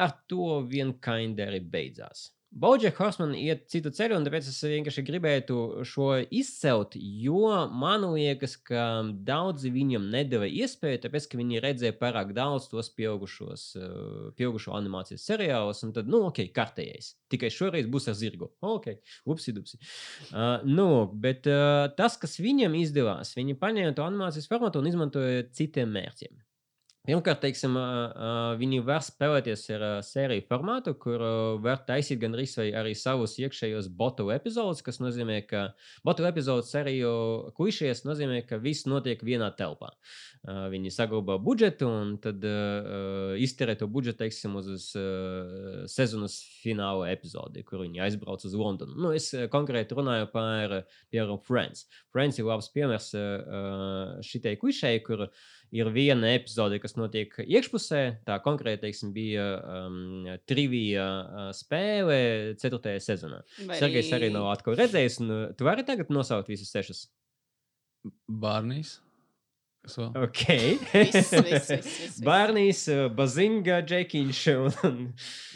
ar 0.00 0.16
to 0.30 0.62
vien 0.70 0.96
kaindi 1.04 1.44
arī 1.46 1.60
beidzās. 1.64 2.30
Bojack 2.54 3.00
Horseman 3.02 3.32
iet 3.34 3.64
citu 3.72 3.90
ceļu, 3.94 4.14
un 4.14 4.26
tāpēc 4.26 4.46
es 4.46 4.60
vienkārši 4.62 5.02
gribētu 5.06 5.56
šo 5.90 6.12
izcelt, 6.30 6.94
jo 6.94 7.50
man 7.74 8.06
liekas, 8.12 8.54
ka 8.62 8.84
daudzi 9.26 9.72
viņam 9.74 10.06
nedēva 10.12 10.46
iespēju, 10.46 11.00
tāpēc, 11.02 11.26
ka 11.32 11.40
viņi 11.40 11.62
redzēja 11.64 11.96
pārāk 11.98 12.30
daudz 12.36 12.68
tos 12.70 12.92
pieaugušos, 12.94 13.66
uh, 13.80 14.30
pieaugušo 14.38 14.76
animācijas 14.78 15.26
seriālus, 15.26 15.82
un 15.86 15.96
tad, 15.98 16.10
nu, 16.10 16.22
ok, 16.30 16.44
kārtējais. 16.54 17.16
Tikai 17.34 17.50
šoreiz 17.50 17.90
būs 17.90 18.06
ar 18.12 18.18
zirgu. 18.20 18.52
Ok, 18.62 18.92
upsi, 19.26 19.56
dupsi. 19.56 19.82
Uh, 20.30 20.62
nu, 20.68 20.88
bet 21.10 21.50
uh, 21.50 21.90
tas, 21.98 22.20
kas 22.22 22.38
viņam 22.38 22.78
izdevās, 22.78 23.34
viņi 23.34 23.58
paņēma 23.58 23.98
to 23.98 24.06
animācijas 24.06 24.50
formātu 24.50 24.78
un 24.78 24.92
izmantoja 24.94 25.48
citiem 25.50 25.90
mērķiem. 25.98 26.38
Pirmkārt, 27.04 27.42
teiksim, 27.42 27.74
viņi 28.56 28.78
var 28.86 29.02
spēlēties 29.04 29.66
ar 29.76 29.82
sēriju 30.06 30.46
formātu, 30.48 30.94
kur 30.96 31.20
var 31.60 31.82
taisīt 31.84 32.22
gan 32.22 32.32
arī, 32.32 32.46
arī 32.72 32.94
savus 32.96 33.34
iekšējos 33.42 33.90
botu 33.92 34.30
epizodus, 34.32 34.80
kas 34.80 35.02
nozīmē, 35.04 35.42
ka 35.44 35.66
botu 36.06 36.24
epizodu 36.24 36.64
sēriju 36.64 37.10
klišies 37.58 38.06
nozīmē, 38.08 38.38
ka 38.48 38.56
viss 38.56 38.88
notiek 38.88 39.20
vienā 39.20 39.50
telpā. 39.58 39.90
Viņi 40.44 40.92
saglabā 40.92 41.36
budžetu 41.44 41.88
un 41.88 42.14
tad 42.24 42.40
izterē 43.40 43.76
to 43.80 43.88
budžetu, 43.88 44.22
teiksim, 44.24 44.56
uz, 44.60 44.90
sezonas 45.92 46.38
fināla 46.62 47.10
epizodi, 47.12 47.66
kur 47.68 47.84
viņi 47.84 48.00
aizbrauc 48.06 48.44
uz 48.48 48.56
Londonu. 48.56 48.96
Nu, 48.96 49.12
es 49.12 49.28
konkrēti 49.52 49.96
runāju 49.96 50.30
par, 50.32 50.78
piemēram, 51.12 51.40
Friends. 51.44 51.84
Friends 52.16 52.40
ir 52.40 52.48
labs 52.48 52.72
piemērs 52.72 53.12
šitai 54.24 54.56
klišei, 54.60 55.04
kur 55.04 55.28
ir 55.74 55.90
viena 55.94 56.32
epizode, 56.34 56.78
kas 56.82 56.96
notiek 56.98 57.32
iekšpusē. 57.44 58.02
Tā 58.28 58.38
konkrēti 58.44 58.84
teiksim, 58.86 59.14
bija 59.16 59.46
um, 59.60 60.28
trivija 60.48 61.06
uh, 61.06 61.48
spēle 61.56 62.18
4. 62.60 62.96
sezonā. 63.04 63.40
Vai 63.68 63.80
Sergejs 63.80 64.12
arī 64.16 64.30
nav 64.34 64.50
atkal 64.52 64.78
redzējis. 64.80 65.20
Un, 65.24 65.34
uh, 65.34 65.46
tu 65.56 65.68
vari 65.68 65.86
tagad 65.86 66.12
nosaukt 66.14 66.52
visus 66.52 66.72
sešus. 66.74 67.06
Bārnīs. 68.28 68.98
Kas 69.84 69.98
vēl? 70.00 70.06
Ok. 70.24 70.42
Viss, 70.94 71.32
viss, 71.34 71.66
viss, 71.68 71.96
viss. 72.00 72.20
Barnijs, 72.24 72.78
uh, 72.88 73.02
Bazinga, 73.12 73.82
Džekiņš 73.84 74.38
un, 74.54 74.76
un, 74.88 75.00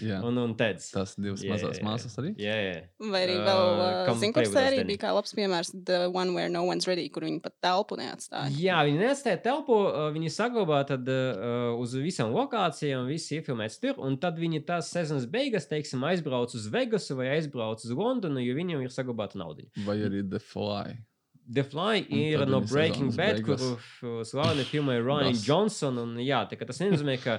Jā. 0.04 0.18
un, 0.28 0.40
un 0.42 0.52
Teds. 0.58 0.90
Tas 0.92 1.14
divas 1.16 1.40
Jā, 1.46 1.54
mazās 1.54 1.78
jā. 1.80 1.84
māsas 1.86 2.18
arī. 2.20 2.34
Jā, 2.42 2.56
jā. 2.60 2.74
Vai 3.08 3.22
arī 3.24 3.38
Ā, 3.38 3.46
vēl, 3.46 3.72
Come 4.10 4.20
zinu, 4.20 4.34
Play 4.36 4.36
kur 4.36 4.42
With 4.44 4.52
Us, 4.52 4.58
sērija 4.58 4.82
Danny. 4.84 4.90
bija 4.92 5.02
kā 5.06 5.14
labs 5.16 5.32
piemērs, 5.38 5.72
The 5.88 6.02
One 6.12 6.36
Where 6.36 6.52
No 6.52 6.66
One's 6.68 6.84
Ready, 6.90 7.06
kur 7.14 7.24
viņi 7.24 7.40
pat 7.46 7.56
telpu 7.64 7.96
neatstāja. 8.02 8.52
Jā, 8.60 8.82
viņi 8.90 9.00
neatstāja 9.06 9.40
telpu, 9.48 9.80
uh, 9.88 10.10
viņi 10.12 10.34
saglabā 10.36 10.82
tad, 10.92 11.08
uh, 11.08 11.72
uz 11.80 11.96
visām 11.96 12.36
lokācijām, 12.36 13.08
viss 13.08 13.32
iefilmēts 13.32 13.80
tur, 13.80 13.96
un 14.04 14.20
tad 14.20 14.36
viņi 14.36 14.60
tās 14.68 14.92
sezonas 14.92 15.24
beigas, 15.30 15.70
teiksim, 15.72 16.04
aizbrauc 16.12 16.52
uz 16.52 16.68
Vegasu 16.68 17.16
vai 17.16 17.32
aizbrauc 17.38 17.80
uz 17.80 17.96
Londonu, 17.96 18.44
jo 18.44 18.60
viņiem 18.60 18.84
ir 18.84 18.92
saglabāta 18.92 19.40
nauda. 19.40 19.64
Vai 19.88 20.02
arī 20.04 20.20
The 20.28 20.44
Fly. 20.44 20.98
The 21.48 21.62
Fly 21.64 22.02
ir 22.12 22.42
no 22.46 22.58
Breaking 22.60 23.08
Bad, 23.16 23.38
beigas. 23.40 23.62
kuru 24.00 24.24
slaveni 24.28 24.66
filmēja 24.68 25.04
Ryan. 25.06 25.38
Johnson. 25.46 25.98
Un, 26.02 26.16
jā, 26.20 26.42
tā, 26.50 26.58
tas 26.68 26.80
nenozīmē, 26.82 27.14
ka 27.22 27.38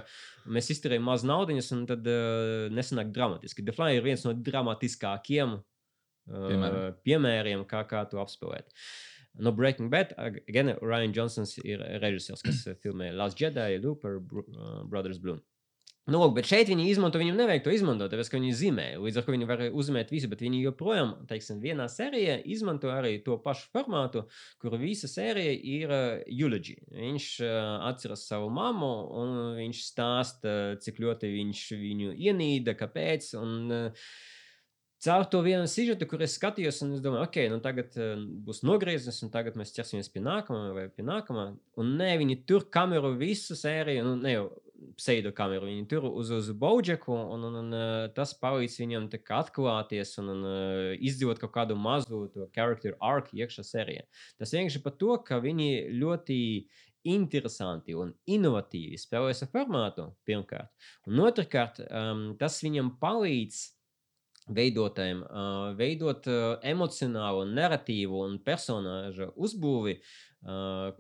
mēs 0.50 0.72
izturējām 0.74 1.06
maz 1.06 1.22
naudas, 1.28 1.70
un 1.76 1.84
tad 1.90 2.08
uh, 2.10 2.66
nesanāk 2.74 3.12
dramatiski. 3.14 3.62
The 3.68 3.76
Fly 3.78 3.92
ir 4.00 4.08
viens 4.08 4.26
no 4.26 4.34
dramatiskākiem 4.34 5.54
uh, 5.60 5.62
Piemēriem. 6.50 6.98
piemēriem, 7.06 7.64
kā, 7.70 7.84
kā 7.90 8.02
to 8.10 8.18
apspēlēt. 8.24 8.74
No 9.40 9.54
Breaking 9.54 9.92
Bad, 9.94 10.16
ag- 10.18 10.42
gan 10.52 10.74
Ryan 10.82 11.14
Johnsons 11.16 11.54
ir 11.62 11.86
režisors, 12.02 12.42
kas 12.44 12.64
uh, 12.68 12.74
filmē 12.82 13.12
Last 13.14 13.38
Jedi, 13.40 13.78
Looper, 13.84 14.18
Br 14.20 14.42
Brothers 14.90 15.22
Bloom. 15.22 15.40
Nu, 16.10 16.18
lūk, 16.18 16.32
bet 16.40 16.48
šeit 16.50 16.70
viņi 16.72 16.88
izmanto, 16.90 17.20
viņam 17.22 17.38
nevajag 17.38 17.66
to 17.66 17.74
izmantot, 17.76 18.10
tāpēc, 18.10 18.32
ka 18.32 18.40
viņi 18.40 18.54
zīmē. 18.58 18.86
Līdz 19.04 19.20
ar 19.20 19.26
to 19.28 19.34
viņi 19.36 19.48
var 19.50 19.62
uzzīmēt 19.68 20.14
visu, 20.14 20.30
bet 20.32 20.42
viņi 20.42 20.64
joprojām, 20.64 21.12
teiksim, 21.30 21.60
vienā 21.62 21.86
sērijā 21.92 22.40
izmanto 22.50 22.90
arī 22.90 23.20
to 23.26 23.36
pašu 23.44 23.68
formātu, 23.76 24.24
kur 24.62 24.78
visa 24.82 25.10
sērija 25.12 25.54
ir 25.54 25.94
uh, 25.94 26.24
eulogy. 26.34 26.80
Viņš 26.96 27.28
uh, 27.46 27.60
atceras 27.92 28.26
savu 28.32 28.50
mammu 28.56 28.92
un 29.22 29.38
viņš 29.60 29.84
stāsta, 29.86 30.58
cik 30.82 30.98
ļoti 31.04 31.30
viņš 31.36 31.64
viņu 31.78 32.18
ienīda, 32.18 32.78
kāpēc. 32.80 33.34
Un, 33.44 33.86
Caur 35.00 35.24
to 35.32 35.40
vienu 35.40 35.64
sižetu, 35.72 36.04
kur 36.12 36.20
es 36.26 36.34
skatījos, 36.36 36.82
un 36.84 36.98
es 36.98 37.00
domāju, 37.00 37.24
ok, 37.24 37.38
nu 37.54 37.62
tagad 37.64 37.94
būs 38.44 38.66
nogrieznis, 38.68 39.22
un 39.24 39.32
tagad 39.32 39.56
mēs 39.56 39.72
ķersimies 39.72 40.12
pie 40.12 40.20
nākamā 40.26 40.74
vai 40.76 40.84
pie 40.92 41.06
nākamā. 41.08 41.46
Un 41.80 41.94
nē, 42.02 42.10
viņi 42.20 42.42
tur 42.50 42.66
kameru 42.68 43.14
visu 43.16 43.56
sēriju, 43.56 44.04
nu 44.04 44.18
ne 44.20 44.34
jau 44.34 44.50
pseido 45.00 45.32
kameru, 45.36 45.68
viņi 45.70 45.88
tur 45.92 46.06
uz, 46.10 46.32
uz 46.34 46.50
Bojaku, 46.56 47.14
un, 47.14 47.46
un, 47.50 47.58
un 47.62 47.76
uh, 47.76 48.08
tas 48.16 48.34
palīdz 48.40 48.78
viņam 48.82 49.08
atklāties 49.40 50.16
un, 50.22 50.34
un 50.34 50.46
uh, 50.48 50.92
izdzīvot 50.96 51.42
kaut 51.42 51.54
kādu 51.56 51.78
mazu 51.80 52.28
to 52.34 52.48
character 52.56 52.96
arc 53.00 53.32
iekšā 53.36 53.66
sērijā. 53.66 54.06
Tas 54.40 54.54
vienkārši 54.56 54.84
par 54.86 54.96
to, 55.00 55.16
ka 55.26 55.42
viņi 55.44 55.72
ļoti 56.00 56.40
interesanti 57.10 57.96
un 57.96 58.12
inovatīvi 58.28 59.00
spēlēs 59.00 59.44
ar 59.46 59.52
formātu, 59.54 60.10
pirmkārt. 60.28 60.72
Un 61.08 61.22
otrkārt, 61.24 61.80
um, 61.88 62.32
tas 62.40 62.60
viņam 62.64 62.98
palīdz 63.02 63.62
veidotājiem, 64.50 65.22
uh, 65.24 65.70
veidot 65.78 66.28
uh, 66.30 66.58
emocionālu, 66.66 67.46
narratīvu 67.54 68.24
un 68.26 68.40
personāžu 68.46 69.30
uzbūvi 69.38 70.00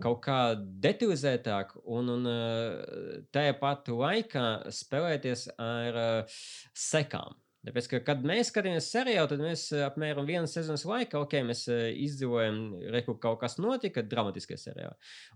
kaut 0.04 0.20
kā 0.26 0.40
detalizētāk, 0.84 1.78
un, 1.88 2.10
un 2.12 2.26
uh, 2.28 3.22
tajā 3.32 3.54
pat 3.62 3.88
laikā 3.88 4.48
spēlēties 4.76 5.46
ar 5.56 6.00
uh, 6.02 6.42
sekām. 6.76 7.38
Tāpēc, 7.68 7.88
ka, 7.92 8.00
kad 8.08 8.22
mēs 8.24 8.54
skatāmies 8.54 8.86
seriālu, 8.88 9.28
tad 9.28 9.42
mēs 9.44 9.66
uh, 9.74 9.82
apmēram 9.90 10.28
vienas 10.28 10.54
sezonas 10.56 10.86
laikā, 10.88 11.20
ok, 11.26 11.34
mēs 11.44 11.66
uh, 11.68 11.90
izdzīvojam, 12.06 12.60
reku 12.96 13.18
kaut 13.20 13.42
kas 13.42 13.58
notika, 13.60 14.04
dramatiskajā 14.08 14.62
seriālā. 14.62 14.94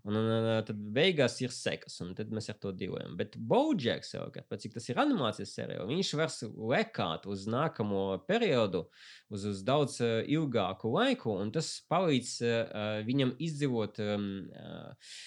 Un, 0.07 0.15
un, 0.21 0.29
un 0.31 0.47
tad 0.63 0.79
beigās 0.95 1.35
ir 1.43 1.51
sekas, 1.51 1.99
un 2.05 2.13
tad 2.15 2.31
mēs 2.31 2.47
ar 2.53 2.61
to 2.63 2.71
dzīvojam. 2.79 3.17
Bet 3.19 3.35
Bojack 3.35 4.07
savukārt, 4.07 4.55
cik 4.63 4.77
tas 4.77 4.87
ir 4.87 5.03
animācijas 5.03 5.51
seriāls, 5.59 5.91
viņš 5.91 6.13
var 6.21 6.31
lekāt 6.71 7.27
uz 7.27 7.43
nākamo 7.51 8.05
periodu, 8.29 8.85
uz, 9.27 9.43
uz 9.51 9.59
daudz 9.67 9.99
uh, 9.99 10.21
ilgāku 10.23 10.95
laiku, 10.95 11.35
un 11.43 11.51
tas 11.51 11.75
palīdz 11.91 12.35
uh, 12.47 12.83
viņam 13.03 13.35
izdzīvot 13.43 13.99
um, 14.07 14.29
uh, 14.47 15.17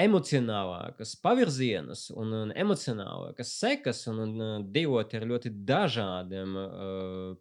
emocionālākas 0.00 1.12
pavirzienus 1.22 2.06
un, 2.14 2.32
un 2.36 2.52
emocionālākas 2.56 3.52
sekas 3.60 4.02
un, 4.10 4.22
un 4.24 4.44
uh, 4.44 4.54
dzīvot 4.64 5.14
ar 5.18 5.26
ļoti 5.30 5.52
dažādiem 5.68 6.56
uh, 6.60 6.70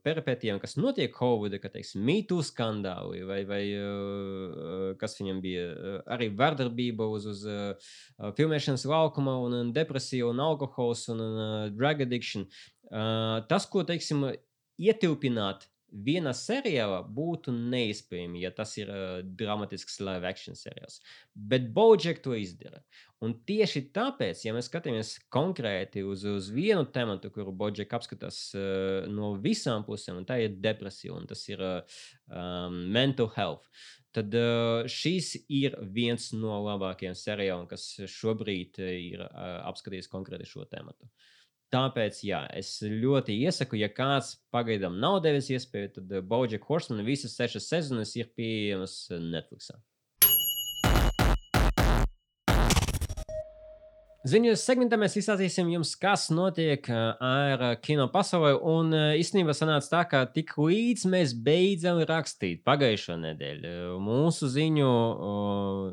peripētiem, 0.06 0.60
kas 0.62 0.78
notiek 0.80 1.16
Hovudā, 1.20 1.62
kā 1.62 1.72
teiksim, 1.74 2.04
mītū 2.08 2.42
skandāli 2.46 3.24
vai, 3.28 3.40
vai 3.50 3.62
uh, 3.78 4.92
kas 5.00 5.18
viņam 5.20 5.42
bija 5.44 5.66
uh, 5.72 5.98
arī 6.18 6.30
vardarbība 6.36 7.08
uz, 7.10 7.30
uz 7.34 7.46
uh, 7.48 7.74
uh, 8.20 8.30
filmēšanas 8.38 8.88
laukuma 8.90 9.38
un, 9.46 9.58
un 9.64 9.74
depresija 9.76 10.30
un 10.30 10.44
alkohols 10.44 11.08
un 11.16 11.26
uh, 11.26 11.66
drug 11.74 12.06
addiction. 12.06 12.48
Uh, 12.90 13.40
tas, 13.50 13.68
ko, 13.70 13.86
teiksim, 13.88 14.28
ietilpināt 14.80 15.68
vienā 15.92 16.34
seriālā 16.36 17.02
būtu 17.16 17.54
neiespējami, 17.56 18.44
ja 18.44 18.52
tas 18.56 18.76
ir 18.78 18.90
uh, 18.94 19.20
dramatisks 19.24 20.00
live 20.04 20.28
action 20.28 20.58
seriāls. 20.58 21.00
Bet 21.34 21.70
Bojack 21.76 22.22
to 22.24 22.36
izdara. 22.38 22.82
Un 23.26 23.34
tieši 23.48 23.84
tāpēc, 23.96 24.46
ja 24.46 24.54
mēs 24.56 24.70
skatāmies 24.70 25.16
konkrēti 25.34 26.06
uz, 26.08 26.24
uz 26.30 26.50
vienu 26.56 26.86
tematu, 26.88 27.32
kuru 27.36 27.52
Bojack 27.56 27.98
apskatās 27.98 28.42
uh, 28.56 29.08
no 29.12 29.34
visām 29.44 29.86
pusēm, 29.88 30.22
un 30.22 30.28
tā 30.30 30.40
ir 30.46 30.60
depresija, 30.64 31.16
un 31.18 31.28
tas 31.30 31.44
ir 31.52 31.64
uh, 31.66 32.02
um, 32.32 32.80
mental 32.96 33.32
health, 33.36 33.68
tad 34.16 34.34
uh, 34.38 34.86
šis 34.90 35.36
ir 35.52 35.76
viens 35.96 36.32
no 36.38 36.62
labākajiem 36.66 37.18
seriāliem, 37.18 37.68
kas 37.70 37.92
šobrīd 38.20 38.80
uh, 38.82 38.94
ir 39.12 39.26
uh, 39.26 39.60
apskatījis 39.70 40.10
konkrēti 40.12 40.48
šo 40.50 40.66
tematu. 40.70 41.10
Tāpēc, 41.70 42.24
jā, 42.26 42.40
es 42.58 42.72
ļoti 42.82 43.36
iesaku, 43.46 43.78
ja 43.78 43.92
kāds 43.94 44.32
pagaidām 44.54 44.96
nav 45.02 45.20
devis 45.22 45.52
iespēju, 45.54 45.92
tad 46.00 46.16
uh, 46.16 46.24
Bojack 46.26 46.66
Horseman 46.66 47.06
visas 47.06 47.36
sešas 47.38 47.68
sezonas 47.70 48.16
ir 48.18 48.32
pieejamas 48.34 48.96
uh, 49.12 49.22
Netflixā. 49.22 49.78
Ziņas 54.28 54.66
segmentā 54.68 54.98
mēs 55.00 55.14
izstāstīsim 55.16 55.70
jums, 55.72 55.94
kas 55.96 56.26
notiek 56.36 56.84
ar 56.92 57.62
kino 57.80 58.10
pasaulē. 58.12 58.50
Un 58.68 58.92
īstenībā 59.16 59.54
sanāca 59.56 59.88
tā, 59.94 60.02
ka 60.12 60.24
tik 60.28 60.52
līdz 60.60 61.06
mēs 61.08 61.32
beidzam 61.46 62.02
rakstīt 62.04 62.66
pagājušo 62.68 63.16
nedēļu 63.22 63.96
mūsu 64.04 64.50
ziņu, 64.52 64.90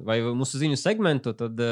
vai 0.09 0.19
mūsu 0.27 0.59
ziņu 0.59 0.79
segmentu, 0.81 1.37
tad 1.39 1.63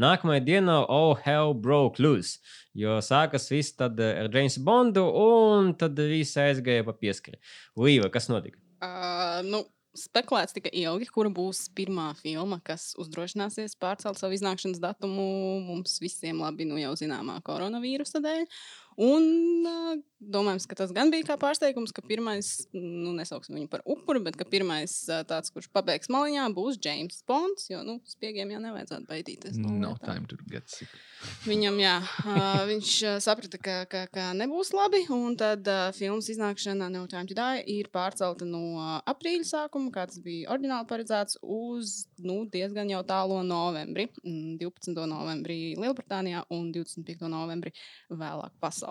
nākamajā 0.00 0.44
dienā 0.46 0.78
Oh 0.86 1.20
Hell 1.20 1.52
Broke 1.52 2.00
Loose. 2.00 2.40
Jo 2.72 2.96
sākas 3.04 3.50
viss 3.52 3.76
tad 3.76 4.00
ar 4.00 4.32
Jamesu 4.32 4.64
Bondu, 4.64 5.04
un 5.04 5.74
tad 5.76 6.00
viss 6.00 6.40
aizgāja 6.40 6.86
pa 6.88 6.96
pieskari. 6.96 7.36
Līva, 7.76 8.08
kas 8.08 8.32
notika? 8.32 8.56
Uh, 8.80 9.44
nu, 9.44 9.66
spekulēts 9.96 10.54
tika 10.56 10.70
ilgi, 10.76 11.08
kura 11.10 11.30
būs 11.34 11.64
pirmā 11.76 12.10
filma, 12.20 12.60
kas 12.64 12.92
uzdrošināsies 13.00 13.76
pārcelt 13.80 14.20
savu 14.20 14.36
iznākšanas 14.36 14.82
datumu 14.82 15.26
mums 15.66 15.98
visiem 16.02 16.42
labi 16.44 16.68
nu 16.68 16.78
jau 16.80 16.92
zināmā 16.98 17.40
koronavīrusa 17.46 18.22
dēļ. 18.24 18.46
Un 19.00 20.02
domājams, 20.20 20.66
ka 20.68 20.76
tas 20.76 20.90
gan 20.92 21.10
bija 21.12 21.24
kā 21.30 21.36
pārsteigums, 21.40 21.92
ka 21.96 22.02
pirmais, 22.04 22.50
nu, 22.76 23.14
nesauksim 23.16 23.56
viņu 23.56 23.70
par 23.72 23.82
upuri, 23.88 24.20
bet 24.26 24.36
ka 24.36 24.44
pirmais 24.48 24.92
tāds, 25.28 25.52
kurš 25.54 25.70
pabeigs 25.72 26.10
maliņā, 26.12 26.44
būs 26.56 26.76
James 26.84 27.22
Bonds. 27.28 27.70
Jo, 27.72 27.80
nu, 27.86 27.96
spiegiem 28.08 28.52
jau 28.52 28.60
nevajadzētu 28.60 29.08
baidīties. 29.08 29.56
no 29.60 29.72
No 29.80 29.94
time 30.04 30.28
to 30.28 30.36
get 30.50 30.68
sick. 30.68 30.92
Viņam, 31.44 31.76
jā, 31.80 31.94
viņš 32.68 32.92
saprata, 33.24 33.60
ka, 33.60 33.76
ka, 33.90 34.04
ka 34.12 34.26
nebūs 34.36 34.74
labi. 34.76 35.02
Un 35.14 35.36
tad 35.40 35.66
uh, 35.68 35.88
filmas 35.96 36.28
iznākšana 36.32 36.90
No 36.92 37.06
Time 37.10 37.28
to 37.28 37.36
Die 37.36 37.64
ir 37.78 37.90
pārcelta 37.92 38.48
no 38.48 38.80
aprīļa 39.08 39.48
sākuma, 39.48 39.92
kā 39.94 40.06
tas 40.10 40.20
bija 40.24 40.50
oriģināli 40.52 40.88
paredzēts, 40.90 41.40
uz 41.40 42.04
nu, 42.24 42.42
diezgan 42.52 42.92
jau 42.92 43.00
tālo 43.08 43.40
novembri. 43.46 44.10
Mm, 44.24 44.58
12. 44.60 44.96
novembrī 45.08 45.60
Lielbritānijā 45.80 46.44
un 46.56 46.70
25. 46.74 47.28
novembrī 47.32 47.72
vēlāk 48.10 48.56
pasaulē. 48.60 48.89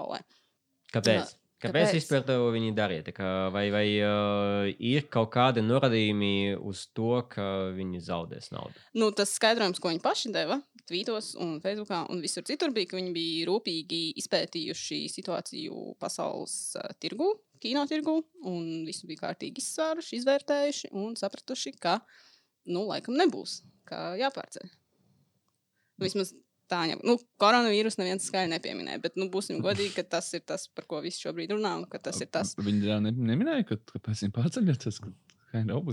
Kāpēc? 0.94 1.36
Kāpēc 1.60 1.90
kāpēc? 1.90 1.96
vispār 1.98 2.22
to 2.24 2.36
viņi 2.56 2.72
darīja? 2.72 3.12
Kā, 3.16 3.30
vai 3.52 3.66
vai 3.74 3.84
uh, 4.00 4.70
ir 4.80 5.10
kaut 5.12 5.28
kādi 5.34 5.60
norādījumi 5.66 6.56
uz 6.56 6.86
to, 6.96 7.20
ka 7.28 7.46
viņi 7.76 8.00
zaudēs 8.06 8.54
naudu? 8.56 8.80
Nu, 8.96 9.10
tas 9.16 9.34
skaidrojums, 9.36 9.82
ko 9.84 9.92
viņi 9.92 10.04
paši 10.06 10.32
deva 10.36 10.62
tvītos 10.88 11.34
un 11.44 11.58
Facebookā 11.62 12.06
un 12.10 12.24
visur 12.24 12.48
citur, 12.48 12.72
bija, 12.74 12.88
ka 12.90 12.98
viņi 12.98 13.12
bija 13.14 13.50
rūpīgi 13.52 14.02
izpētījuši 14.24 15.04
situāciju 15.12 15.84
pasaules 16.00 16.56
uh, 16.80 16.96
tirgu, 17.04 17.34
kino 17.60 17.84
tirgu, 17.92 18.22
un 18.48 18.86
visu 18.88 19.10
bija 19.10 19.28
kārtīgi 19.28 19.60
izsvēruši, 19.60 20.16
izvērtējuši 20.22 20.94
un 20.96 21.20
sapratuši, 21.20 21.76
ka, 21.84 22.00
nu, 22.72 22.88
laikam 22.88 23.20
nebūs, 23.20 23.60
ka 23.90 24.14
jāpārceļ. 24.22 24.72
Nu, 26.00 26.08
vismaz 26.08 26.32
tā, 26.70 26.84
jau, 26.92 27.00
nu, 27.06 27.16
koronavīrus 27.42 28.00
neviens 28.00 28.28
skaļi 28.30 28.54
nepieminēja, 28.54 29.02
bet, 29.04 29.18
nu, 29.20 29.30
būsim 29.34 29.62
godīgi, 29.66 29.96
ka 29.98 30.06
tas 30.18 30.30
ir 30.38 30.46
tas, 30.48 30.68
par 30.76 30.88
ko 30.90 31.02
visi 31.06 31.26
šobrīd 31.26 31.56
runā, 31.56 31.76
un 31.82 31.88
ka 31.90 32.02
tas 32.10 32.22
tas. 32.32 32.56
Viņi 32.60 32.92
jā, 32.92 33.00
ne, 33.04 33.14
neminēja, 33.14 33.68
ka, 33.72 33.80
ka 33.94 34.04
pēc 34.10 34.26
tam 34.26 34.36
pārceļoties. 34.38 35.02
Kind 35.50 35.72
of. 35.74 35.88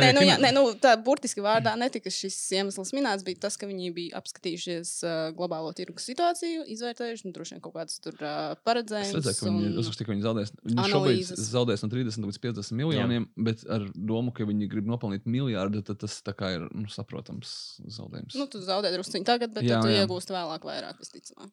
Nē, 0.00 0.06
nu, 0.16 0.22
jā, 0.24 0.38
nē, 0.40 0.50
nu, 0.56 0.62
tā 0.80 0.94
burtiski 1.04 1.42
vārdā 1.44 1.74
netika 1.76 2.08
šis 2.12 2.36
iemesls 2.56 2.94
minēts. 2.96 3.24
Bija 3.26 3.42
tas, 3.44 3.58
ka 3.60 3.68
viņi 3.68 3.90
bija 3.92 4.20
apskatījušies 4.22 4.92
uh, 5.04 5.16
globālo 5.36 5.74
tirgus 5.76 6.06
situāciju, 6.08 6.64
izvērtējuši 6.72 7.28
nu, 7.28 7.32
droši 7.36 7.56
vien 7.56 7.62
kaut 7.66 7.76
kādus 7.76 8.00
tur 8.04 8.16
uh, 8.22 8.54
Es 8.56 8.62
paredzējumus. 8.64 9.18
redzēju, 9.18 9.38
ka 9.42 9.52
viņi 9.52 9.74
uzrakstīja, 9.84 10.08
ka 10.08 10.14
viņi 10.14 10.26
zaudēs. 10.28 10.54
Viņi 10.64 10.88
šobrīd 10.94 11.12
analīzes. 11.12 11.44
zaudēs 11.52 11.84
no 11.84 11.90
30 11.92 12.28
līdz 12.30 12.40
50 12.48 12.78
miljoniem, 12.80 13.28
Jā. 13.28 13.44
bet 13.50 13.66
ar 13.78 13.84
domu, 13.94 14.32
ka 14.32 14.48
viņi 14.48 14.70
grib 14.72 14.88
nopelnīt 14.88 15.28
miljardu, 15.28 15.84
tad 15.84 16.00
tas 16.06 16.16
tā 16.24 16.32
kā 16.38 16.54
ir 16.56 16.68
nu, 16.72 16.88
saprotams 16.92 17.52
zaudējums. 17.84 18.38
Nu, 18.40 18.48
tu 18.48 18.64
zaudē 18.64 18.94
druskuļi 18.96 19.26
tagad, 19.28 19.52
bet 19.60 19.68
Jā, 19.68 19.82
tu 19.84 19.92
jā. 19.92 20.06
iegūsi 20.06 20.32
vēlāk, 20.32 20.64
vairāk 20.72 21.04
visticamāk. 21.04 21.52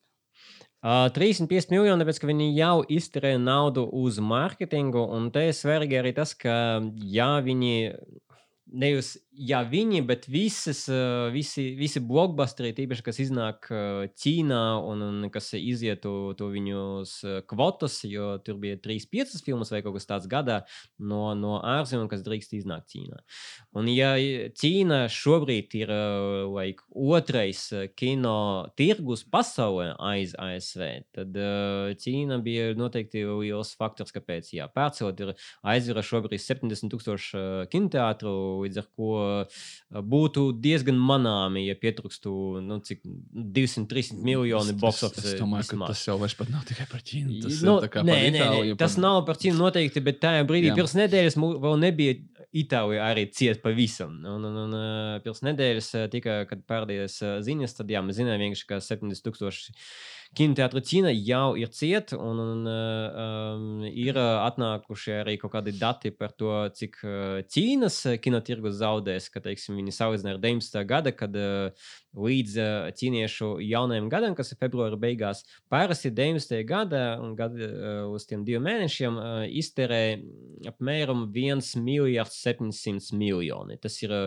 Uh, 0.86 1.08
35 1.10 1.72
miljoni, 1.74 2.04
tāpēc 2.04 2.20
ka 2.22 2.28
viņi 2.30 2.52
jau 2.54 2.84
izterēja 2.94 3.40
naudu 3.42 3.88
uz 3.90 4.20
mārketingu. 4.22 5.02
Un 5.18 5.32
te 5.34 5.48
ir 5.50 5.56
svarīgi 5.58 5.98
arī 5.98 6.12
tas, 6.14 6.36
ka 6.38 6.54
ja 7.10 7.32
viņi. 7.42 7.74
Nevis 8.76 9.16
ja 9.36 9.62
viņi, 9.68 10.02
bet 10.08 10.28
visas, 10.32 10.86
uh, 10.92 11.28
visi, 11.34 11.68
visi 11.78 12.02
blockbusteri, 12.04 12.74
tīpaši, 12.76 13.04
kas 13.06 13.20
iznāk 13.24 13.70
uh, 13.72 14.06
Ķīnā 14.22 14.62
un, 14.86 15.04
un 15.06 15.30
kas 15.34 15.52
iziet 15.58 16.04
to, 16.06 16.34
to 16.40 16.50
viņus 16.54 17.14
uh, 17.26 17.40
kvotas, 17.48 18.00
jo 18.08 18.36
tur 18.46 18.60
bija 18.62 18.80
3-5 18.82 19.44
filmas 19.46 19.72
vai 19.74 19.82
kaut 19.86 19.98
kas 19.98 20.10
tāds 20.10 20.30
gadā 20.32 20.62
no, 21.00 21.34
no 21.38 21.58
ārzemēm, 21.60 22.08
kas 22.12 22.24
drīkst 22.26 22.56
iznākt 22.60 22.94
Ķīnā. 22.94 23.22
Un 23.78 23.90
ja 23.92 24.14
Ķīna 24.56 25.06
šobrīd 25.12 25.76
ir 25.82 25.92
like, 26.52 26.86
otrais 26.92 27.68
kino 28.00 28.38
tirgus 28.80 29.26
pasaulē 29.28 29.92
aiz 30.12 30.36
ASV, 30.40 30.86
tad 31.16 31.36
Ķīna 32.02 32.40
bija 32.46 32.72
noteikti 32.78 33.26
liels 33.26 33.76
faktors, 33.80 34.14
kāpēc 34.16 34.54
jāpārcelt. 34.56 35.22
Ir 35.26 35.34
aizvira 35.68 36.04
šobrīd 36.06 36.42
70 36.42 36.92
tūkstoši 36.92 37.38
uh, 37.40 37.64
kinoteātru, 37.72 38.36
līdz 38.64 38.82
ar 38.82 38.90
ko 38.96 39.25
būtu 40.06 40.46
diezgan 40.64 40.98
manāmi, 41.00 41.66
ja 41.70 41.76
pietrūkstu 41.80 42.34
nu, 42.66 42.80
cik 42.86 43.02
200-300 43.06 44.20
miljoni 44.26 44.76
box 44.82 45.04
Es, 45.06 45.18
es 45.34 45.40
domāju, 45.40 45.64
vismaz. 45.66 45.88
ka 45.88 45.94
tas 45.94 46.06
jau 46.08 46.18
vairs 46.22 46.38
nav 46.50 46.64
tikai 46.68 46.88
par 46.92 47.04
Ķīnu. 47.06 47.42
Tas 47.46 47.62
Nu, 47.66 47.78
nē, 47.82 47.90
par 47.94 48.08
nē, 48.08 48.18
nē, 48.36 48.40
Itāliju. 48.42 48.78
tas 48.82 48.96
par... 48.98 49.04
nav 49.06 49.20
par 49.28 49.40
Ķīnu 49.42 49.62
noteikti, 49.62 50.04
bet 50.06 50.20
tajā 50.24 50.46
brīdī, 50.50 50.72
Jā. 50.72 50.78
pirms 50.80 50.96
nedēļas, 51.00 51.38
vēl 51.66 51.78
nebija 51.84 52.18
Itālija 52.56 53.10
arī 53.12 53.26
cieta 53.36 53.60
pavisam. 53.66 54.14
Un, 54.32 54.46
un, 54.48 54.60
un 54.66 54.76
pirms 55.26 55.42
nedēļas, 55.44 55.90
ā, 56.00 56.04
tika, 56.14 56.42
kad 56.50 56.62
parādījās 56.70 57.18
ā, 57.28 57.34
ziņas, 57.44 57.76
tad 57.82 57.92
jā, 57.92 58.00
mēs 58.06 58.20
zinājām, 58.22 58.46
vienkārši, 58.46 58.68
ka 58.70 58.80
70 58.84 59.26
tūkstoši 59.28 59.76
kinoteātru 60.36 60.82
Ķīna 60.86 61.12
jau 61.16 61.56
ir 61.60 61.70
cieta, 61.74 62.18
un, 62.22 62.40
un 62.44 62.70
um, 62.70 63.84
ir 63.88 64.18
ā, 64.20 64.26
atnākuši 64.46 65.14
arī 65.22 65.36
kaut 65.42 65.54
kādi 65.56 65.74
dati 65.80 66.12
par 66.16 66.34
to, 66.38 66.52
cik 66.76 67.00
Ķīnas 67.52 68.00
ā, 68.12 68.16
kinotirgus 68.22 68.78
zaudēs, 68.82 69.30
ka, 69.34 69.42
teiksim, 69.46 69.78
viņi 69.80 69.94
salīdzina 69.96 70.36
ar 70.36 70.42
19. 70.44 70.82
gada, 70.90 71.14
kad 71.16 71.36
ā, 71.40 71.52
līdz 72.16 72.58
ā, 72.62 72.68
ķīniešu 72.96 73.50
jaunajam 73.66 74.10
gadam, 74.12 74.36
kas 74.38 74.54
ir 74.54 74.60
februāra 74.62 75.00
beigās, 75.00 75.44
parasti 75.72 76.12
19. 76.16 76.60
gada 76.68 77.06
un 77.24 77.36
gada, 77.40 77.70
ā, 77.70 77.96
uz 78.12 78.28
tiem 78.30 78.44
diviem 78.48 78.68
mēnešiem 78.68 79.22
ā, 79.22 79.32
izterē 79.64 80.04
apmēram 80.72 81.26
1 81.32 81.64
miljards 81.84 82.38
700 82.44 83.16
miljoni. 83.16 83.80
Tas 83.82 83.98
ir 84.04 84.14
ā, 84.16 84.22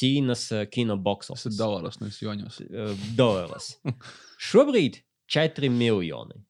Ķīnas 0.00 0.48
ā, 0.56 0.64
kino 0.72 0.96
box 1.00 1.30
Tas 1.30 1.44
ir 1.44 1.52
office. 1.52 1.60
dolāros, 1.60 2.00
nevis 2.02 2.22
joņos. 2.24 2.60
Ā, 2.70 2.90
Dolārs. 3.18 3.74
Šobrīd 4.50 5.02
4 5.30 5.70
miljoni. 5.72 6.40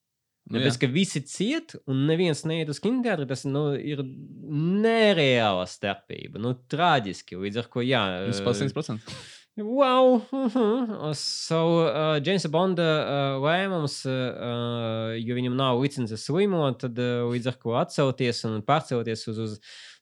Nu, 0.51 0.59
Tāpēc, 0.59 0.79
ka 0.83 0.89
visi 0.91 1.21
ciet, 1.31 1.77
un 1.91 2.07
neviens 2.09 2.41
neiet 2.49 2.71
uz 2.73 2.81
kinoteātri, 2.83 3.29
tas 3.31 3.45
nu, 3.47 3.69
ir 3.79 4.01
nereāla 4.03 5.67
starpība. 5.71 6.41
Nu, 6.43 6.57
traģiski. 6.73 7.39
Līdz 7.39 7.61
ar 7.63 7.69
to, 7.71 7.85
jā, 7.87 8.01
Tas 8.27 8.43
pats 8.43 8.65
100%. 8.65 9.15
Wow! 9.61 10.23
Uh-huh. 10.33 11.13
So, 11.13 11.85
uh, 11.85 12.19
Jamesa 12.25 12.49
Bonda 12.51 12.83
uh, 12.83 13.39
lēmums, 13.45 14.01
uh, 14.09 15.13
jo 15.21 15.37
viņam 15.37 15.57
nav 15.59 15.81
licences 15.83 16.25
slimot, 16.27 16.81
tad 16.81 16.99
uh, 17.03 17.27
līdz 17.31 17.51
ar 17.51 17.59
to 17.61 17.75
atcelties 17.79 18.45
un 18.49 18.61
pārcelties 18.67 19.27
uz, 19.31 19.41
uz 19.45 19.57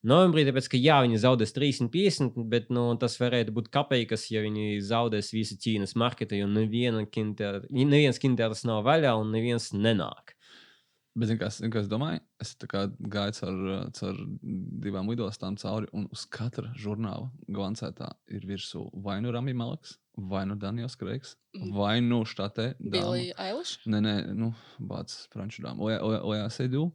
novembrī, 0.06 0.44
tāpēc, 0.46 0.68
ka 0.70 0.80
jā, 0.80 1.00
viņi 1.04 1.20
zaudēs 1.24 1.54
350, 1.56 2.38
bet 2.50 2.70
nu, 2.74 2.86
tas 3.00 3.18
varētu 3.20 3.54
būt 3.56 3.70
kapeikas, 3.74 4.28
ja 4.30 4.44
viņi 4.44 4.80
zaudēs 4.84 5.32
visu 5.34 5.58
Ķīnas 5.58 5.96
marketu, 5.98 6.38
jo 6.38 6.46
neviena 6.46 7.04
kinoteātra- 7.06 7.66
neviens 7.70 8.20
kinoteātris 8.22 8.66
nav 8.68 8.84
vaļā 8.86 9.14
un 9.18 9.32
neviens 9.34 9.72
nenāk. 9.74 10.37
Bet, 11.18 11.30
es- 11.30 11.58
zini, 11.58 11.70
kā 11.74 11.80
es 11.82 11.88
domāju, 11.90 12.20
es 12.40 12.54
gāju 12.56 13.34
caur, 13.40 13.90
caur 13.98 14.18
divām 14.84 15.08
lidostām 15.10 15.56
cauri, 15.58 15.88
un 15.92 16.06
uz 16.12 16.26
katra 16.30 16.70
žurnāla 16.78 17.30
glancētā 17.50 18.12
ir 18.28 18.40
virsū 18.46 18.84
vai 18.94 19.20
nu 19.20 19.32
Rami 19.34 19.52
Malaks, 19.52 19.96
vai 20.16 20.44
nu 20.46 20.54
Daniels 20.56 20.96
Kreigs, 20.96 21.36
Mhm. 21.56 21.72
vai 21.74 22.00
nu 22.00 22.24
štatē 22.24 22.74
Billy 22.80 23.32
Eilish. 23.38 23.78
Nē, 23.86 24.00
nē, 24.02 24.14
nu, 24.36 24.54
bācis 24.80 25.26
franču 25.32 25.62
dāma, 25.62 25.80
Oja 26.24 26.48
Seidu, 26.50 26.92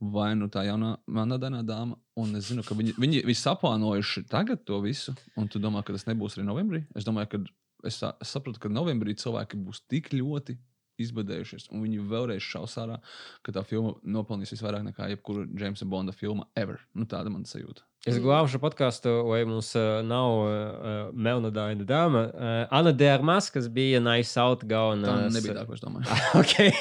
vai 0.00 0.34
nu 0.34 0.48
tā 0.48 0.64
jaunā 0.66 0.96
manādānā 1.08 1.64
dāma. 1.64 1.96
Un 2.16 2.34
es 2.36 2.50
zinu, 2.50 2.64
ka 2.66 2.74
viņi, 2.74 2.94
viņi, 2.94 3.24
viņi 3.24 3.40
saplānojuši 3.44 4.28
tagad 4.28 4.64
to 4.64 4.80
visu, 4.80 5.14
un 5.36 5.48
tu 5.48 5.58
domā, 5.58 5.84
ka 5.84 5.92
tas 5.92 6.04
nebūs 6.04 6.38
arī 6.38 6.44
novembrī. 6.46 6.86
Es 6.94 7.04
domāju, 7.04 7.28
ka 7.30 7.38
es, 7.84 8.02
es 8.02 8.28
saprotu, 8.34 8.58
ka 8.60 8.68
novembrī 8.68 9.14
cilvēki 9.14 9.56
būs 9.64 9.82
tik 9.88 10.10
ļoti 10.10 10.56
izbadējušies, 11.04 11.68
un 11.74 11.84
viņi 11.84 12.06
vēlreiz 12.10 12.44
šaus 12.44 12.78
ārā, 12.82 13.00
ka 13.46 13.54
tā 13.56 13.64
filma 13.66 13.96
nopelnīs 14.04 14.54
visvairāk 14.56 14.86
nekā 14.90 15.10
jebkura 15.14 15.46
Jamesa 15.50 15.88
Bonda 15.88 16.16
filma 16.16 16.48
ever. 16.58 16.82
Nu, 16.94 17.08
tāda 17.10 17.32
man 17.32 17.48
sajūta. 17.48 17.89
Es 18.08 18.16
Mm. 18.16 18.22
glābšu 18.24 18.56
podkāstu, 18.62 19.10
lai 19.28 19.42
mums 19.44 19.74
uh, 19.76 19.98
nav 20.00 20.38
uh, 20.40 21.10
melnādaina 21.12 21.84
dāma. 21.84 22.22
Uh, 22.32 22.62
Anna 22.72 22.94
Dārmas, 22.96 23.50
kas 23.52 23.66
bija 23.68 23.98
Nice 24.00 24.40
Out 24.40 24.62
Tā 24.64 24.70
galvenā. 24.70 25.26
nebija 25.28 25.52
tā, 25.58 25.66
ko 25.68 25.74
es 25.76 25.82
domāju. 25.84 26.08
okay. 26.40 26.72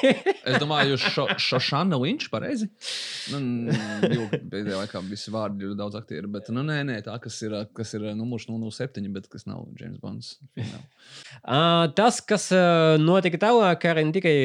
Es 0.47 0.61
domāju, 0.63 0.95
šo, 0.95 1.25
Šošana 1.35 1.99
Linča 1.99 2.29
pareizi. 2.31 2.69
Nu, 3.33 3.67
pēdējā 4.31 4.77
laikā 4.79 5.01
visi 5.09 5.33
vārdi 5.35 5.67
ļoti 5.67 5.77
daudz 5.81 5.97
aktieri, 5.99 6.29
bet 6.31 6.47
nu, 6.55 6.63
nē, 6.63 6.77
nē, 6.87 7.01
tā, 7.03 7.17
kas 7.19 7.41
ir, 7.43 7.57
kas 7.75 7.91
ir 7.99 8.07
numurs 8.15 8.47
007, 8.47 9.11
bet 9.11 9.27
kas 9.27 9.43
nav 9.49 9.67
James 9.75 9.99
Bonds. 9.99 10.31
filmā. 10.55 10.79
Uh, 11.43 11.91
tas, 11.99 12.21
kas 12.23 12.47
uh, 12.55 12.95
notika 12.95 13.41
tālāk, 13.43 13.89
arī 13.91 14.07
ne 14.07 14.15
tikai 14.15 14.35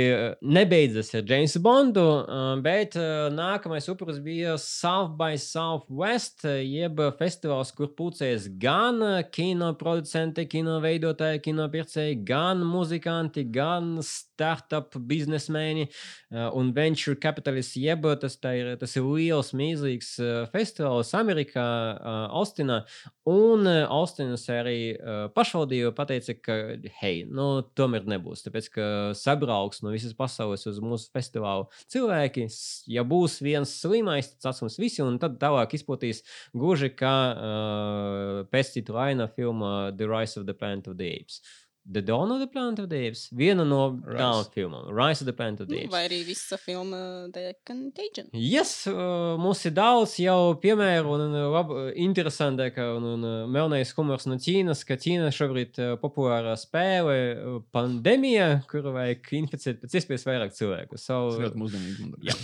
nebeidzas 0.43 1.15
ar 1.15 1.23
Jamesu 1.31 1.63
Bondu, 1.63 2.03
uh, 2.27 2.59
bet 2.67 2.99
uh, 2.99 3.31
nākamais 3.31 3.87
upuris 3.95 4.19
bija 4.27 4.59
South 4.59 5.15
by 5.23 5.39
Southwest, 5.39 6.43
jeb 6.65 7.01
festivāls, 7.19 7.71
kur 7.77 7.91
pulcēs 7.97 8.49
gan 8.61 9.03
kino 9.35 9.71
producenti, 9.81 10.47
kino 10.51 10.81
veidotāji, 10.85 11.43
kino 11.45 11.69
pircēji, 11.73 12.21
gan 12.27 12.65
muzikanti, 12.67 13.47
gan 13.55 13.99
startup 14.35 14.95
biznesmeni 14.99 15.87
uh, 15.89 16.51
un 16.59 16.73
venture 16.75 17.17
capitalists, 17.21 17.79
jeb 17.79 18.07
tas, 18.21 18.37
ir, 18.51 18.75
tas 18.81 18.97
ir 18.99 19.07
liels, 19.07 19.53
milzīgs 19.57 20.15
uh, 20.23 20.45
festivāls 20.53 21.15
Amerikā, 21.17 21.65
uh, 21.65 22.27
Austinā. 22.41 22.83
Un 23.31 23.65
uh, 23.69 23.85
Austinas 23.95 24.47
arī 24.53 24.95
uh, 24.95 25.27
pašvaldība 25.35 25.95
pateica, 25.97 26.37
ka, 26.45 26.59
hei, 27.01 27.25
nu, 27.25 27.49
tomēr 27.79 28.09
nebūs. 28.11 28.45
Tāpēc, 28.45 28.71
ka 28.75 28.89
sabrauks 29.19 29.83
no 29.85 29.95
visas 29.95 30.17
pasaules 30.19 30.67
uz 30.69 30.81
mūsu 30.85 31.11
festivālu 31.15 31.69
cilvēki. 31.93 32.49
Ja 32.93 33.07
būs 33.09 33.39
viens 33.45 33.73
slimais, 33.81 34.33
tad 34.35 34.51
saslims 34.51 34.79
visi, 34.81 35.03
un 35.05 35.21
tad 35.23 35.39
tālāk 35.43 35.77
izplatīs 35.79 36.25
gluži 36.53 36.91
kā 36.95 37.15
uh, 37.33 38.41
pēc 38.53 38.75
citu 38.77 38.99
aina 39.01 39.29
filma 39.31 39.93
The 39.95 40.11
Rise 40.11 40.41
of 40.41 40.49
the 40.49 40.57
Planet 40.57 40.91
of 40.91 40.99
the 40.99 41.13
Apes. 41.15 41.41
The 41.87 42.01
Dawn 42.01 42.31
of 42.33 42.39
the 42.41 42.47
Planet 42.49 42.79
of 42.81 42.89
the 42.89 42.97
Apes. 42.97 43.29
Viena 43.37 43.65
no. 43.69 43.81
Dawn 44.01 44.47
filmām. 44.55 44.87
Rise 44.97 45.21
of 45.21 45.27
the 45.27 45.35
Planet 45.37 45.61
of 45.61 45.69
the 45.69 45.75
Nu, 45.75 45.81
Apes. 45.83 45.93
vai 45.93 46.01
arī 46.09 46.23
visa 46.25 46.57
filma 46.57 47.01
The 47.35 47.55
Contagion. 47.67 48.31
Yes, 48.33 48.87
uh, 48.89 49.37
mums 49.37 49.61
ir 49.69 49.75
daudz 49.77 50.15
jau 50.23 50.55
piemēru, 50.63 51.13
un 51.19 51.37
uh, 51.37 51.45
lab, 51.53 51.75
interesanti, 51.95 52.71
ka 52.73 52.87
un, 52.97 53.05
un, 53.19 53.29
uh, 53.29 53.45
melnais 53.53 53.93
humors 53.99 54.25
no 54.31 54.39
Ķīnas, 54.41 54.85
ka 54.89 54.97
Ķīna 54.97 55.29
šobrīd 55.35 55.79
uh, 55.85 55.93
populāra 56.01 56.57
spēle 56.57 57.19
uh, 57.37 57.61
pandēmija, 57.77 58.49
kuru 58.73 58.97
vajag 58.97 59.33
inficēt 59.45 59.85
pēc 59.85 60.01
iespējas 60.01 60.25
vairāk 60.31 60.57
cilvēku. 60.57 60.97
Tas 60.97 61.05
So, 61.05 61.21
ļoti 61.37 61.61
mūsdienīgi. 61.61 62.13
Jā. 62.31 62.35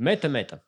Meta, 0.00 0.32
meta. 0.32 0.62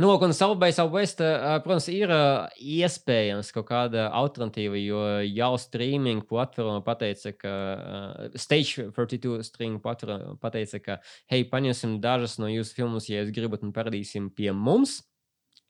Nu, 0.00 0.08
un 0.16 0.32
Southbay 0.32 0.72
Southwest, 0.72 1.18
ā, 1.20 1.58
protams, 1.60 1.84
ir 1.92 2.08
ā, 2.08 2.48
iespējams 2.56 3.50
kaut 3.52 3.66
kāda 3.68 4.06
alternatīva, 4.16 4.78
jo 4.80 5.02
jau 5.26 5.50
streaming 5.60 6.24
platforma 6.24 6.80
pateica, 6.86 7.34
ka 7.36 7.52
uh, 7.74 8.38
Stage 8.40 8.86
42 8.96 9.44
streaming 9.44 9.82
platforma 9.84 10.38
pateica, 10.40 10.80
ka, 10.86 10.98
hei, 11.28 11.44
paņemsim 11.52 11.98
dažas 12.00 12.38
no 12.40 12.48
jūsu 12.48 12.78
filmas, 12.78 13.10
ja 13.12 13.20
jūs 13.20 13.34
gribat, 13.36 13.66
un 13.66 13.76
parādīsim 13.76 14.32
pie 14.32 14.54
mums. 14.56 15.02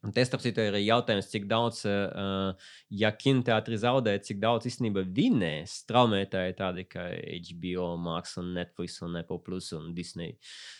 Un 0.06 0.14
tas, 0.14 0.30
starp 0.30 0.46
citu, 0.46 0.62
ir 0.62 0.78
jautājums, 0.78 1.26
cik 1.32 1.50
daudz, 1.50 1.82
ja 3.02 3.10
kinoteātris 3.10 3.82
zaudē, 3.82 4.14
cik 4.22 4.38
daudz 4.46 4.70
īstenībā 4.70 5.08
vinē 5.10 5.56
straumētāji 5.68 6.54
tādi 6.60 6.86
kā 6.86 7.10
HBO, 7.50 7.96
Max, 7.98 8.38
un 8.38 8.54
Netflix, 8.54 9.02
un 9.02 9.18
Apple 9.24 9.42
Plus 9.42 9.74
un 9.74 9.90
Disney. 9.96 10.38
Uh, 10.38 10.79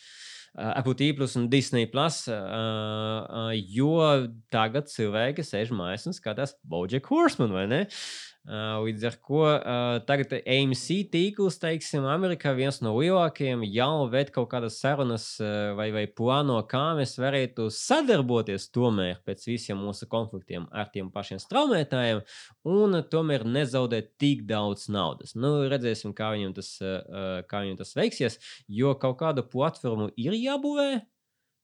Apple 0.58 0.96
TV 0.98 1.14
plus 1.16 1.36
un 1.38 1.46
Disney 1.50 1.86
Plus, 1.86 2.24
uh, 2.28 2.34
uh, 2.34 3.52
jo 3.54 3.92
tagad 4.50 4.90
cilvēki 4.90 5.44
sēž 5.46 5.70
mājās 5.76 6.08
un 6.10 6.16
skatās 6.16 6.56
Bojack 6.66 7.06
Horseman, 7.12 7.54
vai 7.54 7.68
ne? 7.70 7.84
Uh, 7.86 8.29
līdz 8.48 9.04
ar 9.04 9.16
to 9.20 9.40
uh, 9.44 9.98
tagad 10.08 10.32
AMC 10.40 11.10
tīkls, 11.12 11.58
teiksim, 11.60 12.06
Amerikā 12.08 12.54
viens 12.56 12.80
no 12.80 12.94
lielākajiem 12.96 13.66
jau 13.68 14.08
ved 14.10 14.30
kaut 14.32 14.48
kādas 14.50 14.78
sarunas 14.80 15.26
uh, 15.42 15.74
vai, 15.76 15.90
vai 15.92 16.06
plāno, 16.08 16.56
kā 16.66 16.96
mēs 16.96 17.18
varētu 17.20 17.68
sadarboties 17.70 18.70
tomēr 18.72 19.20
pēc 19.28 19.44
visiem 19.46 19.78
mūsu 19.78 20.08
konfliktiem 20.08 20.66
ar 20.72 20.88
tiem 20.88 21.10
pašiem 21.12 21.40
straumētājiem 21.42 22.22
un 22.64 23.02
tomēr 23.12 23.44
nezaudēt 23.44 24.16
tik 24.18 24.46
daudz 24.48 24.88
naudas. 24.88 25.36
Nu, 25.36 25.68
redzēsim, 25.68 26.16
kā 26.16 26.32
viņam 26.32 26.56
tas, 26.56 26.72
uh, 26.80 26.96
uh, 26.96 27.32
kā 27.44 27.60
viņam 27.66 27.76
tas 27.82 27.92
veiksies, 27.98 28.40
jo 28.66 28.94
kaut 28.96 29.18
kādu 29.20 29.44
platformu 29.52 30.08
ir 30.16 30.32
jābūvē, 30.38 31.02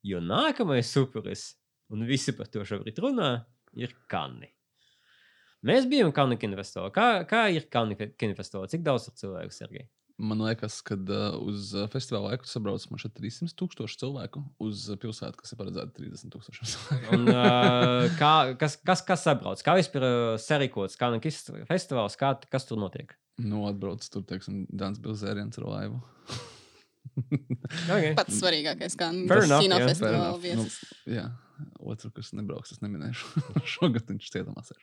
jo 0.06 0.20
nākamais 0.20 0.92
superis, 0.92 1.54
un 1.88 2.04
visi 2.04 2.36
par 2.36 2.52
to 2.52 2.68
šobrīd 2.68 3.00
runā, 3.00 3.32
ir 3.80 3.96
Kanni. 4.12 4.55
Mēs 5.66 5.86
bijām 5.90 6.12
Kanni 6.14 6.38
kinofestivālā. 6.38 6.92
Kā, 6.94 7.06
kā 7.28 7.46
ir 7.54 7.68
Kanni 7.72 7.96
kinofestivālā? 7.98 8.70
Cik 8.70 8.84
daudz 8.86 9.08
ir 9.10 9.16
cilvēku, 9.18 9.54
Sergei? 9.54 9.86
Man 10.16 10.40
liekas, 10.40 10.78
ka 10.86 10.96
uh, 10.96 11.34
uz 11.44 11.74
uh, 11.76 11.84
festivāla 11.92 12.30
laiku 12.32 12.48
sabrauc 12.48 12.86
man 12.88 13.02
šeit 13.02 13.12
300 13.18 13.52
tūkstoši 13.60 13.98
cilvēku. 14.00 14.40
Uz 14.64 14.86
uh, 14.88 14.96
pilsētu, 15.00 15.36
kas 15.42 15.52
ir 15.52 15.60
paredzēta 15.60 15.92
30 15.98 16.32
tūkstoši 16.32 16.70
cilvēku. 16.72 17.18
Un, 17.18 17.28
uh, 17.34 18.06
kā, 18.22 18.32
kas, 18.62 18.78
kas, 18.80 19.04
kas 19.04 19.26
sabrauc? 19.28 19.60
Kā 19.66 19.76
vispār 19.76 20.06
uh, 20.08 20.32
sarīkots 20.40 20.96
Kanni 21.00 21.20
festivāls? 21.20 22.16
Kā, 22.16 22.32
kas 22.48 22.68
tur 22.70 22.80
notiek? 22.80 23.12
nu, 23.36 23.66
atbrauc 23.68 24.04
tur, 24.08 24.24
teiksim, 24.24 24.64
Dans 24.72 25.00
Bilzēriens 25.00 25.58
ar 25.62 25.72
laivu. 25.72 26.02
Okay. 27.86 28.10
Pats 28.18 28.34
svarīgākais, 28.42 28.96
kā 28.98 29.06
kino 29.08 29.28
fair 29.30 29.86
festivāla 29.86 30.16
enough. 30.26 30.40
viesis. 30.42 30.74
Nu, 31.06 31.14
jā, 31.14 31.22
otru, 31.80 32.10
kas 32.14 32.32
nebrauks, 32.36 32.74
es 32.74 32.82
neminēšu. 32.82 33.42
Šogad 33.76 34.10
viņš 34.10 34.28
cietumā 34.34 34.62
sēž. 34.66 34.82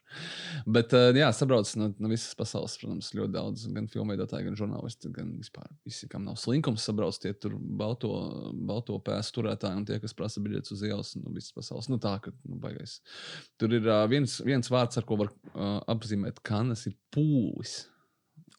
Bet, 0.66 0.96
uh, 0.98 1.12
jā, 1.18 1.30
sabrauc 1.36 1.70
no, 1.80 1.90
no 2.02 2.12
visas 2.12 2.34
pasaules, 2.40 2.76
protams, 2.82 3.12
ļoti 3.18 3.34
daudz. 3.36 3.68
Gan 3.76 3.90
filmveidotāji, 3.92 4.48
gan 4.50 4.58
žurnālisti, 4.60 5.12
gan 5.14 5.32
vispār 5.40 5.70
visi, 5.88 6.10
kam 6.12 6.26
nav 6.28 6.40
slinkums, 6.42 6.86
sabrauc 6.88 7.20
tie 7.22 7.34
tur 7.38 7.56
balto, 7.60 8.12
balto 8.54 9.00
pēstu 9.04 9.42
turētāji 9.42 9.82
un 9.82 9.88
tie, 9.90 10.02
kas 10.04 10.18
prasa 10.18 10.44
biļetes 10.44 10.76
uz 10.76 10.84
ielas 10.88 11.16
no 11.20 11.34
visas 11.36 11.56
pasaules. 11.56 11.90
Nu, 11.92 12.02
tā, 12.02 12.18
ka, 12.24 12.36
nu, 12.48 12.60
baigais. 12.64 13.00
Tur 13.62 13.76
ir 13.78 13.88
uh, 13.90 14.04
viens, 14.12 14.40
viens 14.46 14.74
vārds, 14.74 15.00
ar 15.00 15.08
ko 15.08 15.20
var 15.24 15.34
uh, 15.34 15.80
apzīmēt, 15.94 16.44
kanas 16.46 16.88
ir 16.90 16.98
pūlis. 17.14 17.84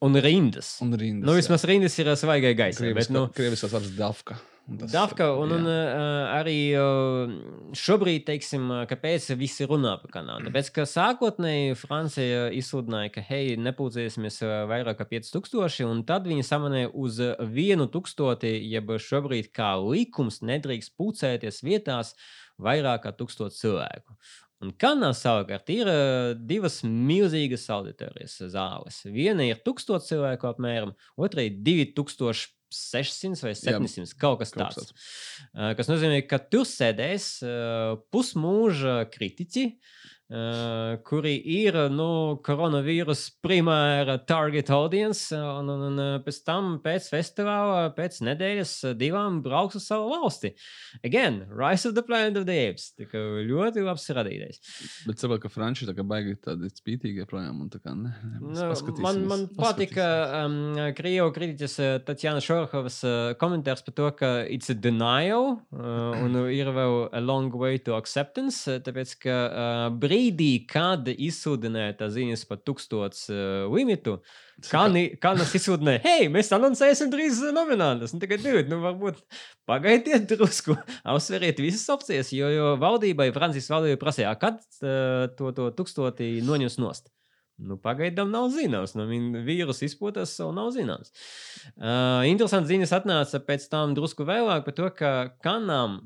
Un 0.03 0.17
rindas. 0.19 0.75
Un 0.83 0.91
rindas. 0.99 1.27
Nu, 1.27 1.37
vismaz 1.37 1.63
rindas 1.67 1.95
ir 2.01 2.11
svaigai 2.19 2.51
gaisai. 2.57 2.91
Bet, 2.97 3.09
nu, 3.15 3.27
Krieviskās 3.35 3.73
vārds 3.73 3.95
Dafka. 3.95 4.37
Un 4.65 4.79
tas- 4.81 4.89
Dafka, 4.89 5.27
un, 5.37 5.51
un 5.53 5.67
jā. 5.69 5.73
uh, 5.93 6.31
arī 6.39 6.57
uh, 6.73 7.33
šobrīd, 7.77 8.23
teiksim, 8.25 8.63
uh, 8.73 8.85
kāpēc 8.89 9.27
visi 9.37 9.67
runā 9.69 9.91
par 10.01 10.09
Kanādu? 10.15 10.47
Tāpēc, 10.47 10.71
ka 10.73 10.85
sākotnēji 10.89 11.75
Francija 11.77 12.47
izsludināja, 12.57 13.11
ka, 13.13 13.21
hei, 13.27 13.53
nepulcēsimies 13.61 14.39
vairāk 14.71 14.97
kā 15.03 15.05
5000, 15.11 15.85
un 15.85 16.01
tad 16.09 16.25
viņi 16.25 16.47
samanēja 16.49 16.89
uz 16.97 17.21
uh, 17.21 17.35
1000, 17.45 18.47
jeb 18.65 18.89
šobrīd 19.05 19.51
kā 19.53 19.75
likums 19.83 20.41
nedrīkst 20.41 20.95
pulcēties 20.97 21.61
vietās 21.61 22.15
vairāk 22.57 23.05
kā 23.05 23.13
1000 23.21 23.53
cilvēku. 23.61 24.17
Un 24.63 24.71
Kanā 24.81 25.11
savukārt 25.13 25.69
ir 25.69 25.89
divas 26.47 26.79
milzīgas 26.87 27.67
auditorijas 27.75 28.39
zāles. 28.49 29.01
Viena 29.13 29.45
ir 29.45 29.59
1000 29.61 30.07
cilvēku 30.07 30.47
apmēram, 30.49 30.95
otra 31.19 31.43
ir 31.45 31.59
2600 32.75 33.45
vai 33.45 33.53
700, 33.57 34.15
kaut 34.19 34.41
kas 34.41 34.53
Kaut 34.55 34.73
kas 34.73 34.79
tāds. 34.79 34.95
Uh, 35.53 35.71
kas 35.77 35.89
nozīmē, 35.91 36.21
ka 36.29 36.39
tur 36.39 36.67
sēdēs 36.69 37.29
uh, 37.45 37.95
pusmūža 38.13 38.97
kritiķi, 39.13 39.65
uh, 40.29 40.95
kuri 41.07 41.35
ir 41.57 41.77
nu, 41.93 42.37
koronavīrus 42.45 43.27
primāra 43.43 44.17
target 44.27 44.71
audience, 44.73 45.33
un, 45.35 45.69
un, 45.73 45.83
un 45.89 46.03
uh, 46.03 46.11
pēc 46.25 46.41
tam, 46.47 46.77
pēc 46.85 47.09
festivāla, 47.13 47.89
pēc 47.97 48.21
nedēļas, 48.27 48.75
uh, 48.89 48.95
divām 48.97 49.41
brauks 49.45 49.79
uz 49.79 49.89
savu 49.89 50.11
valsti. 50.13 50.53
Again, 51.03 51.43
Rise 51.49 51.89
of 51.89 51.97
the 51.97 52.05
Planet 52.05 52.39
of 52.41 52.47
the 52.49 52.57
Apes. 52.69 52.91
Tā 52.97 53.09
kā 53.09 53.21
ļoti 53.49 53.83
labs 53.85 54.07
radītājs. 54.15 54.61
Bet 55.09 55.21
saprotu, 55.21 55.45
ka 55.45 55.53
franči 55.53 55.89
tā 55.89 55.97
kā 55.97 56.05
baigi 56.07 56.37
tādi 56.41 56.71
spītīgi 56.73 57.23
joprojām. 57.23 57.65
tā 57.73 57.81
kā 57.81 57.95
Ne, 57.95 58.11
ne, 58.41 58.55
Nu, 58.55 58.95
man, 59.03 59.21
man 59.27 59.43
patika 59.55 60.05
um, 60.43 60.55
Krievu 60.97 61.31
kritiķis 61.35 61.75
Tatjana 62.07 62.41
Šorhovas 62.43 62.99
uh, 63.07 63.13
komentārs 63.39 63.83
par 63.85 63.95
to, 63.97 64.09
ka 64.19 64.31
it's 64.51 64.69
a 64.69 64.75
denial 64.75 65.55
uh, 65.71 66.15
un 66.19 66.35
ir 66.59 66.71
vēl 66.75 66.97
a 67.15 67.21
long 67.23 67.53
way 67.55 67.79
to 67.79 67.95
acceptance, 67.97 68.65
tāpēc 68.67 69.15
ka 69.23 69.35
uh, 69.45 69.85
brīdī, 69.95 70.14
kad 70.71 71.09
izsūdināja 71.11 71.95
tā 71.99 72.09
ziņas 72.13 72.45
par 72.49 72.59
tūkstots 72.65 73.27
uh, 73.33 73.65
limitu, 73.71 74.17
Kanas 75.23 75.55
izsūdināja, 75.57 76.01
hei, 76.05 76.29
mēs 76.31 76.53
anoncēsim 76.55 77.11
drīz 77.11 77.41
nominantus. 77.55 78.13
Un 78.15 78.21
tagad, 78.23 78.43
dude, 78.45 78.69
nu 78.71 78.79
varbūt 78.83 79.19
pagaidiet 79.67 80.29
drusku, 80.31 80.77
apsveriet 81.15 81.59
visas 81.63 81.89
opcijas, 81.91 82.31
jo, 82.35 82.51
jo 82.53 82.71
valdībai, 82.81 83.31
Francijas 83.35 83.71
valdībai 83.73 83.99
prasīja, 84.01 84.31
kad 84.39 84.61
uh, 84.81 85.27
to, 85.35 85.51
to 85.57 85.69
tūkstoti 85.75 86.37
noņems 86.45 86.79
nost. 86.83 87.11
Nu, 87.55 87.77
pagaidām 87.79 88.33
nav 88.33 88.49
zināms. 88.51 88.97
Nu, 88.99 89.05
vīrusu 89.47 89.85
izplatās 89.87 90.33
vēl 90.41 90.51
nav 90.57 90.73
zināms. 90.75 91.13
Uh, 91.75 92.25
interesanti 92.27 92.73
ziņas 92.73 92.91
atnāca 92.97 93.39
pēc 93.47 93.69
tam 93.71 93.93
drusku 93.95 94.27
vēlāk 94.27 94.65
par 94.67 94.75
to, 94.75 94.89
ka 94.97 95.11
Kanām 95.43 96.01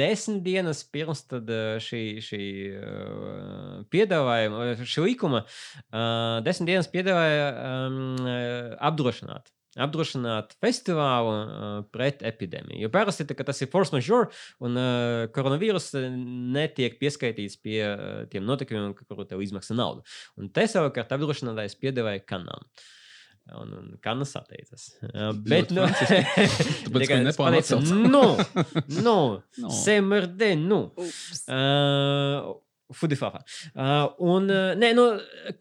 desmit 0.00 0.42
dienas 0.44 0.82
pirms 0.92 1.22
uh, 1.36 1.78
šī, 1.82 2.02
šī 2.24 2.42
uh, 2.76 3.78
piedāvājuma, 3.92 4.74
šī 4.82 5.06
likuma, 5.06 5.44
uh, 5.90 6.40
desmit 6.46 6.72
dienas 6.72 6.90
piedāvāja 6.92 7.48
uh, 7.54 8.76
apdrošināt. 8.90 9.50
Apdrošināt 9.78 10.56
festivālu 10.58 11.34
uh, 11.34 11.66
pret 11.94 12.24
epidēmiju. 12.26 12.80
Jo 12.82 12.88
parasti 12.90 13.22
tā, 13.28 13.36
tas 13.46 13.60
ir 13.62 13.70
force 13.70 13.94
majeure, 13.94 14.32
un 14.66 14.74
uh, 14.74 15.26
koronavīrus 15.34 15.92
uh, 15.94 16.08
netiek 16.56 16.98
pieskaitīts 16.98 17.60
pie 17.62 17.78
uh, 17.86 18.24
tiem 18.32 18.48
notikumiem, 18.48 18.96
kuru 18.98 19.28
tev 19.30 19.44
izmaksā 19.44 19.78
naudu. 19.78 20.02
Un 20.40 20.50
te 20.50 20.66
savukārt 20.70 21.14
apdrošinātājs 21.14 21.78
piedāvāja 21.78 22.24
kanām. 22.26 22.66
Un, 23.58 23.72
un 23.74 23.96
kanas 24.00 24.36
atteicas. 24.38 24.88
Uh, 25.02 25.30
bet, 25.46 25.72
nu. 25.74 25.82
Tāpēc, 26.86 27.06
ka 27.10 27.46
atcelt. 27.50 27.90
nu, 27.90 28.36
nu, 29.02 29.16
Nu. 29.62 29.70
semerde, 29.74 30.52
nu. 30.54 30.80
Uh, 31.50 32.54
Fudifafa. 32.96 33.42
Uh, 33.74 34.08
un, 34.18 34.48
uh, 34.50 34.72
nē, 34.78 34.90
nu, 34.96 35.04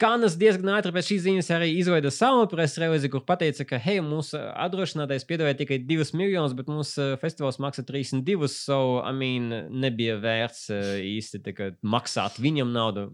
Kānas 0.01 0.35
diezgan 0.39 0.71
ātri 0.77 0.93
pēc 0.95 1.11
šīs 1.11 1.23
ziņas 1.25 1.51
arī 1.55 1.69
izveida 1.77 2.11
savu 2.13 2.47
preses 2.51 2.79
relīzi, 2.81 3.11
kur 3.13 3.23
teica, 3.39 3.65
ka, 3.69 3.79
hei, 3.81 3.99
mūsu 4.05 4.39
apdrošinātais 4.39 5.27
piedāvāja 5.29 5.59
tikai 5.61 5.79
2 5.85 6.09
miljonus, 6.17 6.55
bet 6.57 6.71
mūsu 6.71 7.03
uh, 7.03 7.17
festivāls 7.21 7.59
maksā 7.61 7.85
32, 7.87 8.49
so, 8.51 8.79
I 9.05 9.13
mean, 9.15 9.49
nebija 9.69 10.17
vērts 10.21 10.65
uh, 10.73 10.93
īsti 11.05 11.43
kā 11.57 11.71
maksāt 11.85 12.39
viņam 12.41 12.73
naudu. 12.73 13.07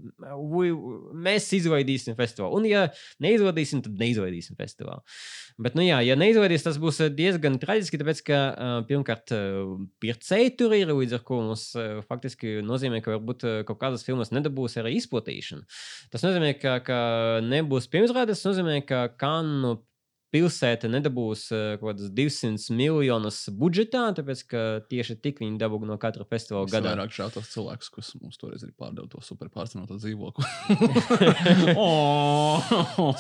We, 0.53 0.71
mēs 1.27 1.51
izveidīsim 1.59 2.17
festivālu. 2.17 2.61
Un, 2.61 2.69
ja 2.69 2.87
neizveidīsim, 3.23 3.83
tad 3.85 3.99
neizveidīsim 3.99 4.57
festivālu. 4.59 5.03
Bet, 5.55 5.75
nu, 5.77 5.85
jā, 5.85 6.01
ja 6.03 6.17
neizveidīs, 6.19 6.65
tas 6.65 6.75
būs 6.83 6.97
uh, 6.99 7.07
diezgan 7.15 7.55
traģiski, 7.61 7.99
tāpēc, 8.01 8.21
ka, 8.27 8.39
uh, 8.51 8.73
pirmkārt, 8.89 9.31
uh, 9.31 9.77
pircēji 10.03 10.51
tur 10.59 10.75
ir, 10.75 10.91
līdz 10.91 11.15
ar 11.15 11.23
ko 11.23 11.39
mums 11.45 11.63
faktiski 12.09 12.57
nozīmē, 12.65 12.99
ka 13.05 13.13
varbūt 13.13 13.45
kaut 13.69 13.79
kādas 13.79 14.03
filmas 14.03 14.33
nedabūs 14.35 14.75
arī 14.81 14.97
izplatīšanu. 14.99 15.63
Tas 16.11 16.27
nozīmē, 16.27 16.51
ka, 16.59 16.77
ka 16.83 16.99
nebūs 17.47 17.87
pirmsrādes, 17.93 18.43
tas 18.43 18.51
nozīmē, 18.51 18.81
ka 18.89 19.05
Kanu 19.15 19.77
pilsēta 20.35 20.91
nedabūs 20.91 21.47
uh, 21.55 21.63
kaut 21.79 21.93
kādas 21.93 22.11
200 22.19 22.75
miljonus 22.75 23.39
budžetā, 23.55 24.03
tāpēc 24.19 24.43
ka 24.51 24.65
tieši 24.91 25.17
tik 25.23 25.39
viņi 25.43 25.59
dabū 25.61 25.79
no 25.87 25.97
katra 26.01 26.27
festivāla 26.27 26.67
Gadā. 26.69 26.93
Vairāk 26.93 27.15
šādi 27.15 27.39
tos 27.39 27.51
cilvēkus, 27.55 27.91
kas 27.95 28.11
mums 28.19 28.39
toreiz 28.41 28.65
arī 28.67 28.73
pārdeva 28.75 29.07
to 29.11 29.23
super 29.23 29.47
pārcenoto 29.53 29.95
dzīvokli. 30.01 30.43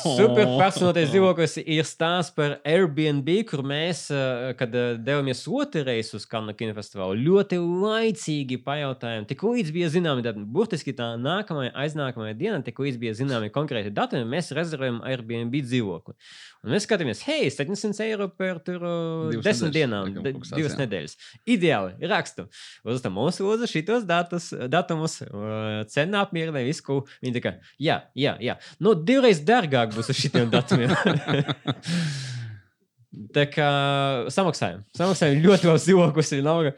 Super 0.05 0.47
personālais 0.59 1.09
dzīvoklis 1.11 1.57
ir 1.61 1.85
stāsts 1.87 2.33
par 2.35 2.57
Airbnb, 2.67 3.29
kur 3.49 3.63
mēs, 3.67 4.05
eh, 4.13 4.53
kad 4.59 4.73
eh, 4.75 4.95
devāmies 5.01 5.43
otru 5.47 5.83
reizi 5.87 6.15
uz 6.17 6.25
Kanu 6.29 6.55
kinofestivālu, 6.57 7.17
ļoti 7.21 7.59
laicīgi 7.61 8.59
pajautājām, 8.65 9.27
tik 9.29 9.43
līdz 9.45 9.71
bija 9.75 9.91
zināmi 9.93 10.25
datumi. 10.25 10.47
Burtiski 10.55 10.95
tā 10.97 11.13
nākamajā, 11.21 11.71
aiznākamajā 11.85 12.37
dienā, 12.39 12.61
tik 12.65 12.81
līdz 12.83 12.97
bija 13.01 13.13
zināmi 13.17 13.51
konkrēti 13.53 13.93
datumi, 13.95 14.27
mēs 14.35 14.53
rezervējam 14.55 15.01
Airbnb 15.05 15.55
dzīvokli. 15.65 16.15
Un 16.65 16.73
mēs 16.73 16.87
skatāmies, 16.87 17.04
hei, 17.27 17.49
700 17.53 18.03
eiro 18.05 18.27
par 18.33 18.59
tur 18.65 18.83
desmit 19.45 19.75
dienām, 19.75 20.13
divas 20.23 20.77
nedēļas. 20.79 21.17
Ideāli, 21.55 21.95
rakstu. 22.11 22.47
Uz 22.83 23.03
tam 23.05 23.17
mums 23.19 23.39
lūdzu 23.43 23.69
šitos 23.71 24.07
datus, 24.09 24.51
datumus, 24.71 25.19
cena 25.93 26.25
apmierināja 26.25 26.69
visu, 26.69 26.85
ko 26.85 27.01
viņi 27.23 27.35
tā 27.37 27.43
kā, 27.45 27.57
jā, 27.81 28.01
jā, 28.17 28.37
jā. 28.43 28.59
Nu, 28.83 28.95
divreiz 28.97 29.43
dārgāk 29.45 29.95
būs 29.95 30.11
uz 30.13 30.23
šitiem 30.23 30.53
datumiem. 30.53 30.95
Tā 33.35 33.43
kā 33.51 33.67
samaksājam. 34.33 34.79
Samaksājam 34.97 35.41
ļoti 35.43 35.67
labi 35.69 35.81
dzīvoklis, 35.83 36.31
vienalga. 36.37 36.71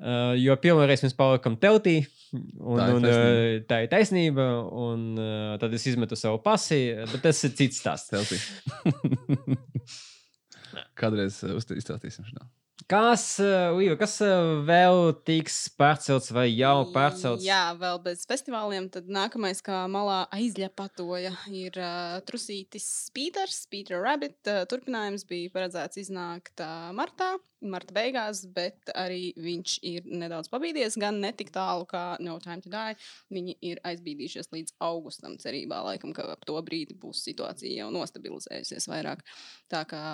Uh, 0.00 0.32
jo 0.40 0.52
pirmā 0.60 0.82
reize 0.88 1.04
mēs 1.06 1.16
palikām 1.18 1.54
teltī. 1.60 1.96
Un, 2.32 2.78
Tā 2.78 2.84
ir 2.86 2.92
un, 2.94 3.00
taisnība. 3.04 3.26
uh, 3.26 3.30
tā 3.70 3.76
ir 3.84 3.88
taisnība. 3.92 4.44
Un 4.84 4.98
uh, 5.18 5.24
tad 5.62 5.70
es 5.76 5.84
izmetu 5.90 6.14
savu 6.18 6.38
pasi, 6.44 6.80
bet 7.12 7.20
tas 7.26 7.38
ir 7.48 7.52
cits 7.58 7.76
stāsts. 7.82 8.10
Kādreiz 11.00 11.34
uh, 11.46 11.50
izstāstīsim 11.58 12.24
šo. 12.28 12.40
Kas, 12.88 13.24
uh, 13.42 13.74
Līva, 13.76 13.96
kas 14.00 14.16
uh, 14.24 14.62
vēl 14.66 15.12
tiks 15.26 15.56
pārcelts 15.76 16.30
vai 16.32 16.46
jau 16.48 16.86
pārcelts? 16.94 17.44
Jā, 17.44 17.74
vēl 17.78 18.00
bez 18.04 18.24
festivāliem. 18.30 18.88
Tad 18.92 19.10
nākamais, 19.12 19.60
kā 19.64 19.82
malā 19.90 20.22
aizļapatoja, 20.36 21.34
ir 21.52 21.76
uh, 21.76 22.18
Trusītis 22.28 22.86
Pīters, 23.16 23.64
Peter 23.72 24.00
Rabbit. 24.00 24.38
Uh, 24.46 24.62
turpinājums 24.70 25.26
bija 25.28 25.52
paredzēts 25.52 26.00
iznākt 26.06 26.64
uh, 26.64 26.88
martā, 26.96 27.34
marta 27.62 27.94
beigās, 27.96 28.42
bet 28.54 28.92
arī 28.94 29.30
viņš 29.40 29.76
ir 29.86 30.06
nedaudz 30.08 30.50
pabīdies, 30.52 30.98
gan 31.00 31.20
ne 31.22 31.32
tik 31.36 31.52
tālu 31.54 31.86
kā 31.90 32.16
No 32.20 32.38
Time 32.42 32.62
to 32.64 32.72
Die. 32.72 32.96
Viņi 33.32 33.56
ir 33.70 33.80
aizbīdījušies 33.86 34.50
līdz 34.54 34.76
augustam, 34.84 35.36
cerībā, 35.40 35.80
laikam, 35.86 36.14
ka 36.16 36.26
ap 36.34 36.44
to 36.48 36.56
brīdi 36.64 36.96
būs 37.00 37.22
situācija 37.26 37.84
jau 37.84 37.90
nostabilizējusies 37.94 38.88
vairāk. 38.90 39.24
Tā 39.70 39.82
kā 39.88 40.04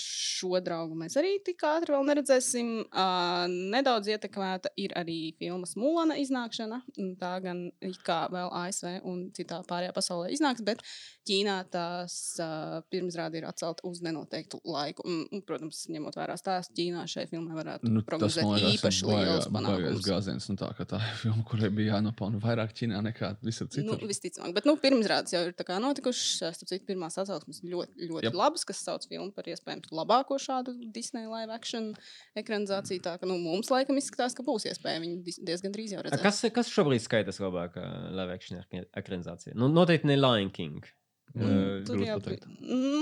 šo 0.00 0.60
draugu 0.64 0.98
mēs 0.98 1.16
arī 1.20 1.36
tik 1.44 1.62
ātri 1.66 1.94
vēl 1.94 2.06
neredzēsim. 2.10 2.72
Uh, 2.90 3.46
nedaudz 3.48 4.10
ietekmēta 4.12 4.72
ir 4.80 4.94
arī 4.98 5.18
filmas 5.38 5.76
Mulana 5.78 6.18
iznākšana. 6.20 6.82
Tā 7.20 7.32
gan 7.44 7.66
kā 8.06 8.20
vēl 8.32 8.52
ASV 8.62 9.00
un 9.08 9.28
citā 9.36 9.60
pārējā 9.68 9.94
pasaulē 9.96 10.30
iznāks, 10.34 10.64
bet 10.66 10.84
Ķīnā 11.28 11.56
tās 11.70 12.14
uh, 12.42 12.80
pirmsrāde 12.90 13.38
ir 13.38 13.46
atcelta 13.46 13.84
uz 13.86 14.00
nenoteiktu 14.02 14.58
laiku. 14.66 15.04
Un, 15.06 15.42
protams, 15.46 15.84
ņemot 15.92 16.16
vērā 16.18 16.36
stāstu, 16.40 16.74
Ķīnā 16.78 16.89
šai 17.10 17.26
filmai 17.30 17.56
varētu 17.56 17.88
Nu, 17.90 18.00
nu, 18.00 18.02
tas 18.06 18.36
liekas, 18.38 18.64
īpaši 18.76 19.06
liels 19.08 19.48
panākums. 19.52 20.02
gāziens. 20.06 20.48
Nu, 20.50 20.56
tā, 20.60 20.68
tā 20.78 21.00
ir 21.00 21.16
filma, 21.20 21.44
kurai 21.48 21.70
bija 21.74 21.96
jānopelna 21.96 22.40
vairāk 22.42 22.74
Ķīnā 22.76 23.00
nekā 23.06 23.32
visur 23.46 23.68
Nu, 23.70 23.74
citur. 23.94 24.06
visticamāk, 24.10 24.54
bet 24.56 24.68
nu, 24.68 24.76
pirmsrādes 24.80 25.34
jau 25.34 25.42
ir 25.48 25.54
tā 25.56 25.66
kā 25.68 25.78
notikušas. 25.82 26.54
Starp 26.58 26.70
citu, 26.70 26.84
pirmās 26.88 27.18
atsauksmes 27.20 27.62
ļoti, 27.64 28.08
ļoti 28.10 28.28
yep. 28.28 28.36
labas, 28.36 28.64
kas 28.68 28.82
sauc 28.84 29.06
filmu 29.08 29.30
par 29.36 29.48
iespējams 29.50 29.92
labāko 29.94 30.38
šādu 30.40 30.76
Disney 30.92 31.26
live 31.30 31.52
action 31.54 31.92
ekranizāciju. 32.38 33.02
Tā 33.04 33.16
ka 33.20 33.28
nu, 33.30 33.38
mums 33.42 33.70
laikam 33.72 33.98
izskatās, 34.00 34.36
ka 34.36 34.46
būs 34.46 34.66
iespēja 34.70 35.02
viņu 35.02 35.36
diezgan 35.46 35.74
drīz 35.74 35.94
jau 35.94 36.02
A, 36.02 36.06
redzēt. 36.08 36.24
Kas, 36.24 36.42
kas 36.54 36.72
šobrīd 36.72 37.02
skaitas 37.04 37.40
labākā 37.42 37.84
live 38.14 38.34
action 38.34 38.62
ekranizācija? 38.96 39.54
Nu, 39.58 39.68
noteikti 39.72 40.10
ne 40.10 40.18
Lion 40.20 40.50
King. 40.54 40.86
Mm, 41.30 41.84
Tur 41.86 42.00
jau 42.02 42.16
bija. 42.24 42.48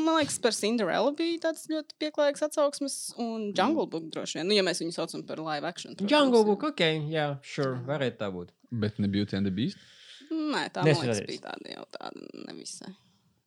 Man 0.05 0.18
liekas, 0.18 0.37
par 0.45 0.53
Cinderella 0.53 1.12
bija 1.16 1.39
tāds 1.47 1.64
ļoti 1.70 1.97
pieklājīgs 2.03 2.45
atsauksmes, 2.45 2.97
un 3.24 3.47
Jungle 3.57 3.87
Book 3.89 4.11
droši 4.12 4.41
vien. 4.41 4.51
Nu, 4.51 4.57
ja 4.59 4.64
mēs 4.66 4.83
viņu 4.83 4.93
saucam 4.99 5.24
par 5.29 5.41
live 5.41 5.64
action. 5.68 5.95
protams, 5.97 6.12
Jungle. 6.12 6.45
Book, 6.45 6.66
ok, 6.74 6.83
jā, 7.09 7.29
sure, 7.43 7.79
varētu 7.89 8.20
tā 8.20 8.29
būt. 8.35 8.53
Bet 8.70 8.99
ne 9.01 9.09
Beauty 9.09 9.39
and 9.39 9.49
the 9.49 9.55
Beast. 9.55 9.81
Nē, 10.29 10.66
tā 10.74 10.83
man 10.85 10.91
Neesmu 10.91 11.07
liekas, 11.09 11.22
bija 11.24 11.47
tāda 11.47 11.72
jau 11.72 11.87
tāda 11.97 12.26
nevisai. 12.51 12.93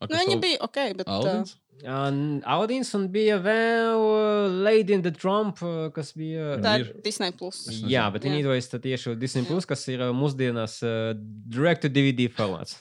A, 0.01 0.07
Nu, 0.09 0.17
viņa 0.17 0.39
bija 0.41 0.57
ok, 0.65 0.79
bet. 0.97 1.05
Uh, 1.05 1.13
Aldins? 1.19 1.51
Uh, 1.81 2.41
Audins 2.55 2.89
un 2.97 3.05
bija 3.13 3.37
vēl 3.41 4.01
uh, 4.01 4.55
Lady 4.65 4.95
in 4.97 5.03
the 5.05 5.11
Trump, 5.13 5.61
uh, 5.61 5.91
kas 5.93 6.09
bija. 6.17 6.55
tā 6.61 6.79
ir. 6.81 6.89
Disney. 7.05 7.29
Plus. 7.37 7.61
Jā, 7.85 8.07
bet 8.13 8.25
viņi 8.25 8.41
izvēlējās 8.41 8.73
tieši 8.81 9.13
Disney. 9.21 9.45
Plus, 9.45 9.69
kas 9.69 9.85
ir 9.93 10.01
uh, 10.01 10.09
mūsdienās 10.13 10.79
uh, 10.81 11.13
direct 11.53 11.85
to 11.85 11.93
DVD 11.93 12.25
formāts. 12.33 12.79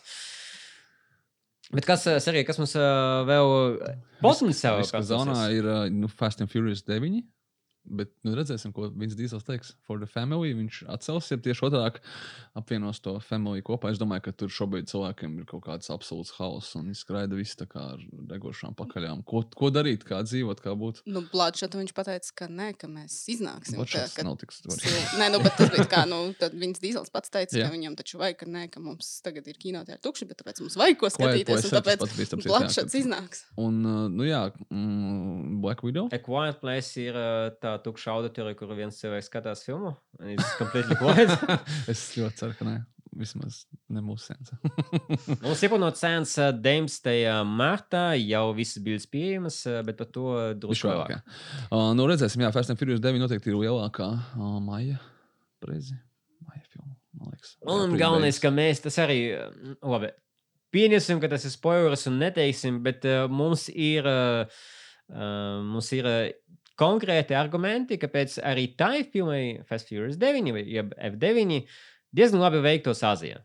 Bet 1.75 1.87
kas, 1.87 2.07
uh, 2.11 2.19
Serija, 2.23 2.47
kas 2.49 2.59
mums 2.59 2.73
uh, 2.79 3.23
vēl 3.29 3.53
potenciāli 4.23 4.83
Riska 4.83 5.03
zonā 5.07 5.45
ir 5.55 5.69
nu, 5.95 6.11
Fast 6.11 6.43
and 6.43 6.51
Furious 6.51 6.83
9. 6.89 7.21
Bet 7.85 8.11
nu, 8.23 8.35
redzēsim, 8.37 8.75
ko 8.77 8.91
viņš 8.93 9.15
Dīsels 9.17 9.45
teiks. 9.47 9.73
For 9.89 9.99
the 9.99 10.07
family 10.07 10.53
viņš 10.55 10.83
atcels, 10.93 11.31
ja 11.33 11.37
tieši 11.41 11.65
otrādi 11.71 12.01
apvienos 12.59 13.01
to 13.01 13.15
family 13.25 13.63
kopā. 13.65 13.91
Es 13.91 13.99
domāju, 13.99 14.27
ka 14.29 14.33
tur 14.37 14.49
šobrīd 14.53 14.89
cilvēkiem 14.91 15.39
ir 15.41 15.47
kaut 15.49 15.65
kāds 15.65 15.89
absolūts 15.93 16.35
haoss 16.37 16.75
un 16.77 16.91
viņi 16.91 16.99
skraida 17.01 17.39
visi 17.39 17.57
tā 17.57 17.67
kā 17.71 17.83
ar 17.95 18.03
degošām 18.31 18.77
pakaļām. 18.79 19.23
Ko, 19.25 19.43
ko 19.57 19.71
darīt, 19.73 20.05
kā 20.07 20.21
dzīvot, 20.27 20.61
kā 20.63 20.75
būt? 20.79 21.01
Nu, 21.11 21.23
Bloodshot 21.33 21.75
viņš 21.81 21.95
teica, 21.97 22.33
ka 22.37 22.49
nē, 22.53 22.69
ka 22.79 22.87
mēs 22.91 23.17
iznāksim. 23.33 23.81
Bloodshot 23.81 24.15
ka 24.17 24.27
nav 24.29 24.37
tik 24.43 24.53
svarīgs. 24.53 24.85
cil- 24.85 25.19
Nē, 25.21 25.31
nu, 25.33 25.41
bet 25.43 25.57
tas 25.59 25.71
bija 25.73 25.87
kā, 25.91 26.05
nu, 26.11 26.21
tad 26.39 26.53
viņas 26.55 26.81
dīzels 26.85 27.11
pats 27.11 27.31
teica, 27.33 27.57
Jā. 27.57 27.69
ka 27.69 27.75
viņam 27.75 27.97
taču 27.97 28.21
vajag, 28.21 28.39
ka 28.45 28.47
nē, 28.47 28.67
ka 28.71 28.81
mums 28.85 29.09
tagad 29.25 29.49
ir 29.49 29.55
kinoteātris 29.61 30.05
tukši, 30.05 30.29
bet 30.29 30.43
tāpēc 30.45 30.61
mums 30.61 30.77
vajag 30.77 30.99
ko 31.01 31.09
Quiet 31.09 31.17
skatīties. 31.19 31.47
Place 31.51 31.73
Un 31.73 31.81
tāpēc 31.81 31.99
kad- 31.99 32.09
iznāks. 33.01 33.45
Un, 33.57 33.81
uh, 33.87 34.09
nu 34.09 34.25
jā, 34.29 34.45
mm, 34.71 35.61
Black 35.63 35.83
Widow. 35.83 36.09
A 36.13 36.19
Quiet 36.19 36.61
Place 36.61 36.97
ir 37.01 37.15
uh, 37.17 37.51
tā 37.71 37.79
tukša 37.85 38.15
auditorija, 38.19 38.59
kur 38.59 38.73
viens 38.77 38.99
cilvēks 39.01 39.29
skatās 39.31 39.63
filmu. 39.67 39.95
It's 40.21 40.57
completely 40.59 40.99
quiet. 40.99 41.31
es 41.93 42.11
ļoti 42.19 42.43
ceru, 42.43 42.57
ka 42.59 42.67
nē. 42.69 42.81
Vismaz 43.11 43.65
ne 43.91 44.03
mūsu 44.07 44.31
sens. 44.31 44.53
Mums 45.43 45.63
ir 45.67 45.73
plānots 45.73 45.99
sēns 45.99 46.37
19. 46.63 47.11
martā, 47.49 48.05
jau 48.23 48.45
visas 48.55 48.79
bildes 48.85 49.09
pieejamas, 49.11 49.59
uh, 49.67 49.81
bet 49.87 49.99
par 49.99 50.11
to 50.15 50.29
vēl 50.31 50.77
vēlāk. 50.79 51.17
kā. 51.17 51.41
Uh, 51.67 51.91
nu, 51.99 52.07
redzēsim, 52.07 52.45
jā, 52.47 52.53
Fast 52.55 52.71
and 52.71 52.79
Furious 52.79 53.03
9 53.03 53.19
noteikti 53.23 53.51
ir 53.51 53.59
lielākā 53.59 54.09
uh, 54.15 54.57
maija. 54.63 55.01
Preizi. 55.61 55.99
Maija 56.47 56.63
filma, 56.71 56.95
man 57.19 57.35
liekas. 57.35 57.57
Un 57.67 57.99
galvenais, 57.99 58.39
ka 58.43 58.55
mēs 58.55 58.85
tas 58.87 59.01
arī, 59.03 59.19
uh, 59.35 59.75
labi, 59.91 60.13
pieņemsim, 60.77 61.19
ka 61.23 61.33
tas 61.35 61.49
ir 61.49 61.55
spoilers 61.57 62.07
un 62.11 62.23
neteiksim, 62.23 62.79
bet 62.87 63.11
uh, 63.11 63.25
mums 63.27 63.67
ir, 63.75 64.07
uh, 64.07 64.63
uh, 65.11 65.59
mums 65.67 65.91
ir 65.99 66.07
konkrēti 66.81 67.37
argumenti, 67.37 67.99
kāpēc 68.01 68.39
arī 68.49 68.71
tai 68.81 69.05
filmai 69.13 69.61
Fast 69.69 69.93
Furious 69.93 70.17
9 70.21 70.55
vai 70.57 70.65
jeb 70.67 70.95
F9 71.13 71.61
diezgan 72.17 72.41
labi 72.43 72.63
veiktos 72.65 73.05
Āzijā. 73.07 73.43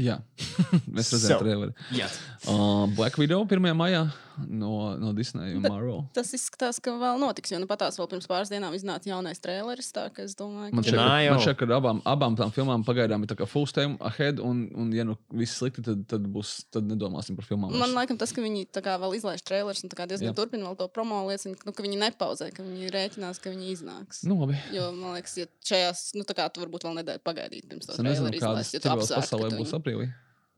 Jā, 0.00 0.18
mēs 0.94 1.10
So. 1.12 1.18
redzējām, 1.18 1.40
traileri. 1.44 1.74
Jā. 1.98 2.06
Uh, 2.48 2.86
Black 2.96 3.18
Widow 3.20 3.44
1. 3.44 3.72
maijā. 3.76 4.06
No, 4.48 4.96
no 4.98 5.12
Disneja 5.16 5.56
un 5.56 5.62
Bet- 5.64 5.72
Marvel. 5.72 6.02
Tas 6.16 6.32
izskatās, 6.36 6.80
ka 6.82 6.94
vēl 6.98 7.18
notiks, 7.22 7.52
jo 7.52 7.58
nu 7.62 7.66
patās 7.70 7.98
vēl 8.00 8.08
pirms 8.10 8.28
pāris 8.30 8.50
dienām 8.52 8.74
iznāca 8.76 9.10
jaunais 9.10 9.40
traileris. 9.42 9.90
Tā 9.94 10.06
kā 10.14 10.24
es 10.26 10.34
domāju, 10.38 10.72
Man 10.72 10.82
ka 10.84 10.90
šķiet, 10.90 10.98
Nā, 10.98 11.08
ka- 11.26 11.34
man 11.34 11.42
šķiet, 11.46 11.56
ka 11.60 11.66
abām, 11.78 12.02
abām 12.08 12.36
tām 12.38 12.52
filmām 12.54 12.84
pagaidām 12.86 13.22
ir 13.22 13.30
tā 13.32 13.36
kā 13.38 13.46
full 13.48 13.66
steam 13.66 13.96
ahead, 14.00 14.40
un, 14.40 14.64
un 14.74 14.92
ja 14.92 15.04
nu 15.04 15.16
viss 15.30 15.58
slikti, 15.60 15.84
tad, 15.84 16.06
tad, 16.08 16.26
būs, 16.32 16.64
tad 16.70 16.88
nedomāsim 16.88 17.36
par 17.36 17.44
filmām. 17.48 17.72
Man 17.76 17.94
liekas, 17.96 18.18
tas, 18.18 18.32
ka 18.32 18.40
viņi 18.44 18.66
vēl 19.02 19.16
izlaiž 19.20 19.42
trailerus 19.46 19.84
un 19.84 19.90
diezgan 20.10 20.32
Jā. 20.32 20.36
turpina 20.38 20.68
vēl 20.70 20.78
to 20.78 20.88
promo 20.88 21.22
liecina, 21.28 21.56
ka, 21.56 21.68
nu, 21.70 21.72
ka 21.76 21.82
viņi 21.82 21.98
nepauzē, 22.02 22.52
ka 22.54 22.62
viņi 22.62 22.90
rēķinās, 22.92 23.40
ka 23.42 23.50
viņi 23.54 23.72
iznāks. 23.76 24.24
Nu, 24.24 24.38
labi. 24.40 24.56
Jo, 24.72 24.90
man 24.96 25.16
liekas, 25.18 25.36
ja 25.38 25.46
šajās, 25.64 26.14
nu, 26.16 26.24
tā 26.28 26.34
kā 26.38 26.48
tu 26.52 26.60
varbūt 26.64 26.86
vēl 26.88 26.98
nedēļu 27.02 27.22
pagaidīt 27.26 27.68
pirms 27.68 27.86
to 27.86 27.92
Es 27.92 27.98
nezinu, 27.98 28.30
traileru 28.30 28.40
kādas 28.40 28.68
izlaist, 28.68 28.74
ja 28.74 28.80
tu 28.80 28.88
ķermeles 28.88 29.10
apsvērt, 29.10 29.18
ka 29.18 29.36
pasaulē 29.36 29.50
tu 29.50 29.60
būs 29.62 29.76
aprīlī. 29.78 30.08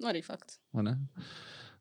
Nu, 0.02 0.08
arī 0.10 0.22
fakts. 0.26 0.58
vai 0.74 0.82
ne? 0.82 0.96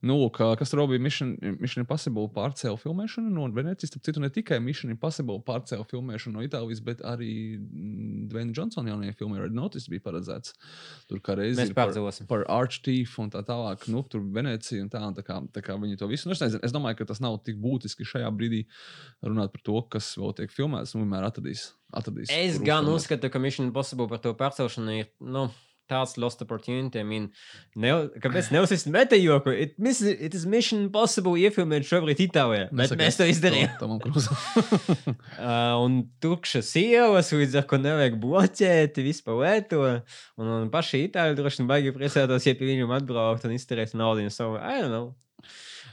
Nu, 0.04 0.18
kā, 0.36 0.50
kas 0.60 0.72
tur 0.72 0.82
bija 0.92 1.00
Mission, 1.00 1.30
Mission 1.62 1.86
Impossible 1.86 2.28
pārcēlu 2.36 2.76
filmēšanu 2.82 3.30
no 3.32 3.46
Venecijas. 3.56 3.94
Starp 3.94 4.04
citu, 4.04 4.20
ne 4.20 4.28
tikai 4.34 4.58
Mission 4.60 4.92
Impossible 4.92 5.40
pārcēlu 5.48 5.86
filmēšanu 5.88 6.36
no 6.36 6.44
Itālijas, 6.44 6.82
bet 6.84 7.04
arī 7.08 7.30
mm, 7.56 8.26
Dwayne 8.34 8.52
Johnsona 8.58 8.92
jaunajai 8.92 9.16
filmai 9.22 9.40
Red 9.40 9.56
Notice 9.56 9.88
bija 9.92 10.04
paredzēts. 10.04 10.58
Tur 11.08 11.24
kā 11.24 11.38
ir 11.40 11.72
par, 11.78 11.96
par 12.28 12.46
Archtief 12.52 13.16
un 13.24 13.32
tā 13.32 13.46
tālāk. 13.48 13.88
Nu, 13.94 14.04
tur 14.04 14.28
Venecija 14.36 14.84
un 14.84 14.92
tā, 14.92 15.06
un 15.08 15.16
tā, 15.16 15.24
kā, 15.24 15.40
tā 15.56 15.64
kā 15.64 15.80
viņi 15.80 16.02
to 16.02 16.12
visu. 16.12 16.28
Nu, 16.28 16.36
es, 16.36 16.44
nezinu, 16.44 16.64
es 16.68 16.76
domāju, 16.76 17.00
ka 17.00 17.12
tas 17.14 17.24
nav 17.24 17.40
tik 17.48 17.64
būtiski 17.64 18.08
šajā 18.08 18.32
brīdī 18.36 18.66
runāt 19.24 19.56
par 19.56 19.64
to, 19.64 19.80
kas 19.96 20.14
vēl 20.20 20.36
tiek 20.42 20.52
filmēts. 20.52 20.98
Nu, 20.98 21.06
vienmēr 21.06 21.32
atradīs. 21.32 21.70
atradīs 21.96 22.34
Es 22.36 22.60
gan 22.64 22.92
uzskatu, 22.92 23.32
ka 23.32 23.40
Mission 23.40 23.72
Impossible 23.72 24.12
par 24.12 24.20
to 24.24 24.36
pārcelšanu 24.36 25.00
ir 25.00 25.14
nu, 25.24 25.48
tāds 25.90 26.18
lost 26.18 26.42
opportunity. 26.42 27.00
I 27.02 27.08
mean, 27.08 27.30
ne, 27.76 27.92
kāpēc 28.24 28.52
neuzsist 28.54 28.90
metajoku? 28.92 29.54
It, 29.66 29.76
miss- 29.82 30.04
it 30.04 30.36
is 30.36 30.46
Mission 30.50 30.86
Impossible 30.88 31.36
iefilmēt 31.42 31.88
šobrīd 31.88 32.22
Itālijā. 32.28 32.70
Bet 32.72 32.96
mēs 33.00 33.20
to 33.20 33.28
izdarījām. 33.30 33.76
Tomam 33.82 34.02
Krūzam. 34.04 34.38
Uh, 35.44 35.76
un 35.82 35.96
tukšas 36.24 36.70
ielas, 36.80 37.32
līdz 37.34 37.58
ar 37.60 37.66
to 37.68 37.78
nevajag 37.82 38.16
bloķēt, 38.22 39.00
vispār 39.04 39.40
lieto. 39.42 39.82
Un, 40.40 40.52
un 40.60 40.70
paši 40.74 41.04
itāļi 41.08 41.36
droši 41.38 41.62
vien 41.62 41.70
baigi 41.72 41.94
priecātos, 41.96 42.46
ja 42.48 42.54
pie 42.58 42.70
viņiem 42.70 42.94
atbraukt 42.96 43.48
un 43.48 43.56
izterēt 43.56 43.96
naudu. 43.98 44.30
So, 44.34 44.54
I 44.56 44.80
don't 44.80 44.94
know. 44.94 45.12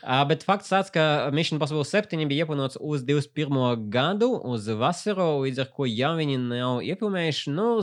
Uh, 0.01 0.23
bet 0.29 0.45
fakts 0.49 0.71
tāds, 0.73 0.93
ka 0.93 1.29
Mission 1.37 1.59
Impossible 1.59 1.85
7 1.85 2.25
bija 2.31 2.47
ieplānots 2.47 2.79
uz 2.81 3.03
21. 3.05 3.89
gadu, 3.93 4.31
uz 4.49 4.69
vasaru, 4.81 5.43
līdz 5.45 5.65
ar 5.67 5.73
ko, 5.75 5.89
ja 5.89 6.15
viņi 6.17 6.39
nav 6.41 6.81
iepilnējuši, 6.87 7.53
nu, 7.53 7.75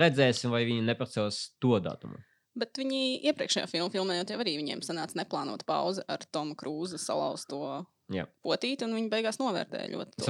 redzēsim, 0.00 0.50
vai 0.52 0.64
viņi 0.68 0.84
neparcels 0.86 1.50
to 1.62 1.78
datumu. 1.82 2.18
Bet 2.60 2.74
viņi 2.80 3.20
iepriekšējā 3.30 3.68
filmā 3.70 3.92
filmējot, 3.94 4.32
jau 4.34 4.40
arī 4.42 4.56
viņiem 4.58 4.80
sanāca 4.82 5.14
neplānota 5.20 5.64
pauze 5.68 6.02
ar 6.10 6.24
Tomu 6.34 6.56
Krūzu 6.58 6.98
salauzto 6.98 7.86
Jā. 8.10 8.24
potīti, 8.44 8.82
un 8.84 8.96
viņi 8.98 9.10
beigās 9.12 9.38
novērtēja 9.38 9.92
ļoti 9.94 10.24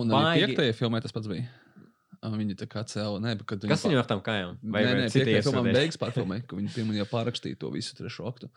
Un 0.00 0.10
arī 0.10 0.24
baigi- 0.24 0.48
piektajā 0.50 0.74
filmā 0.80 1.00
tas 1.00 1.14
pats 1.14 1.30
bija. 1.30 1.46
Viņi 2.20 2.54
tā 2.60 2.66
kā 2.68 2.82
cēlā, 2.84 3.20
ne, 3.22 3.34
bet 3.34 3.46
kad 3.48 3.62
viņi 3.62 3.70
Kas 3.72 3.84
viņam 3.86 4.02
ar 4.02 4.08
tām 4.10 4.20
kājām? 4.20 4.58
Vai, 4.62 4.82
nē, 4.84 4.90
nē, 4.98 5.04
citi 5.08 5.24
piektajā 5.24 5.44
filmā 5.46 5.62
iesūdzēja? 5.62 5.78
beigas 5.78 5.96
pārfilmē, 6.02 6.36
ka 6.46 6.56
viņi 6.58 6.72
pirmajā 6.74 7.06
pārrakstīja 7.08 7.58
to 7.62 7.70
visu 7.72 7.96
trešo 7.96 8.26
aktu. 8.28 8.50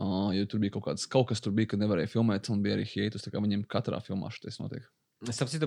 Uh, 0.00 0.28
jo 0.36 0.44
tur 0.50 0.60
bija 0.60 0.74
kaut, 0.74 0.84
kāds, 0.90 1.06
kaut 1.08 1.28
kas, 1.30 1.40
tur 1.40 1.52
bija, 1.56 1.70
ka 1.72 1.78
nevarēja 1.80 2.10
filmēt, 2.12 2.50
un 2.52 2.60
bija 2.62 2.76
arī 2.76 2.84
hiatus. 2.84 3.22
Tā 3.24 3.32
kā 3.32 3.40
viņiem 3.40 3.64
katrā 3.70 4.02
filmā 4.04 4.28
šis 4.34 4.60
notiek. 4.60 4.84
Starp 5.28 5.50
citu, 5.52 5.66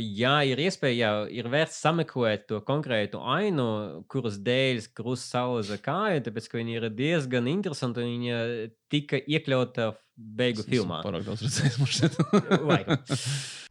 jā, 0.00 0.36
ir 0.48 0.60
iespēja, 0.64 1.10
ir 1.28 1.48
vērts 1.52 1.76
sameklēt 1.84 2.46
to 2.48 2.60
konkrētu 2.64 3.20
ainu, 3.20 3.66
kuras 4.08 4.38
dēļ 4.40 4.86
krūzes 4.96 5.26
sauza 5.34 5.76
kāja, 5.76 6.22
tāpēc 6.24 6.48
ka 6.48 6.56
viņa 6.56 6.78
ir 6.78 6.86
diezgan 6.96 7.50
interesanta 7.52 8.00
un 8.00 8.14
viņa 8.14 8.38
tika 8.92 9.20
iekļauta 9.20 9.90
beigu 10.16 10.64
Es 10.64 10.70
filmā. 10.72 11.02
Pārāk 11.04 11.28
daudz 11.28 11.44
redzējis, 11.44 11.76
man 11.82 11.92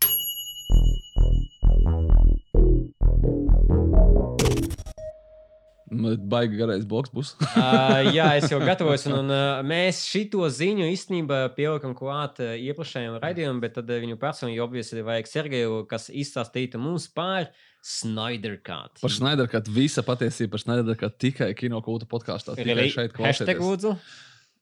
Baigi 6.32 6.60
garais 6.60 6.86
bloks 6.88 7.12
būs. 7.14 7.34
uh, 7.50 7.98
jā, 8.12 8.28
es 8.40 8.52
jau 8.52 8.60
gatavojos, 8.62 9.08
un, 9.10 9.18
un 9.24 9.34
uh, 9.34 9.62
mēs 9.68 10.04
šito 10.10 10.48
ziņu 10.52 10.90
īstenībā 10.92 11.44
pielikām 11.58 11.96
klāt 11.98 12.42
uh, 12.44 12.54
iepriekšējiem 12.58 13.20
raidījumam, 13.24 13.62
bet 13.64 13.78
tad 13.80 13.92
uh, 13.92 14.00
viņu 14.04 14.20
personīgi 14.22 14.64
obviously 14.64 15.06
vajag 15.08 15.30
Sergeju, 15.32 15.84
kas 15.92 16.10
izstāstītu 16.10 16.82
mums 16.82 17.08
par 17.12 17.52
Snyder 17.82 18.60
Cut. 18.62 19.00
Par 19.02 19.14
Schneider, 19.14 19.50
kad 19.52 19.70
visa 19.72 20.04
patiesība 20.06 20.56
par 20.58 20.66
ka 21.00 21.10
tikai 21.10 21.54
kino 21.58 21.82
kulta 21.86 22.10
podkāstā. 22.10 22.58
Tikai 22.60 22.90
šeit 22.94 23.16
Hashtag 23.18 23.58
klausieties. 23.58 23.64
lūdzu. 23.66 23.96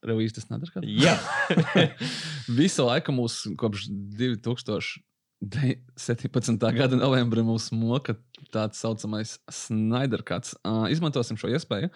Revīzijas 0.09 0.47
kad? 0.71 0.85
Jā. 0.87 1.17
Visu 2.61 2.87
laiku 2.87 3.15
mūs 3.15 3.41
kopš 3.59 3.89
2017. 5.39 6.59
gada 6.75 6.97
novembra 6.99 7.43
mūs 7.47 7.69
moka 7.71 8.17
tāds 8.51 8.81
saucamais 8.81 9.37
Snyder 9.51 10.23
Cuts. 10.27 10.55
Uh, 10.67 10.85
izmantosim 10.91 11.39
šo 11.39 11.51
iespēju, 11.53 11.89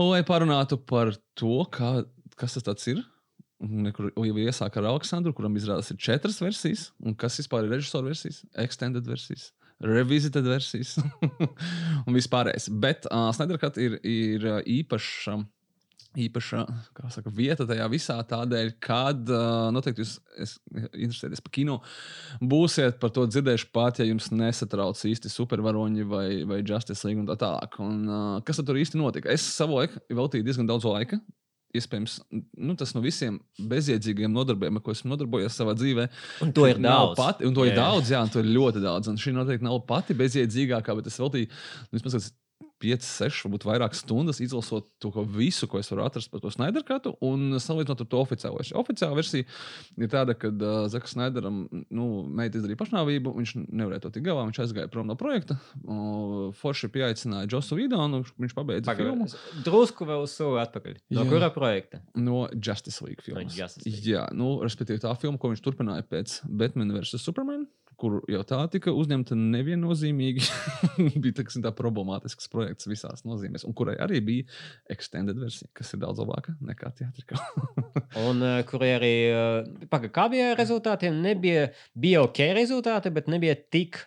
lai 0.00 0.22
parunātu 0.26 0.78
par 0.80 1.12
to, 1.38 1.60
kā, 1.72 2.00
kas 2.40 2.56
tas 2.64 2.90
ir. 2.90 3.02
Kur 3.92 4.08
jau 4.16 4.36
iesāk 4.40 4.78
ar 4.80 4.88
Aleksandru, 4.94 5.34
kuram 5.36 5.58
izrādās 5.60 5.90
ir 5.92 5.98
četras 6.00 6.38
versijas, 6.40 6.86
un 7.04 7.12
kas 7.12 7.36
vispār 7.42 7.66
ir 7.66 7.74
režisora 7.76 8.08
versijas, 8.08 8.40
extended 8.56 9.04
versijas. 9.04 9.50
Revisited 9.84 10.44
versijas 10.48 10.94
un 12.06 12.16
vispārējais. 12.16 12.70
Bet 12.80 13.04
uh, 13.10 13.28
Snyder 13.36 13.60
Cut 13.60 13.76
ir, 13.80 13.98
ir 14.04 14.44
uh, 14.48 14.58
īpaša 14.64 15.36
īpaša 16.18 16.60
saka, 17.14 17.30
vieta 17.30 17.66
tajā 17.68 17.86
visā 17.92 18.16
tādēļ, 18.26 18.72
kad 18.82 19.30
noteikti 19.74 20.02
jūs 20.02 20.16
es- 20.42 20.56
interesēties 20.90 21.42
par 21.44 21.52
kino. 21.54 21.76
Būsiet 22.42 22.98
par 23.02 23.10
to 23.14 23.26
dzirdējuši 23.30 23.68
pat, 23.72 24.00
ja 24.00 24.06
jums 24.08 24.30
nesatrauc 24.34 24.98
īsti 24.98 25.30
supervaroņi 25.30 26.06
vai, 26.10 26.44
vai 26.44 26.62
Justice 26.66 27.04
League 27.06 27.20
un 27.22 27.28
tā 27.30 27.36
tālāk. 27.38 27.78
Un, 27.78 28.42
kas 28.42 28.56
tur 28.64 28.74
īsti 28.80 28.98
notika? 28.98 29.30
Es 29.30 29.42
savulaik 29.42 29.94
veltīju 30.10 30.44
diezgan 30.46 30.66
daudz 30.66 30.84
laika. 30.88 31.20
Iespējams, 31.70 32.16
nu, 32.58 32.74
tas 32.74 32.96
no 32.96 33.00
visiem 33.00 33.36
bezjēdzīgiem 33.70 34.32
nodarbiem, 34.34 34.74
ar 34.74 34.82
ko 34.82 34.90
esmu 34.90 35.12
nodarbojies 35.12 35.54
savā 35.54 35.76
dzīvē. 35.78 36.08
Un 36.42 36.50
to 36.50 36.64
ir 36.66 36.80
daudz. 36.82 37.14
Pati, 37.14 37.46
un 37.46 37.54
to 37.54 37.62
Jā. 37.62 37.70
ir 37.70 37.76
daudz, 37.78 38.10
jā, 38.10 38.22
un 38.26 38.32
to 38.34 38.42
ir 38.42 38.48
ļoti 38.56 38.82
daudz. 38.82 39.06
Un 39.06 39.14
šī 39.22 39.30
noteikti 39.36 39.62
nav 39.62 39.78
pati 39.86 40.16
bezjēdzīgākā, 40.18 40.96
bet 40.98 41.06
es 41.06 41.18
veltīju 41.22 41.46
nu, 41.46 42.00
vismaz 42.00 42.32
5, 42.80 43.06
6, 43.06 43.42
varbūt 43.46 43.66
vairāk 43.68 43.96
stundas 43.98 44.40
izlasot 44.42 44.86
to 45.02 45.10
ko 45.14 45.24
visu, 45.28 45.68
ko 45.70 45.80
es 45.80 45.90
varu 45.92 46.04
atrast 46.06 46.30
par 46.32 46.42
to 46.42 46.50
Snyder 46.52 46.84
katu, 46.86 47.12
un 47.24 47.58
salīdzinot 47.60 48.04
ar 48.04 48.08
to 48.10 48.20
oficiālo 48.22 48.60
versiju. 48.60 48.78
Oficiālā 48.80 49.16
versija 49.18 49.46
ir 50.00 50.10
tāda, 50.12 50.36
ka 50.38 50.50
uh, 50.50 50.84
Zaks 50.92 51.14
Snyderam 51.14 51.62
nu, 51.70 52.06
meita 52.24 52.60
izdarīja 52.60 52.80
pašnāvību, 52.80 53.34
viņš 53.36 53.54
nevarēja 53.68 54.04
to 54.06 54.12
tikt 54.14 54.28
galā, 54.30 54.46
viņš 54.48 54.62
aizgāja 54.64 54.90
prom 54.92 55.10
no 55.10 55.16
projekta. 55.20 55.58
Uh, 55.84 56.50
Forši 56.60 56.90
pieaicināja 56.94 57.50
Josu 57.52 57.78
Vidonu, 57.78 58.22
viņš 58.40 58.56
pabeidza 58.56 58.96
filmu. 58.96 59.26
Pagaidām. 59.28 59.64
Drusku 59.66 60.08
vēl 60.08 60.24
soli 60.30 60.62
atpakaļ. 60.64 61.00
No 61.16 61.26
Jā. 61.26 61.30
kura 61.32 61.50
projekta? 61.54 62.00
No 62.16 62.46
Justice 62.54 63.04
League 63.04 63.24
filmas. 63.26 63.56
Justice 63.56 63.84
League. 63.88 64.06
Jā, 64.06 64.24
nu, 64.36 64.56
respektīvi 64.64 65.02
tā 65.02 65.12
filma, 65.20 65.40
ko 65.40 65.52
viņš 65.52 65.62
turpināja 65.64 66.06
pēc 66.08 66.40
Batman 66.48 66.94
vs. 66.96 67.20
Superman, 67.20 67.66
kur 68.00 68.20
jau 68.30 68.40
tā 68.48 68.60
tika 68.72 68.92
uzņemta 68.96 69.36
neviennozīmīgi. 69.38 70.46
bija 71.22 71.36
teksim, 71.40 71.64
tā 71.64 71.72
problemātisks 71.76 72.48
projekts 72.52 72.88
visās 72.90 73.24
nozīmēs, 73.28 73.66
un 73.68 73.76
kurai 73.76 73.96
arī 74.00 74.22
bija 74.24 74.46
extended 74.92 75.38
versija, 75.40 75.68
kas 75.76 75.92
ir 75.94 76.02
daudz 76.04 76.22
labāka 76.22 76.56
nekā 76.64 76.92
teātrikā. 77.00 77.40
Un 78.26 78.42
uh, 78.44 78.60
kur 78.68 78.84
arī, 78.86 79.14
uh, 79.32 79.84
paga, 79.92 80.10
kā 80.12 80.26
bija 80.32 80.52
ar 80.54 80.60
rezultātiem, 80.60 81.20
nebija, 81.24 81.68
bija 81.94 82.24
ok 82.26 82.42
rezultāti, 82.56 83.12
bet 83.14 83.30
nebija 83.30 83.58
tik. 83.70 84.00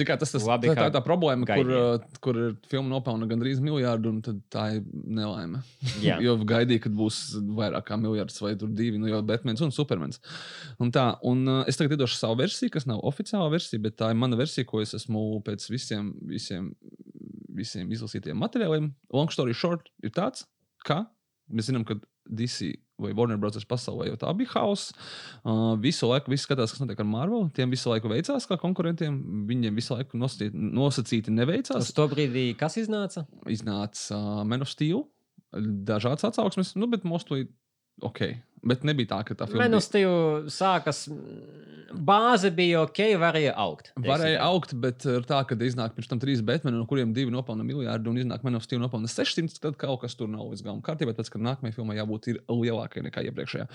Cik 0.00 0.12
tas, 0.22 0.32
tas 0.32 0.46
Labi, 0.48 0.70
tā, 0.70 0.76
tā 0.78 0.88
tā 0.94 1.02
problēma, 1.04 1.46
kur, 1.48 1.68
gaidīja. 1.68 1.82
uh, 1.98 2.20
kur 2.24 2.38
filma 2.70 2.90
nopelna 2.94 3.28
gandrīz 3.30 3.60
miljardu, 3.64 4.14
un 4.14 4.40
tā 4.52 4.64
ir 4.78 4.82
nelaime. 4.90 5.62
Jā. 6.06 6.16
jo 6.24 6.36
gaidīja, 6.48 6.86
kad 6.86 6.96
būs 6.96 7.20
vairāk 7.58 7.88
kā 7.90 7.98
miljards 8.00 8.40
vai 8.42 8.54
tur 8.60 8.72
divi, 8.76 9.00
nu 9.00 9.10
jau 9.10 9.20
Batmans 9.26 9.62
un 9.66 9.74
Supermans. 9.74 10.22
Un 10.82 10.92
tā, 10.94 11.06
un 11.28 11.44
uh, 11.44 11.60
es 11.70 11.78
tagad 11.80 11.98
iedošu 11.98 12.18
savu 12.18 12.40
versiju, 12.40 12.72
kas 12.74 12.88
nav 12.88 13.04
oficiālā 13.10 13.50
versija, 13.52 13.82
bet 13.84 13.98
tā 14.00 14.12
ir 14.14 14.18
mana 14.20 14.38
versija, 14.40 14.68
ko 14.68 14.82
es 14.84 14.96
esmu 14.96 15.42
pēc 15.46 15.68
visiem, 15.72 16.12
visiem, 16.32 16.72
visiem 17.60 17.92
izlasītiem 17.92 18.40
materiāliem. 18.40 18.90
Long 19.14 19.32
story 19.34 19.56
short 19.56 19.92
ir 20.04 20.14
tāds, 20.16 20.48
ka 20.86 21.04
mēs 21.50 21.68
zinām, 21.68 21.84
ka 21.84 21.98
DC 22.30 22.72
vai 23.00 23.12
Warner 23.16 23.38
Bros. 23.40 23.64
pasaulē 23.64 24.10
jau 24.10 24.18
tā 24.20 24.32
bija 24.36 24.52
hauss. 24.58 24.92
Uh, 25.40 25.72
visu 25.80 26.08
laiku 26.10 26.32
viss 26.32 26.46
skatās, 26.46 26.74
kas 26.74 26.82
notiek 26.82 27.00
ar 27.00 27.08
Marvel. 27.08 27.48
Tiem 27.56 27.72
visu 27.72 27.90
laiku 27.92 28.10
veicās 28.12 28.46
kā 28.48 28.58
konkurentiem. 28.60 29.16
Viņiem 29.48 29.78
visu 29.78 29.96
laiku 29.96 30.20
nosacīti, 30.20 30.66
nosacīti 30.76 31.34
neveicās. 31.34 31.88
Uz 31.88 31.94
to 31.96 32.06
brīdī, 32.12 32.50
kas 32.60 32.76
iznāca? 32.80 33.24
Iznāca 33.50 34.18
uh, 34.18 34.42
Man 34.48 34.66
of 34.66 34.72
Steel, 34.72 35.06
dažādas 35.88 36.28
atsauksmes, 36.28 36.74
nu, 36.78 36.90
bet 36.92 37.08
mostly 37.08 37.48
ok. 38.04 38.22
Bet 38.60 38.84
nebija 38.84 39.14
tā, 39.14 39.22
ka 39.24 39.36
tā 39.38 39.48
filma 39.48 39.68
uz 39.78 39.88
tevi 39.88 40.50
sākas. 40.52 41.06
Bāze 41.90 42.52
bija 42.54 42.84
ok, 42.84 42.98
varēja 43.18 43.52
augt. 43.58 43.88
teiksim 43.96 44.06
Varēja 44.06 44.42
augt, 44.46 44.72
bet 44.78 45.02
ir 45.10 45.24
tā, 45.26 45.40
ka 45.48 45.56
iznāk 45.66 45.96
pirms 45.96 46.10
tam 46.10 46.20
trīs 46.22 46.42
Batmani, 46.46 46.78
no 46.78 46.86
kuriem 46.86 47.10
divi 47.14 47.32
nopelna 47.34 47.64
miljardu, 47.66 48.12
un 48.12 48.20
iznāk 48.22 48.44
Steel 48.62 48.82
nopelna 48.82 49.10
600, 49.10 49.56
tad 49.58 49.78
kaut 49.80 50.04
kas 50.04 50.14
tur 50.14 50.28
nav 50.30 50.52
līdz 50.52 50.62
galam 50.62 50.82
kārtībā, 50.86 51.16
tāpēc, 51.16 51.32
ka 51.32 51.40
nākamajai 51.42 51.74
filmai 51.74 51.96
jābūt 51.98 52.28
lielākai 52.46 53.02
nekā 53.08 53.24
iepriekšējā. 53.30 53.66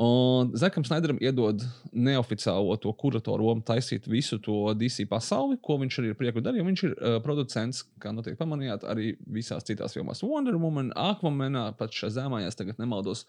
Un 0.00 0.54
Zekam 0.56 0.86
Snaideram 0.86 1.20
iedod 1.20 1.64
neoficiālo 1.92 2.78
to 2.80 2.92
kuratoru 2.96 3.50
lomu 3.50 3.64
taisīt 3.66 4.08
visu 4.08 4.40
to 4.40 4.72
DC 4.78 5.04
pasauli, 5.10 5.58
ko 5.60 5.76
viņš 5.82 6.00
arī 6.00 6.14
ir 6.14 6.18
prieku 6.18 6.44
darījis. 6.44 6.68
Viņš 6.70 6.84
ir 6.88 6.96
uh, 6.96 7.18
producents, 7.24 7.82
kā 8.00 8.14
noteikti 8.16 8.40
pamanījāt, 8.40 8.88
arī 8.88 9.12
visās 9.26 9.66
citās 9.68 9.98
filmās. 9.98 10.24
Wonder 10.24 10.56
Woman, 10.56 10.94
Aquamanā, 10.96 11.68
pat 11.76 11.92
šajā 11.92 12.14
zemā, 12.22 12.42
ja 12.44 12.52
es 12.52 12.56
tagad 12.58 12.80
nemaldos. 12.80 13.26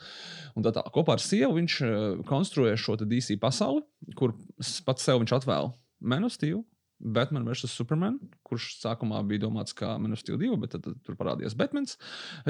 Un 0.55 0.63
tā, 0.63 0.71
tā 0.75 0.85
kopā 0.99 1.15
ar 1.17 1.23
sievu 1.23 1.55
viņš 1.57 1.77
uh, 1.85 1.93
konstruē 2.29 2.75
šo 2.79 2.99
DC 2.99 3.39
pasauli, 3.41 3.85
kur 4.19 4.35
pats 4.85 5.07
sev 5.07 5.23
viņš 5.23 5.39
atvēl 5.39 5.73
Man 5.99 6.27
of 6.27 6.35
Steel. 6.35 6.63
Batman 6.99 7.45
vs. 7.47 7.71
Superman, 7.71 8.17
kurš 8.43 8.73
sākumā 8.81 9.21
bija 9.27 9.45
domāts 9.45 9.71
kā 9.75 9.93
Steel 10.19 10.35
2, 10.39 10.57
bet 10.59 10.75
tad, 10.75 10.83
tad 10.83 10.97
tur 11.05 11.15
parādījās 11.15 11.55
Batmans. 11.55 11.95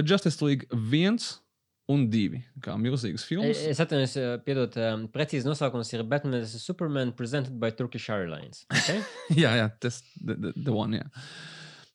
Justice 0.01 0.41
League 0.41 0.65
1 0.73 1.19
un 1.89 2.05
2, 2.09 2.41
kā 2.65 2.75
milzīgas 2.81 3.25
filmas. 3.25 3.61
Es 3.69 3.81
atvainojos, 3.81 4.15
eh, 4.17 4.33
piedod, 4.45 4.75
um, 4.77 5.05
precīzi 5.13 5.49
nosaukums 5.49 5.93
ir 5.93 6.05
Batman 6.05 6.41
vs. 6.41 6.65
Superman 6.65 7.13
presented 7.13 7.59
by 7.61 7.71
Turkish 7.73 8.09
Airlines. 8.13 8.65
Okay? 8.73 9.01
jā, 9.43 9.55
jā, 9.61 9.69
tas 9.81 10.01
ir 10.25 10.53
the 10.53 10.73
one. 10.73 11.01
Jā. 11.01 11.09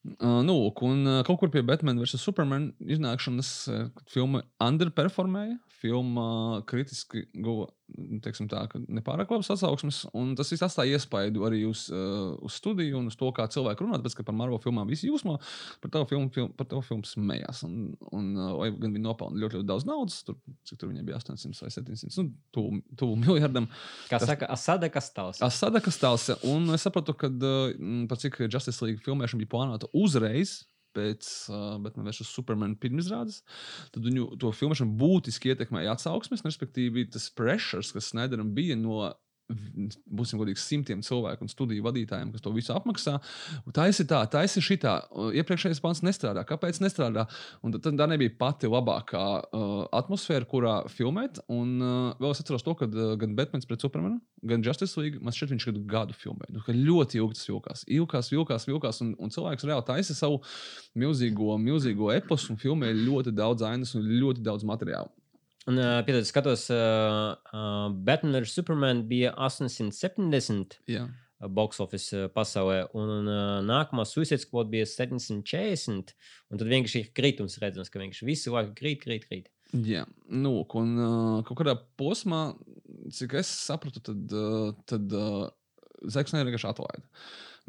Uh, 0.05 0.43
nu, 0.45 0.55
un 0.85 1.07
uh, 1.09 1.23
kaut 1.25 1.39
kur 1.41 1.49
pie 1.49 1.63
Batman 1.65 1.97
vs. 1.97 2.21
Superman 2.21 2.69
iznākšanas 2.85 3.53
uh, 3.73 3.87
filma 4.13 4.43
underperformēja. 4.61 5.57
Filma 5.81 6.27
kritiski 6.69 7.25
guva 7.33 7.71
teiksim 8.25 8.49
tā, 8.51 8.63
ka 8.71 8.81
nepārāk 8.81 9.31
labas 9.31 9.51
atsauksmes. 9.53 9.99
un 10.17 10.33
Tas 10.39 10.51
viss 10.53 10.65
atstāja 10.65 10.97
iespaidu 10.97 11.45
arī 11.47 11.63
uz, 11.69 11.87
uh, 11.93 12.33
uz 12.45 12.57
studiju 12.59 12.99
un 12.99 13.11
uz 13.11 13.17
to, 13.21 13.29
kā 13.37 13.47
cilvēki 13.53 13.85
runā. 13.85 13.99
Tāpēc, 14.01 14.17
ka 14.19 14.27
par 14.27 14.37
Marvel 14.39 14.61
filmām 14.63 14.89
visi 14.91 15.11
jūsmo 15.11 15.37
par 15.85 15.93
to 15.95 16.05
filmu, 16.11 16.31
film, 16.35 16.51
par 16.57 16.69
to 16.71 16.81
filmu 16.85 17.07
smējās. 17.09 17.65
Un, 17.69 17.93
un 18.17 18.31
uh, 18.41 18.65
gan 18.81 18.97
viņi 18.97 19.05
nopelna 19.05 19.41
ļoti, 19.45 19.61
ļoti 19.61 19.69
daudz 19.69 19.87
naudas, 19.89 20.21
tur, 20.27 20.39
cik 20.69 20.81
tur 20.81 20.91
viņiem 20.93 21.07
bija 21.11 21.21
800 21.21 21.65
vai 21.67 21.73
700, 21.77 22.13
nu, 22.23 22.27
tuvu, 22.57 22.83
tuvu 23.01 23.19
miljardam. 23.21 23.69
Kā 24.09 24.19
Tas- 24.19 24.29
saka, 24.33 24.51
Asada 24.55 24.91
Kastāls. 24.93 25.43
Asada 25.45 25.83
Kastāls, 25.85 26.31
un 26.51 26.73
es 26.75 26.85
sapratu, 26.89 27.15
ka 27.17 27.29
uh, 27.31 27.75
par 28.11 28.21
cik 28.21 28.41
Justice 28.49 28.81
League 28.85 29.05
filmēšana 29.05 29.45
bija 29.45 29.53
plānota 29.57 29.93
uzreiz. 29.93 30.63
Pēc 30.95 31.31
uh, 31.51 31.77
Batman 31.83 32.09
vs. 32.11 32.29
Superman 32.31 32.77
pirmizrādes, 32.81 33.43
tad 33.95 34.07
viņu 34.07 34.39
to 34.43 34.53
filmēšanu 34.55 34.97
būtiski 35.01 35.53
ietekmēja 35.53 35.97
atsauksmes, 35.97 36.45
respektīvi 36.47 37.09
tas 37.15 37.29
pressures, 37.35 37.93
kas 37.95 38.13
Snaideram 38.13 38.53
bija 38.57 38.79
no, 38.79 39.01
būsim 39.45 40.41
godīgi, 40.41 40.61
simtiem 40.61 41.03
cilvēku 41.05 41.45
un 41.45 41.51
studiju 41.53 41.85
vadītājiem, 41.85 42.31
kas 42.33 42.45
to 42.45 42.53
visu 42.55 42.73
apmaksā. 42.75 43.19
Taisi 43.77 44.07
tā, 44.09 44.23
taisi 44.33 44.63
šitā, 44.65 44.95
iepriekšējais 45.37 45.83
pāns 45.85 46.01
nestrādā. 46.07 46.47
Kāpēc 46.49 46.81
nestrādā? 46.81 47.27
Un 47.65 47.75
tad, 47.75 47.91
tā 47.99 48.09
nebija 48.09 48.33
pati 48.41 48.71
labākā 48.71 49.25
uh, 49.45 49.75
atmosfēra, 50.01 50.49
kurā 50.49 50.77
filmēt. 50.93 51.43
Un 51.53 51.75
uh, 51.77 52.15
vēl 52.21 52.33
es 52.33 52.41
atceros 52.41 52.65
to, 52.65 52.77
ka 52.79 52.89
uh, 52.89 53.13
gan 53.21 53.35
Batmans 53.37 53.69
pret 53.69 53.85
Supermanu, 53.85 54.21
gan 54.49 54.65
Justice 54.65 54.97
League, 55.01 55.21
man 55.21 55.37
šķiet, 55.37 55.53
viņš 55.53 55.69
kādu 55.69 55.85
gadu 55.93 56.17
filmē. 56.17 56.49
Nu, 56.55 56.65
ļoti 56.65 57.21
ilgi 57.21 57.37
tas 57.37 57.51
vilkās. 57.51 57.85
Ilgās, 57.99 58.33
vilkās, 58.33 58.69
vilkās, 58.71 59.03
un, 59.05 59.13
un 59.21 59.35
cilvēks 59.35 59.69
reāli 59.69 59.89
taisa 59.91 60.17
savu 60.17 60.41
milzīgo, 60.97 61.59
milzīgo 61.61 62.09
eposu 62.17 62.55
un 62.55 62.61
filmē 62.61 62.95
ļoti 62.97 63.35
daudz 63.37 63.67
ainas 63.69 63.93
un 63.99 64.09
ļoti 64.09 64.45
daudz 64.45 64.65
materiālu. 64.69 65.13
Un, 65.71 65.79
uh, 65.81 66.03
piedod, 66.05 66.27
skatos, 66.29 66.67
uh, 66.73 67.35
uh, 67.57 67.87
Batman 68.05 68.37
vs. 68.43 68.53
Superman 68.59 69.05
bija 69.09 69.31
870 69.47 70.77
Jā. 70.93 71.07
uh, 71.09 71.49
box 71.49 71.81
office 71.81 72.13
uh, 72.13 72.27
pasaulē, 72.35 72.83
un 72.93 73.31
uh, 73.31 73.63
nākamā 73.65 74.05
Suicide 74.09 74.43
Squad 74.43 74.69
bija 74.73 74.85
740. 74.91 76.13
Un 76.53 76.61
tad 76.61 76.69
vienkārši 76.69 77.01
ir 77.07 77.11
kritums 77.17 77.57
redzams, 77.63 77.89
ka 77.89 78.03
vienkārši 78.03 78.29
visu 78.29 78.53
laiku 78.53 78.77
krīt, 78.77 79.01
krīt, 79.07 79.25
krīt. 79.31 79.49
Jā, 79.75 80.05
nu, 80.31 80.59
un 80.79 80.93
uh, 81.01 81.41
kaut 81.49 81.63
kādā 81.63 81.79
posmā, 81.99 82.45
cik 83.17 83.41
es 83.41 83.49
sapratu, 83.65 84.05
tad, 84.05 84.37
uh, 84.37 84.71
tad 84.87 85.17
uh, 85.17 85.49
Zeks 86.05 86.35
vienkārši 86.37 86.69
atlaida. 86.69 87.07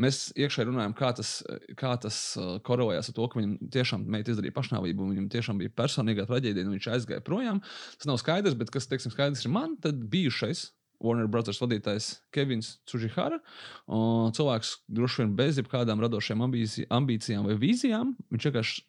Mēs 0.01 0.29
iekšēji 0.35 0.67
runājam, 0.67 0.93
kā 0.97 1.11
tas, 1.15 1.37
kā 1.79 1.93
tas 2.03 2.17
uh, 2.39 2.55
korelējās 2.67 3.11
ar 3.11 3.15
to, 3.15 3.27
ka 3.31 3.39
viņam 3.39 3.69
tiešām 3.71 4.01
meita 4.11 4.33
izdarīja 4.33 4.55
pašnāvību, 4.57 5.05
un 5.05 5.13
viņam 5.13 5.29
tiešām 5.31 5.61
bija 5.61 5.71
personīgā 5.71 6.25
traģēdija, 6.27 6.67
un 6.67 6.75
viņš 6.75 6.89
aizgāja 6.97 7.23
projām. 7.23 7.61
Tas 7.95 8.09
nav 8.09 8.19
skaidrs, 8.19 8.57
bet 8.59 8.73
kas, 8.75 8.89
teiksim, 8.91 9.13
skaidrs 9.15 9.45
ir 9.47 9.53
man, 9.55 9.77
tad 9.83 10.01
bijušais. 10.11 10.69
Warner 11.03 11.27
Brothers 11.27 11.59
vadītājs 11.59 12.05
Kevins 12.33 12.77
Tsužihara. 12.87 13.41
Uh, 13.85 14.31
cilvēks 14.35 14.77
droši 14.95 15.23
vien 15.23 15.33
bez 15.37 15.59
jebkādām 15.59 16.03
radošām 16.03 16.43
ambīci- 16.47 16.87
ambīcijām 16.93 17.47
vai 17.49 17.57
vīzijām. 17.59 18.13
Viņš 18.31 18.47
vienkārši 18.49 18.85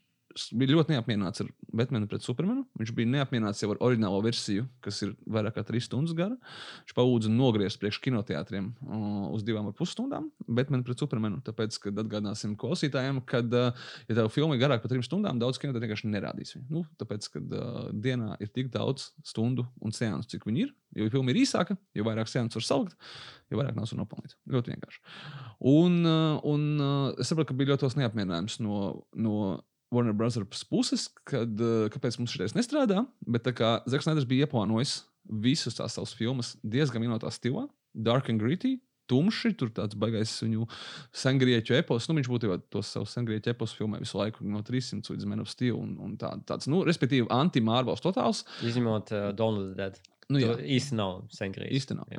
bija 0.56 0.74
ļoti 0.74 0.94
neapmierināts 0.94 1.42
ar 1.42 1.48
Batmanu 1.76 2.08
pret 2.10 2.24
Supermanu. 2.24 2.64
Viņš 2.80 2.92
bija 2.96 3.10
neapmierināts 3.14 3.62
jau 3.62 3.70
ar 3.72 3.80
oriģinālo 3.88 4.18
versiju, 4.24 4.66
kas 4.84 5.00
ir 5.06 5.14
vairāk 5.32 5.56
kā 5.56 5.64
trīs 5.66 5.88
stundas 5.88 6.14
gara. 6.16 6.36
Viņš 6.84 6.96
palūdza 6.96 7.32
nogriezt 7.32 7.80
priekš 7.82 8.00
kinoteātriem 8.04 8.68
uh, 8.72 9.26
uz 9.36 9.44
divām 9.46 9.70
ar 9.70 9.76
pus 9.76 9.94
stundām 9.96 10.28
Batmanu 10.46 10.86
pret 10.86 11.02
Supermanu. 11.02 11.40
Tāpēc, 11.46 11.78
kad 11.86 12.02
atgādināsim 12.02 12.56
klausītājiem, 12.60 13.22
ka, 13.28 13.42
uh, 13.46 13.86
ja 14.10 14.18
tev 14.18 14.30
filma 14.34 14.58
ir 14.58 14.64
garāka 14.64 14.84
par 14.84 14.92
trim 14.94 15.04
stundām, 15.06 15.40
daudz 15.42 15.60
kinoteātriem 15.62 15.88
vienkārši 15.88 16.12
nerādīs 16.12 16.56
viņu. 16.56 16.66
Nu, 16.72 16.84
tāpēc, 17.00 17.30
kad 17.36 17.56
uh, 17.56 17.86
dienā 17.92 18.36
ir 18.42 18.52
tik 18.52 18.72
daudz 18.74 19.10
stundu 19.26 19.66
un 19.80 19.94
sēnes, 19.96 20.28
cik 20.32 20.48
viņi 20.48 20.66
ir, 20.66 20.74
jo 21.00 21.08
filma 21.12 21.32
ir 21.32 21.40
īsāka, 21.42 21.78
jo 21.96 22.06
vairāk 22.06 22.30
sēnes 22.30 22.56
var 22.56 22.66
salikt, 22.66 22.96
jo 23.52 23.60
vairāk 23.60 23.76
naudas 23.76 23.94
var 23.94 24.02
nopelnīt. 24.02 24.36
Ļoti 24.52 24.74
vienkārši. 24.74 25.02
Un, 25.72 26.02
uh, 26.04 26.44
un 26.48 26.68
uh, 26.76 27.14
es 27.20 27.30
saprotu, 27.30 27.52
ka 27.52 27.58
bija 27.58 27.74
ļoti 27.74 27.86
liels 27.86 27.98
neapmierinājums 28.02 28.60
no, 28.64 28.82
no 29.16 29.40
Warner 29.94 30.16
Brothers 30.16 30.64
puses, 30.66 31.06
kad, 31.28 31.52
uh, 31.62 31.86
kāpēc 31.92 32.18
mums 32.20 32.34
šis 32.34 32.56
nestrādā. 32.56 33.04
Bet 33.26 33.46
tā 33.46 33.54
kā 33.56 33.76
Zeks 33.90 34.08
Neders 34.08 34.26
bija 34.28 34.46
ieplānojis 34.46 35.00
visas 35.26 35.78
tās 35.78 35.96
savas 35.96 36.14
filmas 36.16 36.54
diezgan 36.62 37.04
vienotā 37.04 37.30
stilā, 37.34 37.66
dark 37.94 38.30
and 38.32 38.42
gritty. 38.42 38.78
Tumši, 39.06 39.52
tur 39.54 39.70
tāds 39.70 39.94
baigais 39.94 40.32
viņu 40.42 40.64
sengrieķu 41.14 41.76
epos. 41.78 42.08
Nu, 42.08 42.16
viņš 42.18 42.30
būtībā 42.32 42.56
tos 42.74 42.88
savus 42.90 43.12
sengrieķu 43.14 43.52
epos 43.52 43.70
filmē 43.78 44.00
visu 44.02 44.18
laiku 44.18 44.42
no 44.50 44.64
300 44.66 45.14
līdz 45.14 45.28
Man 45.30 45.44
of 45.44 45.52
Steel. 45.52 45.78
Un, 45.78 45.92
un 46.02 46.16
tā, 46.18 46.32
tāds, 46.48 46.66
nu, 46.66 46.82
respektīvi, 46.86 47.28
anti-Marvels 47.30 48.02
totāls. 48.02 48.42
Izņemot 48.66 49.14
uh, 49.14 49.28
Donaldu 49.38 49.76
Dead. 49.78 50.00
Nu, 50.26 50.40
jā. 50.42 50.56
Tu 50.58 50.64
īsti 50.74 50.96
nav 50.98 51.20
senkrīt. 51.30 51.70
Īsti 51.76 51.94
nav. 51.94 52.10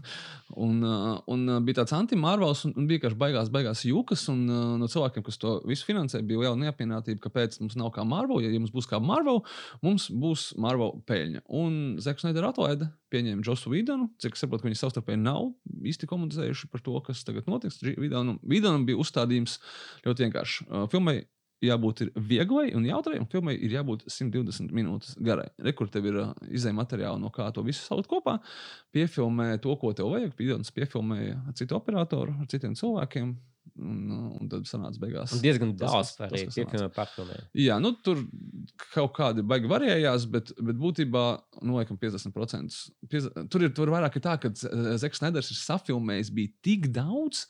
un, 0.66 0.74
uh, 0.84 1.14
un 1.32 1.44
uh, 1.48 1.60
bija 1.64 1.78
tāds 1.78 1.94
anti-Marvels, 1.96 2.66
un, 2.68 2.74
un 2.76 2.88
bija 2.88 2.98
vienkārši 3.00 3.16
baigās, 3.22 3.48
baigās 3.52 3.84
jūkas. 3.88 4.26
Un 4.32 4.42
uh, 4.44 4.64
no 4.80 4.88
cilvēkiem, 4.92 5.24
kas 5.24 5.40
to 5.40 5.54
visu 5.68 5.88
finansē, 5.88 6.20
bija 6.26 6.42
liela 6.42 6.58
neapmierinātība, 6.60 7.22
kāpēc 7.24 7.56
mums 7.62 7.78
nav 7.80 7.94
kā 7.94 8.04
Marvel. 8.08 8.42
Ja, 8.44 8.50
ja 8.52 8.60
mums 8.60 8.74
būs 8.74 8.88
kā 8.90 9.00
Marvel, 9.00 9.40
mums 9.86 10.10
būs 10.12 10.50
Marvel 10.60 10.98
peļņa. 11.08 11.46
Un 11.56 11.78
Zeks 12.04 12.26
Neider 12.28 12.44
atlaida, 12.50 12.90
pieņēma 13.14 13.46
Josu 13.46 13.72
Vidonu. 13.72 14.10
Cik 14.20 14.36
es 14.36 14.44
saprotu, 14.44 14.66
ka 14.66 14.68
viņi 14.68 14.82
savstarpēji 14.82 15.22
nav 15.22 15.48
īsti 15.80 16.10
komunicējuši 16.12 16.68
par 16.74 16.84
to, 16.84 16.98
kas 17.08 17.24
tagad 17.24 17.48
notiks. 17.48 17.80
Vidonam, 17.86 18.36
Vidonam 18.44 18.84
bija 18.84 19.00
uzstādījums 19.00 19.56
ļoti 20.04 20.28
vienkārši. 20.28 20.68
Uh, 20.68 20.84
filmai 20.92 21.22
jābūt 21.64 22.04
ir 22.04 22.12
vieglai 22.16 22.68
un 22.76 22.84
jautrai, 22.86 23.18
un 23.20 23.28
filmai 23.30 23.56
ir 23.56 23.76
jābūt 23.78 24.06
120 24.12 24.74
minūtes 24.76 25.16
garai. 25.24 25.48
Rekur 25.64 25.90
tev 25.92 26.08
ir 26.10 26.20
uh, 26.20 26.32
izējai 26.50 26.76
materiāli, 26.76 27.22
no 27.22 27.32
kā 27.32 27.48
to 27.54 27.64
visu 27.66 27.84
salikt 27.84 28.10
kopā, 28.10 28.38
piefilmē 28.94 29.54
to, 29.64 29.76
ko 29.80 29.92
tev 29.96 30.12
vajag. 30.12 30.34
Pīdons 30.36 30.72
piefilmē 30.76 31.20
ar 31.38 31.54
citu 31.56 31.78
operatoru, 31.78 32.36
ar 32.40 32.50
citiem 32.52 32.76
cilvēkiem. 32.78 33.36
Un, 33.76 33.96
uh, 34.08 34.28
un 34.38 34.48
tad 34.48 34.68
sanāca 34.68 35.00
beigās. 35.02 35.34
Un 35.36 35.42
diezgan 35.42 35.72
daudz 35.76 36.14
arī 36.24 36.44
kas 36.46 36.54
sanāca. 36.54 36.70
piefilmē 36.70 36.90
pārfilmē. 36.96 37.40
Jā, 37.60 37.80
nu, 37.82 37.90
tur 38.04 38.22
kaut 38.92 39.12
kādi 39.16 39.44
baigi 39.44 39.68
varējās, 39.68 40.28
bet, 40.32 40.52
bet 40.60 40.78
būtībā 40.80 41.24
laikam 41.60 41.98
50%. 42.00 42.78
Piez, 43.12 43.26
tur 43.52 43.66
ir 43.66 43.74
tur 43.76 43.92
vairāk 43.92 44.16
ir 44.16 44.24
tā, 44.24 44.36
ka 44.40 44.52
Zeks 45.02 45.24
Neders 45.24 45.52
ir 45.52 45.60
safilmējis 45.60 46.32
bija 46.36 46.54
tik 46.64 46.88
daudz. 46.94 47.44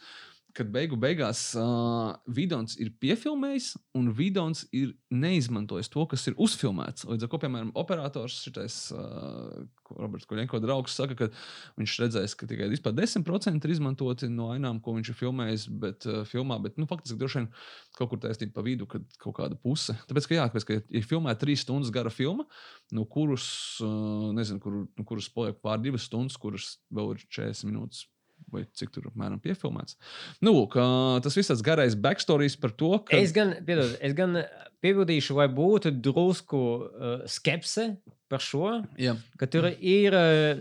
Kad 0.56 0.70
beigu 0.72 0.96
beigās 0.96 1.40
uh, 1.60 2.14
Vidons 2.32 2.78
ir 2.80 2.88
piefilmējis, 3.02 3.74
un 3.98 4.06
Vidons 4.16 4.62
ir 4.72 4.94
neizmantojis 5.12 5.90
to, 5.92 6.06
kas 6.08 6.24
ir 6.30 6.38
uzfilmēts. 6.40 7.04
Līdz 7.10 7.26
ar 7.26 7.30
to, 7.32 7.40
piemēram, 7.42 7.74
operators, 7.76 8.38
šitais, 8.46 8.78
uh, 8.96 9.66
Roberts 9.98 10.24
Koļenko 10.30 10.62
draugs, 10.64 10.96
saka, 10.96 11.18
ka 11.18 11.28
viņš 11.76 11.96
redzēs, 12.00 12.36
ka 12.40 12.48
tikai 12.48 12.70
vispār 12.72 12.96
10% 12.96 13.68
ir 13.68 13.74
izmantoti 13.76 14.30
no 14.32 14.48
ainām, 14.54 14.80
ko 14.80 14.96
viņš 14.96 15.12
ir 15.12 15.20
filmējis, 15.20 15.68
bet, 15.84 16.08
uh, 16.08 16.24
filmā, 16.28 16.56
bet 16.64 16.80
nu, 16.80 16.88
faktiski 16.88 17.20
droši 17.20 17.42
vien 17.42 17.52
kaut 18.00 18.14
kur 18.14 18.24
taisnība 18.24 18.56
pa 18.56 18.64
vidu, 18.64 18.88
kad 18.88 19.04
kaut 19.20 19.36
kāda 19.42 19.60
puse. 19.60 19.98
Tāpēc, 20.08 20.30
ka, 20.30 20.40
jā, 20.40 20.48
tāpēc, 20.48 20.68
ka 20.70 20.80
ir 20.88 21.08
filmēta 21.12 21.44
trīs 21.44 21.68
stundas 21.68 21.92
gara 21.92 22.12
filma, 22.12 22.48
no 22.96 23.04
kuras, 23.04 23.46
uh, 23.84 24.32
nezinu, 24.36 24.64
kur, 24.64 24.84
no 24.88 25.08
kuras 25.08 25.28
paliek 25.36 25.60
pār 25.60 25.84
divas 25.84 26.08
stundas, 26.08 26.40
kuras 26.40 26.78
vēl 26.88 27.12
ir 27.12 27.26
40 27.28 27.68
minūtes. 27.68 28.06
Vai 28.52 28.62
cik 28.78 28.92
tur 28.94 29.08
apmēram 29.10 29.40
piefilmēts? 29.42 29.96
Nu, 30.44 30.52
lūk, 30.54 30.76
tas 31.24 31.34
viss 31.34 31.50
tāds 31.50 31.64
garais 31.66 31.96
backstories 31.98 32.54
par 32.62 32.70
to, 32.78 32.92
ka. 33.08 33.18
Es 33.18 33.34
gan, 33.34 33.56
piedod, 33.66 33.96
es 33.98 34.14
gan 34.16 34.38
piebildīšu, 34.84 35.34
lai 35.40 35.48
būtu 35.50 35.90
drusku 36.04 36.60
uh, 36.60 37.16
skepse 37.26 37.96
par 38.30 38.42
šo. 38.42 38.68
Jā. 38.98 39.16
Ka 39.38 39.48
tur 39.50 39.66
ir 39.74 40.14
uh, 40.14 40.60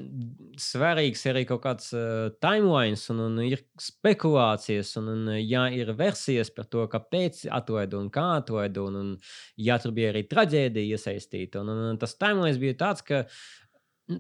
svarīgs 0.61 1.23
arī 1.29 1.43
kaut 1.49 1.61
kāds 1.63 1.91
uh, 1.97 2.31
timelines, 2.41 3.05
un, 3.13 3.21
un 3.27 3.39
ir 3.45 3.61
spekulācijas, 3.81 4.95
un, 5.01 5.11
un 5.13 5.31
uh, 5.33 5.39
jā, 5.41 5.67
ir 5.77 5.93
versijas 5.97 6.49
par 6.53 6.65
to, 6.71 6.85
kāpēc 6.91 7.45
atveda 7.53 7.99
un 8.01 8.09
kā 8.13 8.25
atveda. 8.39 8.85
Un, 8.89 8.99
un 9.01 9.13
jā, 9.61 9.77
tur 9.83 9.93
bija 9.97 10.13
arī 10.13 10.25
traģēdija 10.31 10.97
iesaistīta. 10.97 11.61
Un, 11.61 11.73
un, 11.75 11.83
un 11.93 12.01
tas 12.01 12.17
timelines 12.17 12.61
bija 12.61 12.77
tāds, 12.85 13.05
ka 13.05 13.23
n- 13.25 13.29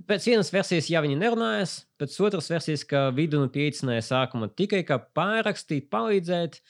pēc 0.09 0.27
vienas 0.31 0.51
versijas, 0.53 0.89
ja 0.89 1.01
viņi 1.05 1.19
nerunājas, 1.19 1.77
pēc 2.01 2.17
otras 2.25 2.49
versijas, 2.51 2.85
ka 2.87 3.07
vidu 3.15 3.41
nu 3.41 3.51
pieicināja 3.53 4.03
sākumā 4.05 4.49
tikai 4.57 4.83
kā 4.87 4.99
pārrakstīt, 5.17 5.89
palīdzēt. 5.93 6.61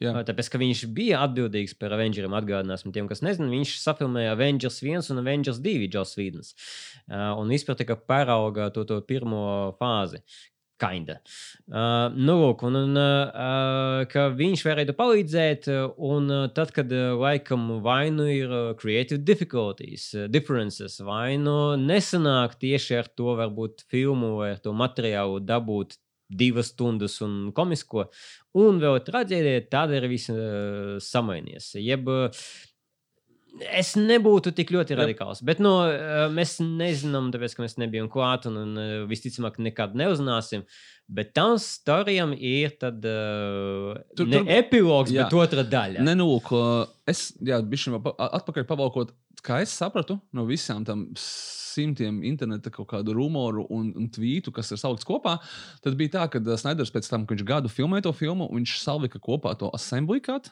Jā. 0.00 0.14
Tāpēc, 0.24 0.48
ka 0.48 0.56
viņš 0.56 0.86
bija 0.96 1.18
atbildīgs 1.26 1.74
par 1.76 1.92
Avengeriem, 1.92 2.32
atgādināsim 2.32 2.94
tiem, 2.94 3.10
kas 3.10 3.20
nezina, 3.20 3.50
viņš 3.52 3.74
sapilmēja 3.82 4.30
Avengers 4.32 4.78
1 4.80 5.10
un 5.12 5.20
Avengers 5.20 5.58
2 5.60 5.90
Joss 5.92 6.16
Vīdens. 6.16 6.54
Un 7.12 7.52
izprata, 7.52 7.84
ka 7.84 7.98
parauga 8.00 8.70
to, 8.72 8.86
to 8.88 9.02
pirmo 9.04 9.42
fāzi. 9.76 10.22
Kinda. 10.82 11.20
Uh, 11.70 12.10
nu, 12.18 12.34
lūk, 12.40 12.64
un, 12.66 12.78
un 12.80 12.98
uh, 12.98 14.02
ka 14.10 14.26
viņš 14.34 14.64
varētu 14.66 14.96
palīdzēt, 14.98 15.68
uh, 15.70 15.92
un 16.10 16.26
uh, 16.32 16.46
tad, 16.54 16.72
kad 16.74 16.90
uh, 16.90 17.12
laikam 17.20 17.68
vai 17.84 18.08
nu 18.14 18.26
ir 18.26 18.54
creative 18.80 19.22
difficulties, 19.22 20.10
differences, 20.32 20.98
vai 21.06 21.36
nu 21.38 21.76
nesanāk 21.78 22.58
tieši 22.62 22.98
ar 22.98 23.12
to, 23.14 23.36
varbūt 23.38 23.86
filmu 23.92 24.34
vai 24.40 24.54
ar 24.56 24.64
to 24.64 24.74
materiālu 24.74 25.38
dabūt 25.46 26.00
divas 26.32 26.72
stundas 26.72 27.18
un 27.24 27.52
komisko, 27.54 28.06
un 28.58 28.80
vēl 28.82 28.98
traģēdija, 29.06 29.66
tad 29.72 29.92
ir 29.94 30.08
viss 30.10 30.32
uh, 30.32 30.98
samainījies. 31.02 31.74
Jeb, 31.82 32.08
uh, 32.10 32.44
Es 33.60 33.90
nebūtu 34.00 34.48
tik 34.56 34.70
ļoti 34.72 34.96
radikāls, 34.96 35.42
bet 35.44 35.58
no, 35.60 35.74
uh, 35.84 36.22
mēs 36.32 36.54
nezinām, 36.64 37.28
tāpēc, 37.34 37.52
ka 37.58 37.64
mēs 37.66 37.74
nebijām 37.82 38.08
klāt 38.12 38.46
un, 38.48 38.56
un 38.62 38.78
uh, 38.80 38.92
visticamāk 39.10 39.58
nekad 39.60 39.92
neuzzināsim. 39.98 40.64
Bet 41.12 41.34
tam 41.36 41.58
storijam 41.60 42.32
ir 42.32 42.72
tad, 42.80 43.04
uh, 43.04 43.98
Tur- 44.16 44.30
ne 44.30 44.40
tur- 44.40 44.48
epilogs, 44.56 45.12
jā. 45.12 45.26
bet 45.26 45.36
otra 45.36 45.66
daļa. 45.68 46.00
Nē, 46.00 46.14
nu, 46.16 46.30
es 47.12 47.26
a- 47.36 48.30
atpakaļ 48.40 48.64
pavalkot, 48.70 49.12
kā 49.44 49.60
es 49.60 49.74
sapratu 49.76 50.16
no 50.32 50.46
visām 50.48 50.86
tam 50.88 51.10
simtiem 51.18 52.22
interneta 52.24 52.72
kaut 52.72 52.88
kādu 52.94 53.12
rumoru 53.16 53.66
un, 53.68 53.92
un 53.96 54.08
tvītu, 54.12 54.52
kas 54.54 54.72
ir 54.72 54.80
salikts 54.80 55.04
kopā, 55.08 55.36
tad 55.84 55.96
bija 56.00 56.16
tā, 56.16 56.24
ka 56.32 56.40
Snaiders 56.56 56.92
pēc 56.94 57.08
tam, 57.10 57.26
kad 57.26 57.36
viņš 57.36 57.48
gadu 57.48 57.72
filmēja 57.72 58.08
to 58.08 58.16
filmu, 58.16 58.48
viņš 58.52 58.78
salika 58.80 59.20
kopā 59.20 59.52
to 59.60 59.68
assembly 59.76 60.24
cut, 60.24 60.48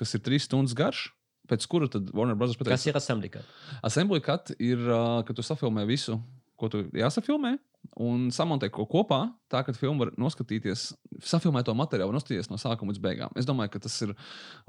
kas 0.00 0.18
ir 0.18 0.26
trīs 0.26 0.50
stundas 0.50 0.74
garš. 0.74 1.10
Pēc 1.50 1.66
kura 1.70 1.88
tad 1.90 2.12
Warner 2.14 2.38
Bros. 2.38 2.54
pateica, 2.58 2.76
Kas 2.76 2.86
ir 2.86 2.98
asamblika? 3.00 3.42
Assembly 3.86 4.22
cut 4.24 4.54
ir, 4.58 4.84
ka 5.26 5.34
tu 5.34 5.42
safilmē 5.46 5.86
visu, 5.88 6.20
ko 6.60 6.68
tu 6.70 6.84
jāsafilmē, 6.94 7.56
un 8.00 8.28
samontē 8.32 8.68
ko 8.72 8.84
kopā, 8.88 9.20
tā 9.50 9.62
ka 9.64 9.72
filmu 9.74 10.04
var 10.04 10.10
noskatīties, 10.20 10.90
safilmē 11.26 11.62
to 11.66 11.74
materiālu, 11.76 12.12
noskatīties 12.14 12.50
no 12.52 12.58
sākuma 12.60 12.92
līdz 12.92 13.02
beigām. 13.02 13.32
Es 13.40 13.48
domāju, 13.48 13.72
ka 13.74 13.82
tas 13.86 13.96
ir 14.04 14.12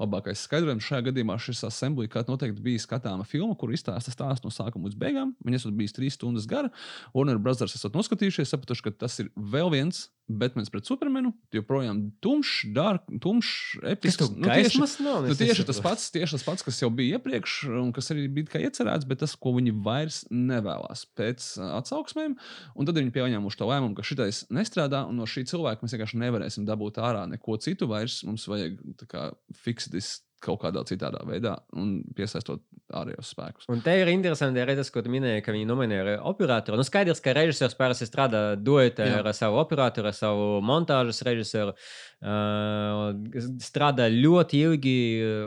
labākais 0.00 0.44
skaidrojums. 0.48 0.84
Šajā 0.88 1.06
gadījumā 1.10 1.36
šis 1.40 1.62
assembly 1.68 2.08
cut 2.12 2.30
noteikti 2.32 2.64
bija 2.64 2.82
skatāma 2.82 3.26
filma, 3.28 3.56
kur 3.58 3.72
izstāsta 3.74 4.14
stāstu 4.14 4.48
no 4.48 4.54
sākuma 4.54 4.88
līdz 4.88 4.98
beigām. 5.00 5.36
Viņa 5.44 5.60
esot 5.60 5.76
bijis 5.78 5.96
trīs 5.96 6.18
stundas 6.18 6.48
gara. 6.50 6.72
Warner 7.14 7.40
Brothers 7.42 7.76
esat 7.78 7.96
noskatījušies, 7.96 8.52
sapratuši, 8.52 8.88
ka 8.88 8.96
tas 9.04 9.20
ir 9.22 9.30
vēl 9.36 9.72
viens 9.76 10.08
Batmans 10.30 10.70
pret 10.70 10.86
Supermanu, 10.86 11.32
joprojām 11.52 12.12
tumšs, 12.22 12.68
tumšs, 13.20 13.80
tur 14.16 14.30
Nu, 14.36 14.46
tieši- 14.46 14.78
nav? 15.02 15.22
Nu, 15.26 15.34
tieši 15.34 15.66
tas 15.66 15.80
pats, 15.82 16.10
tieši 16.14 16.36
tas 16.38 16.44
pats, 16.46 16.62
kas 16.62 16.80
jau 16.80 16.90
bija 16.94 17.18
iepriekš, 17.18 17.56
un 17.82 17.92
kas 17.92 18.08
arī 18.14 18.28
bija 18.32 18.62
iecerēts, 18.62 19.06
bet 19.08 19.18
tas, 19.18 19.34
ko 19.34 19.52
viņi 19.58 19.74
vairs 19.82 20.24
nevēlas 20.30 21.04
pēc 21.18 21.58
atsauksmēm. 21.82 22.36
Un 22.76 22.86
tad 22.86 22.94
viņi 22.94 23.12
pieņēmuši 23.12 23.58
to 23.58 23.66
lēmumu, 23.66 23.96
ka 23.96 24.02
šitais 24.02 24.46
nestrādā, 24.48 25.06
un 25.08 25.16
no 25.16 25.24
šī 25.24 25.44
cilvēka 25.44 25.82
mēs 25.82 25.92
vienkārši 25.98 26.22
nevarēsim 26.22 26.64
dabūt 26.66 27.02
ārā 27.02 27.28
neko 27.28 27.58
citu 27.58 27.88
vairs. 27.88 28.22
Mums 28.24 28.46
vajag 28.46 28.78
kā 29.08 29.34
fiksēties 29.52 30.20
kaut 30.42 30.60
kādā 30.64 30.82
citādā 30.88 31.22
veidā 31.28 31.54
un 31.78 32.00
piesaistot 32.16 32.62
ārējos 32.92 33.30
spēkus. 33.32 33.68
Un 33.72 33.80
te 33.84 33.94
ir 33.96 34.10
interesanti 34.12 34.60
arī 34.60 34.74
tas, 34.76 34.90
ko 34.92 35.02
tu 35.04 35.12
minēji, 35.12 35.42
ka 35.44 35.54
viņi 35.54 35.68
nominēja 35.68 36.18
operatoru. 36.28 36.78
Nu, 36.80 36.86
skaidrs, 36.86 37.22
ka 37.24 37.34
režisors 37.36 37.76
parasti 37.78 38.08
strādā 38.08 38.42
duetē 38.58 39.08
ar 39.20 39.30
savu 39.36 39.60
operatoru, 39.62 40.10
ar 40.10 40.16
savu 40.16 40.48
montāžas 40.66 41.22
režisoru. 41.28 41.76
Uh, 42.22 43.10
strādā 43.62 44.06
ļoti 44.12 44.60
ilgi, 44.68 44.96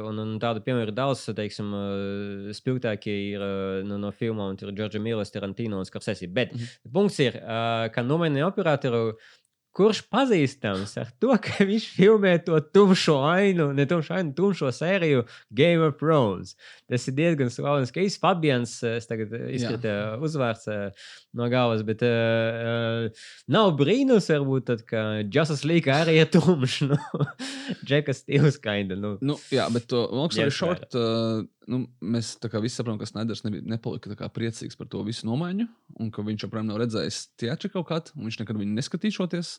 un, 0.08 0.20
un 0.26 0.34
tādu 0.44 0.64
piemēru 0.66 0.96
daudz, 0.96 1.28
teiksim, 1.38 1.72
uh, 1.72 2.52
spilgtākie 2.56 3.16
ir 3.30 3.46
uh, 3.46 3.80
no, 3.88 4.00
no 4.02 4.12
filmām, 4.16 4.58
tur 4.60 4.72
ir 4.72 4.80
Džordža 4.80 5.04
Mīlas, 5.04 5.32
Tarantino 5.32 5.80
un 5.80 5.88
Scorsese. 5.88 6.28
Bet 6.28 6.54
mm 6.54 6.60
-hmm. 6.60 6.94
punkts 6.98 7.20
ir, 7.24 7.40
uh, 7.44 7.88
ka 7.96 8.04
nominēja 8.04 8.52
operatoru. 8.52 9.18
Kurš 9.76 10.06
pazīstams 10.08 10.94
ar 11.02 11.10
to, 11.20 11.36
ka 11.44 11.66
viņš 11.68 11.86
filmē 11.98 12.38
to 12.46 12.60
tumšo 12.72 13.18
ainu, 13.28 13.74
ne 13.76 13.84
tumšo 13.90 14.16
ainu, 14.16 14.32
tumšo 14.38 14.72
sēriju 14.72 15.26
Game 15.52 15.84
of 15.84 15.98
Thrones. 16.00 16.56
Tas 16.92 17.08
ir 17.10 17.16
diezgan 17.18 17.50
slavens. 17.50 17.94
Keis 17.94 18.18
Fabians, 18.22 18.76
eh, 18.86 19.00
es 19.00 19.08
tagad 19.10 19.32
eh, 19.34 20.12
uzvārds 20.22 20.68
eh, 20.70 21.08
no 21.36 21.48
galvas, 21.52 21.82
bet 21.86 22.04
uh, 22.06 22.12
uh, 23.10 23.26
nav 23.52 23.74
brīnums, 23.80 24.30
varbūt, 24.32 24.68
tad, 24.70 24.84
ka 24.88 25.02
Justice 25.24 25.68
League 25.68 25.92
arī 25.92 26.20
ir 26.22 26.32
tumšs. 26.34 26.84
Nu, 26.96 27.26
Džekas 27.88 28.22
stils 28.22 28.60
kaida. 28.62 28.96
Nu. 29.00 29.16
Nu, 29.26 29.36
jā, 29.52 29.66
bet 29.74 29.88
to 29.90 30.04
Loksori 30.06 30.48
Yes, 30.48 30.58
short, 30.58 30.96
uh, 30.96 31.42
nu, 31.72 31.82
mēs 32.04 32.36
visi 32.38 32.78
saprotam, 32.78 33.00
ka 33.02 33.08
Snaiders 33.10 33.42
nepalika 33.46 34.30
priecīgs 34.34 34.78
par 34.78 34.90
to 34.92 35.02
visu 35.08 35.28
nomaiņu, 35.28 35.66
un 36.02 36.12
ka 36.14 36.24
viņš 36.26 36.46
joprojām 36.46 36.70
nav 36.70 36.80
redzējis 36.84 37.20
teātri 37.42 37.72
kaut 37.74 37.88
kādu, 37.90 38.14
un 38.16 38.30
viņš 38.30 38.40
nekad 38.42 38.60
viņu 38.62 38.78
neskatīšoties. 38.78 39.52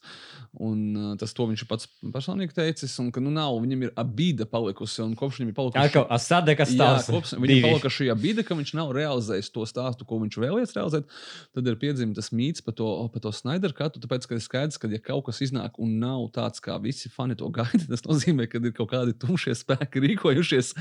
Un 0.62 0.84
uh, 0.94 1.10
tas 1.20 1.34
to 1.36 1.48
viņš 1.50 1.64
ir 1.64 1.70
pats 1.70 1.90
personīgi 2.14 2.56
teicis, 2.56 2.94
un 3.02 3.10
ka 3.14 3.22
nu 3.24 3.34
nav, 3.34 3.58
viņam 3.64 3.88
ir 3.88 3.94
abīda 3.98 4.46
palikusi, 4.50 5.02
un 5.04 5.16
kopš 5.18 5.42
viņam 5.42 5.52
ir 5.52 5.58
palikusi. 5.58 5.82
Atkal 5.82 6.06
Asade, 6.16 6.56
kas 6.58 6.72
Jā, 6.72 6.78
stāsta. 6.78 7.15
Kopš 7.16 7.34
viņam 7.42 7.66
palika 7.66 7.92
šī 7.92 8.08
abīda, 8.14 8.44
ka 8.46 8.56
viņš 8.58 8.72
nav 8.78 8.92
realizējis 8.96 9.52
to 9.54 9.66
stāstu, 9.68 10.06
ko 10.08 10.20
viņš 10.22 10.38
vēlējies 10.42 10.76
realizēt. 10.76 11.10
Tad 11.56 11.70
ir 11.70 11.78
piedzimis 11.80 12.18
tas 12.18 12.32
mīts 12.36 12.64
par 12.64 12.76
to, 12.78 12.88
par 13.12 13.24
to 13.24 13.32
Snyder 13.34 13.74
katu. 13.76 14.02
Tāpēc, 14.02 14.28
ka 14.28 14.38
ir 14.38 14.44
skaidrs, 14.44 14.80
ka 14.80 14.90
ja 14.92 15.00
kaut 15.02 15.26
kas 15.28 15.42
iznāk 15.44 15.80
un 15.82 15.96
nav 16.02 16.28
tāds, 16.36 16.62
kā 16.64 16.78
visi 16.82 17.10
fani 17.12 17.36
to 17.38 17.50
gaida, 17.54 17.84
tas 17.92 18.04
nozīmē, 18.06 18.48
ka 18.50 18.60
ir 18.62 18.74
kaut 18.76 18.92
kādi 18.92 19.16
tumšie 19.18 19.56
spēki 19.58 20.04
rīkojušies. 20.06 20.72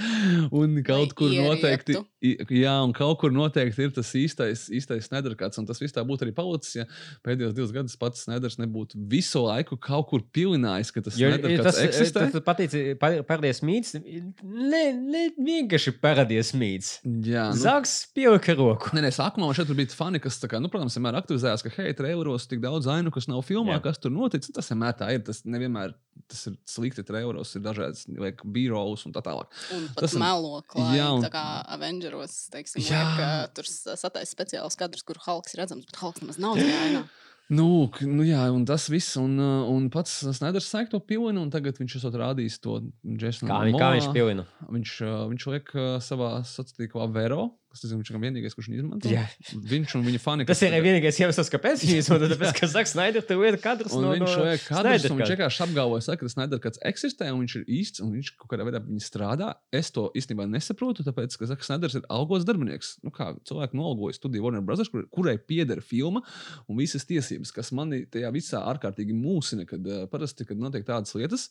Un 0.55 0.79
kaut 0.85 1.15
kur 1.17 1.31
noteikti, 1.33 1.97
ierietu. 1.97 2.55
jā, 2.55 2.75
un 2.85 2.93
kaut 2.95 3.19
kur 3.23 3.33
noteikti 3.35 3.87
ir 3.87 3.95
tas 3.95 4.11
īstais, 4.17 4.67
īstais 4.73 5.09
Snyder 5.09 5.35
kats. 5.39 5.59
Un 5.61 5.67
tas 5.69 5.79
viss 5.81 5.95
tā 5.95 6.03
būtu 6.07 6.27
arī 6.27 6.35
palicis, 6.35 6.79
ja 6.81 6.87
pēdējos 7.25 7.55
divus 7.57 7.73
gadus 7.75 7.97
pats 7.99 8.25
Snyders 8.25 8.57
nebūtu 8.61 8.99
visu 9.11 9.43
laiku 9.45 9.77
kaut 9.81 10.09
kur 10.11 10.23
pilinājis, 10.35 10.91
ka 10.93 11.03
tas 11.05 11.17
Snyder 11.17 11.53
ja 11.53 11.65
tas 11.65 11.79
eksistē. 11.81 12.27
ir 12.31 12.45
paticis, 12.45 12.97
paradies 12.99 13.61
mīts. 13.65 13.95
Ne, 13.95 14.83
ne 14.95 15.25
vienkārši 15.35 15.95
paradies 16.25 16.51
mīts. 16.57 16.89
Jā, 17.05 17.45
nu, 17.53 17.59
Zaks 17.61 17.93
pielika 18.15 18.55
roku. 18.57 18.91
Nē, 18.97 19.03
nē, 19.05 19.11
sākumā 19.15 19.47
man 19.47 19.55
šeit 19.57 19.71
bija 19.77 19.93
fani, 19.95 20.19
kas, 20.23 20.39
kā, 20.43 20.59
nu, 20.61 20.69
protams, 20.73 20.97
vienmēr 20.97 21.17
aktivizējās, 21.21 21.63
ka, 21.65 21.71
hei, 21.77 21.93
traileros 21.97 22.47
tik 22.51 22.59
daudz 22.63 22.89
ainu, 22.91 23.13
kas 23.15 23.29
nav 23.31 23.43
filmā, 23.47 23.77
Jā. 23.77 23.83
Kas 23.85 24.01
tur 24.01 24.11
noticis. 24.15 24.51
Tas 24.55 24.69
vienmēr 24.73 24.95
tā 24.99 25.11
ir. 25.15 25.21
Tas 25.27 25.43
nevienmēr 25.45 25.93
tas 26.31 26.45
ir 26.49 26.57
slikti. 26.69 27.03
Traileros 27.05 27.53
ir 27.55 27.63
dažādas 27.65 28.05
B-rolls 28.43 29.05
un 29.05 29.13
tā 29.15 29.21
tālāk. 29.25 29.51
Un 29.75 29.87
Tas 29.95 30.13
ir- 30.15 30.19
melo 30.23 30.61
klāja. 30.67 30.95
Jā, 30.97 31.09
un- 31.15 31.23
Tā 31.23 31.31
kā 31.33 31.45
Avengeros, 31.75 32.49
teiksim, 32.49 32.81
Jā. 32.81 33.03
liek, 33.05 33.53
tur 33.53 33.63
sataisa 33.63 34.33
speciāls 34.33 34.75
kadrs, 34.79 35.03
kur 35.05 35.15
Halks 35.25 35.53
ir 35.55 35.61
redzams, 35.63 35.85
bet 35.85 35.95
Halks 36.01 36.21
nemaz 36.21 36.39
nav 36.39 36.55
ainā. 36.57 37.05
Nu, 37.53 37.91
nu, 38.01 38.23
jā, 38.25 38.41
un 38.49 38.63
tas 38.65 38.87
viss. 38.89 39.17
Un, 39.21 39.35
uh, 39.37 39.67
un 39.69 39.89
pats 39.93 40.23
Snyders 40.33 40.65
sāk 40.71 40.89
to 40.89 40.97
pilnu, 40.97 41.43
un 41.43 41.51
tagad 41.53 41.77
viņš 41.77 41.99
esot 41.99 42.17
rādījis 42.17 42.57
to 42.63 42.79
Jasonu. 43.21 43.51
Kā, 43.51 43.59
viņ, 43.67 43.77
kā 43.81 43.89
viņš 43.93 44.07
pilina? 44.15 44.47
Viņš, 44.65 44.93
uh, 45.05 45.19
viņš 45.29 45.45
liek 45.53 45.69
uh, 45.75 45.85
savā 46.01 46.39
sociālā 46.41 46.87
tīklā 46.87 47.07
Vero. 47.13 47.43
Kas, 47.81 47.91
Viņš 47.95 48.11
ir 48.11 48.19
vienīgais, 48.21 48.55
kurš 48.55 48.69
viņu 48.69 48.79
izmanto. 48.81 49.09
Jā. 49.11 49.23
Viņš 49.51 49.95
un 49.99 50.03
viņa 50.05 50.19
fani. 50.21 50.45
Tas 50.47 50.61
ir 50.65 50.75
vienīgais 50.83 51.19
iemesls, 51.21 51.49
kāpēc 51.53 51.83
viņš 51.83 52.01
izmanto. 52.03 52.29
Tāpēc, 52.31 52.53
ka 52.57 52.69
Zaks 52.71 52.93
Snyder 52.95 53.25
tev 53.25 53.43
ir 53.47 53.57
kadrs 53.61 53.95
Un 53.95 54.05
no, 54.05 54.13
viņš 54.15 54.35
no 54.35 54.45
kadrus, 54.65 54.65
Snyder 54.69 55.13
un 55.13 55.21
viņš 55.21 55.33
vienkārši 55.33 55.63
apgalvoja, 55.65 56.05
saka, 56.05 56.19
ka 56.21 56.29
tas 56.29 56.35
Snyder 56.37 56.61
kāds 56.63 56.81
eksistē, 56.89 57.29
un 57.33 57.43
viņš 57.43 57.57
ir 57.59 57.65
īsts, 57.79 58.03
un 58.05 58.13
viņš 58.15 58.31
kaut 58.39 58.51
kādā 58.53 58.67
veidā 58.67 58.81
viņa 58.85 59.05
strādā. 59.05 59.51
Es 59.75 59.91
to 59.95 60.07
īstenībā 60.17 60.47
nesaprotu, 60.51 61.05
tāpēc, 61.07 61.37
ka 61.39 61.49
Zaks 61.51 61.69
Snyders 61.69 61.99
ir 61.99 62.07
algots 62.13 62.47
darbinieks. 62.47 62.95
Nu, 63.05 63.13
kā 63.15 63.31
cilvēki 63.47 63.79
nolgoja 63.79 64.17
studiju 64.17 64.47
Warner 64.47 64.65
Brothers, 64.65 64.91
kur, 64.93 65.05
kurai 65.13 65.37
pieder 65.39 65.81
filma 65.85 66.23
un 66.69 66.79
visas 66.79 67.07
tiesības, 67.09 67.53
kas 67.55 67.73
mani 67.75 68.03
tajā 68.11 68.31
visā 68.35 68.63
ārkārtīgi 68.71 69.15
mūsina, 69.17 69.67
kad 69.69 69.85
uh, 69.89 70.05
parasti, 70.11 70.47
kad 70.47 70.61
notiek 70.61 70.87
tādas 70.87 71.15
lietas, 71.17 71.49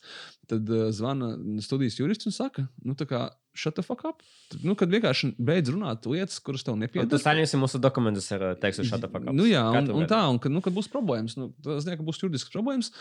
tad 0.49 0.69
uh, 0.71 0.87
zvana 0.95 1.35
studijas 1.63 1.99
jurists 1.99 2.29
un 2.29 2.35
saka, 2.35 2.67
nu, 2.85 2.97
tā 2.97 3.07
kā, 3.09 3.27
shut 3.55 3.77
the 3.79 3.83
fuck 3.85 4.03
up. 4.07 4.23
Nu, 4.63 4.75
kad 4.79 4.91
vienkārši 4.91 5.31
beidz 5.41 5.71
runāt 5.73 6.05
lietas, 6.09 6.37
kuras 6.43 6.65
tev 6.65 6.75
Un 6.75 6.83
nepieder. 6.83 7.09
Tu 7.11 7.19
saņemsi 7.21 7.59
mūsu 7.61 7.81
dokumentus 7.81 8.27
ar 8.35 8.49
uh, 8.51 8.55
tekstu 8.59 8.85
šāda 8.87 9.09
pakāpē. 9.11 9.35
Nu, 9.35 9.47
jā, 9.49 9.63
un, 9.79 9.89
un 9.95 10.09
tā, 10.11 10.21
un 10.31 10.41
kad, 10.43 10.53
nu, 10.53 10.61
kad 10.65 10.75
būs 10.75 10.91
problēmas, 10.91 11.37
nu, 11.39 11.49
tas 11.65 11.85
zina, 11.85 11.97
ka 11.99 12.05
būs 12.05 12.21
juridisks 12.21 12.53
problēmas, 12.53 12.91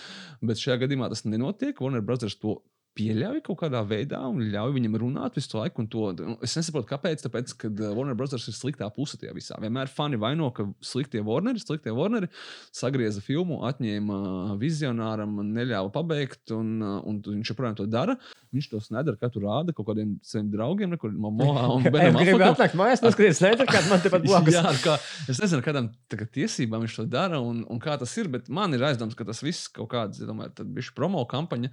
bet 0.44 0.62
šajā 0.62 0.80
gadījumā 0.84 1.10
tas 1.12 1.26
nenotiek. 1.26 1.82
Warner 1.82 2.04
Brothers 2.04 2.38
to 2.40 2.60
pieļauj 2.94 3.40
kaut 3.46 3.58
kādā 3.64 3.80
veidā 3.86 4.20
un 4.28 4.42
ļauj 4.52 4.74
viņam 4.76 4.98
runāt 5.02 5.38
visu 5.38 5.58
laiku. 5.58 5.82
un 5.82 5.90
To, 5.94 6.06
nu, 6.16 6.36
es 6.44 6.54
nesaprotu, 6.58 6.88
kāpēc. 6.90 7.24
Tāpēc, 7.26 7.54
kad 7.60 7.80
uh, 7.82 7.92
Warner 7.96 8.16
Brothers 8.18 8.46
ir 8.50 8.56
sliktā 8.56 8.88
pusē 8.94 9.18
tajā 9.20 9.34
visā. 9.36 9.58
Vienmēr 9.62 9.90
fani 9.90 10.18
vaino, 10.20 10.50
ka 10.54 10.66
sliktie 10.84 11.22
Warneri, 11.24 11.62
sliktie 11.62 11.94
Warneri 11.94 12.30
sagrieza 12.74 13.22
filmu, 13.24 13.60
atņēma 13.68 14.18
vizionāram, 14.60 15.36
neļāva 15.54 15.90
pabeigt, 15.94 16.42
un, 16.54 16.76
uh, 16.82 16.96
un 17.06 17.20
viņš 17.26 17.52
joprojām 17.52 17.78
to 17.78 17.88
dara. 17.90 18.16
Viņš 18.54 18.70
to 18.70 18.80
nedara, 18.94 19.18
kad 19.18 19.34
tu 19.34 19.42
rāda 19.42 19.74
kaut 19.74 19.88
kādiem 19.90 20.14
saviem 20.22 20.52
draugiem, 20.52 20.94
kur 21.00 21.10
Momoā 21.10 21.66
un 21.74 21.86
Benam 21.88 22.20
gribu 22.20 22.38
Affleckam. 22.38 22.54
atnākt 22.54 22.78
mājās, 22.78 23.04
noskatīties 23.04 23.42
Cut, 23.64 23.88
man 23.90 24.02
tepat 24.04 24.26
blakus. 24.26 24.54
Jā, 24.58 24.74
kā, 24.84 24.96
es 25.30 25.40
nezinu, 25.42 25.64
kādām 25.64 25.90
tiesībām 26.34 26.84
viņš 26.84 26.98
to 27.00 27.06
dara 27.10 27.40
un, 27.42 27.64
un 27.70 27.82
kā 27.82 27.96
tas 27.98 28.12
ir, 28.20 28.30
bet 28.30 28.50
man 28.52 28.74
ir 28.76 28.84
aizdoms, 28.86 29.16
ka 29.18 29.26
tas 29.26 29.42
viss 29.42 29.66
kaut 29.74 29.90
kāds, 29.94 30.20
ja 30.22 30.28
domāju, 30.28 30.52
tad 30.60 30.70
bija 30.74 30.94
promo 30.94 31.24
kampaņa, 31.30 31.72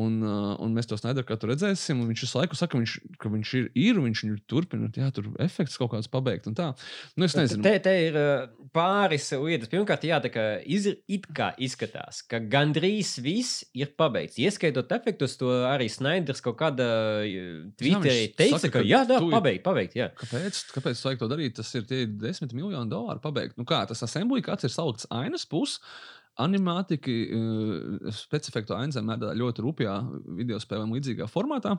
un, 0.00 0.18
uh, 0.24 0.39
un 0.60 0.74
mēs 0.76 0.88
to 0.90 0.98
Snyder 0.98 1.24
kā 1.26 1.36
tur 1.40 1.52
redzēsim, 1.52 2.02
viņš 2.10 2.24
visu 2.26 2.38
laiku 2.40 2.58
saka, 2.58 2.78
viņš, 2.80 2.96
ka 3.22 3.30
viņš 3.32 3.52
ir, 3.60 3.68
ir 3.78 4.00
viņš 4.02 4.22
viņu 4.26 4.38
turpina, 4.50 4.90
jā, 4.96 5.10
tur 5.14 5.30
efekts 5.42 5.78
kaut 5.80 5.92
kāds 5.94 6.10
pabeigt 6.10 6.48
un 6.50 6.56
tā. 6.58 6.70
Nu, 7.16 7.28
es 7.28 7.36
nezinu. 7.38 7.64
Te, 7.64 7.76
te 7.84 7.94
ir 8.08 8.18
uh, 8.18 8.48
pāris 8.74 9.30
lietas. 9.36 9.70
Pirmkārt, 9.72 10.06
jā, 10.08 10.18
tā 10.24 10.32
kā 10.34 10.46
iz, 10.66 10.88
it 11.10 11.28
kā 11.36 11.52
izskatās, 11.62 12.22
ka 12.30 12.42
gandrīz 12.52 13.16
viss 13.24 13.64
ir 13.76 13.92
pabeigts. 13.98 14.40
Ieskaitot 14.42 14.90
efektus, 14.96 15.38
to 15.40 15.52
arī 15.70 15.88
Snaiders 15.92 16.42
kaut 16.44 16.58
kādā 16.60 16.90
uh, 17.22 17.64
Twitterī 17.80 18.30
teica, 18.34 18.60
saka, 18.64 18.72
ka 18.78 18.80
ka 18.80 18.86
jā, 18.88 19.02
tā, 19.08 19.18
ir- 19.20 19.34
pabeigt, 19.34 19.64
pabeigt, 19.66 19.98
jā. 19.98 20.10
Kāpēc, 20.20 20.62
kāpēc 20.74 21.04
vajag 21.06 21.22
to 21.22 21.30
darīt? 21.30 21.56
Tas 21.60 21.72
ir 21.78 21.86
tie 21.88 22.04
10 22.08 22.54
miljoni 22.56 22.90
dolāru 22.90 23.22
pabeigt. 23.22 23.58
Nu, 23.60 23.66
kā 23.68 23.82
tas 23.88 24.02
assembly, 24.06 24.42
kāds 24.44 24.66
ir 24.66 24.72
salikts 24.74 25.08
ainas 25.14 25.46
puses. 25.48 25.80
Animātika, 26.40 27.12
uh, 27.12 28.10
specifikta 28.16 28.78
ainas 28.78 28.98
vienmēr 28.98 29.38
ļoti 29.40 29.64
rūpīgā 29.66 29.96
video 30.40 30.60
spēlēm 30.62 30.94
līdzīgā 30.96 31.28
formātā. 31.30 31.76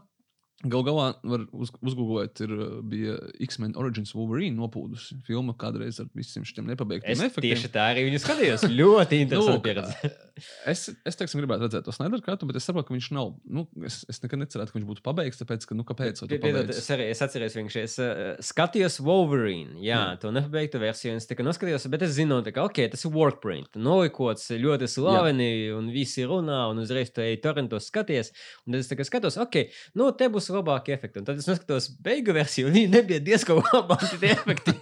Galu 0.61 0.83
galā, 0.85 1.05
var 1.25 1.45
uz, 1.57 1.71
uzgooglēt, 1.81 2.41
ir, 2.45 2.51
uh, 2.53 2.73
bija 2.85 3.15
X-Men 3.41 3.73
Origins 3.81 4.13
Wolverine 4.13 4.53
nopūdusi 4.59 5.17
filma 5.25 5.55
kādreiz 5.57 5.97
ar 6.03 6.09
visiem 6.17 6.45
šiem 6.45 6.67
nepabeigtiem 6.69 7.15
Es 7.15 7.23
efektiem. 7.25 7.55
tieši 7.55 7.71
tā 7.73 7.87
arī 7.93 8.05
viņu 8.09 8.19
skatījos. 8.21 8.67
Ļoti 8.69 9.21
interesanti 9.25 9.57
Nu, 9.57 9.63
pieredze. 9.65 10.11
Es, 10.65 10.87
es 11.05 11.17
teiksim, 11.19 11.41
gribētu 11.43 11.67
redzēt 11.67 11.83
to 11.85 11.93
Snyder 11.93 12.21
katu, 12.25 12.47
bet 12.49 12.57
es 12.57 12.65
saprotu, 12.65 12.87
ka 12.87 12.95
viņš 12.95 13.07
nav. 13.13 13.33
Nu, 13.45 13.65
es, 13.85 13.99
es 14.09 14.21
nekad 14.23 14.39
necerētu, 14.41 14.71
ka 14.73 14.77
viņš 14.79 14.87
būtu 14.87 15.03
pabeigts. 15.05 15.37
Tāpēc, 15.41 15.67
ka, 15.69 15.75
nu, 15.77 15.83
kāpēc? 15.85 16.21
Tu? 16.23 16.39
Es 16.71 16.87
arī 16.95 17.09
es 17.11 17.21
atceros, 17.21 17.57
viņš 17.59 17.75
es, 17.81 17.97
uh, 18.01 18.21
skatījos 18.41 18.97
Wolverine. 19.05 19.75
Jā, 19.83 19.91
Jā. 19.91 19.99
jā. 20.07 20.15
to 20.23 20.31
nepabeigtu 20.33 20.81
versiju. 20.81 21.13
un 21.13 21.21
Es 21.21 21.29
tikai 21.29 21.45
noskatījos, 21.45 21.85
bet 21.93 22.07
es 22.07 22.15
zinu, 22.17 22.39
ka 22.55 22.63
okay, 22.65 22.89
tas 22.89 23.05
ir 23.05 23.13
workprint. 23.13 23.75
Nolikots 23.77 24.47
ļoti 24.55 24.89
slaveni, 24.89 25.51
un 25.75 25.91
visi 25.93 26.25
runā, 26.25 26.63
un 26.71 26.81
uzreiz 26.81 27.11
to 27.13 27.21
ej 27.21 27.37
torrentos 27.43 27.91
skaties. 27.91 28.31
Un 28.65 28.73
tad 28.73 28.81
es 28.81 28.89
tikai 28.89 29.05
skatos, 29.11 29.37
ok, 29.41 29.59
nu 29.99 30.09
te 30.17 30.31
būs 30.31 30.49
labāki 30.53 30.95
efekti. 30.95 31.21
Un 31.21 31.27
tad 31.27 31.41
es 31.41 31.49
noskatos 31.49 31.89
beigu 32.03 32.35
versiju, 32.35 32.69
un 32.69 32.77
viņi 32.77 32.93
nebija 32.93 33.23
diezgan 33.23 33.63
labāki 33.71 34.21
tie 34.21 34.35
efekti. 34.35 34.77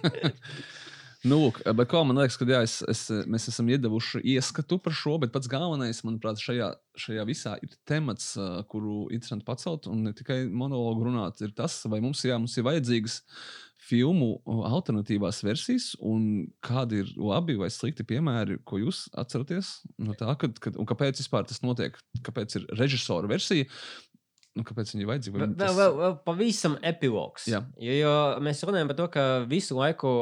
Nu, 1.20 1.36
lūk, 1.36 1.58
bet 1.76 1.88
kā 1.92 2.00
man 2.00 2.16
liekas, 2.16 2.38
ka 2.40 2.46
jā, 2.48 2.62
es, 2.64 2.78
es, 2.88 3.02
mēs 3.28 3.44
esam 3.50 3.68
iedevuši 3.68 4.22
ieskatu 4.32 4.78
par 4.80 4.94
šo, 4.96 5.18
bet 5.20 5.34
pats 5.34 5.50
galvenais, 5.52 6.00
manuprāt, 6.06 6.40
šajā, 6.40 6.70
šajā 6.96 7.26
visā 7.28 7.58
ir 7.60 7.74
temats, 7.88 8.30
kuru 8.72 9.02
interesanti 9.12 9.44
pacelt. 9.44 9.84
Un 9.92 10.06
ne 10.06 10.14
tikai 10.16 10.46
monologu 10.48 11.10
runāt, 11.10 11.42
ir 11.44 11.52
tas, 11.56 11.76
vai 11.92 12.00
mums, 12.00 12.24
jā, 12.24 12.40
mums 12.40 12.56
ir 12.56 12.64
vajadzīgas 12.64 13.18
filmu 13.90 14.30
alternatīvās 14.46 15.42
versijas, 15.44 15.90
un 16.00 16.46
kādi 16.64 17.02
ir 17.02 17.12
labi 17.20 17.58
vai 17.60 17.68
slikti 17.72 18.06
piemēri, 18.06 18.60
ko 18.64 18.80
jūs 18.80 19.06
atceraties 19.20 19.80
no 20.00 20.16
tā, 20.16 20.32
kad, 20.40 20.56
kad, 20.62 20.76
un 20.80 20.88
kāpēc 20.88 21.20
vispār 21.20 21.48
tas 21.48 21.60
notiek, 21.64 21.96
kāpēc 22.24 22.60
ir 22.60 22.68
režisora 22.80 23.28
versija. 23.28 23.68
Nu, 24.60 24.66
kāpēc 24.68 24.92
viņi 24.92 25.06
ir 25.06 25.10
vajadzīgi? 25.10 25.40
Vēl, 25.40 25.56
tas- 25.56 25.74
vēl, 25.78 25.96
vēl 26.04 26.14
pavisam 26.28 26.76
epilogs. 26.84 27.48
Jā. 27.48 27.64
Jo, 27.80 27.96
jo 28.02 28.14
mēs 28.44 28.60
runājam 28.68 28.92
par 28.92 28.98
to, 29.00 29.08
ka 29.16 29.26
visu 29.48 29.78
laiku 29.80 30.12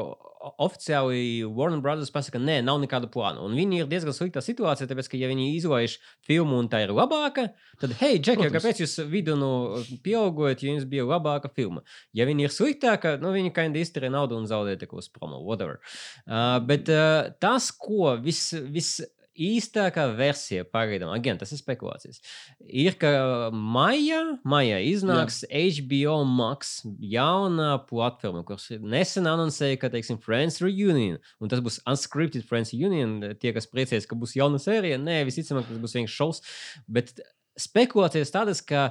oficiāli 0.63 1.43
Warner 1.51 1.81
Brothers 1.83 2.13
pasaka, 2.15 2.37
ka 2.39 2.43
nē, 2.43 2.61
nav 2.65 2.79
nekāda 2.83 3.09
plāna. 3.11 3.43
Un 3.45 3.57
viņi 3.59 3.81
ir 3.83 3.89
diezgan 3.91 4.15
sliktā 4.15 4.43
situācijā, 4.45 4.87
tāpēc, 4.91 5.09
ka, 5.11 5.19
ja 5.19 5.27
viņi 5.31 5.49
izlaiž 5.59 5.97
filmu 6.27 6.61
un 6.63 6.69
tā 6.71 6.85
ir 6.85 6.93
labāka, 6.95 7.49
tad, 7.83 7.97
hei, 7.99 8.21
Protams. 8.23 8.55
kāpēc 8.55 8.83
jūs 8.85 8.95
vidu 9.11 9.35
nu, 9.39 9.51
pieaugojat, 10.07 10.63
ja 10.63 10.73
jums 10.77 10.87
bija 10.89 11.07
labāka 11.09 11.51
filma? 11.53 11.83
Ja 12.17 12.29
viņi 12.31 12.47
ir 12.47 12.55
sliktāka, 12.55 13.17
nu, 13.21 13.35
viņi 13.35 13.53
kind 13.57 13.75
of 13.77 13.83
izturē 13.83 14.13
naudu 14.15 14.39
un 14.39 14.47
zaudē 14.51 14.79
tikai 14.79 15.03
uz 15.03 15.11
promo, 15.11 15.43
whatever. 15.43 15.81
Uh, 16.27 16.59
bet 16.65 16.89
uh, 16.95 17.33
tas, 17.43 17.73
ko 17.75 18.15
vis, 18.23 18.53
vis 18.71 19.01
īstākā 19.39 20.05
versija, 20.19 20.67
pagaidām, 20.69 21.13
again, 21.15 21.39
tas 21.41 21.53
ir 21.55 21.61
spekulācijas, 21.61 22.21
ir, 22.65 22.97
ka 23.01 23.11
maijā, 23.55 24.21
maijā 24.49 24.81
iznāks 24.91 25.41
Jā. 25.47 25.63
HBO 25.79 26.19
Max 26.29 26.79
jaunā 26.99 27.71
platforma, 27.89 28.45
kuras 28.49 28.69
nesen 28.83 29.31
anoncēja, 29.31 29.81
ka, 29.83 29.93
teiksim, 29.95 30.21
Friends 30.25 30.61
Reunion, 30.65 31.19
un 31.43 31.53
tas 31.53 31.63
būs 31.65 31.81
unscripted 31.89 32.47
Friends 32.49 32.75
Reunion, 32.75 33.19
tie, 33.41 33.55
kas 33.57 33.71
priecēs, 33.71 34.09
ka 34.09 34.19
būs 34.19 34.37
jauna 34.39 34.61
sērija, 34.63 35.01
nē, 35.03 35.23
visticamāk, 35.29 35.69
tas 35.71 35.83
būs 35.83 35.99
vienkārši 35.99 36.19
šovs, 36.19 36.45
bet 36.91 37.15
spekulācijas 37.59 38.33
tādas, 38.35 38.63
ka 38.63 38.91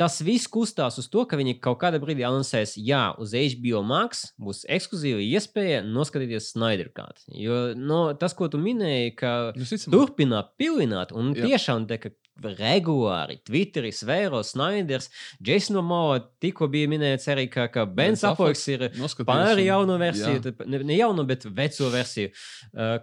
Tas 0.00 0.16
viss 0.24 0.48
kustās 0.50 0.96
uz 0.98 1.06
to, 1.12 1.24
ka 1.28 1.36
viņi 1.36 1.58
kaut 1.62 1.78
kādā 1.82 1.98
brīdī 2.02 2.24
anoncēs, 2.26 2.72
jā, 2.80 3.12
uz 3.20 3.34
HBO 3.36 3.82
Max 3.86 4.24
būs 4.40 4.64
ekskluzīva 4.72 5.20
iespēja 5.20 5.82
noskatīties 5.84 6.48
Snyder 6.54 6.88
Cut. 6.96 7.20
Jo 7.28 7.74
no, 7.76 8.00
tas, 8.18 8.32
ko 8.34 8.48
tu 8.48 8.58
minēji, 8.58 9.12
ka 9.20 9.32
Visticamāk. 9.56 9.92
turpina 9.92 10.40
pilināt, 10.58 11.12
un 11.12 11.34
Jā. 11.36 11.44
tiešām 11.52 11.86
te, 11.90 11.98
ka 12.02 12.10
regulāri 12.42 13.36
Twitterī 13.46 13.90
svēro 13.94 14.40
Snyders, 14.46 15.10
Jason 15.44 15.76
Momoa 15.76 16.18
tikko 16.42 16.66
bija 16.72 16.88
minēts 16.90 17.28
arī, 17.30 17.44
ka, 17.52 17.68
ka 17.72 17.84
Bens 17.86 18.24
Afflecks 18.26 18.64
ir 18.72 18.86
pāri 19.28 19.60
un- 19.60 19.66
jauno 19.68 19.98
versiju, 20.00 20.40
jā. 20.40 20.66
ne, 20.66 20.82
ne 20.88 20.96
jauno, 20.96 21.26
bet 21.28 21.44
veco 21.44 21.90
versiju. 21.92 22.32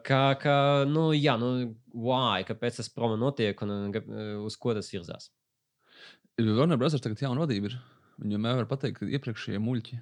Kā, 0.03 0.23
kā, 0.41 0.57
nu, 0.89 1.11
jā, 1.15 1.37
nu, 1.39 1.75
why, 1.93 2.43
kāpēc 2.49 2.81
tas 2.81 2.89
promo 2.89 3.15
notiek 3.21 3.61
un 3.65 3.75
uh, 3.93 4.45
uz 4.45 4.57
ko 4.57 4.73
tas 4.77 4.89
virzās? 4.91 5.29
Warner 6.39 6.77
Brothers 6.79 7.03
tagad 7.03 7.19
jauna 7.23 7.43
vadība 7.43 7.71
ir. 7.71 7.79
Viņi 8.19 8.35
vienmēr 8.35 8.59
var 8.61 8.67
pateikt, 8.69 8.99
ka 9.01 9.07
iepriekšējie 9.09 9.59
muļķi. 9.63 9.97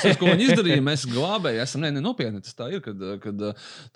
Tas, 0.00 0.06
ko 0.18 0.30
viņi 0.30 0.48
izdarīja, 0.48 0.82
mēs 0.86 1.04
glābēji 1.10 1.60
esam. 1.62 1.84
Nē, 1.84 1.92
ne, 1.94 2.02
nopietni 2.04 2.42
tas 2.42 2.56
tā 2.56 2.68
ir, 2.74 2.82
kad, 2.84 3.00
kad 3.22 3.44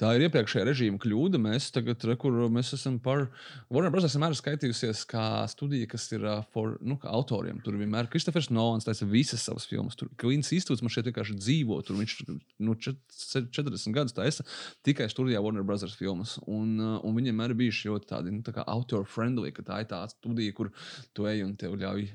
tā 0.00 0.12
ir 0.16 0.26
iepriekšējā 0.26 0.66
režīma 0.68 1.00
kļūda. 1.02 1.40
Mēs 1.42 1.70
tagad, 1.74 2.04
re, 2.06 2.16
kur 2.20 2.36
mēs 2.52 2.74
esam 2.76 3.00
par. 3.02 3.26
Warner 3.72 3.92
Brothers 3.94 4.14
vienmēr 4.16 4.36
ir 4.36 4.40
skaitījusies 4.40 5.02
kā 5.10 5.26
studija, 5.50 5.88
kas 5.90 6.06
ir 6.14 6.26
for, 6.54 6.76
nu, 6.84 6.98
kā 7.00 7.10
autoriem. 7.14 7.58
Tur 7.64 7.78
vienmēr 7.80 8.10
Kristofers 8.12 8.50
Nolans 8.54 8.86
taisa 8.86 9.08
visas 9.10 9.46
savas 9.48 9.66
filmas. 9.70 9.98
Tur 9.98 10.12
Klīns 10.20 10.52
Īstūds 10.54 10.84
man 10.84 10.92
šeit 10.94 11.10
vienkārši 11.10 11.38
dzīvo. 11.40 11.80
Tur 11.86 11.98
viņš 12.00 12.16
nu, 12.62 12.76
čet- 12.78 13.00
40 13.50 13.94
gadus 13.96 14.16
taisa 14.16 14.46
tikai 14.86 15.10
studijā 15.12 15.42
Warner 15.42 15.66
Brothers 15.66 15.98
filmas. 15.98 16.36
Un, 16.46 16.76
un 16.78 17.16
viņiem 17.16 17.40
vienmēr 17.40 17.54
ir 17.54 17.60
bijuši 17.62 17.90
ļoti 17.90 18.10
tādi 18.10 18.34
nu, 18.34 18.42
tā 18.44 18.64
autor-friendly, 18.66 19.52
ka 19.54 19.64
tā 19.66 19.80
ir 19.84 19.88
tā 19.90 20.02
studija, 20.10 20.56
kur 20.56 20.72
tu 21.14 21.28
ej 21.30 21.44
un 21.46 21.56
tev 21.56 21.78
ļauj 21.80 22.08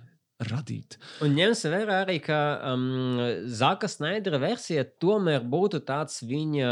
radīt. 0.44 0.98
Un 1.24 1.36
ņems 1.38 1.62
vērā 1.72 2.02
arī, 2.04 2.18
ka 2.24 2.38
um, 2.74 3.20
Zaka 3.48 3.88
Snaidera 3.92 4.40
versija 4.42 4.84
tomēr 4.84 5.46
būtu 5.48 5.80
tāds 5.88 6.20
viņa 6.28 6.72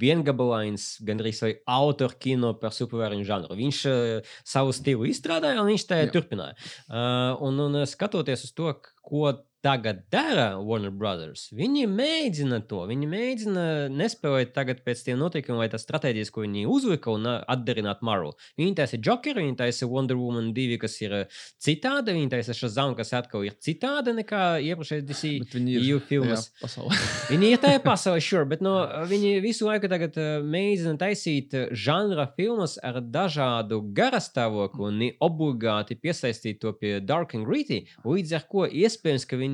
viengabalains, 0.00 0.96
gandrīz 1.06 1.42
vai 1.44 1.52
autora 1.70 2.18
kino 2.18 2.52
par 2.58 2.74
supervēriju 2.74 3.28
žanru. 3.28 3.58
Viņš 3.58 3.82
uh, 3.90 4.32
savu 4.46 4.74
stilu 4.76 5.06
izstrādāja 5.08 5.62
un 5.62 5.70
viņš 5.70 5.86
tā 5.88 6.00
turpināja. 6.12 6.58
Uh, 6.88 7.38
un, 7.46 7.62
un 7.68 7.84
skatoties 7.88 8.48
uz 8.48 8.56
to, 8.56 8.74
ko 9.06 9.30
tagad 9.64 10.04
dara 10.12 10.52
Warner 10.62 10.92
Brothers, 10.94 11.48
viņi 11.56 11.86
mēģina 11.90 12.60
to. 12.70 12.84
Viņi 12.88 13.08
mēģina 13.10 13.64
nespēlēt 13.90 14.52
tagad 14.54 14.84
pēc 14.86 15.02
tiem 15.06 15.18
notikumiem, 15.18 15.64
vai 15.64 15.70
tā 15.72 15.80
stratēģijas, 15.82 16.30
ko 16.34 16.44
viņi 16.44 16.66
uzlika 16.70 17.10
un 17.10 17.26
uh, 17.26 17.40
atdarināt 17.50 18.04
Marvel. 18.06 18.36
Viņi 18.60 18.76
taisa 18.78 19.00
Jokeru, 19.02 19.42
viņi 19.42 19.56
taisa 19.58 19.88
Wonder 19.90 20.18
Woman 20.18 20.52
2, 20.56 20.78
kas 20.82 20.94
ir 21.02 21.16
uh, 21.16 21.40
citāda, 21.62 22.14
viņi 22.14 22.30
taisa 22.36 22.54
Shazam, 22.56 22.94
kas 22.98 23.10
atkal 23.18 23.46
ir 23.48 23.56
citāda 23.64 24.14
nekā 24.16 24.44
iepriekšējais 24.68 25.08
DC 25.08 25.32
EU 25.88 25.98
filmas. 26.06 26.48
tajā 26.52 26.62
pasaulē. 26.62 27.00
Viņi 27.32 27.50
ir 27.54 27.62
tajā 27.62 27.82
pasaulē, 27.84 28.22
sure, 28.24 28.46
bet 28.48 28.62
no, 28.64 28.76
viņi 29.10 29.34
visu 29.44 29.66
laiku 29.68 29.90
tagad 29.90 30.16
uh, 30.20 30.28
mēģina 30.46 30.94
taisīt 31.02 31.56
uh, 31.58 31.66
žanra 31.74 32.28
filmas 32.38 32.78
ar 32.84 33.00
dažādu 33.02 33.80
garastāvokli 33.96 34.86
un 34.88 35.04
obligāti 35.24 35.98
piesaistīt 35.98 36.62
to 36.62 36.72
pie 36.78 36.98
Dark 37.04 37.34
and 37.36 37.48
Gritty. 37.48 37.82
Līdz 38.06 38.38
ar 38.38 38.46
ko 38.50 38.66
iespējams, 38.68 39.26
ka 39.28 39.38
viņi 39.40 39.47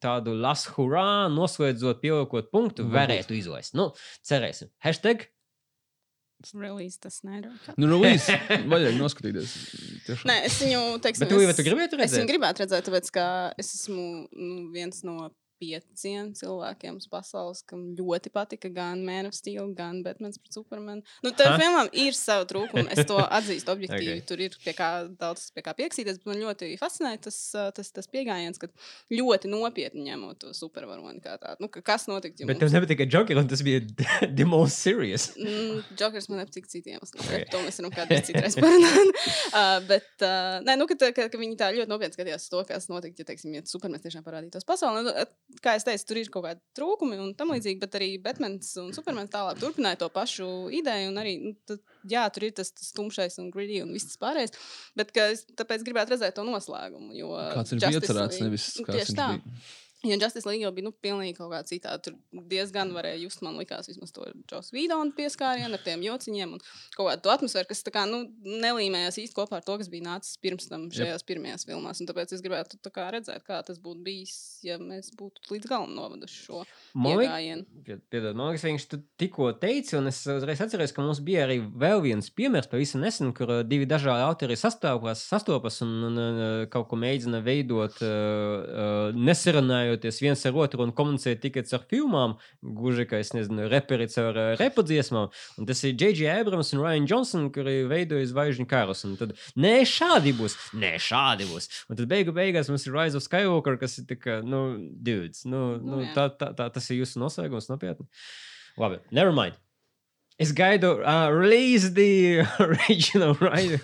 tādu 0.00 0.34
lasu 0.38 0.72
hurrā, 0.76 1.28
noslēdzot, 1.32 2.00
pieliekot 2.02 2.50
punktu, 2.54 2.86
varētu 2.92 3.36
izlaist. 3.36 3.74
Nu, 3.78 3.90
cerēsim. 4.24 4.70
Hashtag 4.84 5.26
Release 6.52 6.98
tas 7.00 7.22
nedarbojas. 7.24 7.76
Nu, 7.80 7.86
Luīs, 7.88 8.26
vajag 8.72 8.98
noskatīties. 8.98 9.52
Tiešām. 10.04 10.28
Nē, 10.28 10.34
es 10.44 10.58
viņu, 10.60 10.80
teiksim, 11.00 11.22
Bet 11.24 11.30
tu, 11.32 11.38
es- 11.40 11.56
tu 11.56 11.64
gribētu 11.64 11.96
Es 11.96 12.12
viņu 12.12 12.20
redzēt? 12.20 12.28
gribētu 12.28 12.64
redzēt, 12.64 12.84
tāpēc, 12.90 13.08
ka 13.14 13.24
es 13.62 13.70
esmu 13.78 14.04
nu, 14.28 14.66
viens 14.74 15.00
no 15.08 15.30
pieciem 15.64 16.32
cilvēkiem 16.36 16.98
uz 17.00 17.08
pasaules, 17.10 17.62
kam 17.68 17.86
ļoti 17.96 18.32
patika 18.34 18.70
gan 18.72 19.04
Man 19.06 19.28
of 19.30 19.36
Steel, 19.36 19.70
gan 19.76 20.02
Batmans 20.04 20.40
pret 20.42 20.56
Supermanu. 20.56 21.04
Nu, 21.24 21.32
tam 21.36 21.56
filmam 21.60 21.90
ir 21.92 22.16
savi 22.18 22.48
trūkumi. 22.50 22.86
Es 22.92 23.08
to 23.08 23.18
atzīstu 23.38 23.72
objektīvi. 23.74 24.18
Ok. 24.18 24.20
okay. 24.20 24.26
Tur 24.28 24.44
ir 24.44 24.58
pie 24.64 24.74
kā 24.76 24.90
daudz 25.20 25.48
pie 25.54 25.64
kā 25.64 25.74
pieksīties, 25.78 26.20
bet 26.20 26.30
man 26.30 26.42
ļoti 26.42 26.74
fascinē 26.80 27.14
tas, 27.24 27.38
tas, 27.76 27.92
tas 27.94 28.10
pieejams, 28.10 28.60
ka 28.60 28.70
ļoti 29.14 29.50
nopietni 29.52 30.06
ņemot 30.08 30.42
to 30.42 30.52
supervaroni 30.56 31.22
kā 31.24 31.36
tādu. 31.40 31.64
Nu, 31.64 31.70
ka 31.72 31.82
kas 31.84 32.08
notiks? 32.10 32.42
Ja 32.42 32.48
Bet 32.50 32.60
tev 32.62 32.72
nepatika 32.74 33.06
Joker, 33.08 33.40
un 33.40 33.50
tas 33.50 33.62
bija 33.64 33.82
the 34.38 34.46
most 34.48 34.82
serious. 34.84 35.30
Mm, 35.38 35.82
Jokers 35.98 36.28
man 36.30 36.42
nepatīk 36.42 36.68
citiem. 36.70 37.00
Okay. 37.04 37.44
To 37.52 37.62
mēs 37.64 37.80
varam 37.80 37.94
kādreiz 37.94 38.28
citreiz 38.28 38.58
parunāt. 38.58 39.14
uh, 39.58 39.78
bet, 39.88 40.10
uh, 40.20 40.60
nē, 40.66 40.76
nu, 40.80 40.88
ka, 40.90 40.98
ka, 41.16 41.28
ka 41.32 41.40
viņi 41.40 41.58
tā 41.60 41.70
ļoti 41.76 41.90
nopietni 41.90 42.16
skatījās 42.16 42.48
to, 42.52 42.62
kas 42.68 42.88
notiks, 42.90 43.20
ja, 43.20 43.28
teiksim, 43.28 43.54
ja 43.56 43.64
Supermans 43.68 44.04
tiešām 44.04 44.24
parādītos 44.26 44.66
pasaulē. 44.68 45.04
Nu, 45.06 45.14
kā 45.62 45.74
es 45.78 45.86
teicu, 45.86 46.06
tur 46.08 46.20
ir 46.20 46.30
kaut 46.32 46.46
kādi 46.46 46.62
trūkumi 46.78 47.18
un 47.22 47.30
tam 47.38 47.52
līdzīgi, 47.54 47.78
bet 47.82 47.96
arī 47.98 48.08
Batmans 48.22 48.72
un 48.82 48.90
Supermans 48.96 49.32
tālāk 49.32 49.60
turpināja 49.62 50.00
to 50.02 50.08
pašu 50.14 50.48
ideju. 50.74 51.12
Un 51.12 51.20
arī, 51.22 51.36
nu, 51.42 51.54
tad, 51.68 51.82
jā, 52.10 52.24
tur 52.34 52.48
ir 52.48 52.56
tas, 52.58 52.72
tas 52.74 52.90
tumšais 52.96 53.38
un 53.42 53.52
gritty 53.54 53.80
un 53.84 53.94
viss 53.94 54.18
pārējais. 54.20 54.56
Bet 54.98 55.14
es 55.26 55.44
tāpēc 55.58 55.86
gribētu 55.86 56.16
redzēt 56.16 56.36
to 56.38 56.46
noslēgumu. 56.48 57.12
Jo, 57.18 57.32
Kāds 57.54 57.76
ir 57.76 57.82
Justice 57.84 58.12
iecerēts, 58.12 58.42
nevis 58.44 58.68
kāds 58.80 59.00
Tieši 59.00 59.18
tā. 59.18 59.30
bija. 59.36 59.64
Jo 60.04 60.18
Justice 60.20 60.48
League 60.48 60.64
jau 60.64 60.72
bija 60.74 60.88
nu, 60.88 60.92
pilnīgi 61.04 61.36
kaut 61.38 61.52
kā 61.52 61.62
citādi. 61.68 62.08
Tur 62.08 62.44
diezgan 62.50 62.92
varēja 62.94 63.22
just, 63.22 63.42
man 63.44 63.56
liekas, 63.60 63.88
vismaz 63.90 64.12
to 64.14 64.26
Džos 64.50 64.72
Vīdona 64.74 65.14
pieskārienu 65.16 65.78
ar 65.78 65.84
tiem 65.84 66.04
jociņiem 66.04 66.56
un 66.56 66.62
kaut 66.96 67.08
kādu 67.08 67.32
atmosfēru, 67.34 67.68
kas 67.70 67.84
kā, 67.94 68.04
nu, 68.10 68.24
nelīmējās 68.44 69.20
īsti 69.24 69.36
kopā 69.36 69.60
ar 69.60 69.66
to, 69.66 69.78
kas 69.80 69.90
bija 69.92 70.06
nācis 70.08 70.38
pirms 70.42 70.68
tam 70.70 70.86
šajās 70.94 71.26
pirmajās 71.28 71.66
filmās. 71.68 72.02
Un 72.02 72.10
tāpēc 72.10 72.34
es 72.36 72.44
gribētu 72.44 72.80
tā 72.84 72.92
kā 72.94 73.08
redzēt, 73.14 73.44
kā 73.46 73.60
tas 73.66 73.80
būtu 73.82 74.04
bijis, 74.04 74.36
ja 74.66 74.78
mēs 74.80 75.12
būtu 75.18 75.54
līdz 75.54 75.70
galam 75.70 75.94
novaduši 75.96 76.40
šo. 76.46 76.62
Piedod, 78.12 78.36
man 78.36 78.52
liekas, 78.52 78.66
viņš 78.68 78.88
tu 78.90 79.00
tikko 79.20 79.50
teica, 79.60 79.98
un 80.00 80.10
es 80.10 80.20
uzreiz 80.30 80.62
atceros, 80.64 80.92
ka 80.94 81.04
mums 81.04 81.22
bija 81.24 81.46
arī 81.48 81.60
vēl 81.62 82.02
viens 82.04 82.30
piemērs 82.34 82.70
pavisam 82.70 83.04
nesen, 83.04 83.32
kur 83.36 83.50
uh, 83.60 83.62
divi 83.66 83.88
dažādi 83.88 84.24
autori 84.26 84.56
sastopas, 84.58 85.24
sastopas 85.30 85.80
un, 85.84 85.94
un 86.10 86.20
uh, 86.20 86.52
kaut 86.72 86.88
ko 86.90 86.98
mēģina 87.00 87.40
veidot, 87.44 88.00
uh, 88.04 88.08
uh, 88.08 89.18
nesarunājoties 89.94 90.20
viens 90.22 90.44
ar 90.46 90.54
otru 90.54 90.84
un 90.84 90.92
komunicēt 90.92 91.40
tikai 91.42 91.64
ar 91.72 91.84
filmām, 91.90 92.36
gluži 92.62 93.06
kā 93.08 93.20
es 93.20 93.32
nezinu, 93.34 93.68
reperi 93.68 94.06
caur 94.08 94.36
uh, 94.36 94.56
repadziesmām. 94.60 95.30
Un 95.58 95.66
tas 95.66 95.82
ir 95.84 95.94
J.J. 95.94 96.28
Abrams 96.40 96.72
un 96.74 96.82
Ryan 96.82 97.06
Johnson, 97.08 97.50
kuri 97.52 97.84
veidoja 97.88 98.26
zvaigžņu 98.30 98.66
karus. 98.68 99.04
Un 99.08 99.16
tad, 99.16 99.34
nē, 99.56 99.84
šādi 99.88 100.34
būs, 100.36 100.56
nē, 100.74 100.94
šādi 100.98 101.48
būs. 101.50 101.70
Un 101.88 101.98
tad 101.98 102.08
beigu 102.10 102.34
beigās 102.34 102.70
mums 102.70 102.86
ir 102.86 102.94
Rise 102.94 103.18
of 103.18 103.24
Skywalker, 103.26 103.78
kas 103.80 103.98
ir 103.98 104.08
tā 104.10 104.18
kā, 104.20 104.40
nu, 104.44 104.64
dudes. 104.78 105.44
Nu, 105.44 105.64
Nu, 105.64 106.00
nu, 106.00 106.08
tā, 106.14 106.28
tā, 106.38 106.50
tā, 106.56 106.68
tas 106.72 106.90
ir 106.90 107.02
jūsu 107.02 107.20
noslēgums 107.22 107.70
nopietni. 107.70 108.08
Labi, 108.80 109.00
never 109.14 109.32
mind. 109.34 109.58
Es 110.42 110.50
gaidu, 110.50 110.96
uh, 110.98 111.30
release 111.30 111.92
the 111.94 112.42
original 112.58 113.36
right, 113.38 113.78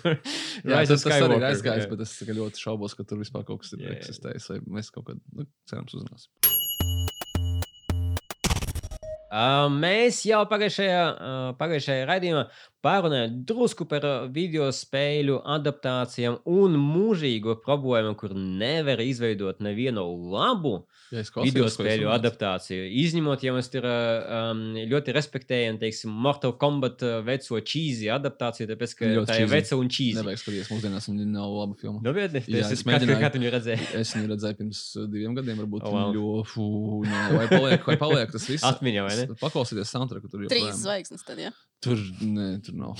Jā, 0.67 0.81
tas, 0.83 1.05
tas 1.05 1.15
arī 1.15 1.37
ir 1.39 1.45
aizgājis, 1.47 1.85
jā. 1.85 1.91
bet 1.93 2.03
es 2.03 2.15
ļoti 2.27 2.59
šaubos, 2.59 2.95
ka 2.97 3.07
tur 3.07 3.21
vispār 3.23 3.45
kaut 3.47 3.63
kas 3.63 3.71
ir 3.77 3.85
Jā, 3.85 3.93
jā. 3.93 4.01
eksistējis. 4.01 4.49
Vai 4.51 4.59
mēs 4.79 4.91
kaut 4.91 5.07
kādā 5.07 5.23
nu, 5.31 5.47
cerams 5.71 5.95
uzzināsim. 5.95 6.59
Uh, 9.31 9.69
mēs 9.71 10.25
jau 10.27 10.41
pagājušajā, 10.51 11.03
uh, 11.07 11.43
pagājušajā 11.55 12.07
raidījumā 12.09 12.41
pārunājām 12.83 13.37
drusku 13.47 13.85
par 13.87 14.03
video 14.33 14.65
spēļu 14.75 15.37
adaptācijām 15.55 16.41
un 16.51 16.75
mūžīgo 16.75 17.55
problēmu, 17.63 18.11
kur 18.19 18.33
nevar 18.35 18.99
izveidot 19.05 19.61
nevienu 19.63 20.03
labu 20.33 20.81
Ja 21.11 21.19
es 21.19 21.27
video 21.27 21.65
klausījos, 21.65 21.65
jūs 21.67 21.75
spēļu 21.75 22.09
adaptāciju. 22.13 22.83
Izņemot, 23.01 23.41
ja 23.43 23.51
mēs 23.51 23.67
tur 23.71 23.83
um, 23.87 24.61
ļoti 24.87 25.15
respektējam, 25.15 25.79
teiksim, 25.81 26.13
Mortal 26.23 26.53
Kombat 26.59 27.03
veco 27.27 27.59
cheesy 27.67 28.07
adaptāciju, 28.15 28.69
tāpēc, 28.69 28.93
ka 28.95 29.09
Ļoti 29.17 29.27
tā 29.27 29.39
ir 29.43 29.49
veca 29.51 29.79
un 29.79 29.91
cheesy. 29.91 30.15
Nevajag 30.21 30.39
skatīties, 30.39 30.69
mūsdienās 30.71 31.09
viņa 31.11 31.27
nav 31.33 31.51
laba 31.57 31.75
filma. 31.81 31.99
Nopietni, 32.05 32.43
Jā, 32.47 32.63
tas 32.63 32.77
es 32.77 32.85
kā, 32.85 32.93
mēģināju. 32.93 33.19
kā 33.25 33.31
tu 33.33 33.41
viņu 33.41 33.51
redzēji. 33.57 33.89
Es 33.99 34.13
viņu 34.15 34.31
redzēju 34.31 34.59
pirms 34.61 34.83
diviem 35.11 35.35
gadiem, 35.35 35.59
varbūt 35.65 35.83
Oh, 35.91 35.97
wow. 35.97 36.15
ļoti 36.15 37.35
vai 37.35 37.45
paliek, 37.51 37.85
vai 37.91 37.97
paliek 37.99 38.31
tas 38.31 38.47
viss. 38.47 38.63
Atmiņā, 38.71 39.03
vai 39.09 39.15
ne? 39.19 39.20
Paklausieties 39.41 39.91
soundtracku, 39.93 40.29
tur 40.31 40.45
Trīs 40.45 40.65
joprojām. 40.65 40.81
zvaigznes 40.85 41.27
tad, 41.27 41.41
ja? 41.41 41.51
Tur, 41.81 41.97
nē, 42.21 42.59
tur 42.61 42.75
nav. 42.77 42.99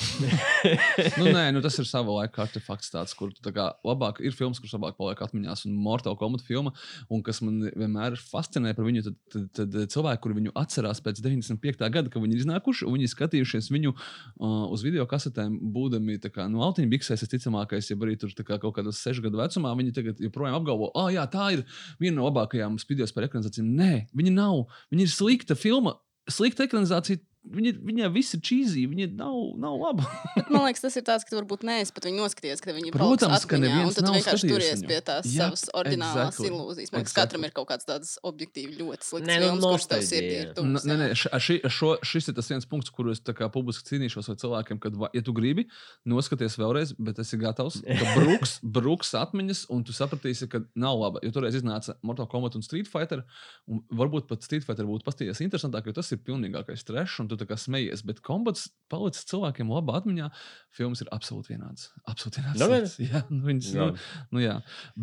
nu, 1.19 1.27
nē, 1.29 1.43
nu, 1.53 1.59
tas 1.61 1.75
ir 1.77 1.85
sava 1.85 2.15
laika 2.15 2.41
artefakts, 2.47 2.89
tāds, 2.89 3.13
kur 3.13 3.29
tu 3.29 3.43
tā 3.45 3.51
kā 3.53 3.67
labāk 3.85 4.23
ir 4.25 4.33
filmas, 4.33 4.57
kuras 4.57 4.73
labāk 4.73 4.97
paliek 4.97 5.21
atmiņās. 5.21 5.67
Un 5.69 5.75
Mortal 5.85 6.17
Kombat 6.17 6.41
filma, 6.47 6.73
un 7.13 7.21
kas 7.25 7.43
man 7.45 7.59
vienmēr 7.67 8.17
fascinē 8.17 8.73
par 8.73 8.87
viņu, 8.87 9.03
tad, 9.05 9.19
tad, 9.29 9.45
tad 9.59 9.77
cilvēki, 9.93 10.23
kuri 10.23 10.39
viņu 10.39 10.55
atcerās 10.57 11.03
pēc 11.05 11.21
95. 11.21 11.85
gada, 11.93 12.09
kad 12.09 12.25
viņi 12.25 12.39
ir 12.39 12.41
iznākuši, 12.41 12.89
un 12.89 12.97
viņi 12.97 13.05
ir 13.05 13.13
skatījušies 13.13 13.69
viņu 13.69 13.93
uh, 13.93 14.65
uz 14.73 14.81
video 14.87 15.05
kasetēm, 15.09 15.59
būdami 15.77 16.17
kā 16.33 16.49
nu, 16.49 16.65
autiņu 16.65 16.89
biksēs, 16.95 17.21
visticamākais, 17.27 17.93
ja 17.93 18.01
arī 18.01 18.17
tur 18.17 18.33
kā 18.41 18.57
kaut 18.57 18.79
kādā 18.79 18.89
sešu 18.95 19.27
gadu 19.27 19.43
vecumā, 19.43 19.77
viņi 19.77 19.93
tagad 19.93 20.25
joprojām 20.25 20.57
apgalvo, 20.57 20.89
ah, 20.97 21.13
jā, 21.13 21.29
tā 21.29 21.51
ir 21.53 21.67
viena 22.01 22.17
no 22.17 22.31
labākajām 22.31 22.81
video 22.89 23.05
spēļu 23.05 23.29
ekranizācijām. 23.29 23.75
Nē, 23.77 23.93
viņi 24.17 24.33
nav. 24.35 24.65
Viņi 24.89 25.05
ir 25.05 25.13
slikta 25.13 25.57
filma, 25.59 25.99
slick 26.29 26.55
tej 26.55 26.67
kondenzácii 26.67 27.17
viņai 27.41 28.09
viss 28.13 28.35
ir 28.37 28.41
cheesy, 28.45 28.83
viņa 28.89 29.07
nav, 29.17 29.35
nav 29.59 29.75
laba. 29.81 30.05
Bet 30.37 30.49
man 30.53 30.67
liekas, 30.67 30.83
tas 30.85 30.95
ir 30.99 31.05
tāds, 31.07 31.25
ka 31.25 31.33
tu 31.33 31.39
varbūt 31.39 31.63
neesi 31.67 31.93
pat 31.95 32.05
viņu 32.05 32.21
noskatījies, 32.21 32.61
ka 32.61 32.75
viņi 32.75 32.93
Protams, 32.93 33.45
ka 33.49 33.57
atmiņā, 33.57 33.71
neviens 33.71 33.89
un 33.89 33.95
tad 33.97 34.03
tu 34.03 34.07
nav 34.11 34.17
vienkārši 34.19 34.49
turies 34.51 34.75
viņu. 34.77 34.89
pie 34.91 34.99
tās 35.07 35.25
Jā, 35.25 35.47
savas 35.49 35.63
oriģinālās 35.81 36.35
exactly, 36.37 36.51
ilūzijas. 36.51 36.91
Man 36.93 37.01
liekas, 37.01 37.11
exactly. 37.11 37.17
katram 37.17 37.47
ir 37.47 37.55
kaut 37.57 37.69
kāds 37.71 37.87
tāds 37.89 38.11
objektīvi 38.29 38.77
ļoti 38.77 39.07
slikts 39.09 39.31
Nē, 39.31 39.37
nu, 39.41 39.47
films, 39.49 39.65
kurš 39.71 39.87
tev 39.91 40.03
sirdī 40.11 40.35
ir 40.43 40.51
tuvs. 40.59 40.85
Nē, 40.91 40.97
nē, 41.01 41.07
ši, 41.17 41.57
šo, 41.77 41.91
šis 42.11 42.29
ir 42.31 42.37
tas 42.37 42.51
viens 42.53 42.69
punkts, 42.69 42.93
kur 42.93 43.09
es 43.11 43.23
tā 43.25 43.35
kā 43.37 43.49
publiski 43.53 43.89
cīnīšos 43.89 44.29
ar 44.31 44.37
cilvēkiem, 44.43 44.81
kad, 44.85 44.99
va- 45.01 45.11
ja 45.17 45.23
tu 45.25 45.33
gribi, 45.37 45.65
noskaties 46.05 46.59
vēlreiz, 46.61 46.93
bet 47.01 47.19
esi 47.25 47.41
gatavs, 47.41 47.81
ka 47.81 48.11
bruks, 48.19 48.59
bruks 48.61 49.15
atmiņas, 49.17 49.65
un 49.73 49.81
tu 49.87 49.95
sapratīsi, 49.97 50.47
ka 50.51 50.61
nav 50.77 51.01
laba. 51.01 51.23
Jo 51.25 51.33
toreiz 51.39 51.57
iznāca 51.57 51.97
Mortal 52.05 52.29
Kombat 52.31 52.55
un 52.59 52.65
Street 52.65 52.89
Fighter, 52.91 53.25
un 53.71 53.81
varbūt 53.91 54.29
pat 54.29 54.45
Street 54.45 54.65
Fighter 54.67 54.85
būtu 54.89 55.05
pastījies 55.09 55.41
interesantāk, 55.45 55.89
jo 55.89 55.97
tas 55.97 56.11
ir 56.13 56.21
pilnīgākais 56.25 56.85
trešs, 56.87 57.17
tu 57.31 57.37
tā 57.39 57.47
kā 57.49 57.57
smejies. 57.59 58.03
Bet 58.07 58.21
kombats 58.25 58.67
palicis 58.91 59.27
cilvēkiem 59.31 59.71
labā 59.71 59.97
atmiņā. 60.01 60.29
Filmas 60.75 61.03
ir 61.03 61.11
absolūti 61.15 61.55
vienādas. 61.55 61.89
Absolūti 62.05 62.43
vienādas. 62.43 62.61
Nu, 62.61 62.69
lietas. 62.73 62.97
Jā, 63.11 63.23
nu, 63.31 63.41
viņas, 63.47 63.71
Jā. 63.75 63.87
nu, 63.87 64.05
nu, 64.35 64.43
jā. 64.43 64.57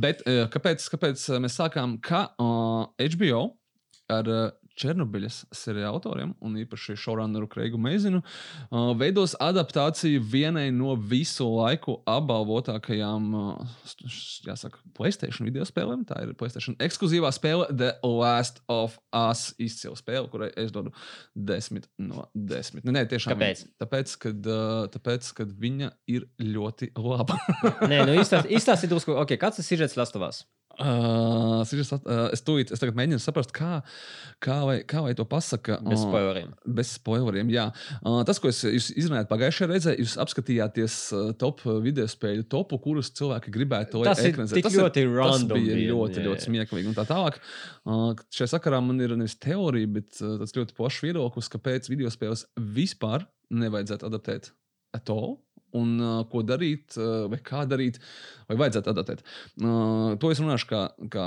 Bet 0.07 0.25
eh, 0.29 0.45
kāpēc, 0.53 0.85
kāpēc 0.95 1.25
eh, 1.33 1.43
mēs 1.45 1.59
sākām, 1.59 1.99
ka 2.05 2.29
uh, 2.37 2.89
HBO 3.01 3.43
ar 4.13 4.31
uh, 4.33 4.45
Černobiļas 4.79 5.41
seriāla 5.55 5.97
autoriem, 5.97 6.35
un 6.45 6.57
īpaši 6.61 6.97
šaurānu 6.99 7.49
Kreigu 7.51 7.81
Meizinu, 7.83 8.21
uh, 8.23 8.93
veidos 8.99 9.35
adaptāciju 9.43 10.23
vienai 10.23 10.69
no 10.75 10.95
visu 10.97 11.47
laiku 11.49 11.99
apbalvotākajām, 12.09 13.29
uh, 13.35 13.79
jāsaka, 14.47 14.83
Playstation 14.99 15.49
video 15.49 15.67
spēlēm. 15.69 16.05
Tā 16.09 16.21
ir 16.25 16.35
Playstation 16.39 16.77
ekskluzīvā 16.83 17.31
spēle 17.35 17.69
The 17.73 17.95
Last 18.07 18.63
of 18.71 18.99
Us 19.15 19.53
izcila 19.63 19.99
spēle, 19.99 20.27
kurai 20.33 20.51
es 20.59 20.73
dodu 20.75 20.95
10 21.35 21.89
no 22.03 22.29
10. 22.35 22.83
Nē, 22.85 22.95
nē 23.01 23.07
tiešām. 23.11 23.35
Kāpēc? 23.35 23.65
Tāpēc, 23.83 24.15
kad, 24.27 24.51
uh, 24.51 24.85
tāpēc, 24.95 25.33
kad 25.39 25.55
viņa 25.59 25.91
ir 26.11 26.29
ļoti 26.43 26.93
laba. 26.99 27.39
Nē, 27.89 28.05
nu 28.09 28.19
izstāstiet, 28.23 28.89
drusku, 28.91 29.17
okay, 29.19 29.41
kāds 29.41 29.61
tas 29.61 29.75
ir 29.75 29.83
žets 29.85 29.99
Lastovās. 29.99 30.45
Uh, 30.79 31.63
es, 31.67 31.91
at- 31.93 32.05
uh, 32.07 32.29
es, 32.33 32.43
tūlīt, 32.47 32.71
es 32.75 32.79
tagad 32.79 32.95
mēģinu 32.99 33.19
saprast, 33.23 33.51
kā, 33.57 33.81
kā, 34.45 34.59
lai, 34.63 34.77
kā 34.87 35.01
lai 35.03 35.15
to 35.19 35.25
pasaka. 35.29 35.81
Bez 35.83 36.05
uh, 36.05 36.07
spoileriem. 36.07 36.53
Bez 36.79 36.93
spoileriem, 36.99 37.51
jā. 37.51 37.65
Uh, 38.03 38.21
tas, 38.29 38.39
ko 38.43 38.51
es, 38.53 38.61
jūs 38.63 38.91
izrunājāt 38.95 39.31
pagājušajā 39.33 39.69
reizē, 39.73 39.95
jūs 39.99 40.15
apskatījāties 40.23 40.99
uh, 41.17 41.25
top 41.41 41.65
video 41.85 42.07
spēļu 42.11 42.47
topu, 42.53 42.79
kurus 42.85 43.11
cilvēki 43.19 43.51
gribētu, 43.55 44.05
Tas 44.07 44.23
ir 44.23 44.31
ekranizētu. 44.33 44.61
tik 44.61 44.69
Tas 44.69 44.77
ir- 44.79 44.85
ļoti 44.85 45.05
Tas 45.09 45.17
random 45.19 45.59
bija 45.59 45.75
bija, 45.81 45.91
ļoti, 45.97 46.23
jā, 46.23 46.27
ļoti 46.29 46.47
smieklīgi 46.47 46.93
un 46.93 46.99
tā 47.01 47.07
tālāk. 47.11 47.41
Uh, 47.83 48.13
šajā 48.39 48.53
sakarā 48.55 48.79
man 48.85 49.03
ir 49.03 49.17
nevis 49.19 49.35
teorija, 49.43 49.91
bet 49.99 50.23
uh, 50.23 50.37
tas 50.45 50.55
ļoti 50.55 50.79
plašs 50.79 51.03
viedoklis, 51.09 51.51
kāpēc 51.57 51.91
video 51.91 52.13
spēles 52.15 52.47
vispār 52.79 53.27
nevajadzētu 53.51 54.07
adaptēt 54.13 54.53
at 54.95 55.11
all. 55.11 55.41
Un 55.77 55.99
uh, 56.01 56.25
ko 56.31 56.41
darīt, 56.47 56.97
uh, 56.97 57.27
vai 57.29 57.39
kā 57.45 57.65
darīt, 57.69 57.99
vai 58.49 58.57
vajadzētu 58.63 58.93
adaptēt. 58.93 59.25
Uh, 59.61 60.15
to 60.21 60.31
es 60.33 60.41
runāšu 60.41 60.69
kā, 60.71 60.83
kā 61.13 61.27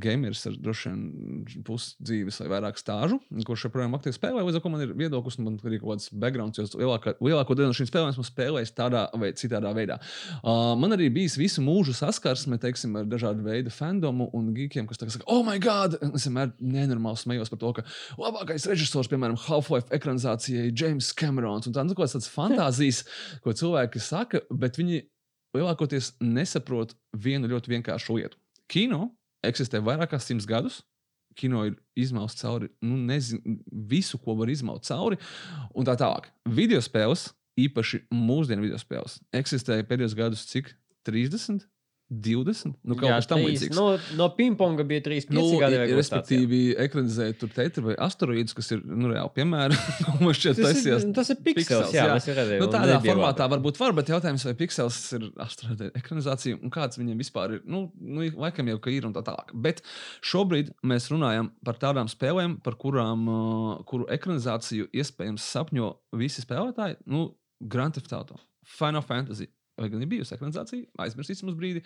gameris 0.00 0.46
ar 0.48 0.56
droši 0.56 0.92
vien 0.92 1.64
pusdzīves 1.66 2.40
vai 2.40 2.48
vairāk 2.54 2.80
stāžu, 2.80 3.18
kurš 3.44 3.66
joprojām 3.68 3.96
aktīvi 3.98 4.16
spēlē. 4.16 4.44
Līdz 4.46 4.60
ar 4.60 4.64
to 4.64 4.72
man 4.72 4.86
ir 4.86 4.94
viedoklis, 4.96 5.36
man 5.42 5.58
ir 5.60 5.76
kaut 5.82 5.90
kāds 5.90 6.08
background, 6.12 6.56
jo 6.56 6.64
lielākā, 6.80 7.16
lielāko 7.20 7.56
daļu 7.58 7.72
no 7.72 7.76
šīm 7.76 7.90
spēlēm 7.90 8.14
esmu 8.14 8.24
spēlējis 8.30 8.72
tādā 8.78 9.04
vai 9.20 9.34
citādā 9.36 9.74
veidā. 9.76 9.98
Uh, 10.40 10.72
man 10.80 10.96
arī 10.96 11.10
bijis 11.12 11.36
visu 11.40 11.64
mūžu 11.64 11.92
saskarsme 11.98 12.56
teiksim, 12.62 12.96
ar 12.96 13.08
dažādu 13.10 13.44
veidu 13.44 13.72
fandomu 13.74 14.30
un 14.36 14.48
geekiem, 14.56 14.88
kas 14.88 15.02
saka, 15.04 15.26
oh, 15.28 15.44
my 15.44 15.58
God! 15.62 15.98
Es 16.14 16.24
vienmēr 16.28 16.54
nenormāli 16.62 17.20
smējos 17.20 17.52
par 17.52 17.60
to, 17.60 17.72
ka 17.76 17.84
labākais 18.20 18.66
režisors, 18.70 19.10
piemēram, 19.12 19.36
Half-Life 19.44 19.92
ekranizācijai, 19.94 20.72
James 20.72 21.12
Camerons, 21.18 21.68
un 21.68 21.76
tā, 21.76 21.84
nu, 21.86 21.96
tādas 21.96 22.30
fantāzijas, 22.38 23.04
ko 23.44 23.54
cilvēki 23.74 24.00
saka, 24.00 24.40
bet 24.50 24.78
viņi 24.78 25.02
lielākoties 25.54 26.14
nesaprot 26.22 26.94
vienu 27.12 27.48
ļoti 27.50 27.72
vienkāršu 27.74 28.18
lietu. 28.18 28.38
Kino 28.70 29.10
eksistē 29.44 29.80
vairāk 29.82 30.14
kā 30.14 30.18
simts 30.18 30.46
gadus. 30.46 30.82
kino 31.34 31.64
ir 31.66 31.74
izmausts 31.98 32.40
cauri, 32.40 32.68
nu, 32.80 32.94
nezinu, 32.94 33.56
visu, 33.66 34.20
ko 34.22 34.36
var 34.38 34.46
izmaut 34.48 34.84
cauri, 34.86 35.16
un 35.74 35.84
tā 35.84 35.96
tālāk. 35.98 36.28
Video 36.46 36.78
spēles, 36.78 37.32
īpaši 37.58 38.04
mūsdienu 38.14 38.62
video 38.62 38.78
spēles, 38.78 39.18
eksistēja 39.34 39.82
pēdējos 39.82 40.14
gadus 40.14 40.46
cik? 40.46 40.76
30? 41.02 41.66
20? 42.12 42.74
Nu, 42.84 42.94
kaut 42.98 43.08
kas 43.10 43.26
tam 43.30 43.40
trīs. 43.40 43.62
līdzīgs. 43.64 43.76
No, 43.78 43.84
no 44.18 44.26
pingponga 44.36 44.84
bija 44.86 45.00
3, 45.06 45.24
5 45.30 45.34
Nu, 45.34 45.44
gadi. 45.58 45.78
respektīvi, 45.96 46.58
ekranizēt 46.84 47.38
tur 47.40 47.48
tetri 47.54 47.82
vai 47.86 47.94
asteroīdus, 48.04 48.52
kas 48.58 48.68
ir 48.76 48.82
nu, 48.84 49.08
reāli 49.10 49.32
piemēri. 49.38 49.78
Šķiet, 50.38 50.60
Tas 50.60 50.68
taisījās. 50.68 51.06
ir, 51.08 51.14
tas 51.16 51.32
ir 51.32 51.38
Pixels, 51.46 51.94
jā, 51.94 52.04
jā. 52.10 52.18
redzējām. 52.18 52.60
Nu, 52.60 52.68
tādā 52.74 52.98
formātā 53.04 53.46
labāk. 53.46 53.54
varbūt 53.56 53.80
var, 53.80 53.96
bet 53.96 54.12
jautājums, 54.12 54.44
vai 54.50 54.54
Pixels 54.60 55.00
ir 55.16 55.26
astrofēta 55.46 55.88
ekranizācija 56.02 56.60
un 56.60 56.74
kāds 56.74 57.00
viņiem 57.00 57.24
vispār 57.24 57.56
ir. 57.58 57.64
Nu, 57.64 57.86
nu, 57.98 58.28
laikam 58.44 58.68
jau 58.74 58.78
ka 58.84 58.92
ir 58.94 59.08
un 59.08 59.16
tā 59.16 59.24
tālāk. 59.26 59.54
Bet 59.64 59.80
šobrīd 60.24 60.74
mēs 60.86 61.08
runājam 61.14 61.50
par 61.64 61.80
tādām 61.82 62.10
spēlēm, 62.12 62.58
par 62.64 62.76
kurām, 62.80 63.24
uh, 63.30 63.82
kuru 63.88 64.06
ekranizāciju 64.12 64.90
iespējams 64.92 65.48
sapņo 65.56 65.90
visi 66.20 66.44
spēlētāji. 66.44 67.00
Nu, 67.10 67.30
Grand 67.64 67.96
Theft 67.96 68.12
Auto, 68.12 68.36
Final 68.76 69.02
Fantasy. 69.06 69.48
Vai 69.80 69.90
gan 69.90 70.02
ir 70.04 70.10
bijusi 70.10 70.36
ekranizācija? 70.36 70.86
Aizmirsīsim 71.02 71.50
uz 71.50 71.58
brīdi. 71.58 71.82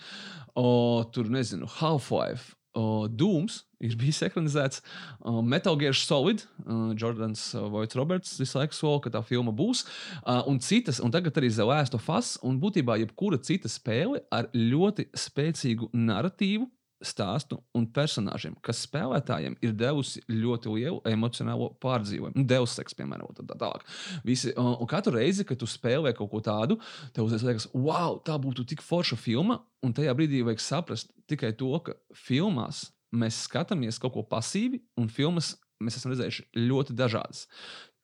O, 0.59 1.05
tur 1.15 1.31
nezinu, 1.33 1.69
Half-Life. 1.79 2.55
O, 2.77 3.09
Dooms 3.09 3.63
ir 3.83 3.95
bijis 3.99 4.21
ekranizēts. 4.27 4.83
Uh, 5.23 5.41
Metal 5.43 5.79
Gear 5.81 5.97
Solid, 5.97 6.45
uh, 6.67 6.93
Jordans 6.99 7.49
uh, 7.57 7.65
Voits 7.73 7.97
Roberts 7.99 8.37
visu 8.39 8.61
laiku 8.61 8.77
sola, 8.77 9.01
ka 9.03 9.13
tā 9.15 9.23
filma 9.25 9.55
būs. 9.57 9.87
Uh, 10.21 10.43
un 10.51 10.61
citas, 10.63 11.01
un 11.03 11.15
tagad 11.15 11.41
arī 11.41 11.51
of 11.97 12.11
Us, 12.13 12.37
un 12.43 12.61
būtībā 12.61 12.99
jebkura 13.01 13.41
cita 13.41 13.73
spēle 13.73 14.23
ar 14.31 14.51
ļoti 14.53 15.09
spēcīgu 15.17 15.91
narratīvu. 15.95 16.69
Stāstu 16.99 17.61
un 17.79 17.85
personāžiem, 17.95 18.57
kas 18.65 18.81
spēlētājiem 18.83 19.55
ir 19.63 19.75
devusi 19.79 20.19
ļoti 20.27 20.73
lielu 20.75 20.99
emocionālo 21.07 21.69
pārdzīvojumu. 21.83 22.43
Devs 22.51 22.75
seks, 22.75 22.97
piemēram, 22.99 23.31
tā 23.37 23.47
tā 23.47 23.55
tālāk. 23.61 23.85
Visi, 24.27 24.51
un, 24.59 24.73
un 24.83 24.91
katru 24.91 25.15
reizi, 25.15 25.47
kad 25.47 25.61
tu 25.61 25.69
spēlē 25.71 26.11
kaut 26.19 26.33
ko 26.33 26.43
tādu, 26.43 26.81
tev 27.15 27.29
uzreiz 27.29 27.47
liekas, 27.47 27.69
wow, 27.71 28.19
tā 28.27 28.35
būtu 28.43 28.67
tik 28.73 28.83
forša 28.83 29.19
filma. 29.21 29.61
Un 29.87 29.95
tajā 29.95 30.17
brīdī 30.19 30.43
vajag 30.43 30.65
saprast 30.65 31.15
tikai 31.31 31.53
to, 31.61 31.71
ka 31.87 31.95
filmās 32.19 32.89
mēs 33.15 33.45
skatāmies 33.47 34.01
kaut 34.03 34.17
ko 34.17 34.27
pasīvi, 34.27 34.83
un 34.99 35.07
filmas 35.13 35.55
mēs 35.79 36.01
esam 36.01 36.13
redzējuši 36.13 36.49
ļoti 36.67 36.99
dažādas. 36.99 37.47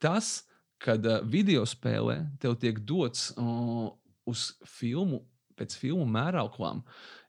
Tas, 0.03 0.45
kad 0.83 1.05
uh, 1.07 1.21
video 1.27 1.65
spēlē 1.69 2.21
tev 2.43 2.57
tiek 2.63 2.79
dots 2.87 3.33
uh, 3.35 3.91
uz 4.31 4.53
filmu, 4.69 5.25
pēc 5.59 5.77
filmu 5.79 6.07
mērauklām, 6.11 6.83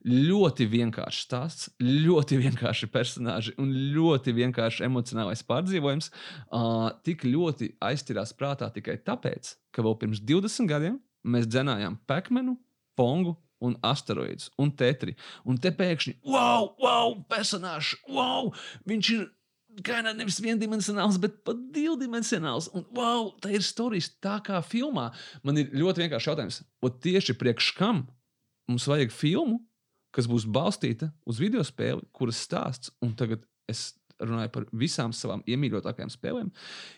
ļoti 0.05 0.67
vienkāršs 0.69 1.21
stāsts, 1.25 1.69
ļoti 1.81 2.39
vienkārši 2.45 2.89
personāži 2.93 3.55
un 3.61 3.71
ļoti 3.95 4.35
vienkārši 4.37 4.85
emocionālais 4.87 5.43
pārdzīvojums, 5.47 6.11
uh, 6.11 6.91
tik 7.05 7.25
ļoti 7.27 7.73
aiztirās 7.85 8.35
prātā 8.37 8.69
tikai 8.73 8.99
tāpēc, 9.05 9.55
ka 9.75 9.85
vēl 9.85 9.97
pirms 10.03 10.21
20 10.21 10.69
gadiem 10.69 10.99
mēs 11.25 11.49
dzenājām 11.49 11.99
Pekmenu, 12.09 12.59
Pongu 12.95 13.33
un 13.65 13.73
asteroīdus 13.83 14.51
un 14.61 14.69
tetri. 14.77 15.15
Un 15.47 15.57
te 15.59 15.71
pēkšņi, 15.75 16.19
wow, 16.27 16.69
wow, 16.79 17.15
personāžs, 17.31 17.95
wow, 18.07 18.51
viņš 18.87 19.09
ir 19.15 19.25
gan 19.83 20.07
nevis 20.15 20.39
viendimensionāls, 20.43 21.17
bet 21.19 21.41
pat 21.47 21.59
divdimensionāls. 21.75 22.69
Un, 22.75 22.85
wow, 22.95 23.33
tā 23.43 23.51
ir 23.55 23.65
stāsts 23.65 24.13
tā 24.23 24.37
kā 24.45 24.61
filmā. 24.63 25.09
Man 25.43 25.59
ir 25.59 25.73
ļoti 25.75 26.05
vienkāršs 26.05 26.29
jautājums. 26.29 26.61
O 26.79 26.91
tieši 26.91 27.35
priekš 27.39 27.73
kam 27.79 28.05
mums 28.69 28.87
vajag 28.89 29.11
filmu, 29.13 29.59
kas 30.15 30.29
būs 30.31 30.45
balstīta 30.47 31.11
uz 31.27 31.39
video 31.43 31.63
spēli, 31.67 32.05
kuras 32.15 32.39
stāsts, 32.47 32.93
un 33.03 33.13
tagad 33.19 33.43
es 33.71 33.91
runāju 34.23 34.51
par 34.55 34.65
visām 34.71 35.11
savām 35.15 35.41
iemīļotākajām 35.51 36.11
spēlēm, 36.13 36.53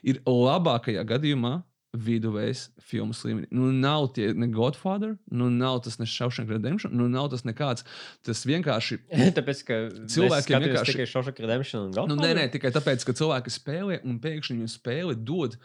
ir 0.06 0.20
labākajā 0.30 1.02
gadījumā 1.10 1.56
viduvējs 1.98 2.68
filmas 2.84 3.24
līmenī. 3.26 3.48
Nu, 3.56 3.70
nav 3.74 4.10
tie 4.14 4.28
ne 4.38 4.46
Godfather, 4.54 5.16
nu, 5.34 5.48
nav 5.50 5.80
tas 5.88 5.96
ne 5.98 6.06
Shawshank 6.06 6.52
Redemption, 6.52 6.92
nu, 6.94 7.08
nav 7.10 7.30
tas 7.32 7.42
nekāds. 7.48 7.86
Tas 8.28 8.44
vienkārši 8.46 9.00
Tāpēc, 9.40 9.64
ka 9.66 9.78
Cilvēkiem 10.12 10.60
vienkārši 10.60 10.68
vienkārši- 10.68 10.94
tikai 10.98 11.08
Shawshank 11.10 11.42
Redemption 11.42 11.88
un 11.88 11.90
Nu, 11.90 11.96
Godfather? 11.96 12.22
nē, 12.28 12.44
nē, 12.44 12.46
tikai 12.54 12.74
tāpēc, 12.76 13.06
ka 13.08 13.16
cilvēki 13.18 13.54
spēlē, 13.56 14.00
un 14.06 14.20
pēkšņi 14.22 14.60
viņu 14.60 14.74
spēle 14.76 15.16
dod. 15.18 15.58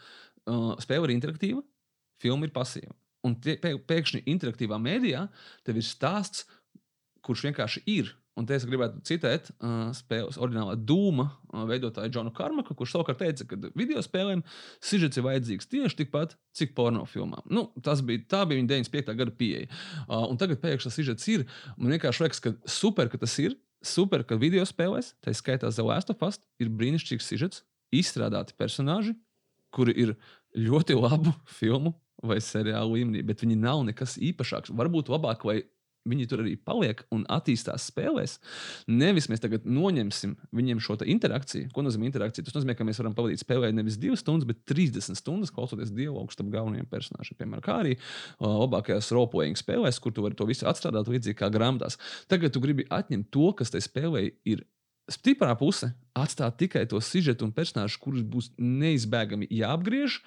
Uh, 0.49 0.73
spēle 0.81 1.05
ir 1.11 1.13
interaktīva, 1.19 1.61
filma 2.23 2.47
ir 2.49 2.55
pasīva. 2.55 2.95
Un 3.27 3.37
tie, 3.39 3.53
pē, 3.61 3.75
pēkšņi 3.87 4.23
interaktīvā 4.33 4.79
mēdījā 4.83 5.21
tev 5.67 5.77
ir 5.79 5.85
stāsts, 5.87 6.47
kurš 7.25 7.47
vienkārši 7.47 7.83
ir. 7.89 8.11
Un 8.33 8.47
te 8.49 8.55
es 8.57 8.63
gribētu 8.65 8.97
citēt 9.05 9.51
uh, 9.51 9.91
spēles 9.93 10.39
oriģinālā 10.41 10.73
dūma 10.89 11.27
uh, 11.27 11.65
veidotāju 11.69 12.09
Džonu 12.15 12.31
Karmaku, 12.33 12.73
kurš 12.77 12.95
savukārt 12.95 13.19
teica, 13.21 13.45
ka 13.45 13.59
video 13.77 14.01
spēlēm 14.01 14.41
sižets 14.81 15.19
ir 15.19 15.27
vajadzīgs 15.27 15.69
tieši 15.69 15.99
tikpat, 15.99 16.33
cik 16.57 16.73
porno 16.77 17.05
filmām. 17.09 17.45
Nu, 17.53 17.67
tas 17.85 18.01
bija, 18.05 18.23
tā 18.33 18.41
bija 18.49 18.57
viņa 18.57 18.71
95. 18.89 19.13
gada 19.19 19.35
pieeja. 19.37 19.69
Uh, 20.07 20.23
un 20.31 20.41
tagad 20.41 20.63
pēkšņi 20.63 20.89
tas 20.89 20.97
sižets 20.97 21.29
ir. 21.29 21.45
Man 21.77 21.93
vienkārši 21.93 22.25
liekas, 22.25 22.41
ka 22.41 22.55
super, 22.65 23.11
ka 23.13 23.21
tas 23.21 23.37
ir. 23.43 23.53
Super, 23.83 24.23
ka 24.25 24.39
video 24.39 24.63
spēlēs, 24.65 25.11
tā 25.21 25.35
skaitā 25.35 25.69
The 25.69 25.85
Last 25.85 26.09
of 26.09 26.21
Us, 26.25 26.39
ir 26.63 26.71
brīnišķīgs 26.73 27.27
sižets, 27.27 27.65
izstrādāti 27.93 28.55
personāļi, 28.57 29.13
kuri 29.75 29.93
ir 30.05 30.15
ļoti 30.57 30.97
labu 30.97 31.35
filmu 31.59 31.93
vai 32.23 32.39
seriālu 32.41 32.97
līmenī, 32.97 33.21
bet 33.27 33.43
viņi 33.43 33.59
nav 33.59 33.83
nekas 33.85 34.15
īpašāks. 34.23 34.71
Varbūt 34.73 35.11
labāk, 35.11 35.43
lai 35.49 35.57
viņi 36.09 36.27
tur 36.29 36.43
arī 36.43 36.55
paliek 36.59 37.03
un 37.15 37.23
attīstās 37.31 37.87
spēlēs. 37.91 38.37
Nevis 38.91 39.29
mēs 39.31 39.43
tagad 39.43 39.67
noņemsim 39.67 40.35
viņiem 40.55 40.81
šo 40.83 40.97
te 40.99 41.07
interakciju. 41.11 41.69
Ko 41.75 41.85
nozīmē 41.85 42.09
interakcija? 42.09 42.47
Tas 42.47 42.57
nozīmē, 42.57 42.75
ka 42.77 42.87
mēs 42.87 42.99
varam 43.01 43.15
pavadīt 43.17 43.43
spēlē 43.43 43.71
nevis 43.75 43.99
2 44.01 44.19
stundas, 44.19 44.47
bet 44.49 44.63
30 44.69 45.19
stundas 45.19 45.53
klausoties 45.53 45.93
dialogu 45.95 46.35
starp 46.35 46.51
galvenajiem 46.53 46.89
personāžiem. 46.91 47.39
Piemēram, 47.39 47.63
kā 47.65 47.79
arī 47.85 47.95
uh, 47.95 48.47
labākajās 48.65 49.13
roleplaying 49.15 49.59
spēlēs, 49.59 50.01
kur 50.03 50.15
tu 50.15 50.25
vari 50.25 50.37
to 50.39 50.47
visu 50.49 50.67
atstrādāt 50.69 51.11
līdzīgi 51.11 51.39
kā 51.39 51.51
grāmatās. 51.53 51.99
Tagad 52.31 52.55
tu 52.55 52.63
gribi 52.63 52.87
atņemt 52.91 53.31
to, 53.33 53.51
kas 53.57 53.73
tai 53.73 53.83
spēlē 53.83 54.27
ir 54.49 54.65
stiprā 55.11 55.51
puse, 55.59 55.89
atstāt 56.15 56.57
tikai 56.61 56.85
to 56.87 56.99
sižetu 57.03 57.47
un 57.47 57.55
personāžu, 57.55 57.99
kurus 58.03 58.23
būs 58.23 58.51
neizbēgami 58.59 59.49
jāapgriež 59.51 60.21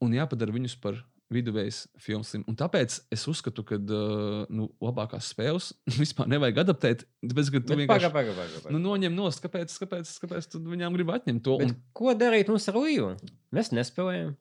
un 0.00 0.16
jāpadara 0.16 0.54
viņus 0.54 0.76
par 0.80 1.02
viduvējas 1.30 1.84
filmas. 2.02 2.32
Un 2.40 2.56
tāpēc 2.58 2.96
es 3.14 3.24
uzskatu, 3.30 3.62
ka 3.66 3.78
uh, 3.78 4.42
nu, 4.50 4.66
labākās 4.82 5.30
spēles 5.34 5.70
vispār 6.02 6.28
nevajag 6.32 6.62
adaptēt. 6.64 7.06
Tāpēc, 7.22 7.54
ka 7.54 7.62
tu 7.62 7.72
Bet 7.72 7.82
vienkārši 7.84 8.10
Paga, 8.10 8.34
paga, 8.34 8.60
paga. 8.64 8.74
nu, 8.74 8.82
noņem 8.82 9.14
nost, 9.16 9.42
kāpēc, 9.44 9.74
kāpēc, 9.84 10.12
kāpēc 10.26 10.50
tu 10.52 10.62
viņām 10.66 10.98
grib 10.98 11.14
atņemt 11.14 11.44
to. 11.46 11.58
Bet 11.62 11.70
Un 11.70 11.76
ko 11.96 12.14
darīt 12.18 12.50
mums 12.50 12.66
ar 12.72 12.80
Līju? 12.82 13.12
Mēs 13.54 13.70
nespējam. 13.76 14.34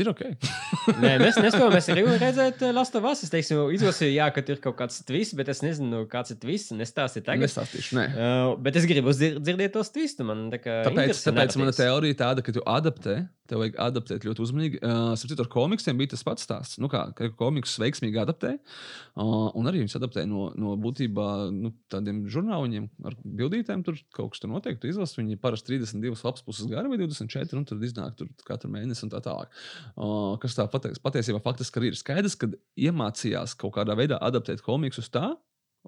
ir 0.00 0.08
ok. 0.10 0.20
Nē, 1.02 1.16
mēs 1.20 1.36
nespējam. 1.42 1.74
Mēs 1.74 1.88
arī 1.92 2.04
redzēt, 2.18 2.62
Last 2.74 2.94
of 2.96 3.06
Us. 3.10 3.22
Es 3.26 3.32
teikšu, 3.32 3.66
izlasīju, 3.76 4.14
jā, 4.16 4.28
ka 4.34 4.42
ir 4.48 4.60
kaut 4.64 4.78
kāds 4.78 5.02
twists, 5.06 5.34
bet 5.36 5.50
es 5.52 5.60
nezinu, 5.66 6.04
kāds 6.10 6.32
ir 6.34 6.38
twists. 6.42 6.72
Nestāstiet 6.78 7.26
tagad. 7.26 7.44
Nestāstīšu. 7.46 7.98
Nē. 7.98 8.06
Uh, 8.14 8.54
bet 8.64 8.78
es 8.80 8.86
gribu 8.88 9.12
dzir 9.14 9.38
dzirdēt 9.42 9.74
tos 9.76 9.92
twistu. 9.94 10.24
Man 10.26 10.46
tā 10.54 10.62
kā 10.62 10.80
Tāpēc, 10.88 11.20
tāpēc 11.26 11.58
mana 11.60 11.74
teorija 11.76 12.18
tāda, 12.22 12.46
ka 12.46 12.54
tu 12.56 12.64
adaptē, 12.64 13.18
tev 13.50 13.62
vajag 13.64 13.78
adaptēt 13.82 14.26
ļoti 14.26 14.44
uzmanīgi. 14.44 14.80
Uh, 14.80 15.12
Sapratu, 15.18 15.44
ar 15.44 15.50
komiksiem 15.52 15.98
bija 15.98 16.12
tas 16.14 16.22
pats 16.26 16.46
stāsts. 16.46 16.78
Nu, 16.82 16.90
kā 16.92 17.02
ka 17.16 17.30
komiks 17.38 17.74
veiksmīgi 17.82 18.20
adaptē, 18.22 18.54
uh, 18.60 19.50
un 19.58 19.70
arī 19.70 19.82
viņš 19.82 19.96
adaptē 19.98 20.24
no, 20.30 20.48
no 20.60 20.76
būtībā 20.80 21.26
nu, 21.54 21.72
tādiem 21.92 22.22
žurnāliņiem 22.30 22.88
ar 23.10 23.18
bildītēm. 23.24 23.84
Tur 23.86 23.98
kaut 24.16 24.34
kas 24.34 24.44
tur 24.44 24.52
notiek, 24.52 24.78
tu 24.80 24.90
izlasi. 24.90 25.18
Viņi 25.20 25.40
parasti 25.42 25.74
32 25.76 26.24
lapas 26.26 26.46
puses 26.46 26.70
gari 26.70 26.92
vai 26.92 27.00
24, 27.02 27.58
un 27.58 27.68
tur 27.68 27.84
iznāk 27.86 28.16
tur 28.18 28.30
katru 28.46 28.72
mēnesi 28.72 29.06
un 29.06 29.12
tā 29.12 29.22
tālāk. 29.24 29.52
Uh, 29.96 30.34
kas 30.42 30.58
tā 30.58 30.66
pateiks, 30.70 31.02
patiesībā 31.02 31.42
faktiski 31.44 31.82
arī 31.82 31.92
ir 31.92 32.00
skaidrs, 32.00 32.38
ka 32.40 32.50
iemācījās 32.78 33.56
kaut 33.60 33.76
kādā 33.78 33.98
veidā 33.98 34.20
adaptēt 34.30 34.64
komiksus 34.66 35.10
tā, 35.12 35.32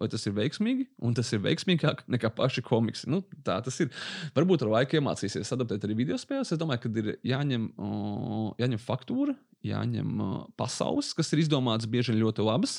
Vai 0.00 0.08
tas 0.08 0.22
ir 0.24 0.32
veiksmīgi, 0.32 0.86
un 1.04 1.12
tas 1.12 1.28
ir 1.36 1.42
veiksmīgāk 1.44 2.06
nekā 2.10 2.30
paši 2.32 2.62
komiksi. 2.64 3.10
Nu, 3.12 3.20
tā 3.44 3.58
tas 3.64 3.76
ir. 3.84 3.90
Varbūt 4.32 4.64
ar 4.64 4.70
laiku 4.78 4.96
iemācīsies 4.96 5.52
adaptēt 5.52 5.84
arī 5.84 5.98
video 5.98 6.16
spēles. 6.20 6.54
Es 6.54 6.60
domāju, 6.60 6.86
ka 6.86 6.92
ir 7.02 7.10
jāņem, 7.28 7.66
uh, 7.76 8.46
jāņem 8.62 8.80
faktūra, 8.80 9.36
jāņem 9.68 10.22
uh, 10.24 10.32
pasaules, 10.56 11.12
kas 11.16 11.28
ir 11.34 11.42
izdomāts 11.42 11.86
bieži 11.92 12.14
vien 12.14 12.22
ļoti 12.22 12.46
labas. 12.46 12.78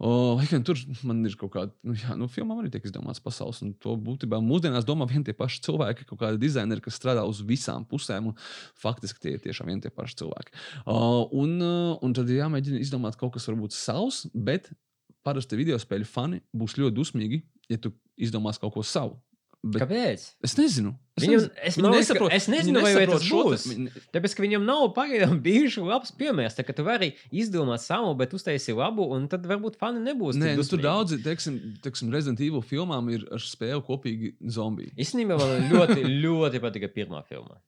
Uh, 0.00 0.40
gan 0.48 0.64
tur 0.64 0.80
man 1.06 1.20
ir 1.28 1.36
kaut 1.36 1.52
kāda, 1.58 1.74
nu, 1.84 1.98
jā, 2.00 2.16
nu, 2.16 2.30
filmām 2.32 2.64
arī 2.64 2.72
tiek 2.72 2.88
izdomāts 2.88 3.20
pasaules. 3.22 3.60
Un 3.66 3.76
to 3.84 3.98
būtībā 4.08 4.40
mūsdienās 4.40 4.88
domā 4.88 5.10
vien 5.10 5.28
tie 5.28 5.36
paši 5.36 5.60
cilvēki, 5.68 6.08
kaut 6.08 6.24
kādi 6.24 6.42
dizaineri, 6.48 6.82
kas 6.88 6.96
strādā 6.96 7.28
uz 7.28 7.44
visām 7.44 7.84
pusēm. 7.92 8.32
Faktiski 8.80 9.26
tie 9.26 9.36
ir 9.36 9.44
tiešām 9.44 9.68
vien 9.68 9.84
tie 9.84 9.92
paši 9.92 10.22
cilvēki. 10.24 10.56
Uh, 10.86 11.28
un, 11.28 11.56
uh, 11.60 11.94
un 12.00 12.16
tad 12.16 12.32
ir 12.32 12.40
jāmēģina 12.40 12.80
izdomāt 12.80 13.20
kaut 13.20 13.36
kas 13.36 13.52
varbūt 13.52 13.76
savs, 13.76 14.24
bet 14.32 14.72
parasti 15.24 15.56
video 15.58 15.78
spēļu 15.80 16.06
fani 16.06 16.42
būs 16.56 16.76
ļoti 16.80 16.94
dusmīgi, 16.96 17.42
ja 17.68 17.76
tu 17.78 17.92
izdomās 18.18 18.58
kaut 18.60 18.74
ko 18.74 18.82
savu. 18.86 19.18
Bet 19.58 19.82
Kāpēc? 19.82 20.22
es 20.46 20.52
nezinu. 20.54 20.92
Es 21.18 21.24
Viņam, 21.24 21.40
nezinu. 21.40 21.50
es, 21.66 21.74
Viņi 21.76 21.82
man 21.82 21.90
liekas, 21.92 22.04
nesaprot- 22.06 22.28
ka- 22.30 22.36
es 22.36 22.44
nezinu, 22.46 22.80
vai, 22.84 22.92
vai 22.94 23.06
tas 23.10 23.24
būs. 23.26 23.64
viņi- 23.66 24.02
Tāpēc, 24.14 24.34
ka 24.38 24.42
viņam 24.44 24.62
nav 24.68 24.84
pagaidām 24.94 25.40
bijuši 25.46 25.82
labs 25.82 26.12
piemērs. 26.14 26.54
Tā, 26.54 26.62
ka 26.64 26.72
tu 26.78 26.84
vari 26.86 27.08
izdomāt 27.34 27.82
savu, 27.82 28.14
bet 28.14 28.30
uztaisīt 28.38 28.76
labu, 28.78 29.02
un 29.16 29.26
tad 29.26 29.42
varbūt 29.50 29.74
fani 29.76 29.98
nebūs. 29.98 30.38
Nē, 30.38 30.52
nu, 30.56 30.62
tur 30.62 30.78
daudzi, 30.78 31.18
teiksim, 31.24 31.58
teiksim 31.82 32.12
Resident 32.14 32.38
Evil 32.40 32.62
filmām 32.62 33.10
ir 33.10 33.26
ar 33.34 33.42
spēli 33.42 33.82
kopīgi 33.82 34.36
zombiji. 34.46 34.92
Īstenībā 34.94 35.34
man 35.42 35.66
ļoti, 35.74 36.06
ļoti 36.24 36.60
patika 36.62 36.86
pirmā 36.94 37.24
filma. 37.26 37.58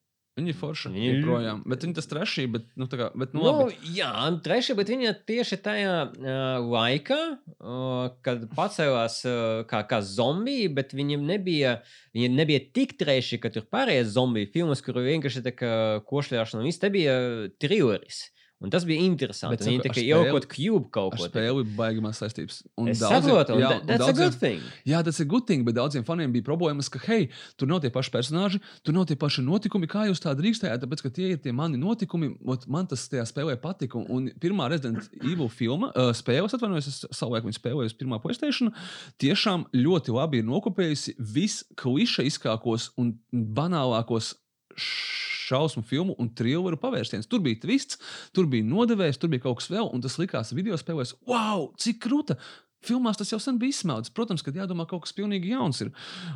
Viņi 0.40 0.54
ir 0.54 0.56
forši. 0.56 0.90
Viņi 0.94 1.04
Viņi 1.04 1.18
ir- 1.20 1.26
projām. 1.28 1.62
Bet 1.68 1.84
viņi 1.84 1.94
tas 2.00 2.08
trešī, 2.10 2.46
bet, 2.56 2.64
nu, 2.80 2.88
kā, 2.88 3.10
bet, 3.14 3.34
nu, 3.36 3.42
Nu, 3.44 3.52
labi. 3.60 3.76
jā, 3.94 4.10
trešā, 4.42 4.74
bet 4.78 4.88
viņa 4.88 5.12
tieši 5.28 5.60
tajā 5.60 5.94
uh, 6.08 6.64
laikā, 6.64 7.20
uh, 7.60 8.08
kad 8.24 8.48
pacēlās 8.56 9.20
uh, 9.28 9.62
kā, 9.68 9.82
kā 9.90 10.00
zombiji, 10.00 10.72
bet 10.80 10.96
viņiem 10.96 11.22
nebija, 11.28 11.76
viņi 12.16 12.32
nebija 12.40 12.64
tik 12.72 12.96
treši, 12.98 13.38
ka 13.42 13.52
tur 13.52 13.68
pārējais 13.70 14.14
zombiju 14.16 14.48
filmas, 14.56 14.80
kur 14.82 14.94
vienkārši 15.04 15.44
tā 15.44 15.52
kā 15.54 15.72
košļāšana 16.08 16.64
viss, 16.64 16.80
te 16.82 16.90
bija 16.90 17.14
trilleris. 17.60 18.30
Un 18.60 18.68
tas 18.68 18.84
bija 18.84 19.00
interesanti. 19.00 19.64
Viņi 19.64 19.80
tā 19.86 19.90
kā 19.94 20.02
ielkot 20.04 20.44
cube 20.52 20.90
kaut 20.92 21.14
ko. 21.16 21.24
spēli 21.30 21.62
ir 21.64 21.68
baigās 21.78 22.18
saistības. 22.20 22.58
Un 22.76 22.88
Es 22.88 23.00
daudziem- 23.00 23.22
saprotu, 23.24 23.56
jā, 23.56 23.70
that's 23.86 24.04
a 24.04 24.12
daudziem- 24.12 24.16
good 24.30 24.38
thing. 24.38 24.60
Jā, 24.84 25.02
tas 25.02 25.18
ir 25.20 25.26
gudīgi, 25.26 25.64
bet 25.64 25.74
daudziem 25.74 26.04
faniem 26.04 26.30
bija 26.30 26.44
problēmas, 26.44 26.90
ka, 26.90 26.98
hei, 27.06 27.30
tur 27.56 27.66
nav 27.66 27.80
tie 27.80 27.88
paši 27.88 28.10
personāļi, 28.10 28.60
tur 28.84 28.92
nav 28.92 29.06
tie 29.06 29.16
paši 29.16 29.40
notikumi, 29.42 29.88
kā 29.88 30.04
jūs 30.10 30.20
tā 30.20 30.34
drīkstējāt, 30.36 30.84
tāpēc, 30.84 31.02
ka 31.02 31.08
tie 31.08 31.30
ir 31.32 31.38
tie 31.38 31.52
mani 31.52 31.78
notikumi. 31.78 32.36
Ot, 32.46 32.68
man 32.68 32.86
tas 32.86 33.08
tajā 33.08 33.24
spēlē 33.32 33.56
patika. 33.56 33.96
Un, 33.96 34.06
un 34.10 34.30
pirmā 34.38 34.68
Resident 34.68 35.08
Evil 35.24 35.48
filma, 35.48 35.88
uh, 35.96 36.12
spēles, 36.12 36.52
atvainojos, 36.52 36.86
es 36.86 37.04
savulaik 37.16 37.44
viņu 37.48 37.56
spēlēju 37.58 37.86
uz 37.86 37.94
pirmā 37.94 38.20
PlayStation, 38.20 38.70
tiešām 39.18 39.64
ļoti 39.72 40.12
labi 40.12 40.38
ir 40.38 40.44
nokopējusi 40.44 41.16
visklišaiskākos 41.16 42.90
un 42.98 43.18
banālākos 43.32 44.34
šausmu 44.78 45.82
filmu 45.86 46.16
un 46.22 46.30
trilleru 46.36 46.78
pavērsienus. 46.80 47.28
Tur 47.30 47.42
bija 47.44 47.60
twists, 47.64 48.00
tur 48.36 48.48
bija 48.50 48.66
nodevējs, 48.66 49.20
tur 49.20 49.32
bija 49.32 49.46
kaut 49.48 49.60
kas 49.60 49.70
vēl, 49.72 49.90
un 49.94 50.04
tas 50.04 50.18
likās 50.20 50.54
video 50.56 50.78
spēlēs, 50.80 51.16
wow, 51.30 51.70
cik 51.80 52.02
krūta! 52.06 52.38
Filmās 52.86 53.18
tas 53.20 53.28
jau 53.28 53.36
sen 53.42 53.58
bija 53.60 53.74
izsmelts. 53.74 54.12
Protams, 54.16 54.40
ka 54.40 54.54
jādomā 54.56 54.86
kaut 54.88 55.04
kas 55.04 55.12
pilnīgi 55.12 55.50
jauns 55.52 55.82
ir. 55.84 55.90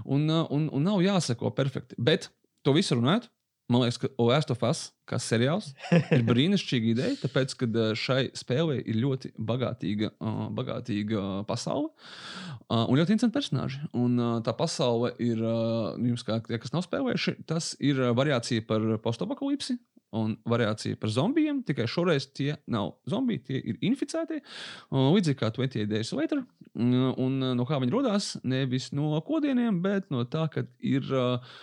Un, 0.05 0.27
uh, 0.29 0.43
un, 0.53 0.67
un 0.77 0.83
nav 0.85 1.01
jāsako 1.01 1.49
perfekti. 1.57 1.97
Bet 1.97 2.29
to 2.65 2.75
visu 2.77 2.99
runājot, 2.99 3.31
man 3.69 3.85
liekas, 3.85 3.99
ka 3.99 4.09
Last 4.21 4.51
of 4.53 4.63
Us, 4.67 4.83
kā 5.09 5.19
seriāls, 5.21 5.71
ir 6.13 6.25
brīnišķīga 6.31 6.91
ideja, 6.93 7.17
tāpēc, 7.23 7.55
ka 7.61 7.69
uh, 7.69 7.93
šai 7.99 8.29
spēlei 8.37 8.81
ir 8.83 9.01
ļoti 9.01 9.33
bagātīga, 9.39 10.13
uh, 10.19 10.45
bagātīga 10.55 11.19
uh, 11.21 11.33
pasaule 11.49 11.91
uh, 11.91 12.85
un 12.85 12.99
ļoti 12.99 13.17
interesanti 13.17 13.37
personāļi. 13.39 13.81
Un 14.01 14.21
uh, 14.21 14.37
tā 14.45 14.55
pasaule 14.59 15.15
ir, 15.23 15.41
uh, 15.41 15.97
jums, 15.97 16.27
kā 16.27 16.41
tie, 16.45 16.61
kas 16.61 16.75
nav 16.77 16.85
spēlējuši, 16.87 17.39
tas 17.49 17.73
ir 17.81 18.01
uh, 18.03 18.15
variācija 18.17 18.67
par 18.69 18.87
postapokalipsi. 19.05 19.79
Un 20.15 20.37
variācija 20.47 20.95
par 21.03 21.11
zombijiem, 21.11 21.65
tikai 21.67 21.89
šoreiz 21.91 22.29
tie 22.31 22.53
nav 22.71 22.93
zombiji, 23.11 23.41
tie 23.49 23.57
ir 23.73 23.81
inficēti. 23.83 24.39
uh, 24.45 25.09
Līdzīgi 25.11 25.41
kā 25.41 25.51
28 25.57 25.91
Days 25.91 26.13
Later. 26.15 26.45
Un, 26.79 26.93
un 27.19 27.41
uh, 27.43 27.55
no 27.59 27.67
kā 27.67 27.81
viņi 27.83 27.97
radās, 27.97 28.29
nevis 28.47 28.93
no 28.95 29.17
kodieniem, 29.27 29.81
bet 29.83 30.13
no 30.15 30.23
tā, 30.31 30.47
ka 30.53 30.69
ir 30.87 31.11
uh, 31.11 31.57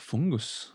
fungus 0.00 0.70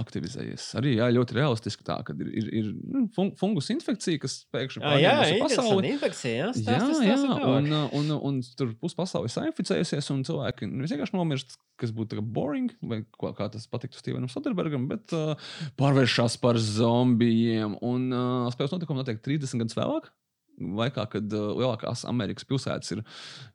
aktivizējies. 0.00 0.66
Arī 0.80 0.96
jā, 0.96 1.08
ļoti 1.14 1.36
realistiski 1.38 1.86
tā, 1.86 1.98
ka 2.06 2.16
ir, 2.18 2.30
ir, 2.40 2.48
ir 2.60 2.68
nu, 2.74 3.04
fun, 3.14 3.32
fungus 3.38 3.70
infekcija, 3.74 4.20
kas 4.22 4.40
pēkšņi 4.54 4.82
jā, 4.82 4.90
pārņēmusi 4.92 5.38
interesanti. 5.38 5.92
Infekcija, 5.94 6.34
jā, 6.34 6.48
Jā, 6.48 6.52
stāsti, 6.58 7.08
jā, 7.08 7.16
tālāk. 7.22 7.46
un, 7.48 7.72
un, 7.72 7.88
un, 8.00 8.12
un 8.30 8.40
tur 8.58 8.74
pusi 8.80 8.98
pasaules 8.98 9.38
sainficējusies, 9.38 10.10
un 10.14 10.22
cilvēki 10.28 10.68
nu, 10.70 10.86
vienkārši 10.88 11.16
nomirst, 11.16 11.58
kas 11.78 11.92
būtu 11.94 12.18
kā 12.18 12.24
boring, 12.24 12.72
vai 12.82 13.02
ko, 13.14 13.32
kā 13.38 13.48
tas 13.52 13.68
patiktu 13.70 14.00
Stevenam 14.00 14.30
Soderbergam, 14.32 14.88
bet 14.90 15.14
uh, 15.16 15.34
pārvēršas 15.78 16.38
par 16.42 16.58
zombijiem. 16.62 17.78
Un 17.86 18.08
uh, 18.12 18.48
spēles 18.54 18.74
notikumi 18.74 19.02
notiek 19.02 19.20
30 19.24 19.62
gadus 19.62 19.78
vēlāk. 19.78 20.10
Laikā, 20.58 21.04
kad 21.12 21.34
uh, 21.38 21.52
lielākās 21.54 22.02
Amerikas 22.10 22.46
pilsētas 22.48 22.96
ir, 22.96 23.04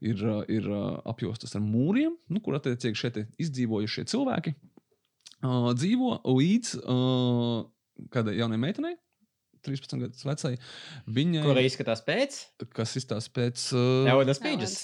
ir, 0.08 0.22
ir 0.48 0.70
uh, 0.72 1.02
apjostas 1.12 1.58
ar 1.60 1.64
mūriem, 1.66 2.14
nu, 2.32 2.40
kur 2.40 2.56
attiecīgi 2.56 2.96
šie 3.02 3.12
te 3.18 3.26
izdzīvojušie 3.44 4.06
cilvēki 4.14 4.56
dzīvo 5.44 6.22
līdz 6.28 6.76
kādai 8.14 8.38
jaunai 8.40 8.60
meitenei, 8.62 8.96
13 9.66 10.04
gadus 10.06 10.26
vecai. 10.28 10.54
Viņai, 11.20 11.44
Kur 11.46 11.62
izskatās 11.64 12.04
pēc? 12.06 12.40
kas 12.74 12.96
izstāsta 13.00 13.34
pēc 13.36 13.70
uh, 13.78 14.10
Eodas 14.14 14.42
Pages. 14.44 14.78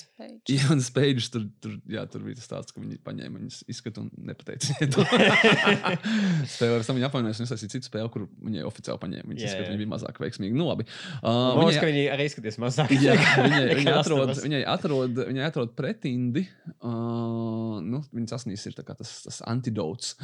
Jānis 0.49 0.89
Pēģis 0.91 1.29
tur, 1.31 1.45
tur, 1.63 1.77
jā, 1.87 2.01
tur 2.11 2.25
bija 2.25 2.35
tas 2.35 2.47
stāsts, 2.49 2.73
ka 2.75 2.81
viņi 2.83 2.97
paņēma 3.05 3.39
viņas 3.39 3.61
izskatu 3.71 4.01
un 4.03 4.09
nepateica. 4.27 4.75
Spēlē 6.49 6.79
ar 6.79 6.83
savu 6.83 7.03
apvainojumu, 7.07 7.31
un 7.39 7.45
es 7.47 7.53
esmu 7.55 7.69
citu 7.71 7.87
spēli, 7.87 8.11
kur 8.11 8.25
viņai 8.43 8.65
oficiāli 8.67 8.99
paņēma 9.03 9.31
viņas 9.31 9.45
izskatu. 9.47 9.69
Viņa 9.71 9.79
bija 9.79 9.91
mazāk 9.93 10.19
veiksmīga. 10.19 10.57
Nu, 10.59 10.67
labi. 10.67 10.85
Uh, 11.21 11.55
liekas, 11.61 11.77
viņai- 11.77 11.79
ka 11.79 11.89
viņi 11.91 12.03
arī 12.15 12.27
izskatās 12.27 12.59
mazāk. 12.59 12.91
Jā, 12.99 13.15
viņai, 13.15 13.61
viņai, 13.79 13.95
atrod, 14.01 14.33
viņai, 14.43 14.61
atrod, 14.75 15.21
viņai 15.31 15.45
atrod 15.47 15.73
pretindi. 15.79 16.45
Uh, 16.79 17.79
nu, 17.85 18.01
viņas 18.15 18.35
asnīs 18.41 18.67
ir 18.67 18.75
tā 18.77 18.83
kā 18.87 18.97
tas, 18.99 19.13
tas 19.23 19.39
antidots. 19.47 20.15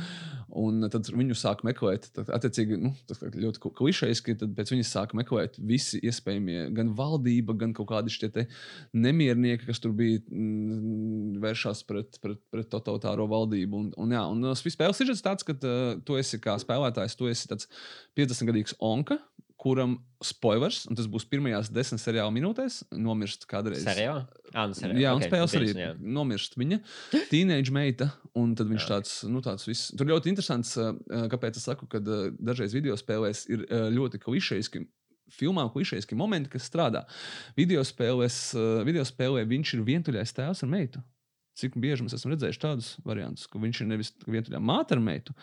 Un 0.51 0.83
tad 0.91 1.07
viņu 1.11 1.37
sāk 1.39 1.63
meklēt. 1.67 2.09
Tad, 2.15 2.33
attiecīgi, 2.35 2.81
nu, 2.83 2.91
tas 3.07 3.21
kā 3.23 3.31
ļoti 3.31 3.63
klišejiski. 3.79 4.35
Tad 4.45 4.55
pēc 4.57 4.73
viņas 4.75 4.93
sāk 4.93 5.15
meklēt 5.17 5.57
visi 5.57 5.99
iespējamie, 6.05 6.69
gan 6.77 6.91
valdība, 6.97 7.55
gan 7.57 7.73
kaut 7.75 7.89
kādi 7.89 8.13
šie 8.13 8.29
nemiernieki, 8.93 9.65
kas 9.65 9.81
tur 9.81 9.95
bija 9.97 10.21
mm, 10.29 11.39
vēršās 11.43 11.83
pret, 11.89 12.19
pret, 12.21 12.41
pret 12.53 12.69
totalitāro 12.71 13.25
valdību. 13.31 13.81
Un, 13.81 13.91
un, 14.05 14.15
jā, 14.15 14.23
un 14.29 14.51
spēles 14.59 15.01
ir 15.01 15.13
tāds, 15.25 15.47
ka 15.47 15.57
uh, 15.57 15.95
tu 16.05 16.19
esi 16.21 16.39
kā 16.41 16.57
spēlētājs, 16.61 17.17
tu 17.17 17.31
esi 17.31 17.49
tāds 17.51 17.69
50-gadīgs 18.19 18.77
onka 18.83 19.19
kuram 19.65 19.95
spoilers, 20.23 20.83
un 20.89 20.97
tas 20.97 21.07
būs 21.09 21.25
pirmajās 21.29 21.71
desmit 21.73 22.01
seriāla 22.01 22.33
minūtēs, 22.33 22.83
nomirst 23.01 23.47
kādreiz. 23.49 23.81
Seriālā? 23.85 24.25
Ah, 24.53 24.67
nu, 24.69 24.77
seriālā. 24.77 25.01
Jā, 25.01 25.13
un 25.17 25.23
okay, 25.23 25.31
spēles 25.31 25.55
arī 25.57 25.71
jā. 25.71 25.87
nomirst 26.17 26.57
viņa 26.59 26.79
teenage 27.31 27.73
meita, 27.73 28.11
un 28.37 28.53
tad 28.57 28.69
viņš 28.69 28.83
Jā. 28.83 28.91
tāds, 28.93 29.15
nu, 29.29 29.41
tāds 29.45 29.65
viss. 29.65 29.89
Tur 29.97 30.11
ļoti 30.11 30.31
interesants, 30.33 30.75
uh, 30.81 30.93
kāpēc 31.31 31.57
es 31.57 31.65
saku, 31.65 31.89
ka 31.89 32.01
uh, 32.03 32.29
dažreiz 32.37 32.77
video 32.77 32.97
spēlēs 32.99 33.47
ir 33.49 33.65
ļoti 33.95 34.21
klišejiski. 34.21 34.85
Filmām 35.35 35.71
klišejiski 35.73 36.13
momenti, 36.17 36.51
kas 36.53 36.67
strādā. 36.69 37.01
Video 37.57 37.81
spēlē 37.81 39.41
viņš 39.49 39.73
ir 39.73 39.85
vientuļais 39.87 40.35
tēvs 40.37 40.61
ar 40.61 40.69
meitu. 40.69 41.01
Cik 41.55 41.77
bieži 41.79 42.03
mēs 42.03 42.17
esam 42.17 42.33
redzējuši 42.33 42.59
tādus 42.59 42.89
variantus, 43.07 43.47
ka 43.47 43.59
viņš 43.63 43.81
ir 43.81 43.87
nevis 43.87 44.11
vientuļā 44.27 44.59
māte 44.59 44.97
ar 44.97 45.01
meitu, 45.03 45.35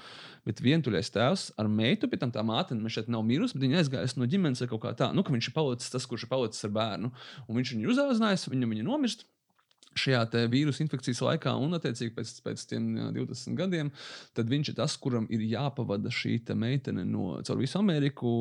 bet 0.45 0.61
vientuļais 0.61 1.09
tēvs 1.15 1.47
ar 1.61 1.71
meitu. 1.73 2.11
Pēc 2.13 2.21
tam 2.21 2.35
tā 2.35 2.45
māte 2.45 2.77
nu, 2.77 2.93
šeit 2.93 3.09
nav 3.13 3.25
mirusi, 3.25 3.57
bet 3.57 3.65
viņa 3.65 3.81
aizgājusi 3.81 4.21
no 4.21 4.29
ģimenes 4.29 4.61
vai 4.61 4.69
kaut 4.75 4.83
kā 4.85 4.93
tā. 4.99 5.09
Nu, 5.17 5.25
ka 5.25 5.33
viņš 5.33 5.49
ir 5.49 5.57
palicis 5.57 5.95
tas, 5.95 6.09
kurš 6.09 6.27
ir 6.27 6.33
palicis 6.35 6.69
ar 6.69 6.75
bērnu. 6.77 7.13
Un 7.47 7.61
viņš 7.61 7.73
viņu 7.77 7.95
uzauzinājis, 7.95 8.51
viņa, 8.53 8.69
viņa 8.75 8.89
nomirst 8.91 9.25
šajā 9.98 10.47
vīrusu 10.52 10.85
infekcijas 10.85 11.23
laikā, 11.24 11.55
un 11.60 11.77
attiecīgi 11.77 12.14
pēc, 12.16 12.32
pēc 12.44 12.64
tiem 12.70 12.89
jā, 12.98 13.09
20 13.16 13.59
gadiem, 13.59 13.90
tad 14.36 14.51
viņš 14.52 14.73
ir 14.73 14.78
tas, 14.78 14.97
kuram 15.01 15.27
ir 15.32 15.44
jāpavada 15.51 16.12
šī 16.12 16.39
te 16.47 16.56
meitene 16.59 17.05
no, 17.09 17.39
caur 17.47 17.60
visu 17.60 17.78
Ameriku 17.81 18.32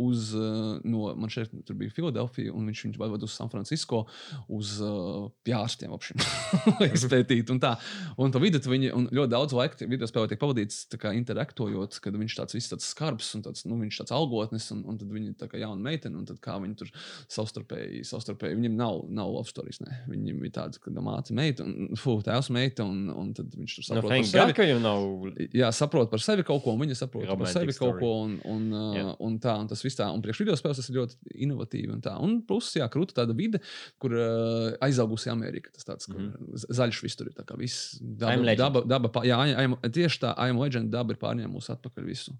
uz, 0.00 0.30
uh, 0.38 0.78
no, 0.84 1.08
man 1.18 1.32
šeit 1.32 1.52
tur 1.66 1.78
bija 1.80 1.94
Filadelfija, 1.94 2.54
un 2.56 2.68
viņš 2.70 2.84
viņu 2.86 3.00
pavada 3.00 3.26
uz 3.26 3.34
San 3.36 3.50
Francisco, 3.52 4.04
uz 4.52 4.76
uh, 4.84 5.28
pjārstiem 5.46 5.94
apšiem, 5.96 6.22
lai 6.80 6.90
izpētītu, 6.94 7.56
un 7.56 7.62
tā. 7.62 7.74
Un 8.20 8.34
vidu 8.42 8.60
viņi, 8.70 8.92
un 8.96 9.08
ļoti 9.10 9.32
daudz 9.32 9.56
laika 9.56 9.88
video 9.90 10.08
spēlē 10.08 10.30
tiek 10.30 10.40
pavadīts 10.40 10.86
interaktojot, 11.10 11.98
kad 12.02 12.16
viņš 12.16 12.36
tāds 12.38 12.56
viss 12.56 12.72
tāds 12.72 12.88
skarbs, 12.92 13.32
un 13.36 13.44
tāds, 13.46 13.66
nu, 13.68 13.78
viņš 13.80 14.02
tāds 14.02 14.14
algotnis, 14.14 14.70
un, 14.74 14.84
un 14.88 14.98
tad 15.00 15.10
viņi 15.12 15.34
tā 15.40 15.48
kā 15.50 15.60
jauna 15.60 15.82
meitene, 15.90 16.18
un 16.20 16.28
tad 16.28 16.40
kā 16.44 16.56
viņi 16.62 16.78
tur 16.80 16.92
savstarpēji, 17.30 18.04
savstarpēji, 18.08 18.58
viņiem 18.60 18.78
nav, 18.78 19.04
nav 19.10 19.32
love 19.34 19.50
stories, 19.50 19.80
ne, 19.84 20.00
viņiem 20.10 20.44
ir 20.46 20.54
tāds, 20.56 20.80
ka 20.82 20.92
māte 21.04 21.32
meita, 21.36 21.64
un 21.64 21.96
fu, 21.96 22.16
tēvs 22.22 22.50
meita, 22.54 22.84
un, 22.84 23.08
un 23.10 23.32
tad 23.34 23.50
viņš 23.56 23.74
tur 23.76 23.82
Nu, 23.82 23.86
saprot 23.88 24.02
par 24.08 24.12
thank 24.14 24.26
sevi. 24.30 24.44
God, 24.46 24.54
ka 24.56 24.62
viņam 24.66 24.80
nav. 24.84 25.48
Jā, 25.56 25.68
saprot 25.72 26.10
par 26.10 26.20
sevi 26.24 26.44
kaut 26.46 26.62
ko, 26.64 26.74
un 26.76 26.80
viņa 26.84 26.96
saprot 26.98 27.24
par 27.26 27.32
Romantic 27.34 27.56
sevi 27.56 27.72
kaut 27.76 27.96
story. 27.96 28.00
ko, 28.00 28.10
un, 28.24 28.36
un, 28.44 28.68
Jā. 28.96 29.04
uh, 29.10 29.16
un 29.26 29.38
tā, 29.42 29.54
un 29.60 29.66
tas 29.70 29.82
viss 29.84 29.96
tā. 29.98 30.08
Un 30.12 30.22
priekš 30.22 30.42
video 30.44 30.54
spēles 30.60 30.80
tas 30.82 30.88
ir 30.90 30.96
ļoti 31.00 31.16
inovatīvi, 31.46 31.90
un 31.92 32.00
tā. 32.04 32.14
Un 32.20 32.38
plus, 32.46 32.72
jā, 32.76 32.88
krūta 32.92 33.16
tāda 33.20 33.34
vide, 33.36 33.60
kur 33.98 34.12
uh, 34.14 34.76
aizaugusi 34.86 35.30
Amerika. 35.32 35.70
Tas 35.74 35.84
tāds, 35.88 36.06
kur 36.10 36.20
Mhm. 36.20 36.54
z- 36.56 36.70
zaļš 36.80 37.02
viss 37.02 37.16
tur 37.16 37.26
ir, 37.26 37.34
tā 37.34 37.44
kā 37.44 37.56
viss. 37.58 37.98
Daba, 38.00 38.54
daba, 38.56 38.82
daba, 38.86 39.24
jā, 39.24 39.38
I 39.56 39.64
am- 39.64 39.76
tieši 39.82 40.20
tā, 40.26 40.34
I 40.38 40.48
am 40.50 40.58
legend, 40.58 40.90
daba 40.92 41.12
ir 41.12 41.18
pārņēmusi 41.18 41.74
atpakaļ 41.76 42.04
visu. 42.06 42.32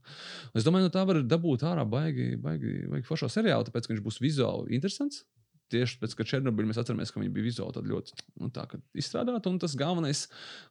Es 0.54 0.64
domāju, 0.64 0.88
no 0.88 0.90
tā 0.90 1.06
var 1.06 1.22
dabūt 1.22 1.62
ārā 1.66 1.88
baigi, 1.88 2.36
baigi, 2.40 2.86
baigi 2.90 3.06
foršo 3.06 3.28
seriālu, 3.30 3.64
tāpēc, 3.68 3.86
ka 3.86 3.94
viņš 3.94 4.02
būs 4.04 4.20
vizuāli 4.20 4.70
interesants. 4.76 5.24
Tieši 5.70 6.00
pēc 6.02 6.16
Černobiļā 6.18 6.70
mēs 6.70 6.80
atceramies, 6.82 7.12
ka 7.14 7.22
viņi 7.22 7.32
bija 7.34 7.46
vizuāli 7.46 7.76
tādi 7.76 7.92
ļoti 7.92 8.16
nu, 8.42 8.50
tā, 8.54 8.66
kā 8.70 8.80
izstrādāti. 8.98 9.50
Un 9.50 9.60
tas 9.62 9.76
galvenais, 9.78 10.24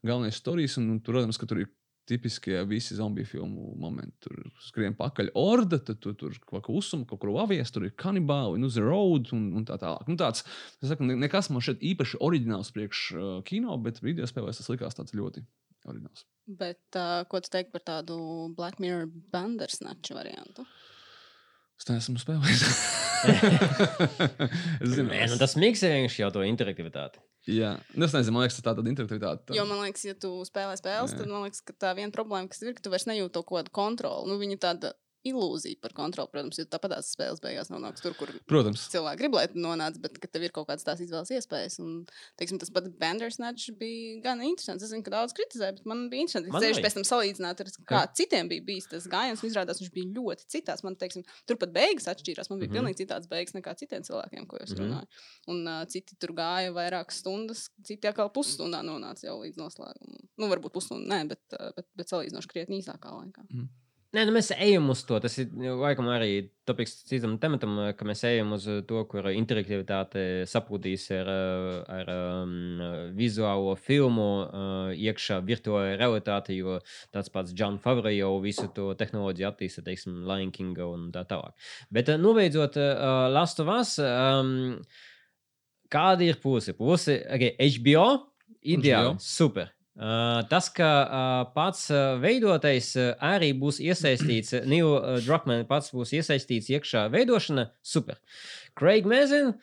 galvenais 0.05 0.39
stāstījums, 0.39 0.80
un, 0.81 0.89
un 0.95 1.03
tur, 1.03 1.17
protams, 1.17 1.39
ka 1.39 1.49
tur 1.49 1.63
ir 1.63 1.69
tipiskie 2.09 2.63
visi 2.65 2.97
zombiju 2.97 3.30
filmu 3.30 3.76
momenti. 3.77 4.15
Tur 4.26 4.39
skrien 4.65 4.95
pakaļ 4.97 5.30
orda, 5.38 5.77
tad 5.77 6.01
tu 6.01 6.15
tur 6.17 6.34
kaut 6.49 6.65
ko 6.65 6.80
uzsuma, 6.80 7.05
kaut 7.09 7.21
kur 7.21 7.35
avies, 7.43 7.69
tur 7.71 7.85
ir 7.85 7.93
kanibāli, 7.99 8.57
nu, 8.61 8.71
the 8.73 8.84
road 8.84 9.30
un, 9.38 9.51
un 9.59 9.67
tā 9.67 9.77
tālāk. 9.81 10.09
Nu, 10.09 10.17
tāds, 10.19 10.43
es 10.81 10.89
saku, 10.89 11.05
ne- 11.05 11.19
nekas 11.21 11.51
man 11.53 11.63
šeit 11.65 11.85
īpaši 11.85 12.19
oriģināls 12.26 12.73
priekš 12.76 13.05
uh, 13.13 13.31
kino, 13.45 13.77
bet 13.85 14.01
video 14.01 14.27
spēlēs 14.30 14.61
tas 14.61 14.71
likās 14.73 14.97
tāds 14.97 15.15
ļoti 15.17 15.45
Oriģināls. 15.88 16.26
Bet 16.59 16.97
uh, 16.99 17.23
ko 17.30 17.39
tu 17.43 17.51
teiksi 17.53 17.71
par 17.71 17.84
tādu 17.88 18.17
Black 18.57 18.81
Mirror 18.84 19.07
Bandersnatch 19.34 20.11
variantu? 20.15 20.65
Es 21.80 21.88
neesmu 21.88 22.19
spēlējis. 22.19 22.64
es 24.84 24.95
zinu, 24.97 25.07
Nē, 25.10 25.26
nu 25.31 25.38
tas 25.39 25.56
miksē 25.60 25.91
vienkārši 25.93 26.23
jau 26.26 26.31
to 26.35 26.43
interaktivitāti. 26.43 27.22
Jā, 27.49 27.77
nu, 27.95 28.03
es 28.06 28.14
nezinu, 28.14 28.35
man 28.35 28.43
liekas, 28.43 28.60
tā 28.60 28.61
ir 28.61 28.68
tāda 28.68 28.91
interaktivitāte. 28.91 29.56
Jo 29.56 29.64
man 29.68 29.80
liekas, 29.85 30.03
ja 30.10 30.15
tu 30.19 30.34
spēlē 30.47 30.76
spēles, 30.77 31.15
Jā. 31.15 31.22
tad 31.22 31.31
man 31.31 31.45
liekas, 31.47 31.64
ka 31.65 31.76
tā 31.80 31.93
viena 31.97 32.11
problēma, 32.14 32.51
kas 32.51 32.61
ir, 32.65 32.76
ka 32.76 32.84
tu 32.84 32.91
vairs 32.91 33.07
nejūti 33.10 33.34
to 33.38 33.45
kaut 33.47 33.61
kādu 33.61 33.73
kontroli. 33.80 34.27
Nu, 34.30 34.35
viņa 34.41 34.60
tāda 34.68 34.91
ilūzija 35.28 35.80
par 35.82 35.91
kontroli, 35.98 36.30
protams, 36.32 36.58
jo 36.62 36.66
tāpat 36.66 36.94
tās 36.96 37.10
spēles 37.16 37.41
beigās 37.44 37.70
nonāks 37.70 38.02
tur, 38.02 38.14
kur 38.16 38.30
Protams. 38.48 38.86
cilvēki 38.94 39.20
grib, 39.20 39.34
lai 39.36 39.48
nonāc, 39.56 39.98
bet 40.00 40.16
tev 40.32 40.44
ir 40.48 40.52
kaut 40.56 40.68
kādas 40.70 40.86
tās 40.88 41.00
izvēles 41.04 41.32
iespējas. 41.36 41.80
Un, 41.84 42.06
teiksim, 42.40 42.60
tas 42.62 42.70
pats 42.72 42.88
Bandersnatch 43.02 43.74
bija 43.80 44.22
gan 44.24 44.41
interesants. 44.41 44.84
Es 44.84 44.90
zinu, 44.94 45.04
ka 45.04 45.12
daudz 45.12 45.34
kritizē, 45.36 45.74
bet 45.76 45.86
man 45.86 46.10
bija 46.10 46.22
interesanti. 46.24 46.50
Es 46.54 46.64
tieši 46.64 46.84
pēc 46.86 46.94
tam 47.00 47.04
salīdzināt, 47.10 47.60
ar 47.66 47.72
kā 47.91 48.04
citiem 48.16 48.48
bija 48.48 48.64
bijis 48.64 48.88
tas 48.88 49.08
gājiens. 49.12 49.44
un 49.44 49.50
Izrādās, 49.50 49.82
viņš 49.84 49.91
bija 49.94 50.14
ļoti 50.16 50.48
citās. 50.56 50.84
Man, 50.84 50.96
teiksim, 50.96 51.24
tur 51.46 51.58
pat 51.58 51.72
beigas 51.76 52.08
atšķīrās. 52.08 52.50
Man 52.50 52.60
bija 52.60 52.70
mm 52.70 52.76
-hmm. 52.76 52.80
pilnīgi 52.80 53.02
citāds 53.04 53.28
beigas 53.28 53.54
nekā 53.54 53.76
citiem 53.76 54.04
cilvēkiem, 54.04 54.48
ko 54.48 54.58
es 54.62 54.72
Mhm. 54.72 54.80
runāju. 54.80 55.08
Un 55.48 55.68
uh, 55.68 55.86
citi 55.86 56.16
tur 56.20 56.30
gāja 56.34 56.72
vairākas 56.72 57.20
stundas, 57.20 57.70
citi 57.84 58.08
atkal 58.08 58.30
pusstundā 58.30 58.82
nonāca 58.84 59.24
jau 59.26 59.40
līdz 59.44 59.58
noslēgumam. 59.58 60.24
Nu, 60.38 60.48
varbūt 60.48 60.72
pusstundā, 60.72 61.08
nē, 61.08 61.28
bet, 61.28 61.41
uh, 61.60 61.72
bet, 61.76 61.86
bet 61.96 62.08
salīdzinoši 62.08 62.48
krietni 62.48 62.82
īsākā 62.82 63.10
laikā. 63.12 63.44
Nē, 64.10 64.23
nu 64.26 64.34
mēs 64.34 64.48
ejam 64.56 64.88
uz 64.90 65.03
to. 65.06 65.19
Tas 65.22 65.36
ir 65.38 65.52
nu, 65.53 65.76
laikam 65.84 66.07
arī 66.10 66.48
topiks 66.65 66.95
citam 67.06 67.36
tematam, 67.41 67.76
ka 67.94 68.07
mēs 68.10 68.23
ejam 68.26 68.56
uz 68.56 68.65
to, 68.90 69.03
kur 69.11 69.27
interaktivitāte 69.30 70.23
sapūtīs 70.49 71.06
ar, 71.14 71.30
uh, 71.30 71.76
ar 71.94 72.10
um, 72.15 72.56
vizuālo 73.18 73.76
filmu 73.77 74.27
uh, 74.41 74.90
iekšā 74.98 75.38
virtuālajā 75.45 75.99
realitātē, 76.02 76.57
jo 76.57 76.80
tāds 77.14 77.30
pats 77.36 77.53
Džons 77.53 77.86
Favre 77.86 78.15
jau 78.15 78.31
visu 78.41 78.65
to 78.73 78.90
tehnoloģiju 78.98 79.52
attīsta, 79.52 79.86
teiksim, 79.86 80.23
Lion 80.26 80.49
King 80.57 80.81
un 80.88 81.11
tā 81.14 81.27
tālāk. 81.30 81.53
Bet 81.94 82.10
uh, 82.10 82.18
nobeidzot 82.18 82.81
uh, 82.81 83.27
Last 83.30 83.61
of 83.61 83.69
Us, 83.77 83.99
um, 84.02 84.80
kāda 85.94 86.26
ir 86.26 86.41
puse? 86.41 86.73
Puse, 86.73 87.22
okay, 87.30 87.53
HBO, 87.77 88.10
ideāli, 88.65 89.19
super. 89.22 89.69
Uh, 89.99 90.45
tas, 90.47 90.69
ka 90.71 90.89
uh, 91.03 91.41
pats 91.51 91.89
uh, 91.91 92.13
veidotājs 92.23 92.93
uh, 92.95 93.09
arī 93.19 93.49
būs 93.59 93.81
iesaistīts, 93.84 94.53
uh, 94.55 94.63
Neil 94.71 94.93
uh, 94.95 95.17
Druckmann 95.26 95.65
pats 95.67 95.91
būs 95.91 96.13
iesaistīts 96.15 96.69
iekšā 96.71 97.09
veidošanā, 97.11 97.67
super. 97.84 98.15
Craig 98.80 99.09
Mazin. 99.09 99.57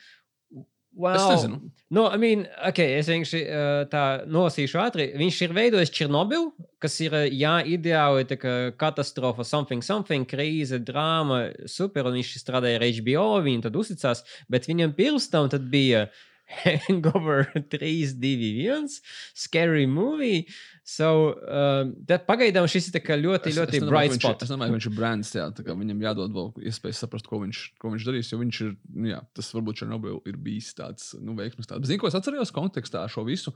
Wow. 0.97 1.17
Es 1.17 1.25
nezinu. 1.31 1.73
No, 1.89 2.07
I 2.13 2.21
mean, 2.21 2.45
okay, 2.69 2.99
es 2.99 3.09
vienkārši 3.09 3.41
uh, 3.47 3.81
tā 3.89 4.05
nolasīšu 4.33 4.79
ātri. 4.81 5.09
Viņš 5.21 5.41
ir 5.45 5.57
veidojis 5.57 5.93
Černobilu, 5.97 6.53
kas 6.85 6.97
ir 7.05 7.17
uh, 7.17 7.27
jā, 7.29 7.59
ideāli 7.69 8.25
kā 8.37 8.55
katastrofa, 8.81 9.45
something, 9.45 9.85
something, 9.85 10.29
krīze, 10.29 10.81
drāma, 10.85 11.47
super. 11.65 12.09
Un 12.09 12.17
viņš 12.21 12.37
strādāja 12.41 12.81
ar 12.81 12.89
HBO, 13.01 13.27
viņi 13.45 13.69
tad 13.71 13.77
uzticās, 13.81 14.25
bet 14.53 14.69
viņam 14.69 14.97
pirms 14.97 15.29
tam 15.33 15.49
bija 15.73 16.09
Hangover 16.47 17.45
3, 17.71 18.15
2, 18.15 18.67
1, 18.67 19.01
Scary 19.35 19.87
Movie. 19.87 20.47
So, 20.87 21.35
um, 21.51 21.95
tad 22.07 22.23
pagaidām 22.29 22.69
šis 22.71 22.87
ir 22.95 23.01
ļoti, 23.03 23.51
Es- 23.51 23.57
ļoti 23.59 23.75
es 23.81 23.85
bright 23.89 24.13
viņš, 24.13 24.21
spot. 24.23 24.37
ir- 24.41 24.45
es 24.47 24.51
domāju, 24.53 24.71
ka 24.71 24.77
viņš 24.79 24.87
ir 24.87 24.95
brands. 24.95 25.33
Jā, 25.35 25.47
tā 25.53 25.65
kā 25.67 25.75
viņam 25.75 25.99
jādod 26.05 26.31
vēl 26.37 26.53
iespēja 26.71 26.95
saprast, 27.01 27.27
ko 27.27 27.41
viņš, 27.43 27.63
ko 27.83 27.91
viņš 27.91 28.07
darīs. 28.07 28.31
Jo 28.31 28.39
viņš 28.39 28.61
ir, 28.67 28.77
nu, 28.95 29.09
jā, 29.11 29.21
tas 29.35 29.51
varbūt 29.53 29.81
Černobyl 29.83 30.21
ir 30.31 30.37
bijis 30.37 30.73
tāds 30.79 31.09
nu, 31.21 31.35
veiksmīgs. 31.35 31.67
Bet, 31.67 31.91
zinu, 31.91 31.99
ko 31.99 32.07
es 32.07 32.15
atceros 32.15 32.53
kontekstā 32.55 33.03
ar 33.03 33.09
šo 33.11 33.27
visu, 33.27 33.53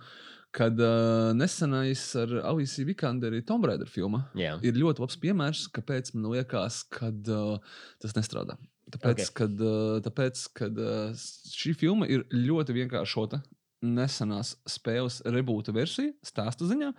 kad 0.51 0.75
uh, 0.83 1.31
nesenais 1.33 2.03
ar 2.19 2.35
Alice 2.51 2.83
Vikanderi 2.83 3.45
Tomb 3.47 3.65
Raider 3.71 3.87
filma 3.87 4.25
Jā. 4.35 4.57
ir 4.67 4.73
ļoti 4.75 4.99
labs 4.99 5.17
piemērs, 5.23 5.69
kāpēc 5.71 6.12
man 6.17 6.33
liekas, 6.35 6.83
ka 6.91 7.12
uh, 7.15 7.59
tas 8.03 8.12
nestrādā. 8.19 8.59
Tāpēc, 8.91 9.15
Ok. 9.15 9.23
okay. 9.23 9.33
kad, 9.41 9.62
uh, 9.65 9.97
tāpēc, 10.05 10.43
kad 10.57 10.79
uh, 10.83 11.25
šī 11.55 11.73
filma 11.79 12.09
ir 12.11 12.27
ļoti 12.35 12.75
vienkāršota. 12.77 13.41
Nesenās 13.81 14.59
spēles 14.69 15.23
rebūta 15.25 15.73
versija, 15.73 16.12
stāsta 16.27 16.67
ziņā. 16.69 16.91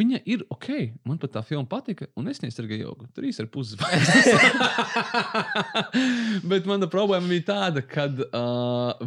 Viņa 0.00 0.22
ir 0.32 0.46
ok. 0.54 0.68
Man 1.04 1.18
pat 1.20 1.34
tā 1.34 1.42
filma 1.44 1.68
patika, 1.68 2.08
un 2.16 2.30
es 2.32 2.40
neizdarīju 2.40 2.86
jogu. 2.86 3.08
Trīs 3.12 3.36
ar 3.42 3.50
pusi. 3.52 3.76
Bet 6.48 6.64
mana 6.70 6.88
problēma 6.88 7.28
bija 7.28 7.44
tāda, 7.50 7.84
ka 7.84 8.06
uh, 8.08 9.04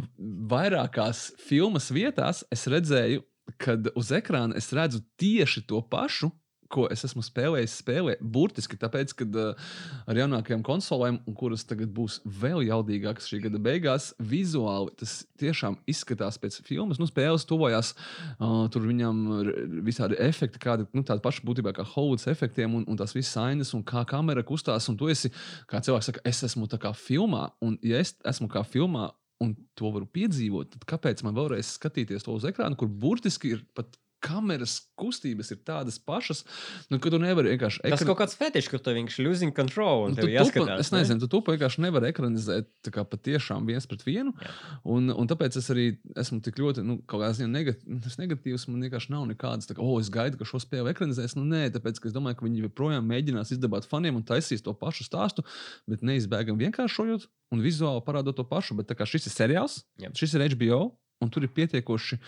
vairākās 0.54 1.32
filmas 1.42 1.90
vietās 1.90 2.44
es 2.54 2.62
redzēju, 2.70 3.26
kad 3.58 3.90
uz 3.98 4.14
ekrāna 4.14 4.54
es 4.58 4.70
redzu 4.74 5.02
tieši 5.18 5.66
to 5.66 5.82
pašu. 5.82 6.30
Ko 6.72 6.86
es 6.92 7.04
esmu 7.06 7.22
spēlējis, 7.24 7.78
spēlē 7.82 8.16
burtiski 8.20 8.78
tāpēc, 8.80 9.14
ka 9.18 9.26
uh, 9.26 9.66
ar 10.10 10.20
jaunākajām 10.20 10.64
konsolēm, 10.66 11.20
kuras 11.38 11.66
tagad 11.68 11.92
būs 11.94 12.18
vēl 12.24 12.64
jaudīgākas 12.66 13.28
šī 13.30 13.42
gada 13.46 13.60
beigās, 13.62 14.10
vizuāli 14.18 14.94
tas 15.00 15.18
tiešām 15.40 15.78
izskatās 15.90 16.40
pēc 16.42 16.60
filmas. 16.66 17.00
Nu, 17.02 17.08
spēles 17.10 17.46
tuvojās, 17.48 17.92
uh, 18.38 18.64
tur 18.72 18.86
viņam 18.88 19.22
ir 19.40 19.52
visādi 19.86 20.18
efekti, 20.22 20.62
kādi 20.62 20.88
nu, 20.96 21.04
tādi 21.06 21.24
paši 21.24 21.44
būtībā 21.46 21.74
kā 21.76 21.86
Hollywoods 21.94 22.28
efektiem, 22.32 22.78
un, 22.80 22.88
un 22.88 22.98
tās 22.98 23.14
visas 23.16 23.36
ainas, 23.42 23.74
un 23.76 23.84
kā 23.86 24.06
kamera 24.08 24.44
kustās. 24.46 24.88
Un 24.90 24.98
tu 24.98 25.10
esi, 25.12 25.32
kā 25.70 25.82
cilvēks 25.84 26.10
saka, 26.12 26.24
es 26.28 26.42
esmu 26.50 26.70
tā 26.70 26.80
kā 26.82 26.94
filmā, 26.96 27.48
un 27.64 27.78
ja 27.86 28.02
es 28.02 28.16
esmu 28.26 28.50
kā 28.52 28.64
filmā, 28.66 29.10
un 29.42 29.52
to 29.76 29.90
varu 29.92 30.08
piedzīvot, 30.08 30.72
tad 30.72 30.86
kāpēc 30.88 31.22
man 31.26 31.36
vēlreiz 31.36 31.74
skatīties 31.76 32.24
to 32.24 32.36
uz 32.36 32.46
ekrāna, 32.48 32.78
kur 32.78 32.88
burtiski 32.88 33.52
ir 33.56 33.64
pat 33.76 33.98
kameras 34.26 34.74
kustības 34.98 35.52
ir 35.54 35.60
tādas 35.68 35.98
pašas, 36.02 36.42
nu, 36.90 36.98
ka 36.98 37.12
tu 37.14 37.18
nevari 37.22 37.52
vienkārši 37.54 37.82
Tas 37.84 38.00
ekran- 38.00 38.08
kaut 38.10 38.18
kāds 38.24 38.36
fetišs, 38.40 38.68
kur 38.72 38.80
tu 38.82 38.94
vienkārši 38.96 39.24
losing 39.26 39.54
control. 39.54 40.06
Un 40.06 40.10
Nu, 40.10 40.16
tev 40.18 40.24
tu 40.26 40.30
tupa- 40.32 40.38
jāskatās. 40.40 40.80
Es 40.82 40.90
ne? 40.92 40.98
nezinu, 41.02 41.20
tu 41.22 41.28
to 41.30 41.40
vienkārši 41.46 41.82
nevari 41.86 42.10
ekranizēt 42.12 42.66
tā 42.82 42.90
kā 42.96 43.04
patiešām 43.06 43.66
viens 43.70 43.86
pret 43.86 44.02
vienu. 44.06 44.32
Jā. 44.42 44.50
Un, 44.84 45.10
un 45.14 45.26
tāpēc 45.30 45.56
es 45.60 45.70
arī 45.70 45.86
esmu 46.16 46.40
tik 46.42 46.58
ļoti, 46.58 46.82
nu, 46.84 46.98
kaut 47.06 47.20
kādā 47.22 47.32
ziņā 47.38 47.50
negatīvs. 47.54 48.18
negatīvs 48.18 48.68
man 48.72 48.82
vienkārši 48.88 49.10
nav 49.14 49.26
nekādas, 49.30 49.68
tā 49.70 49.76
kā, 49.78 49.84
oh, 49.86 49.98
es 50.00 50.10
gaidu, 50.10 50.38
ka 50.40 50.44
šo 50.48 50.58
spēli 50.62 50.92
ekranizēs. 50.94 51.36
Nu, 51.36 51.44
nē, 51.46 51.70
tāpēc, 51.76 52.02
es 52.04 52.12
domāju, 52.16 52.36
ka 52.40 52.46
viņi 52.46 52.64
joprojām 52.66 53.06
mēģinās 53.06 53.52
izdabāt 53.56 53.86
faniem 53.86 54.16
un 54.16 54.24
taisīs 54.24 54.62
to 54.64 54.72
pašu 54.74 55.04
stāstu, 55.06 55.44
bet 55.86 56.00
neizbēgami 56.02 56.66
vienkāršojot 56.66 57.26
un 57.52 57.60
vizuāli 57.62 58.02
parādot 58.04 58.34
to 58.36 58.44
pašu. 58.44 58.74
Bet 58.76 58.88
tā 58.88 58.96
kā 58.98 59.06
šis 59.06 59.26
ir 59.28 59.32
seriāls, 59.36 59.84
Jā. 60.00 60.10
šis 60.16 60.34
ir 60.34 60.48
HBO. 60.56 60.96
Un 61.24 61.30
tur 61.32 61.46
ir 61.46 61.52
pietiekoši 61.56 62.18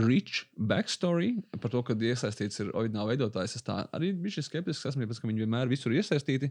rich 0.00 0.46
backstory 0.56 1.34
par 1.60 1.72
to, 1.74 1.82
kad 1.84 2.00
iesaistīts 2.00 2.62
ir 2.62 2.70
oriģināla 2.72 3.12
veidotājs. 3.12 3.58
Es 3.58 3.66
tā 3.66 3.82
arī 3.96 4.14
biju 4.16 4.44
skeptisks, 4.46 4.86
esmu, 4.88 5.04
tāpēc, 5.04 5.20
ka 5.20 5.28
viņi 5.28 5.44
vienmēr 5.44 5.68
visur 5.68 5.92
iesaistīti, 5.92 6.48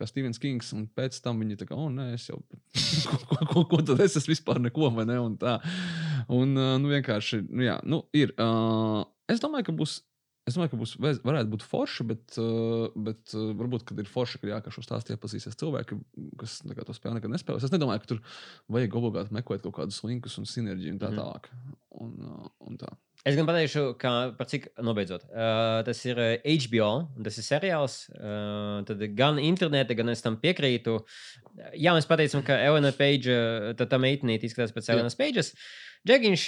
kā 0.00 0.08
Stevens 0.10 0.42
Kings. 0.42 0.72
Un 0.74 0.88
pēc 0.98 1.20
tam 1.22 1.38
viņi 1.44 1.60
tā 1.60 1.68
kā, 1.68 1.78
oh, 1.78 1.92
nē, 1.94 2.10
es 2.16 2.26
jau, 2.30 2.40
ko, 3.10 3.20
ko, 3.30 3.38
ko, 3.52 3.64
ko 3.70 3.82
tad 3.92 4.02
es 4.02 4.18
esmu 4.18 4.34
vispār 4.34 4.62
neko, 4.66 4.90
vai 4.96 5.06
ne? 5.06 5.20
Un 5.22 5.38
tā. 5.38 5.60
Un, 6.26 6.58
uh, 6.58 6.74
nu, 6.82 6.90
vienkārši, 6.90 7.44
nu, 7.46 7.64
jā, 7.68 7.78
nu, 7.86 8.02
ir. 8.18 8.34
Uh, 8.34 9.04
es 9.30 9.44
domāju, 9.44 9.70
ka 9.70 9.78
būs. 9.78 10.00
Es 10.48 10.56
domāju, 10.56 10.72
ka 10.72 10.80
būs, 10.80 10.92
varētu 11.26 11.50
būt 11.52 11.64
forši, 11.68 12.06
bet, 12.08 12.36
uh, 12.40 12.86
bet 13.08 13.34
uh, 13.36 13.50
varbūt, 13.58 13.84
kad 13.88 13.98
ir 14.00 14.08
forši, 14.08 14.40
ka, 14.42 14.48
jā, 14.52 14.60
ka 14.64 14.72
šo 14.74 14.84
stāstu 14.86 15.12
iepazīsies 15.14 15.58
cilvēki, 15.60 15.98
kas 16.40 16.60
to 16.64 16.96
spēli 16.96 17.18
nekad 17.18 17.34
nespēlēs. 17.34 17.66
Es 17.68 17.74
nedomāju, 17.74 18.04
ka 18.04 18.12
tur 18.14 18.22
vajag 18.72 18.96
obligāti 19.00 19.36
meklēt 19.36 19.66
kaut 19.66 19.76
kādus 19.82 20.00
linkus 20.08 20.38
un 20.40 20.48
sinerģiju 20.48 20.96
un 20.96 21.02
tā 21.02 21.10
Mhm. 21.12 21.20
tālāk. 21.20 21.50
Un, 21.98 22.16
uh, 22.24 22.48
un 22.68 22.78
tā. 22.80 22.90
Es 23.26 23.34
gan 23.34 23.48
pateikšu, 23.48 23.98
ka 23.98 24.30
par 24.38 24.46
cik 24.46 24.68
nobeidzot. 24.86 25.24
Uh, 25.28 25.82
tas 25.84 25.98
ir 26.06 26.16
HBO, 26.44 27.08
tas 27.26 27.36
ir 27.40 27.44
seriāls. 27.44 27.96
Uh, 28.14 28.84
tad 28.86 29.02
gan 29.18 29.40
internetā, 29.42 29.96
gan 29.98 30.08
es 30.08 30.22
tam 30.22 30.36
piekrītu. 30.38 31.00
Jā, 31.74 31.92
mēs 31.96 32.06
pateicām, 32.06 32.44
ka 32.46 32.54
Elena 32.62 32.92
Page, 32.94 33.34
tā 33.74 33.98
meitene 33.98 34.38
izskatās 34.38 34.72
pēc. 34.72 34.92
Elenas 34.94 35.18
Pages. 35.18 35.50
Džekiņš, 36.06 36.46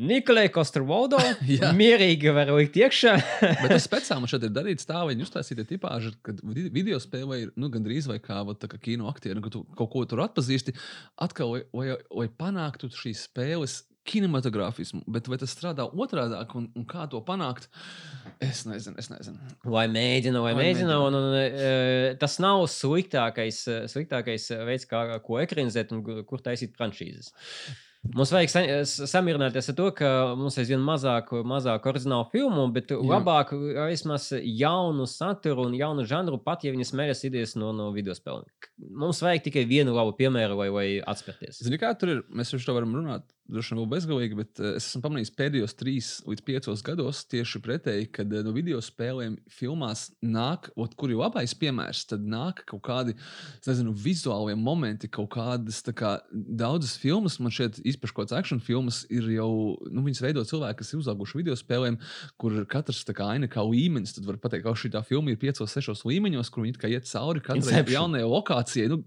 Nikolai 0.00 0.46
Kostrovaldo, 0.48 1.18
Jā. 1.52 1.68
mierīgi 1.76 2.32
var 2.32 2.48
likt 2.56 2.78
iekšā. 2.80 3.12
Bet 3.60 3.68
tas 3.74 3.84
speciāli 3.84 4.30
šeit 4.30 4.46
ir 4.48 4.54
darīts 4.56 4.88
tā, 4.88 5.02
viņi 5.08 5.26
uztaisīja 5.26 5.66
tipāžu, 5.68 6.14
kad 6.24 6.40
vi- 6.48 6.70
video 6.72 6.96
spēlē 7.02 7.42
ir 7.42 7.50
nu, 7.60 7.68
gandrīz 7.72 8.08
vai 8.08 8.16
kā, 8.24 8.40
tā 8.56 8.70
kā 8.72 8.80
kino 8.80 9.10
aktieri, 9.12 9.42
ka 9.44 9.52
tu 9.52 9.66
kaut 9.76 9.92
ko 9.92 10.04
tur 10.08 10.24
atpazīsti. 10.24 10.72
Atkal, 11.20 11.52
lai, 11.58 11.64
lai, 11.76 11.96
lai 12.22 12.28
panāktu 12.40 12.88
šīs 12.88 13.26
spēles 13.28 13.82
kinematogrāfismu, 14.08 15.04
bet 15.14 15.28
vai 15.30 15.36
tas 15.38 15.52
strādā 15.54 15.84
otrādi, 15.86 16.34
un, 16.58 16.64
un 16.74 16.86
kā 16.88 17.04
to 17.12 17.20
panākt? 17.22 17.68
Es 18.42 18.64
nezinu, 18.66 18.96
es 18.98 19.12
nezinu. 19.12 19.38
Vai 19.62 19.84
mēģina, 19.92 20.40
vai 20.42 20.56
Vai 20.56 20.64
mēģina. 20.64 20.96
Un, 21.04 21.18
un, 21.20 21.36
uh, 21.36 22.08
tas 22.18 22.40
nav 22.42 22.64
sliktākais, 22.72 23.60
sliktākais 23.92 24.48
veids, 24.66 24.88
kā 24.90 25.04
ko 25.22 25.38
ekranizēt 25.44 25.92
un 25.94 26.02
kur 26.26 26.42
taisīt 26.42 26.74
franšīzes. 26.80 27.30
Mums 28.02 28.32
vajag 28.34 28.50
s- 28.82 28.96
samierināties 29.06 29.68
ar 29.70 29.76
to, 29.78 29.84
ka 29.94 30.08
mums 30.34 30.56
aizvien 30.58 30.80
mazāk, 30.82 31.28
mazāk 31.46 31.84
oriģinālu 31.86 32.26
filmu, 32.32 32.64
bet 32.74 32.90
Jā. 32.90 32.98
labāk 32.98 33.52
uh, 33.54 33.84
vismaz 33.92 34.26
jaunu 34.42 35.06
saturu 35.06 35.68
un 35.68 35.76
jaunu 35.78 36.02
žanru, 36.10 36.40
pat 36.42 36.64
ja 36.66 36.72
viņas 36.74 36.90
mēģinās 36.98 37.22
idejas 37.28 37.54
no, 37.54 37.70
no 37.72 37.92
video 37.94 38.16
spēlēm. 38.18 38.42
Mums 39.04 39.22
vajag 39.22 39.44
tikai 39.46 39.62
vienu 39.70 39.94
labu 39.94 40.16
piemēru, 40.18 40.58
lai, 40.58 40.68
lai 40.74 40.86
atspērties. 41.14 41.62
Zini, 41.62 41.78
kā 41.78 41.94
tur 41.94 42.16
ir? 42.16 42.24
Mēs 42.34 42.50
jau 42.50 42.58
to 42.66 42.74
varam 42.74 42.98
runāt 42.98 43.22
droši 43.52 43.74
vien 43.74 43.80
vēl 43.82 43.90
bezgalīgi, 43.92 44.38
bet 44.38 44.62
uh, 44.62 44.72
es 44.78 44.88
esmu 44.88 45.02
pamanījis 45.06 45.32
pēdējos 45.38 45.76
trīs 45.78 46.10
līdz 46.28 46.44
piecos 46.46 46.84
gados 46.86 47.22
tieši 47.32 47.62
pretēji, 47.64 48.10
kad 48.18 48.32
uh, 48.32 48.42
no 48.46 48.54
video 48.56 48.80
spēlēm 48.82 49.38
filmās 49.52 50.08
nāk, 50.24 50.70
ot, 50.76 50.96
kur 50.98 51.12
jau 51.12 51.22
abais 51.26 51.54
piemērs, 51.58 52.04
tad 52.10 52.24
nāk 52.26 52.64
kaut 52.68 52.84
kādi, 52.86 53.16
nezinu, 53.66 53.94
vizuālie 53.96 54.56
momenti, 54.58 55.10
kaut 55.12 55.32
kādas 55.36 55.82
kā 55.96 56.16
daudzas 56.32 56.96
filmas, 57.00 57.38
man 57.42 57.54
šeit 57.54 57.80
īpaši 57.82 58.16
kaut 58.16 58.30
kāds 58.30 58.36
action 58.38 58.62
filmas 58.62 59.02
ir 59.12 59.28
jau, 59.34 59.50
nu, 59.92 60.04
viņas 60.06 60.22
veido 60.24 60.44
cilvēki, 60.48 60.80
kas 60.80 60.92
ir 60.92 61.02
uzauguši 61.02 61.40
video 61.40 61.56
spēlēm, 61.58 61.98
kur 62.40 62.60
katrs 62.70 63.02
tā 63.08 63.14
kā 63.16 63.28
aina 63.34 63.48
kā 63.50 63.64
līmenis, 63.66 64.14
tad 64.16 64.26
var 64.28 64.38
pateikt, 64.42 64.66
ka 64.66 64.74
šī 64.78 64.92
tā 64.94 65.02
filma 65.06 65.32
ir 65.32 65.40
piecos, 65.42 65.72
sešos 65.72 66.04
līmeņos, 66.08 66.50
kur 66.52 66.66
viņi 66.66 66.80
kā 66.80 66.90
iet 66.92 67.08
cauri 67.10 67.42
katrai 67.44 67.82
jaunajai 67.92 68.28
lokācijai. 68.28 68.88
Nu, 68.92 69.00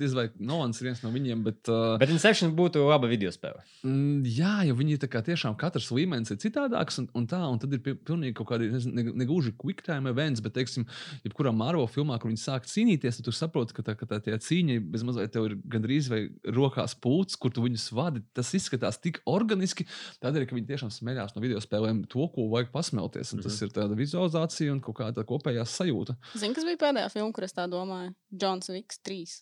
diez 0.00 0.14
vai 0.16 0.28
Nolans 0.38 0.80
ir 0.80 0.90
viens 0.90 1.02
no 1.04 1.12
viņiem, 1.14 1.44
bet. 1.46 1.62
Uh, 1.70 1.96
Bet 2.00 2.12
Inception 2.12 2.54
būtu 2.56 2.84
laba 2.86 3.10
video 3.10 3.32
spēle. 3.34 3.62
Mm, 3.86 4.24
Jā, 4.26 4.64
jo 4.66 4.74
viņi 4.78 4.96
tā 5.02 5.08
kā 5.10 5.20
tiešām 5.24 5.54
katrs 5.60 5.88
līmenis 5.94 6.32
ir 6.34 6.40
citādāks, 6.42 6.98
un, 7.00 7.06
un 7.16 7.26
tā, 7.30 7.38
un 7.46 7.60
tad 7.62 7.74
ir 7.76 7.82
pi- 7.84 7.94
pilnīgi 8.08 8.34
kaut 8.40 8.48
kādi, 8.50 8.68
nezinu, 8.72 9.14
ne, 9.14 9.26
quick 9.56 9.84
time 9.86 10.10
events, 10.10 10.42
bet, 10.42 10.56
teiksim, 10.56 10.86
jebkurā 11.24 11.52
Marvel 11.54 11.86
filmā, 11.90 12.18
kur 12.20 12.32
viņi 12.32 12.42
sāk 12.42 12.66
cīnīties, 12.66 13.20
tad 13.20 13.28
tu 13.28 13.34
saproti, 13.36 13.76
ka 13.76 13.84
tā, 13.86 13.94
ka 13.98 14.08
tā 14.10 14.18
tie 14.24 14.34
cīņa 14.34 14.80
bez 14.90 15.04
mazliet 15.06 15.32
tev 15.36 15.48
ir 15.50 15.56
gandrīz 15.70 16.10
vai 16.10 16.20
rokās 16.56 16.96
pūcis, 16.98 17.38
kur 17.40 17.54
tu 17.54 17.64
viņus 17.66 17.86
vadi. 17.96 18.24
Tas 18.36 18.50
izskatās 18.58 18.98
tik 19.02 19.22
organiski, 19.30 19.86
tādēļ, 20.24 20.48
ka 20.48 20.58
viņi 20.58 20.70
tiešām 20.72 20.92
smeļās 20.94 21.36
no 21.36 21.44
video 21.44 21.62
spēlēm 21.62 22.04
to, 22.10 22.26
ko 22.34 22.48
vajag 22.52 22.72
pasmelties. 22.74 23.34
Un 23.36 23.44
tas 23.46 23.60
ir 23.62 23.74
tāda 23.76 23.98
vizualizācija 23.98 24.74
un 24.74 24.82
kaut 24.84 24.98
kāda 25.02 25.26
kopējā 25.28 25.66
sajūta. 25.68 26.18
Zini, 26.34 26.56
kas 26.56 26.66
bija 26.66 26.82
pēdējā 26.88 27.12
filma, 27.14 27.34
kur 27.36 27.46
es 27.46 27.54
tā 27.56 27.68
domāju? 27.70 28.14
Džons 28.34 28.72
Viks 28.74 29.02
3. 29.06 29.36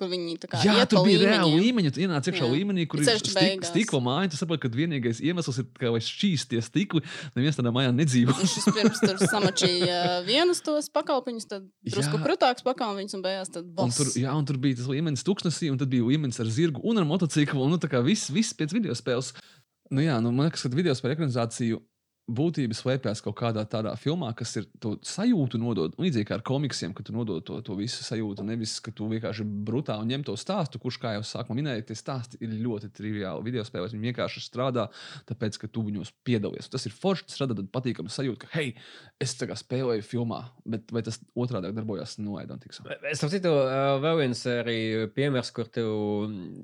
Kur 0.00 0.08
viņi 0.08 0.38
tā 0.40 0.48
kā 0.48 0.58
Jā, 0.64 0.86
tur 0.88 1.04
bija 1.04 1.18
reāli 1.28 1.58
līmeņi. 1.60 1.90
Tu 1.92 2.00
ienāc 2.06 2.24
iekšā 2.30 2.46
Jā. 2.46 2.48
līmenī, 2.54 2.86
kur 2.88 3.02
ir 3.02 3.18
stik, 3.20 3.66
stikla 3.68 4.00
māja. 4.00 4.30
Tu 4.32 4.38
saproti, 4.40 4.62
ka 4.64 4.70
vienīgais 4.72 5.20
iemesls 5.20 5.58
ir, 5.60 5.66
ka 5.76 5.90
vairs 5.92 6.08
šīs 6.08 6.46
tie 6.48 6.62
stikli 6.64 7.02
neviens 7.36 7.58
tādā 7.58 7.72
mājā 7.74 7.90
nedzīvo. 7.92 8.32
Viņš 8.38 8.54
vispirms 8.62 9.02
tur 9.04 9.20
samačīja 9.20 9.98
vienus 10.30 10.64
tos 10.64 10.88
pakalpiņus, 10.94 11.48
tad 11.52 11.68
drusku 11.84 12.22
krūtāks 12.24 12.64
pakalpiņus 12.64 13.18
un 13.18 13.26
beigās 13.28 13.52
tad 13.52 13.68
Un 13.68 13.76
boss. 13.76 14.00
tur, 14.00 14.12
jā, 14.16 14.32
un 14.32 14.48
tur 14.48 14.56
bija 14.62 14.80
tas 14.80 14.88
līmenis 14.88 15.26
tūkstnesī, 15.28 15.68
un 15.74 15.76
tad 15.82 15.92
bija 15.92 16.08
līmenis 16.08 16.40
ar 16.40 16.48
zirgu 16.48 16.80
un 16.88 17.02
ar 17.02 17.08
motociklu. 17.08 17.60
Un, 17.66 17.76
nu, 17.76 17.82
tā 17.82 17.92
kā 17.92 18.00
viss, 18.06 18.32
viss 18.32 18.56
pēc 18.56 18.72
video 18.72 18.96
spēles. 18.96 19.34
Nu, 19.90 20.00
jā, 20.00 20.16
nu, 20.24 20.32
man 20.32 20.48
liekas, 20.48 20.64
ka 20.64 20.72
video 20.72 20.96
spēļu 20.96 21.18
ekranizāciju 21.18 21.84
būtība 22.30 22.76
slēpjas 22.76 23.22
kaut 23.24 23.36
kādā 23.40 23.64
tādā 23.68 23.92
filmā, 24.00 24.30
kas 24.38 24.54
ir 24.60 24.68
to 24.82 24.94
sajūtu 25.06 25.60
nodod. 25.60 25.96
Līdzīgi 26.00 26.28
kā 26.28 26.38
ar 26.38 26.44
komiksiem, 26.46 26.94
ka 26.96 27.04
tu 27.06 27.14
nodod 27.16 27.44
to, 27.46 27.58
to 27.66 27.76
visu 27.78 28.04
sajūtu. 28.06 28.46
Nevis, 28.46 28.76
ka 28.84 28.94
tu 28.94 29.08
vienkārši 29.10 29.46
brutāli 29.66 30.12
ņem 30.12 30.26
to 30.28 30.36
stāstu, 30.40 30.80
kurš, 30.82 31.00
kā 31.02 31.14
jau 31.16 31.24
sākumā 31.26 31.60
minēju, 31.60 31.86
tie 31.90 31.98
stāsti 31.98 32.40
ir 32.44 32.54
ļoti 32.62 32.92
triviāli. 32.96 33.46
Video 33.46 33.64
spēlēs 33.66 33.94
viņi 33.96 34.10
vienkārši 34.10 34.44
strādā, 34.44 34.88
tāpēc, 35.28 35.58
ka 35.60 35.70
tu 35.72 35.84
viņos 35.86 36.12
piedalies. 36.26 36.70
Tas 36.70 36.86
ir 36.88 36.94
forši, 36.96 37.26
tas 37.30 37.42
rada 37.42 37.58
patīkamu 37.74 38.12
sajūtu, 38.12 38.44
ka, 38.44 38.52
hei, 38.54 38.74
es 39.20 39.34
kā 39.40 39.56
spēlēju 39.56 40.04
filmā, 40.06 40.42
bet 40.68 40.92
vai 40.94 41.02
tas 41.06 41.20
otrādi 41.34 41.70
nu, 42.20 42.36
don't 42.46 42.60
think 42.60 42.74
so. 42.74 42.84
Es 43.08 43.20
saprotu, 43.22 43.52
vēl 44.02 44.18
viens 44.20 44.40
arī 44.50 44.78
piemērs, 45.14 45.50
kur 45.54 45.68
tu 45.72 45.84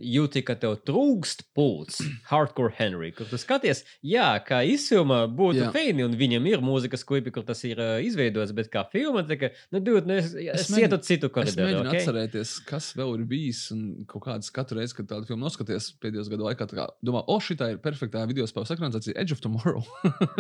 jūti, 0.03 0.43
ka 0.47 0.57
tev 0.61 0.79
trūkst 0.87 1.49
pults. 1.57 2.03
Hardcore 2.31 2.75
Henry, 2.77 3.13
kur 3.17 3.29
tu 3.31 3.39
skaties, 3.41 3.85
jā, 4.05 4.29
kā 4.47 4.63
izfilmā 4.67 5.25
būtu 5.31 5.56
Jā. 5.59 5.71
feini, 5.75 6.05
un 6.07 6.15
viņam 6.19 6.47
ir 6.51 6.63
mūzikas 6.65 7.05
klipi, 7.09 7.33
kur 7.35 7.45
tas 7.49 7.61
ir 7.69 7.81
uh, 7.83 7.97
izveidots, 8.05 8.53
bet 8.57 8.71
kā 8.73 8.85
filma, 8.93 9.23
tā 9.29 9.39
kā, 9.41 9.51
nu, 9.75 9.81
dude, 9.81 10.05
nu, 10.09 10.17
es, 10.21 10.33
es, 10.35 10.67
es 10.67 10.79
ietu 10.79 10.99
citu 11.03 11.31
Es 11.31 11.35
koridoru. 11.35 11.67
mēģinu 11.67 11.91
Okay? 11.91 12.03
atcerēties, 12.05 12.55
kas 12.69 12.91
vēl 12.99 13.15
ir 13.19 13.27
bijis. 13.31 13.65
Un 13.75 14.07
kaut 14.11 14.25
kādas 14.29 14.53
katru 14.55 14.81
reizi, 14.81 14.97
kad 15.01 15.11
tādu 15.13 15.29
filmu 15.31 15.45
noskaties 15.47 15.91
pēdējos 16.03 16.31
gadu 16.33 16.49
laikā, 16.49 16.69
kā 16.73 16.89
domā, 17.05 17.25
o, 17.27 17.39
šī 17.43 17.59
ir 17.73 17.79
perfektā 17.85 18.25
video 18.31 18.47
spēles 18.51 18.75
ekranizācija 18.77 19.17
Edge 19.21 19.33
of 19.37 19.41
Tomorrow. 19.45 19.83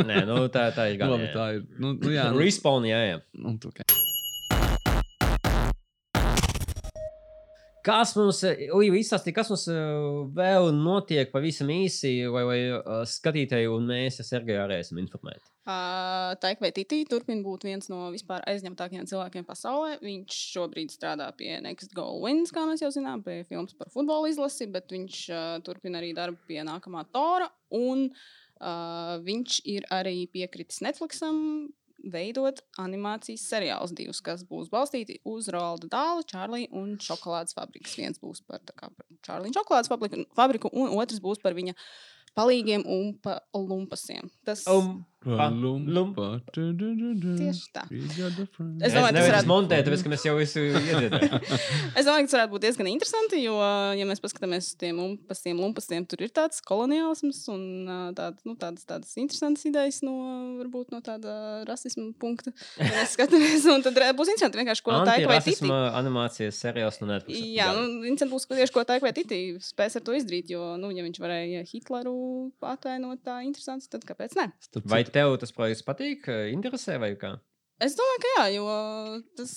Nē, 0.06 0.24
nu, 0.28 0.43
tā, 0.52 0.68
tā 0.76 0.90
ir 0.93 0.98
Nu, 0.98 1.01
gan. 1.05 1.14
labi, 1.16 1.30
tā 1.34 1.47
ir. 1.59 1.64
Nu, 1.78 1.94
nu, 1.97 2.12
jā, 2.14 2.30
nu, 2.32 2.43
Respawn, 2.44 2.86
jā, 2.88 3.01
jā. 3.14 3.22
nu, 3.43 3.56
tu, 3.62 3.74
okay. 3.74 4.06
Kas 7.86 8.16
mums, 8.18 8.40
Līva, 8.42 8.96
izstāstīja, 8.98 9.36
kas 9.36 9.50
mums 9.52 9.66
eh, 9.70 9.80
vēl 10.34 10.72
notiek 10.74 11.30
pavisam 11.30 11.68
īsi, 11.70 12.16
vai, 12.34 12.42
vai 12.48 12.56
eh, 12.64 13.02
skatītāji 13.06 13.68
un 13.70 13.86
mēs 13.92 14.18
ar 14.22 14.26
Sergeju 14.26 14.62
arī 14.64 14.80
esam 14.82 14.98
informēti? 14.98 15.44
Uh, 15.66 16.32
Taika 16.42 16.62
vai 16.62 16.72
Titī 16.74 17.00
turpina 17.10 17.42
būt 17.42 17.66
viens 17.66 17.88
no 17.90 18.08
vispār 18.14 18.42
aizņemtākajiem 18.50 19.06
cilvēkiem 19.10 19.46
pasaulē. 19.46 19.96
Viņš 20.02 20.40
šobrīd 20.56 20.94
strādā 20.94 21.28
pie 21.38 21.56
Next 21.62 21.94
Goal 21.94 22.20
Wins, 22.22 22.54
kā 22.54 22.66
mēs 22.66 22.82
jau 22.82 22.90
zinām, 22.94 23.22
pie 23.26 23.40
filmas 23.46 23.74
par 23.78 23.90
futbola 23.94 24.30
izlasi, 24.30 24.66
bet 24.70 24.90
viņš 24.94 25.22
uh, 25.30 25.46
turpina 25.66 26.02
arī 26.02 26.10
darbu 26.14 26.42
pie 26.50 26.62
nākamā 26.66 27.06
Tora. 27.14 27.52
Un 27.74 28.08
uh, 28.10 29.16
viņš 29.26 29.62
ir 29.76 29.86
arī 29.94 30.24
piekritis 30.34 30.82
Netflixam 30.86 31.38
veidot 32.12 32.61
animācijas 32.83 33.47
seriālus 33.51 33.95
divus, 33.97 34.23
kas 34.24 34.45
būs 34.47 34.70
balstīti 34.73 35.19
uz 35.28 35.49
Rolda 35.55 35.91
Dāla, 35.93 36.24
Čārlī 36.28 36.66
un 36.74 36.97
Šokolādes 37.03 37.57
fabrikas. 37.57 37.97
Viens 37.99 38.20
būs 38.23 38.43
par, 38.47 38.62
par 38.66 38.93
Čārlī 39.27 39.51
un 39.51 39.57
Šokolādes 39.57 39.93
fabriku, 40.37 40.73
un 40.73 40.95
otrs 40.97 41.23
būs 41.24 41.43
par 41.43 41.57
viņa 41.59 41.77
palīgiem 42.37 42.85
un 42.87 43.15
pa 43.23 43.41
lumpasiem. 43.55 44.31
Tas 44.47 44.66
Um, 44.69 45.05
Lumpa. 45.26 46.26
Tieši 46.52 47.70
tā. 47.74 47.82
Es 47.90 48.18
Es 48.86 48.93
domāju, 48.94 49.10
tas 49.10 49.16
nevaru 49.16 49.32
varētu- 49.32 49.48
montēt, 49.51 49.86
tāpēc, 49.88 50.02
ka 50.05 50.10
mēs 50.12 50.24
jau 50.26 50.34
visu 50.38 50.60
iedzirdējām. 50.68 51.40
Es 51.98 52.05
domāju, 52.06 52.26
ka 52.26 52.28
tas 52.28 52.34
varētu 52.36 52.52
būt 52.52 52.64
diezgan 52.66 52.90
interesanti, 52.90 53.40
jo, 53.43 53.55
ja 53.97 54.05
mēs 54.06 54.20
paskatāmies 54.22 54.68
uz 54.70 54.76
tiem 54.78 55.01
lumpastiem, 55.01 55.56
lumpastiem 55.59 56.06
tur 56.06 56.22
ir 56.22 56.30
tāds 56.36 56.60
koloniālisms 56.62 57.40
un 57.55 57.62
tād, 58.14 58.38
nu, 58.47 58.55
tādas, 58.60 58.84
tādas 58.86 59.14
interesantas 59.18 59.64
idejas 59.66 60.02
no, 60.06 60.14
varbūt 60.60 60.93
no 60.94 61.01
tāda 61.02 61.64
rasisma 61.66 62.12
punkta. 62.20 62.52
Ja 62.78 62.93
mēs 62.93 63.16
skatāmies, 63.16 63.66
un 63.72 63.82
tad 63.82 63.97
būs 63.97 64.30
interesanti 64.30 64.60
vienkārši, 64.60 64.84
ko 64.86 65.01
tā 65.09 65.16
ir 65.22 65.30
vai 65.32 65.40
titī. 65.43 65.70
Animācijas 65.97 66.60
seriāls 66.62 67.01
no 67.02 67.10
Netflix. 67.10 67.40
Jā, 67.56 67.72
nu, 67.74 68.05
interesanti 68.05 68.34
būs, 68.36 68.47
ko 68.47 68.60
tieši 68.60 68.74
ko 68.76 68.84
tā 68.86 69.01
ir 69.01 69.06
vai 69.09 69.14
titī 69.16 69.40
spēs 69.64 69.97
ar 69.98 70.06
to 70.06 70.14
izdarīt, 70.14 70.52
jo, 70.52 70.76
nu, 70.78 70.93
ja 70.94 71.02
viņš 71.06 71.18
varēja 71.24 71.64
Hitleru 71.72 72.16
atainot 72.62 73.24
tā 73.26 73.40
interesants, 73.47 73.88
tad 73.90 74.05
kāpēc 74.06 74.36
ne? 74.38 74.51
Vai 74.86 75.02
tev 75.15 75.37
tas 75.43 75.55
projekts 75.55 75.85
patīk, 75.87 76.28
interesē 76.53 76.99
vai 77.03 77.15
kā? 77.20 77.37
Es 77.83 77.93
domāju, 77.93 78.20
ka 78.23 78.28
jā, 78.33 78.45
jo 78.55 78.66
tas 79.37 79.51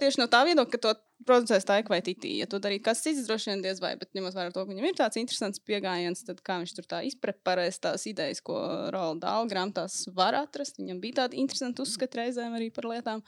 tieši 0.00 0.22
no 0.22 0.26
tā 0.32 0.40
viedokļa, 0.48 0.72
ka 0.72 0.78
to 0.80 0.92
producēs 1.28 1.66
tā 1.68 1.76
vai 1.90 1.98
titī. 2.04 2.38
Ja 2.40 2.46
to 2.48 2.56
darītu 2.62 2.86
kāds 2.86 3.02
cits, 3.04 3.26
droši 3.28 3.50
vien 3.50 3.64
diez 3.64 3.82
vai, 3.84 3.92
bet 4.00 4.16
ņemot 4.16 4.36
vērā 4.36 4.52
to, 4.54 4.64
ka 4.64 4.70
viņam 4.70 4.86
ir 4.88 4.96
tāds 4.96 5.20
interesants 5.20 5.60
pieejams, 5.60 6.24
tad 6.24 6.40
kā 6.44 6.56
viņš 6.62 6.72
tur 6.78 6.88
tā 6.88 7.02
izpreparēs 7.04 7.80
tās 7.84 8.06
idejas, 8.08 8.40
ko 8.44 8.56
Rola 8.94 9.18
Dāla 9.20 9.50
grāmatās 9.50 10.06
var 10.16 10.38
atrast. 10.40 10.80
Viņam 10.80 11.02
bija 11.04 11.20
tādi 11.20 11.40
interesanti 11.42 11.84
uzskati 11.84 12.22
reizēm 12.22 12.56
arī 12.56 12.70
par 12.72 12.88
lietām. 12.88 13.20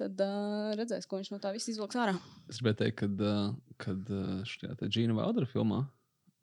Tad 0.00 0.24
uh, 0.24 0.72
redzēs, 0.78 1.04
ko 1.04 1.20
viņš 1.20 1.34
no 1.34 1.40
tā 1.42 1.52
viss 1.52 1.68
izvilks 1.68 2.00
ārā. 2.00 2.16
Es 2.48 2.62
gribēju 2.62 2.80
teikt, 2.80 2.96
kad, 3.02 3.20
uh, 3.20 3.52
kad 3.76 4.08
uh, 4.08 4.40
šajā 4.48 4.88
Džina 4.88 5.18
Vaudera 5.20 5.48
filmā, 5.50 5.82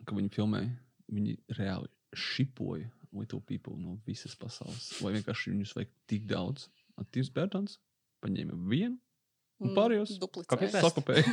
kad 0.06 0.14
viņi 0.20 0.30
filmēja, 0.38 0.70
viņi 1.10 1.34
reāli 1.58 1.90
šipoja 2.14 2.92
Little 3.16 3.42
People 3.42 3.78
no 3.80 3.98
visas 4.06 4.36
pasaules. 4.38 4.92
Vai 5.04 5.16
vienkārši 5.18 5.54
viņus 5.54 5.76
vajag 5.78 5.94
tik 6.10 6.26
daudz? 6.30 6.70
Attīstības 7.00 7.36
Bērtāns 7.36 7.80
paņēma 8.24 8.58
vienu 8.70 8.98
un 9.60 9.76
pārējos 9.76 10.16
Duplicēs. 10.20 10.50
Copy-paste. 10.50 10.82
sakopēja. 10.86 11.24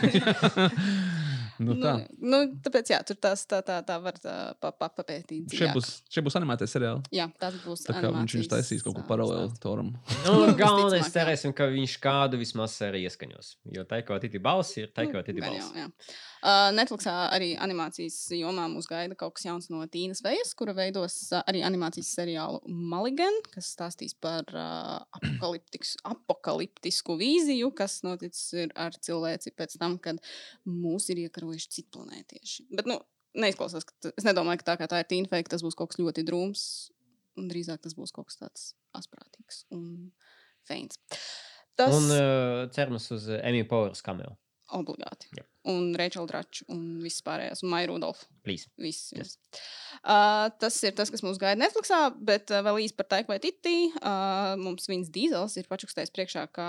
nu, 1.67 1.77
tā. 1.79 1.93
Nu, 2.19 2.31
nu, 2.33 2.41
tāpēc, 2.65 2.91
jā, 2.95 3.01
tur 3.07 3.19
tās 3.23 3.45
tā, 3.49 3.61
tā, 3.67 3.79
tā 3.87 3.99
var 4.03 4.19
pa, 4.23 4.73
pa, 4.73 4.89
papētīt. 4.99 5.55
Šie 5.55 5.71
būs, 5.75 5.91
šie 6.13 6.25
būs 6.27 6.39
animētie 6.41 6.69
seriāli. 6.71 7.07
Jā, 7.15 7.29
tas 7.41 7.59
būs. 7.63 7.85
Tā 7.87 7.99
kā 8.01 8.11
viņš 8.15 8.37
viņus 8.39 8.51
taisīs 8.53 8.85
kaut 8.87 8.99
ko 8.99 9.05
paralēli. 9.09 9.53
Toram. 9.63 9.93
Nu, 10.27 10.37
galvenais 10.63 11.11
cerēsim, 11.15 11.55
ka 11.57 11.69
viņš 11.73 11.99
kādu 12.03 12.41
vismaz 12.43 12.79
arī 12.87 13.05
ieskaņos. 13.07 13.57
Jo 13.77 13.87
tā 13.89 14.03
kā 14.07 14.19
titi 14.23 14.43
balss 14.43 14.79
ir, 14.81 14.91
tā 14.97 15.07
kā 15.11 15.23
titi 15.27 15.45
Gan 15.45 15.55
balss. 15.55 16.17
Uh, 16.47 16.69
Netflixā 16.71 17.13
arī 17.35 17.49
animācijas 17.59 18.15
jomā 18.39 18.69
mūs 18.71 18.87
gaida 18.87 19.17
kaut 19.19 19.35
kas 19.35 19.49
jauns 19.49 19.67
no 19.73 19.81
Tīnas 19.91 20.21
Vejas, 20.23 20.53
kura 20.55 20.77
veidos 20.77 21.17
uh, 21.33 21.41
arī 21.51 21.65
animācijas 21.67 22.13
seriālu 22.21 22.61
Maligan, 22.71 23.41
kas 23.51 23.73
stāstīs 23.75 24.15
par 24.15 24.47
uh, 24.55 25.03
apokaliptisku 26.07 27.17
vīziju, 27.19 27.73
kas 27.75 27.99
noticis 28.07 28.71
ar 28.79 28.95
cilvēci 28.95 29.57
pēc 29.59 29.75
tam, 29.83 29.99
kad 29.99 30.23
mūs 30.71 31.11
ir 31.11 31.25
iekarojuši 31.25 31.73
citplanētieši. 31.81 32.69
Bet, 32.79 32.87
nu, 32.95 33.01
neizklausās, 33.35 33.89
ka 33.91 34.15
es 34.15 34.31
nedomāju, 34.31 34.63
ka 34.63 34.71
tā 34.71 34.79
kā 34.85 34.91
tā 34.95 35.03
ir 35.03 35.11
Tīna 35.11 35.35
Veja, 35.35 35.51
tas 35.51 35.67
būs 35.67 35.75
kaut 35.75 35.97
kas 35.97 36.03
ļoti 36.05 36.23
drūms, 36.31 36.65
un 37.43 37.51
drīzāk 37.51 37.83
tas 37.83 37.99
būs 37.99 38.15
kaut 38.15 38.31
kas 38.31 38.39
tāds 38.45 38.71
asprātīgs 38.95 39.65
un 39.75 40.13
feins. 40.69 41.03
Tas 41.77 41.93
Un 41.93 42.07
uh, 42.15 42.65
cerams 42.73 43.11
uz 43.19 43.33
Emīļa 43.35 43.67
Powers 43.75 44.07
kamelu. 44.07 44.39
Obligāti. 44.75 45.29
Jā. 45.37 45.45
Un 45.71 45.91
Rachel 45.99 46.29
Dračs 46.31 46.65
un 46.71 46.81
viss 47.03 47.23
pārējais, 47.27 47.63
un 47.65 47.73
Maija 47.73 47.91
Rudolfa. 47.91 48.27
Please. 48.47 48.71
Viss, 48.81 49.11
viss. 49.17 49.39
Uh, 50.03 50.47
tas 50.63 50.79
ir 50.87 50.95
tas, 50.99 51.11
kas 51.11 51.25
mums 51.27 51.41
gaida 51.43 51.59
Netflixā, 51.61 52.01
bet 52.17 52.53
uh, 52.55 52.63
vēl 52.67 52.85
īsi 52.85 52.97
par 52.99 53.11
Taiku 53.11 53.35
vai 53.35 53.41
Titī. 53.43 53.91
Uh, 53.99 54.55
mums 54.63 54.89
viņas 54.91 55.13
dīzels 55.15 55.59
ir 55.59 55.69
pačukstējis 55.71 56.15
priekšā, 56.15 56.47
ka 56.55 56.67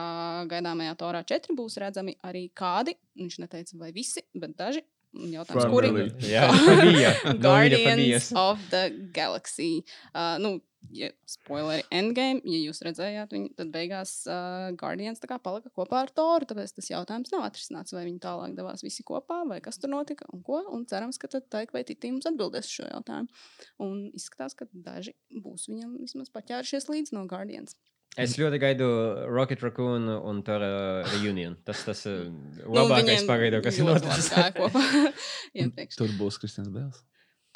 gaidāmajā 0.52 0.98
Torā 1.02 1.24
4 1.30 1.58
būs 1.58 1.80
redzami 1.84 2.18
arī 2.26 2.48
kādi, 2.58 2.98
viņš 3.18 3.42
neteica 3.46 3.82
vai 3.82 3.94
visi, 3.96 4.26
bet 4.38 4.58
daži 4.58 4.86
Un 5.16 5.32
Jautājums, 5.34 5.68
kuri? 5.72 5.90
Primarily. 5.90 6.30
Jā, 6.30 7.14
Guardians 7.44 8.32
of 8.38 8.62
the 8.74 8.90
Galaxy. 9.16 9.86
Uh, 10.12 10.36
nu, 10.44 10.58
ja, 10.94 11.10
spoileri 11.28 11.84
Endgame, 11.94 12.42
ja 12.48 12.60
jūs 12.62 12.82
redzējāt 12.86 13.34
viņu, 13.36 13.52
tad 13.58 13.72
beigās 13.74 14.14
uh, 14.30 14.70
Guardians 14.80 15.22
tā 15.24 15.30
kā 15.32 15.40
palika 15.44 15.72
kopā 15.74 16.04
ar 16.06 16.14
Toru. 16.16 16.48
Tāpēc 16.50 16.76
tas 16.78 16.92
jautājums 16.92 17.34
nav 17.34 17.48
atrisināts, 17.50 17.96
vai 17.96 18.06
viņi 18.08 18.22
tālāk 18.24 18.56
devās 18.58 18.86
visi 18.86 19.06
kopā, 19.08 19.42
vai 19.50 19.60
kas 19.64 19.82
tur 19.82 19.92
notika 19.94 20.28
un 20.34 20.44
ko. 20.46 20.62
Un 20.74 20.88
cerams, 20.90 21.20
ka 21.22 21.30
tad 21.32 21.50
Taika 21.54 21.78
vai 21.78 21.84
Titī 21.88 22.12
mums 22.14 22.30
atbildēs 22.30 22.70
uz 22.70 22.80
šo 22.80 22.88
jautājumu. 22.90 23.46
Un 23.84 24.00
izskatās, 24.18 24.58
ka 24.58 24.70
daži 24.72 25.16
būs 25.32 25.68
viņam 25.72 25.98
vismaz 26.04 26.32
paķērušies 26.34 26.90
līdz 26.94 27.16
no 27.18 27.28
Guardians. 27.30 27.78
Es 28.18 28.34
ļoti 28.40 28.58
gaidu 28.58 28.86
Rocket 29.30 29.62
Raccoon 29.62 30.08
un 30.10 30.40
uh, 30.42 30.64
reunion. 31.12 31.54
Tas 31.68 31.84
tas 31.86 32.02
Nu, 32.08 32.72
labākais 32.74 33.12
viņiem 33.12 33.28
pagaidu, 33.30 33.60
kas 33.66 33.78
ir 33.78 33.86
noticis. 33.86 34.32
Tur 36.00 36.16
būs 36.18 36.40
Kristians 36.42 36.72
Bēls. 36.74 37.04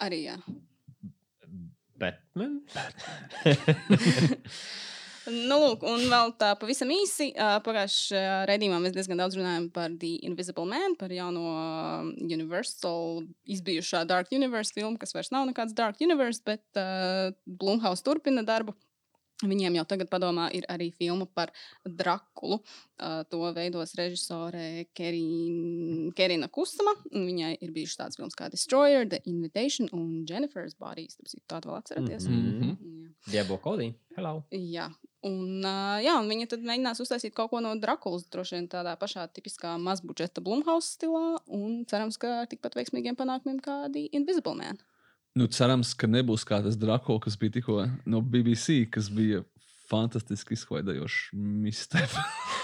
Arī 0.02 0.26
jā. 0.28 0.38
Batman? 2.02 2.62
Nu, 5.30 5.58
lūk, 5.62 5.84
un 5.86 6.02
vēl 6.10 6.32
tā 6.42 6.56
pavisam 6.58 6.90
īsi. 6.90 7.28
Pagājušajā 7.38 8.38
raidījumā 8.50 8.80
mēs 8.82 8.96
diezgan 8.96 9.22
daudz 9.22 9.38
runājām 9.38 9.68
par 9.74 9.94
The 10.02 10.16
Invisible 10.26 10.66
Man, 10.66 10.96
par 10.98 11.14
jauno 11.14 11.44
Universal 12.26 13.22
izbijušā 13.46 14.02
Dark 14.10 14.34
Universe 14.34 14.74
filmu, 14.74 14.98
kas 15.02 15.14
vairs 15.14 15.30
nav 15.34 15.46
nekāds 15.52 15.78
Dark 15.78 16.02
Universe, 16.02 16.42
bet 16.46 16.66
uh, 16.80 17.30
Blumhouse 17.46 18.02
turpina 18.08 18.42
darbu. 18.48 18.74
Viņiem 19.42 19.80
jau 19.80 19.86
tagad 19.90 20.10
padomā 20.12 20.50
ir 20.54 20.66
arī 20.70 20.92
filma 20.94 21.26
par 21.26 21.52
Drakulu. 21.86 22.62
Uh, 23.02 23.24
to 23.32 23.40
veidos 23.56 23.96
režisore 23.98 24.86
Kerina, 24.94 26.12
Kerina 26.14 26.50
Kusama. 26.54 26.94
un 27.12 27.26
Viņai 27.26 27.56
ir 27.58 27.72
bijušas 27.74 27.98
tādas 28.04 28.20
filmas 28.20 28.38
kā 28.38 28.50
Destroyer, 28.54 29.08
The 29.10 29.22
Invitation 29.26 29.90
un 29.92 30.26
Jennifer's 30.30 30.76
Bodies. 30.78 31.18
Tādu 31.50 31.72
vēl 31.72 31.80
atceraties? 31.80 32.28
Mhm. 32.30 32.70
Jā. 32.70 33.02
Diablo 33.32 33.58
Cody. 33.58 33.94
Hello. 34.16 34.44
Jā, 34.52 34.88
un, 35.24 35.62
uh, 35.64 35.98
jā, 36.04 36.16
un 36.20 36.30
viņa 36.30 36.48
tad 36.52 36.66
mēģinās 36.68 37.02
uztaisīt 37.04 37.34
kaut 37.38 37.52
ko 37.54 37.62
no 37.64 37.74
Drakulas, 37.80 38.26
droši 38.34 38.58
vien 38.58 38.68
tādā 38.72 38.96
pašā 39.00 39.28
tipiskā 39.32 39.78
mazbudžeta 39.82 40.44
Blumhouse 40.44 40.98
stilā, 40.98 41.40
un 41.48 41.84
cerams, 41.90 42.18
ka 42.22 42.42
ar 42.42 42.50
tikpat 42.52 42.76
veiksmīgiem 42.80 43.18
panākumiem 43.20 43.62
kā 43.64 43.86
The 43.94 44.10
Invisible 44.12 44.58
Man. 44.58 44.82
Nu, 45.40 45.48
cerams, 45.48 45.94
ka 45.96 46.10
nebūs 46.12 46.44
kā 46.44 46.58
tas 46.64 46.76
Drako, 46.76 47.16
kas 47.24 47.38
bija 47.40 47.56
tikko 47.56 47.86
no 48.10 48.20
BBC, 48.20 48.82
kas 48.92 49.08
bija 49.08 49.46
fantastiski 49.92 50.56
izklaidējošs 50.56 51.32
mistēp. 51.36 52.14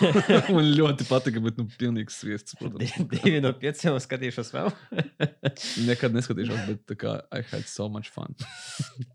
Man 0.56 0.70
ļoti 0.78 1.08
patika, 1.10 1.42
bet 1.44 1.58
nu, 1.60 1.66
pilnīgs 1.80 2.20
sviests, 2.22 2.56
protams. 2.60 2.94
Divi 3.14 3.42
no 3.44 3.52
pieciem 3.58 3.98
skatīšos 4.02 4.52
vēl. 4.54 4.70
Nekad 5.90 6.16
neskatīšos, 6.16 6.64
bet 6.70 6.84
tā 6.90 6.98
kā 7.00 7.16
I 7.34 7.44
had 7.52 7.68
so 7.70 7.90
much 7.92 8.12
fun. 8.14 8.36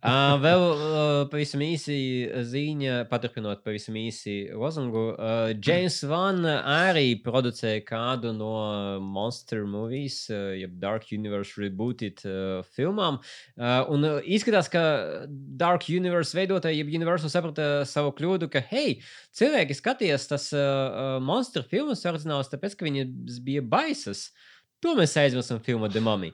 Uh, 0.02 0.36
vēl 0.42 0.64
uh, 0.66 0.84
pavisam 1.32 1.62
īsi 1.64 1.96
ziņa, 2.52 3.04
paturpinot 3.10 3.62
pavisam 3.64 3.96
īsi 4.00 4.36
lozungu. 4.58 5.12
Uh, 5.14 5.52
James 5.56 6.00
Van 6.08 6.42
arī 6.48 7.14
producēja 7.22 7.84
kādu 7.86 8.34
no 8.36 8.52
Monster 9.02 9.64
movies, 9.68 10.24
uh, 10.32 10.52
jeb 10.58 10.76
Dark 10.82 11.08
Universe 11.14 11.56
rebooted 11.60 12.24
uh, 12.26 12.60
filmām. 12.76 13.20
Uh, 13.56 13.80
un 13.92 14.08
uh, 14.08 14.18
izskatās, 14.24 14.70
ka 14.72 14.82
Dark 15.28 15.88
Universe 15.92 16.36
veidotāji, 16.36 16.82
jeb 16.82 16.92
Universal 16.98 17.32
saprata 17.32 17.70
savu 17.88 18.01
kļūdu, 18.18 18.50
ka, 18.52 18.64
hei, 18.72 18.98
cilvēki 19.38 19.78
skatījās 19.78 20.28
tas 20.30 20.48
uh, 20.56 20.62
uh, 20.62 21.18
monstru 21.24 21.64
filmas 21.68 22.04
oriģināls, 22.08 22.50
tāpēc, 22.52 22.78
ka 22.78 22.88
viņas 22.88 23.38
bija 23.46 23.62
baisas. 23.62 24.30
To 24.82 24.96
mēs 24.98 25.12
aizmirsām 25.14 25.60
filmu 25.62 25.86
The 25.86 26.00
Mummy. 26.02 26.32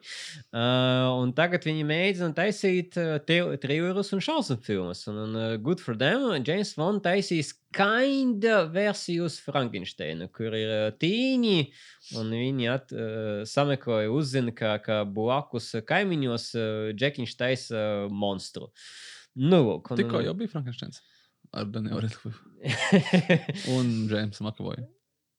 Uh, 0.57 1.19
un 1.21 1.35
tagad 1.37 1.67
viņi 1.69 1.83
mēģina 1.85 2.33
taisīt 2.33 2.97
uh, 2.97 3.19
trillerus 3.61 4.15
un 4.17 4.23
šausmu 4.25 4.57
filmas. 4.65 5.03
Un, 5.11 5.19
un 5.27 5.37
uh, 5.37 5.57
good 5.61 5.83
for 5.85 5.99
them, 6.01 6.25
James 6.47 6.73
Vons 6.79 7.05
taisīs 7.05 7.53
kinda 7.77 8.63
versiju 8.73 9.27
uz 9.29 9.37
Frankensteina, 9.45 10.31
kur 10.33 10.57
ir 10.57 10.73
uh, 10.73 10.87
tīņi, 10.97 11.59
un 12.17 12.33
viņi 12.33 12.73
at, 12.73 12.97
uh, 12.97 13.45
sameklēja, 13.49 14.09
uzzina, 14.17 14.57
ka, 14.57 14.79
ka 14.81 15.03
blakus 15.05 15.75
kaimiņos 15.85 16.49
uh, 16.57 16.89
Džekiņš 16.97 17.37
taisa 17.37 17.85
uh, 17.85 18.09
monstru. 18.09 18.73
Nu, 19.37 19.61
lūk, 19.61 19.93
un, 19.93 20.01
Tikko 20.01 20.25
jau 20.25 20.33
bija 20.41 20.57
Frankensteins 20.57 21.05
ar 21.57 21.69
Danielu 21.73 22.01
Redcliffe 22.05 22.45
un 23.77 23.91
Jamesu 24.11 24.45
Makavoju. 24.47 24.87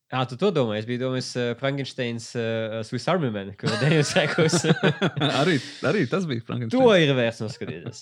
Jā, 0.09 0.23
tu 0.25 0.39
to 0.41 0.49
domā. 0.53 0.79
Es 0.79 0.87
biju 0.89 1.03
domājis, 1.03 1.27
uh, 1.37 1.51
Frankensteins 1.59 2.31
uh, 2.33 2.79
Swiss 2.87 3.05
Army 3.11 3.29
Man, 3.33 3.51
kur 3.59 3.69
Daniels 3.77 4.09
Sekos. 4.15 4.63
arī, 5.41 5.59
arī 5.85 6.07
tas 6.09 6.25
bija 6.29 6.41
to 6.41 6.47
Frankensteins. 6.47 7.03
ir 7.03 7.13
vērts 7.17 7.43
noskatīties. 7.43 8.01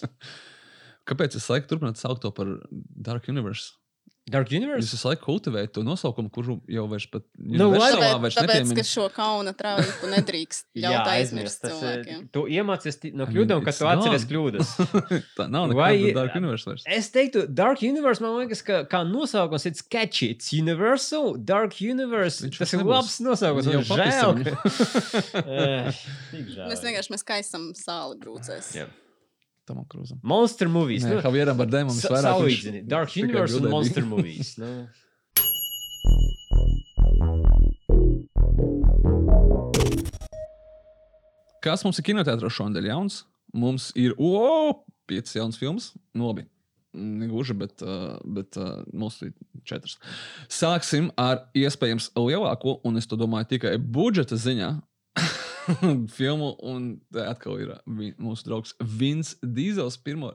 Kāpēc 1.07 1.35
es 1.39 1.49
laiku 1.51 1.67
turpināt 1.71 1.99
saukt 1.99 2.23
to 2.23 2.31
par 2.35 2.53
Dark 2.71 3.27
Universe? 3.31 3.75
Dark 4.27 4.49
Universe? 4.51 4.83
Jūs 4.83 4.93
visu 4.97 5.07
laiku 5.07 5.23
kultivējat 5.29 5.71
to 5.77 5.83
nosaukumu, 5.87 6.27
kuru 6.35 6.57
jau 6.67 6.83
vairs 6.91 7.05
pat 7.11 7.23
Nu, 7.39 7.69
Tāpēc, 7.71 8.17
vairs 8.25 8.35
tāpēc 8.35 8.73
ka 8.75 8.83
šo 8.87 9.05
kauna 9.15 9.53
trauku 9.55 10.09
nedrīkst 10.11 10.65
ļaut 10.83 11.07
aizmirst 11.13 11.63
cilvēkiem. 11.63 12.25
Tu 12.35 12.43
iemācies 12.57 12.99
no 13.15 13.27
kļūdām, 13.29 13.63
ka 13.63 13.71
it's 13.71 13.79
tu 13.79 13.87
atceries 13.87 14.27
kļūdas. 14.27 14.73
Tā 15.39 15.47
nav 15.47 15.71
Vai- 15.77 15.93
nekāda 15.95 16.17
Dark 16.19 16.35
Universe 16.41 16.67
vairs. 16.67 16.83
Es 16.99 17.07
teiktu, 17.15 17.45
Dark 17.47 17.85
Universe 17.87 18.23
man 18.25 18.35
liekas, 18.41 18.65
ka 18.67 18.81
kā 18.91 19.03
nosaukums 19.07 19.67
ir 19.71 19.79
catchy. 19.87 20.33
It's 20.35 20.51
Universal, 20.51 21.37
Dark 21.39 21.79
Universe. 21.79 22.43
Viņš 22.43 22.59
tas 22.65 22.75
ir 22.75 22.83
nebūs. 22.83 22.93
labs 22.97 23.17
nosaukums. 23.23 23.71
Jau 23.71 23.83
žēl. 23.95 24.45
Eh. 25.47 25.91
Mēs 26.67 26.81
vienkārši 26.83 27.11
mēs 27.13 27.23
kaisam 27.27 27.69
sāli 27.77 28.17
brūcēs. 28.21 28.73
Jā. 28.75 28.87
Tam 29.67 29.83
krūzam. 29.83 30.21
Monster 30.23 30.69
movies. 30.71 31.03
Nē, 31.03 31.17
nu, 31.17 31.21
Javieram 31.25 31.59
sa- 31.59 31.65
visvairāk. 31.67 32.39
salīdzini. 32.39 32.85
Dark 32.87 33.11
Universe 33.19 33.59
un. 33.59 33.69
Monster 33.69 34.05
movies. 34.05 34.55
Nu. 34.57 34.87
Kas 41.63 41.83
mums 41.83 41.99
ir 41.99 42.05
kinoteātros 42.07 42.55
šonadēļ 42.55 42.87
jauns? 42.93 43.25
Mums 43.57 43.89
ir 43.99 44.13
o, 44.15 44.85
piecas 45.09 45.35
jaunas 45.35 45.59
filmas. 45.59 45.89
Nu, 46.15 46.29
labi. 46.29 46.45
Negluži, 46.97 47.53
bet, 47.57 47.83
uh, 47.83 48.15
bet 48.23 48.55
uh, 48.57 48.85
mums 48.95 49.19
ir 49.25 49.33
četras. 49.67 49.97
Sāksim 50.47 51.11
ar 51.19 51.43
iespējams 51.57 52.13
lielāko, 52.15 52.79
un 52.87 52.97
es 52.97 53.05
to 53.09 53.19
domāju 53.19 53.51
tikai 53.57 53.75
budžeta 53.77 54.39
ziņā. 54.39 54.71
filmu, 56.17 56.53
un 56.63 56.87
atkal 57.23 57.59
ir 57.61 57.73
vi- 57.85 58.13
mūsu 58.21 58.47
draugs 58.47 58.73
Vins 58.81 59.35
Dīzels. 59.43 59.97
Pirmo, 60.03 60.31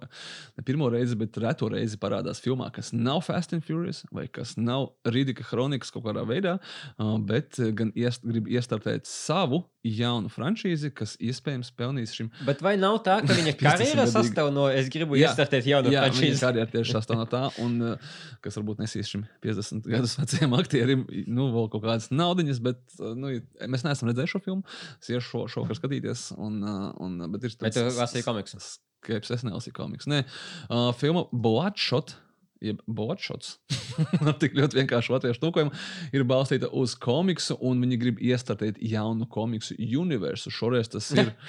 ne 0.59 0.65
pirmo 0.67 0.89
reizi, 0.93 1.17
bet 1.19 1.37
reto 1.43 1.69
reizi 1.73 1.99
parādās 2.01 2.43
filmā, 2.43 2.71
kas 2.75 2.93
nav 2.93 3.23
Fast 3.27 3.55
and 3.57 3.65
Furious 3.67 4.03
vai 4.13 4.27
kas 4.29 4.57
nav 4.61 4.91
Rīdika 5.09 5.47
Kronikas 5.49 5.93
kaut 5.95 6.05
kādā 6.09 6.25
veidā, 6.29 6.57
uh, 6.99 7.17
bet 7.19 7.59
uh, 7.63 7.71
gan 7.77 7.93
iest, 7.99 8.25
grib 8.27 8.49
iestartēt 8.53 9.09
savu 9.09 9.63
jaunu 9.83 10.29
franšīzi, 10.31 10.93
kas 10.95 11.17
iespējams 11.19 11.73
pelnīs 11.75 12.13
šim. 12.15 12.29
Bet 12.47 12.61
vai 12.63 12.77
nav 12.79 13.01
tā, 13.07 13.17
ka 13.27 13.35
viņa 13.35 13.57
50 13.59 13.65
karjera 13.65 14.05
sastāv 14.11 14.53
no 14.55 14.69
es 14.71 14.87
gribu 14.93 15.17
Jā. 15.19 15.33
iestartēt 15.33 15.67
jaunu 15.67 15.91
Jā, 15.91 16.05
franšīzi? 16.07 16.39
karjerā 16.45 16.69
tieši 16.71 16.95
sastāv 16.95 17.19
no 17.19 17.27
tā, 17.31 17.41
un 17.65 17.79
uh, 17.95 18.13
kas 18.45 18.59
varbūt 18.61 18.83
nesīs 18.85 19.11
šim 19.11 19.25
50 19.43 19.89
gadus 19.91 20.15
vecajam 20.21 20.55
aktierim, 20.59 21.03
nu, 21.27 21.49
vēl 21.57 21.67
kaut 21.73 21.83
kādas 21.83 22.11
naudiņas, 22.15 22.61
bet 22.63 22.79
uh, 23.01 23.11
nu, 23.19 23.33
mēs 23.67 23.83
neesam 23.89 24.11
redzējuši 24.13 24.37
šo 24.37 24.43
filmu. 24.47 24.63
Es 25.03 25.11
iešu 25.23 25.31
šo, 25.31 25.44
šo 25.55 25.65
vakar 25.65 25.78
skatīties, 25.78 26.27
un, 26.43 26.59
uh, 26.66 26.90
un, 27.03 27.16
bet 27.32 27.47
ir 27.47 27.55
Vai 27.62 27.70
tu 27.73 27.86
lasīji 27.86 28.27
komiksu? 28.27 28.61
Kāpēc 29.03 29.32
es 29.35 29.47
nelasīju 29.47 29.74
komiksu? 29.78 30.11
Nē, 30.12 30.20
uh, 30.69 30.90
filma 30.99 31.24
Bloodshot. 31.32 32.16
Jeb 32.62 32.78
Bloodshot. 32.86 33.57
Tik 34.43 34.53
ļoti 34.55 34.78
vienkārši 34.78 35.11
latviešu 35.11 35.40
tulkojumu 35.43 35.73
ir 36.15 36.23
balstīta 36.31 36.69
uz 36.78 36.93
komiksu, 36.94 37.57
un 37.59 37.81
viņi 37.82 37.99
grib 37.99 38.20
iestartēt 38.23 38.78
jaunu 38.86 39.27
komiksu 39.27 39.74
universu. 39.99 40.53
Šoreiz 40.55 40.93
tas 40.93 41.09
ir. 41.16 41.32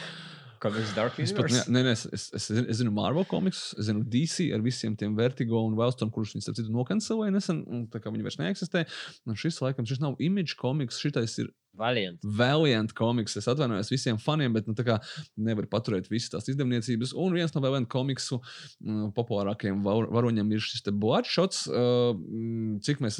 Komiks 0.63 0.93
Dark 0.95 1.17
Es 1.19 1.33
pat 1.35 1.49
ne, 1.51 1.59
Universe? 1.59 1.71
ne, 1.75 1.81
ne, 1.83 1.91
es, 1.91 2.05
es, 2.07 2.29
es, 2.39 2.45
zinu- 2.47 2.69
es 2.71 2.77
zinu 2.79 2.91
Marvel 2.95 3.25
komiksus, 3.27 3.73
es 3.77 3.89
zinu 3.89 3.99
DC 4.07 4.45
ar 4.55 4.61
visiem 4.63 4.93
tiem 4.95 5.11
Vertigo 5.17 5.59
un 5.67 5.75
Wellstone, 5.75 6.09
kurus 6.15 6.31
viņi 6.33 6.45
starp 6.45 6.55
citu 6.61 6.71
nokancelēja 6.71 7.33
nesen, 7.35 7.59
un 7.67 7.81
tā 7.91 7.99
kā 7.99 8.09
viņi 8.13 8.23
vairs 8.23 8.39
neeksistē. 8.39 8.85
Un 9.27 9.35
šis, 9.35 9.59
laikam, 9.59 9.83
šis 9.89 9.99
nav 9.99 10.15
image 10.23 10.55
komiks, 10.55 11.01
šitais 11.03 11.35
ir 11.43 11.51
Valiant. 11.73 12.19
Valiant 12.37 12.91
komiks. 12.93 13.33
Es 13.39 13.47
atvainojos 13.49 13.89
visiem 13.89 14.19
faniem, 14.21 14.53
bet 14.53 14.67
nu, 14.69 14.75
tā 14.77 14.85
kā 14.85 14.99
nevar 15.41 15.65
paturēt 15.71 16.09
visas 16.11 16.29
tās 16.33 16.49
izdevniecības. 16.53 17.15
Un 17.17 17.33
viens 17.33 17.55
no 17.55 17.63
Valiant 17.63 17.89
komiksu 17.89 18.37
mm, 18.37 19.09
populārākajiem 19.17 19.81
var- 19.85 20.09
varoņiem 20.13 20.53
ir 20.53 20.61
šis 20.61 20.85
Bloodshot. 20.91 21.57
Uh, 21.71 22.13
mm, 22.13 22.77
cik 22.85 23.01
mēs 23.03 23.17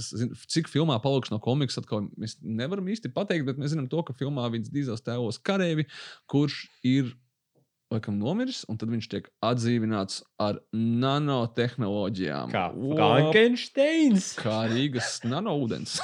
cik 0.54 0.70
filmā 0.70 1.00
paliks 1.02 1.34
no 1.34 1.42
komiksa, 1.44 1.82
atkal 1.82 2.06
mēs 2.14 2.38
nevaram 2.46 2.88
īsti 2.94 3.14
pateikt, 3.16 3.48
bet 3.50 3.62
mēs 3.62 3.74
zinām 3.74 3.90
to, 3.90 4.06
ka 4.06 4.14
filmā 4.18 4.46
viņas 4.54 4.74
dīzels 4.74 5.06
tēlos 5.06 5.42
kareivi, 5.42 5.88
kurš 6.30 6.68
ir 6.86 7.16
laikam 7.94 8.18
nomiris, 8.20 8.64
un 8.70 8.78
tad 8.82 8.92
viņš 8.92 9.08
tiek 9.12 9.28
atdzīvināts 9.46 10.22
ar 10.42 10.60
nanotehnoloģijām. 10.74 12.52
Kā? 12.54 12.66
Frankensteins. 12.74 14.32
Kā 14.40 14.64
Rīgas 14.72 15.20
nanoūdens. 15.28 16.00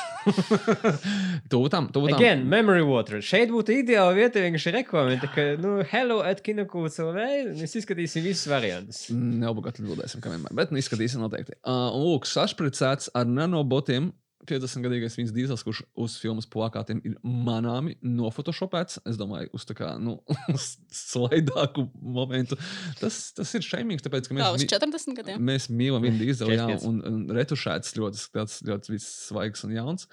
Tūtam, 1.51 1.89
tūtam. 1.95 2.17
Again, 2.17 2.45
memory 2.49 2.85
water. 2.87 3.23
Šeit 3.25 3.51
būtu 3.53 3.79
ideāla 3.81 4.15
vieta 4.17 4.43
vienkārši 4.43 4.75
reklamēt, 4.79 5.27
ka, 5.35 5.47
nu, 5.61 5.79
hello, 5.91 6.21
at 6.25 6.43
kinokūts 6.45 7.01
LV, 7.03 7.27
mēs 7.59 7.77
izskatīsim 7.81 8.25
visus 8.25 8.49
variantus. 8.51 9.05
Neobligāti 9.13 9.83
atbildēsim, 9.83 10.23
kā 10.23 10.33
vienmēr, 10.33 10.55
bet 10.57 10.73
nu, 10.73 10.81
izskatīsim 10.81 11.23
noteikti. 11.23 11.57
Uh, 11.63 11.89
lūk, 11.95 12.29
sašpricēts 12.29 13.13
ar 13.17 13.29
nanobotiem. 13.29 14.13
50-gadīgais 14.47 15.17
viņas 15.19 15.33
dīzels, 15.35 15.63
kurš 15.65 15.81
uz 15.99 16.15
filmas 16.21 16.47
plakātiem 16.49 17.01
ir 17.05 17.17
manāmi 17.23 17.97
nofotošopēts. 18.05 19.01
Es 19.09 19.19
domāju, 19.19 19.49
uz 19.55 19.65
tā 19.67 19.75
kā 19.77 19.89
nu, 20.01 20.17
slaidāku 21.01 21.87
momentu. 21.99 22.57
Tas, 23.01 23.19
tas 23.35 23.51
ir 23.57 23.65
šaimīgs, 23.65 24.05
tāpēc, 24.05 24.29
ka 24.29 24.35
uz 24.37 24.39
mēs, 24.39 24.63
mi- 24.63 24.71
40 24.71 25.19
gadiem. 25.19 25.43
mēs 25.51 25.67
mīlam 25.73 26.05
viņu 26.07 26.21
dīzeli, 26.23 26.57
jā, 26.57 26.67
45. 26.71 26.87
un, 26.89 27.01
un 27.09 27.37
retušēts 27.37 27.95
ļoti, 27.99 28.25
tāds 28.39 28.59
ļoti 28.69 28.95
viss 28.95 29.11
svaigs 29.27 29.65
un 29.67 29.75
jauns. 29.75 30.09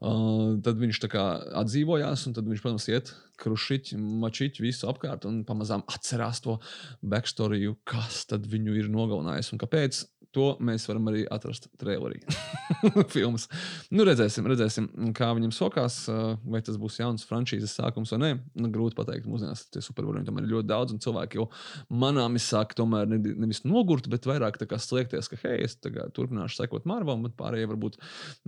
Uh, 0.00 0.58
tad 0.66 0.80
viņš 0.82 1.02
tā 1.06 1.12
kā 1.12 1.26
atdzīvojās, 1.62 2.26
un 2.28 2.36
tad 2.38 2.50
viņš, 2.50 2.64
protams, 2.64 2.88
iet 2.90 3.14
krušiķi, 3.40 3.96
mačiķi 4.20 4.64
visu 4.66 4.88
apkārt 4.90 5.24
un 5.28 5.42
pamazām 5.48 5.84
atcerās 5.88 6.42
to 6.44 6.58
backstoriju, 7.00 7.78
kas 7.88 8.26
tad 8.28 8.44
viņu 8.50 8.76
ir 8.82 8.90
nogalinājis 8.92 9.54
un 9.54 9.62
kāpēc. 9.62 10.02
To 10.36 10.52
mēs 10.62 10.84
varam 10.86 11.08
arī 11.10 11.24
atrast 11.32 11.66
trailerī. 11.80 12.20
Filmas. 13.14 13.48
Nu, 13.90 14.04
redzēsim, 14.06 14.46
redzēsim, 14.46 14.86
kā 15.16 15.32
viņam 15.34 15.50
sokās. 15.54 15.96
uh, 16.12 16.36
Vai 16.46 16.60
tas 16.66 16.78
būs 16.78 17.00
jauns 17.00 17.26
frančīzes 17.26 17.74
sākums 17.74 18.14
vai 18.14 18.20
nē. 18.22 18.30
Nu, 18.62 18.70
grūti 18.70 18.98
pateikt. 18.98 19.26
Mūsdienās 19.30 19.64
tie 19.74 19.82
supervaroņi 19.82 20.28
tomēr 20.28 20.46
ir 20.46 20.54
ļoti 20.54 20.70
daudz, 20.70 20.94
un 20.94 21.02
cilvēki 21.02 21.40
jau 21.40 21.48
manāmi 21.90 22.42
sāk 22.42 22.76
tomēr 22.78 23.10
ne- 23.10 23.36
nevis 23.42 23.64
nogurt, 23.66 24.06
bet 24.12 24.28
vairāk 24.30 24.60
slēgties, 24.60 25.32
ka, 25.32 25.40
hei, 25.42 25.64
es 25.66 25.74
turpināšu 25.82 26.62
sekot 26.62 26.86
Marvelam, 26.86 27.26
bet 27.26 27.34
pārējie 27.38 27.72
varbūt 27.72 27.98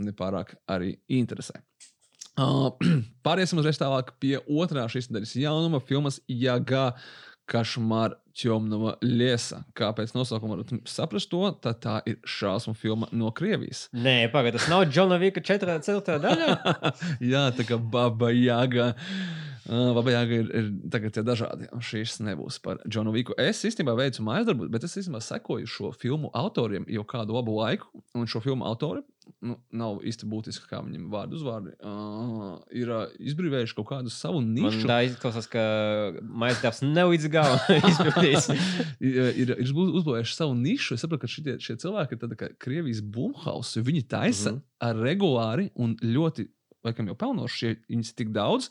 nepārāk 0.06 0.54
arī 0.70 0.94
interesē. 1.10 1.64
Uh, 2.32 2.70
pāriesim 3.26 3.59
uzreiz 3.60 3.76
tālāk 3.80 4.14
pie 4.22 4.38
otrā 4.48 4.86
šīs 4.88 5.10
daļas 5.12 5.34
jaunuma 5.36 5.82
filmas 5.84 6.16
Jaga 6.30 6.92
Kašmāra 7.52 8.16
Čomnova 8.32 8.94
Liesa. 9.04 9.62
Kāpēc 9.76 10.14
nosaukuma 10.16 10.56
varat 10.56 10.72
saprast 10.88 11.28
to? 11.32 11.44
Tad 11.62 11.82
tā 11.84 11.98
ir 12.08 12.16
šausmu 12.24 12.72
filma 12.78 13.08
no 13.12 13.30
Krievijas. 13.36 13.86
Nē, 13.92 14.30
pagaidi, 14.32 14.56
tas 14.58 14.70
nav 14.72 14.86
Džona 14.88 15.20
Vika 15.20 15.42
4. 15.44 15.78
daļa. 16.24 16.52
Jā, 17.32 17.46
tā 17.56 17.68
kā 17.68 17.76
Baba 17.76 18.32
Jāga. 18.32 18.92
Uh, 19.68 19.93
Baba 19.94 20.10
Jāga 20.10 20.39
ir, 20.43 20.48
ir 20.59 20.70
tagad 20.90 21.12
tie 21.14 21.22
dažādi. 21.22 21.68
Šīs 21.78 22.16
nebūs 22.26 22.56
par 22.64 22.80
Džonu 22.89 23.12
Viku. 23.14 23.34
Es 23.39 23.60
īstenībā 23.68 23.94
veicu 23.98 24.24
mājas 24.26 24.48
darbu, 24.48 24.66
bet 24.72 24.82
es 24.89 24.97
īstenībā 24.98 25.20
sekoju 25.22 25.66
šo 25.70 25.93
filmu 25.94 26.30
autoriem 26.34 26.86
jau 26.90 27.05
kādu 27.06 27.36
labu 27.36 27.55
laiku. 27.60 27.86
Un 28.18 28.26
šo 28.26 28.40
filmu 28.43 28.66
autori, 28.66 29.05
nu, 29.47 29.55
nav 29.70 30.01
īsti 30.02 30.26
būtiski, 30.26 30.66
kā 30.66 30.80
viņiem 30.82 31.05
vārdu 31.12 31.39
uzvārdi, 31.39 31.76
uh, 31.86 32.56
ir 32.74 32.90
uh, 32.90 33.05
izbrīvējuši 33.22 33.76
kaut 33.78 33.86
kādu 33.93 34.10
savu 34.10 34.40
Man 34.43 34.51
nišu. 34.56 34.82
tā 34.90 34.97
izklausās, 35.06 35.47
ka 35.52 35.62
maisa 36.26 36.64
darbs 36.64 36.82
nav 36.82 37.12
līdz 37.14 37.28
galam 37.32 37.62
izpildījis. 37.93 38.48
ir, 39.06 39.20
ir, 39.44 39.52
ir 39.55 39.62
uzbū- 39.68 39.93
uzbūvējuši 40.01 40.34
savu 40.40 40.56
nišu. 40.59 40.97
Es 40.98 41.06
saprotu, 41.06 41.22
ka 41.22 41.30
šitie, 41.30 41.55
šie 41.62 41.78
cilvēki 41.84 42.18
ir 42.18 42.22
tādi 42.24 42.40
kā 42.43 42.51
Krievijas 42.62 42.98
bumhausi. 43.14 43.84
Viņi 43.86 44.02
taisa 44.10 44.56
mm. 44.56 44.59
-hmm. 44.82 45.05
regulāri 45.06 45.70
un 45.78 45.94
ļoti, 46.02 46.48
laikam, 46.82 47.06
jau 47.12 47.14
pelnoši. 47.14 47.59
šie- 47.62 47.78
Viņas 47.94 48.10
ir 48.10 48.18
tik 48.24 48.34
daudz. 48.34 48.70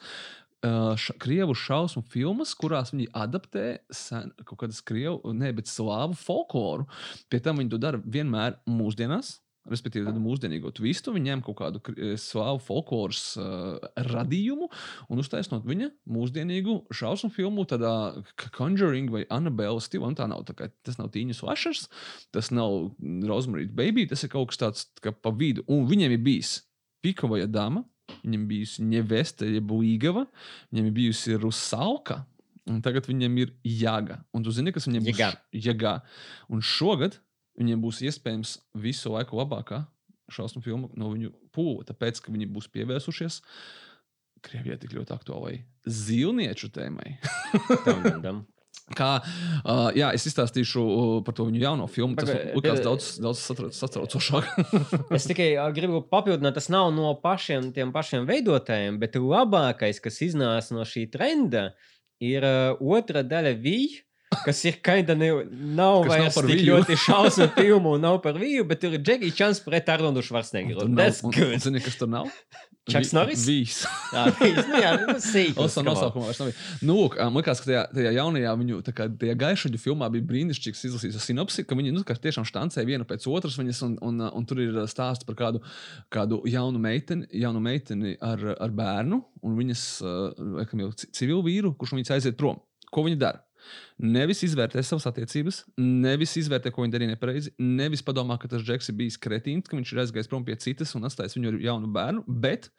Ša, 0.61 1.15
krievu 1.17 1.55
šausmu 1.57 2.03
filmas, 2.13 2.51
kurās 2.53 2.91
viņi 2.93 3.07
adaptē 3.17 3.79
sen, 3.89 4.29
kaut 4.45 4.59
kādas 4.61 4.83
krievu, 4.85 5.33
ne, 5.33 5.49
bet 5.57 5.69
slāvu 5.69 6.13
folkloru. 6.19 6.85
Pie 7.33 7.39
tam 7.41 7.57
viņi 7.57 7.71
to 7.73 7.79
dara 7.81 8.01
vienmēr 8.05 8.59
mūsdienās. 8.69 9.39
Respektīvi, 9.69 10.07
tādu 10.07 10.17
mūsdienīgo 10.23 10.71
twistu, 10.73 11.11
viņi 11.13 11.27
ņem 11.29 11.41
kaut 11.45 11.59
kādu 11.59 11.81
kri- 11.85 12.15
slāvu 12.17 12.57
folkloras 12.65 13.35
uh, 13.37 13.75
radījumu 14.09 14.65
un 15.13 15.21
uztaisnot 15.21 15.67
viņa 15.69 15.91
mūsdienīgu 16.09 16.79
šausmu 16.97 17.29
filmu, 17.35 17.67
tādā 17.69 17.91
Conjuring 18.57 19.13
vai 19.13 19.21
Annabelle 19.29 19.81
stilā. 19.85 20.09
Tā 20.17 20.25
nav, 20.31 20.47
tā 20.49 20.57
kā, 20.57 20.71
tas 20.81 20.97
nav 20.97 21.11
Tīņas 21.13 21.43
Lašers, 21.45 21.85
tas 22.33 22.49
nav 22.49 22.89
Rosemary 23.29 23.69
Baby, 23.69 24.07
tas 24.09 24.25
ir 24.25 24.33
kaut 24.33 24.49
kas 24.49 24.61
tāds 24.63 24.89
tā 24.97 25.09
kā 25.09 25.13
pa 25.13 25.29
vidu. 25.29 25.65
Un 25.69 25.85
viņiem 25.89 26.17
ir 26.17 26.25
bijis 26.25 26.55
Pikovaja 27.05 27.45
dama, 27.49 27.85
viņiem 28.21 28.45
bijusi 28.49 28.85
Nevesta, 28.87 29.47
jeb 29.47 29.71
Līgava, 29.75 30.25
viņiem 30.71 30.89
ir 30.89 30.95
bijusi 30.99 31.39
Rusalka. 31.39 32.21
Un 32.69 32.77
tagad 32.85 33.07
viņiem 33.09 33.37
ir 33.41 33.53
jāga. 33.65 34.19
Un 34.37 34.45
tu 34.45 34.53
zini, 34.53 34.71
kas 34.73 34.85
būs 34.85 35.17
Jaga. 35.17 35.33
jāga. 35.51 35.95
Un 36.51 36.61
šogad 36.61 37.17
viņiem 37.59 37.81
būs 37.81 38.03
iespējams 38.05 38.59
visu 38.77 39.11
laiku 39.13 39.39
labākā 39.39 39.81
šausmu 40.31 40.61
filma 40.63 40.89
no 40.95 41.11
viņu 41.11 41.33
pūles, 41.55 41.87
tāpēc, 41.89 42.21
ka 42.23 42.33
viņi 42.33 42.49
būs 42.53 42.69
pievērsušies 42.71 43.41
Krievijai 44.41 44.79
tik 44.81 44.95
ļoti 44.97 45.13
aktuālai 45.13 45.59
zīlnieču 45.85 46.71
tēmai. 46.73 47.11
Dam, 47.85 47.99
dam, 48.01 48.21
dam. 48.23 48.39
Kā, 48.91 49.21
uh, 49.23 49.87
jā, 49.95 50.09
es 50.15 50.25
izstāstīšu 50.27 50.81
uh, 50.83 51.11
par 51.23 51.35
to 51.37 51.45
viņu 51.47 51.61
jauno 51.61 51.85
filmu. 51.87 52.17
Tas 52.19 52.27
Paga- 52.27 52.55
likās 52.57 52.81
daudz, 52.83 53.05
daudz 53.23 53.39
satrauc- 53.39 53.77
satraucošāk. 53.77 54.49
Es 55.15 55.27
tikai 55.29 55.53
ā, 55.55 55.69
gribu 55.75 56.01
papildināt, 56.11 56.57
tas 56.59 56.67
nav 56.73 56.89
no 56.95 57.13
pašiem 57.23 57.69
tiem 57.75 57.93
pašiem 57.95 58.27
veidotājiem, 58.27 58.99
bet 58.99 59.15
labākais, 59.15 60.01
kas 60.03 60.19
iznāca 60.27 60.75
no 60.75 60.83
šī 60.87 61.05
trenda, 61.13 61.69
ir 62.19 62.43
uh, 62.43 62.79
otra 62.83 63.23
daļa 63.23 63.55
Vīja. 63.63 64.03
Kas 64.45 64.61
ir 64.63 64.77
kaida 64.79 65.11
ne, 65.11 65.27
nav 65.75 66.05
Kas 66.05 66.11
nav 66.11 66.21
vairs 66.23 66.35
par 66.37 66.45
tik 66.47 66.61
ļoti 66.63 66.95
šausmu 67.03 67.47
filmu, 67.57 67.97
un 67.97 68.05
nav 68.07 68.21
par 68.23 68.37
vīju, 68.39 68.63
bet 68.69 68.85
ir 68.87 68.95
Džekija 68.95 69.35
Čans 69.35 69.59
pret 69.65 69.89
Arnoldu 69.91 70.23
Švarcnegeru. 70.23 70.87
That's 70.95 71.19
good. 71.19 71.59
Zini, 71.59 71.83
kas 71.83 71.99
tur 71.99 72.07
nav? 72.11 72.31
Vi- 72.89 73.13
Norris? 73.13 73.43
Vīs. 73.45 73.75
Jā, 74.11 74.23
Vijs, 74.39 74.65
nu 74.71 74.79
jā, 74.81 74.91
nu, 75.05 75.13
sīkums, 75.21 75.75
come 75.77 75.83
on. 75.91 75.95
nosaukumā 75.95 76.25
vairs 76.31 76.39
nav. 76.41 76.49
Nu, 76.81 76.95
lūk, 76.97 77.17
man 77.21 77.37
liekas, 77.37 77.59
ka 77.61 77.69
tajā, 77.69 77.83
tajā 77.93 78.13
jaunajā 78.15 78.53
viņu, 78.57 78.79
tā 78.87 78.93
kā 78.97 79.05
tajā 79.21 79.35
gaišaģu 79.43 79.81
filmā 79.83 80.07
bija 80.15 80.25
brīnišķīgs 80.31 80.81
izlasīts 80.89 81.19
sinopsi, 81.27 81.63
ka 81.69 81.77
viņi, 81.77 81.93
nu, 81.93 82.01
kā 82.07 82.15
tiešām 82.17 82.47
štancē 82.49 82.81
viena 82.89 83.05
pēc 83.05 83.27
otras 83.29 83.59
viņas, 83.61 83.83
un, 83.85 83.93
un, 84.01 84.25
un 84.25 84.49
tur 84.49 84.63
ir 84.65 84.81
stāsts 84.89 85.27
par 85.29 85.37
kādu, 85.37 85.61
kādu 86.11 86.41
jaunu 86.49 86.81
meiteni, 86.81 87.29
jaunu 87.43 87.61
meiteni 87.61 88.15
ar, 88.17 88.41
ar 88.57 88.73
bērnu, 88.81 89.21
un 89.45 89.61
viņas, 89.61 89.85
laikam 90.57 90.81
jau 90.81 90.89
ci- 90.97 91.11
civilu 91.21 91.45
vīru, 91.45 91.75
kurš 91.77 91.93
viņas 91.99 92.15
aiziet 92.17 92.39
prom. 92.41 92.57
Ko 92.91 93.05
viņi 93.05 93.21
dara? 93.21 93.45
Nevis 94.01 94.43
izvērtē 94.47 94.83
savas 94.85 95.07
attiecības, 95.09 95.61
nevis 95.77 96.35
izvērtē, 96.41 96.73
ko 96.73 96.85
viņi 96.85 96.95
darīja 96.95 97.13
nepareizi, 97.13 97.53
nevis 97.61 98.03
padomā, 98.05 98.37
ka 98.41 98.49
tas 98.51 98.65
džeks 98.65 98.91
ir 98.91 98.97
bijis 98.99 99.19
kretīns, 99.21 99.69
ka 99.69 99.77
viņš 99.77 99.93
ir 99.93 100.03
aizgājis 100.05 100.31
prom 100.31 100.45
pie 100.47 100.57
citas 100.61 100.95
un 100.97 101.07
atstājis 101.09 101.37
viņu 101.37 101.53
ar 101.53 101.59
jaunu 101.67 101.91
bērnu, 101.95 102.23
bet 102.27 102.71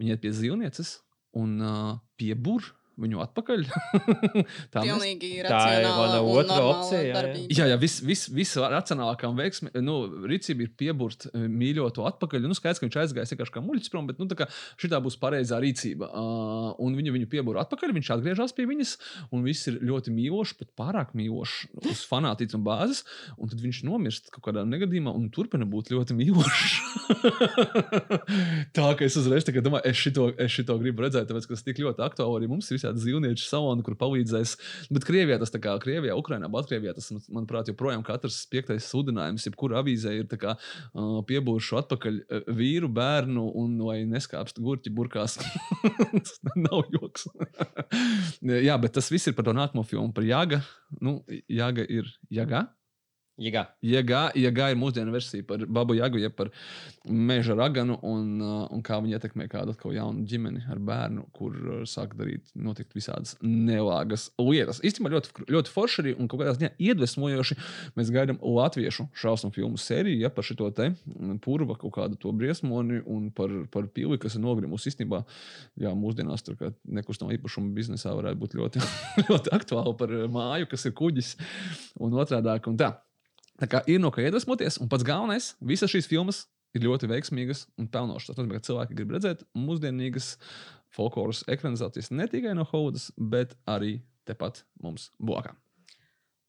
viņi 0.00 0.14
iet 0.14 0.22
pie 0.22 0.34
zīlnieces 0.36 0.98
un 1.38 1.58
uh, 1.62 1.96
piebūr 2.20 2.70
viņu 3.00 3.20
atpakaļ. 3.24 3.64
Tā 4.72 4.82
Pilnīgi 4.84 5.30
Tā 5.46 5.60
ir 5.78 5.86
mana 5.88 6.20
otra 6.24 6.58
opcija, 6.64 7.00
jā, 7.04 7.22
jā. 7.30 7.44
Jā, 7.60 7.68
jā, 7.72 7.78
viss 7.80 8.02
vis, 8.04 8.26
vis 8.34 8.54
racionālākā 8.60 9.30
veiksmīgākā 9.36 9.82
nu, 9.84 9.96
rīcība 10.30 10.66
ir 10.66 10.72
pieburbt 10.78 11.28
eh, 11.30 11.46
mīļoto 11.48 12.06
atpakaļ. 12.10 12.48
Nu, 12.50 12.56
skaidrs, 12.56 12.80
ka 12.80 12.88
viņš 12.88 12.98
aizgājis 13.04 13.34
vienkārši 13.34 13.54
kā 13.54 13.64
muļķis 13.64 13.92
prom, 13.92 14.08
bet 14.10 14.20
nu, 14.20 14.28
šī 14.80 14.92
būs 15.06 15.18
pareizā 15.20 15.60
rīcība. 15.62 16.10
Uh, 16.10 16.70
un 16.82 16.98
viņa 16.98 17.14
viņu 17.16 17.30
piebūra 17.30 17.64
atpakaļ, 17.64 17.94
viņš 17.96 18.12
atgriežas 18.16 18.54
pie 18.56 18.66
viņas, 18.70 18.96
un 19.34 19.44
viss 19.46 19.70
ir 19.70 19.80
ļoti 19.86 20.14
mīlošs, 20.14 20.56
pat 20.60 20.72
pārāk 20.78 21.14
mīlošs 21.18 21.56
uz 21.84 22.04
fanātismu 22.10 22.62
bāzes. 22.66 23.04
Un 23.40 23.50
tad 23.52 23.62
viņš 23.62 23.82
nomirst 23.88 24.30
kaut 24.34 24.44
kādā 24.48 24.64
negadījumā 24.68 25.14
un 25.16 25.30
turpina 25.34 25.68
būt 25.68 25.92
ļoti 25.94 26.16
mīlošs. 26.18 26.76
Tā 28.76 28.90
kā 28.96 29.06
es 29.06 29.16
uzreiz 29.20 29.46
domāju, 29.50 29.84
es 29.90 29.98
šito, 29.98 30.28
es 30.40 30.52
šito 30.54 30.76
gribu 30.80 31.04
redzēt, 31.04 31.28
tāpēc 31.30 31.46
ka 31.48 31.56
tas 31.56 31.66
tik 31.66 31.80
ļoti 31.82 32.04
aktuāli 32.04 32.40
arī 32.40 32.50
mums 32.50 32.70
ir 32.70 32.80
visādi 32.90 33.04
zīlnieku 33.04 33.42
saloni, 33.42 33.84
kur 33.84 33.96
palīdzēs. 33.98 34.56
Bet 34.90 35.04
Krievijā 35.06 35.38
tas 35.40 35.52
tā 35.52 35.60
kā 35.62 35.76
Krievijā, 35.82 36.16
Ukrainā, 36.18 36.50
Baltkrievijā 36.50 36.94
tas, 36.94 37.10
man- 37.12 37.22
manuprāt, 37.40 37.70
joprojām 37.70 38.02
katrs 38.04 38.46
piektais 38.50 38.88
sludinājums, 38.90 39.46
jebkura 39.46 39.80
avīzē 39.82 40.16
ir 40.18 40.26
kā 40.40 40.56
uh, 40.56 41.20
piebūršu 41.26 41.78
atpakaļ 41.82 42.20
vīru, 42.56 42.88
bērnu 42.88 43.46
un 43.60 43.78
vai 43.84 44.00
neskāpst 44.08 44.60
gurķi 44.60 44.92
burkās. 44.94 45.38
tas 46.12 46.36
nav 46.56 46.84
joks. 46.94 47.28
Jā, 48.68 48.76
bet 48.80 48.94
tas 48.96 49.10
viss 49.10 49.28
ir 49.28 49.36
par 49.36 49.44
to 49.48 49.54
nākamo 49.56 49.84
filmu, 49.86 50.12
par 50.14 50.24
Jāga. 50.26 50.62
Nu, 51.00 51.20
Jāga 51.48 51.86
ir 51.86 52.08
Jāga. 52.30 52.68
Jēga. 53.40 53.62
Jēga, 53.80 54.20
Jēga 54.36 54.66
ir 54.72 54.76
mūsdienu 54.76 55.14
versija 55.14 55.44
par 55.48 55.62
Babu 55.64 55.94
Jagu, 55.96 56.18
jeb 56.20 56.34
par 56.36 56.50
meža 57.08 57.54
raganu 57.56 57.96
un, 58.04 58.34
uh, 58.44 58.66
un 58.68 58.82
kā 58.84 58.98
viņi 59.00 59.16
ietekmē 59.16 59.46
kādu 59.48 59.72
atkal 59.72 59.94
jaunu 59.96 60.26
ģimeni 60.28 60.66
ar 60.68 60.80
bērnu, 60.84 61.24
kur 61.36 61.56
uh, 61.56 61.78
sāk 61.88 62.12
darīt 62.18 62.52
notikt 62.52 62.92
visādas 62.96 63.38
nelāgas 63.40 64.28
lietas. 64.36 64.82
Īstenībā 64.84 65.14
ļoti, 65.14 65.46
ļoti 65.56 65.72
forši 65.72 66.02
arī 66.04 66.14
un 66.20 66.28
kaut 66.28 66.42
kādā 66.42 66.54
ziņā 66.58 66.72
iedvesmojoši. 66.90 67.58
Mēs 67.96 68.12
gaidām 68.12 68.42
latviešu 68.44 69.08
šausmu 69.16 69.54
filmu 69.56 69.80
sēriju 69.80 70.20
ja, 70.20 70.32
par 70.34 70.44
šo 70.44 70.68
te 70.76 70.90
mm, 70.92 71.40
purva 71.44 71.78
kaut 71.80 71.96
kādu 71.96 72.20
to 72.20 72.36
briesmoni 72.36 73.00
un 73.08 73.30
par, 73.32 73.54
par 73.72 73.88
pili, 73.88 74.20
kas 74.20 74.36
ir 74.36 74.44
nogrimusi. 74.44 74.92
Īstenībā, 74.92 75.24
jā, 75.80 75.96
mūsdienās 75.96 76.44
tur 76.44 76.60
kā 76.60 76.74
nekustamā 77.00 77.38
īpašuma 77.38 77.72
biznesā 77.72 78.12
varētu 78.20 78.44
būt 78.44 78.60
ļoti, 78.60 78.88
ļoti 79.30 79.56
aktuāli 79.56 80.00
par 80.02 80.18
uh, 80.18 80.26
māju, 80.28 80.68
kas 80.74 80.90
ir 80.90 80.98
kuģis 81.00 81.38
un 82.04 82.20
otrādāk. 82.20 82.68
Un 82.68 82.76
tā. 82.80 82.98
Tā 83.60 83.68
kā 83.68 83.82
ir 83.90 84.00
no 84.00 84.10
kā 84.14 84.24
iedvesmoties, 84.24 84.80
un 84.80 84.88
pats 84.90 85.04
galvenais, 85.06 85.52
visas 85.60 85.92
šīs 85.92 86.08
filmas 86.08 86.44
ir 86.76 86.86
ļoti 86.86 87.08
veiksmīgas 87.10 87.66
un 87.80 87.88
pelnošas. 87.92 88.30
Tas 88.30 88.40
nozīmē, 88.40 88.60
ka 88.60 88.68
cilvēki 88.68 88.96
grib 88.98 89.14
redzēt 89.16 89.44
mūsdienīgas 89.58 90.34
folkloras 90.94 91.42
ekranizācijas 91.50 92.10
ne 92.14 92.26
tikai 92.30 92.54
no 92.56 92.66
Haudas, 92.70 93.10
bet 93.16 93.56
arī 93.70 93.98
tepat 94.28 94.64
mums 94.82 95.10
blakā. 95.20 95.54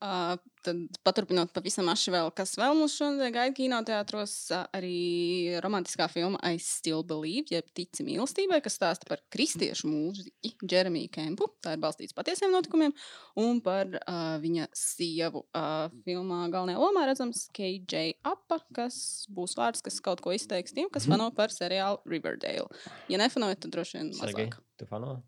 Uh, 0.02 0.38
tad, 0.66 0.80
paturpinot 1.06 1.52
pavisam 1.56 1.90
aši 1.92 2.14
vēl, 2.14 2.30
kas 2.36 2.54
vēl 2.60 2.76
mums 2.78 2.96
šodien 3.00 3.34
gaida 3.34 3.54
kinoteātros, 3.58 4.34
arī 4.76 5.58
romantiskā 5.64 6.08
filma 6.12 6.40
I 6.46 6.60
Still 6.62 7.04
Believe, 7.08 7.50
jeb 7.54 7.68
Tici 7.78 8.06
mīlestībai, 8.08 8.62
kas 8.64 8.78
stāsta 8.80 9.08
par 9.10 9.24
kristiešu 9.34 9.90
mūziķi 9.92 10.54
Jeremiju 10.72 11.12
Kempu. 11.14 11.50
Tā 11.64 11.76
ir 11.76 11.82
balstīts 11.84 12.16
patiesiem 12.18 12.54
notikumiem, 12.54 12.94
un 13.42 13.62
par 13.66 13.90
uh, 14.00 14.38
viņa 14.44 14.70
sievu. 14.78 15.44
Uh, 15.58 15.90
filmā 16.06 16.44
galvenajā 16.54 16.82
lomā 16.82 17.06
redzams 17.10 17.46
KJ 17.56 18.16
Apa, 18.28 18.62
kas 18.76 19.28
būs 19.34 19.58
vārds, 19.60 19.84
kas 19.86 20.00
kaut 20.04 20.24
ko 20.24 20.34
izteiks 20.36 20.76
tiem, 20.76 20.90
kas 20.94 21.08
fano 21.10 21.30
par 21.36 21.54
seriālu 21.54 22.02
Riverdale. 22.10 22.70
Ja 23.12 23.20
nefanojat, 23.22 23.64
tad 23.66 23.76
droši 23.76 24.00
vien 24.00 24.14
Sergei, 24.18 24.48
mazāk. 24.50 24.60
tu 24.80 24.88
fano? 24.90 25.20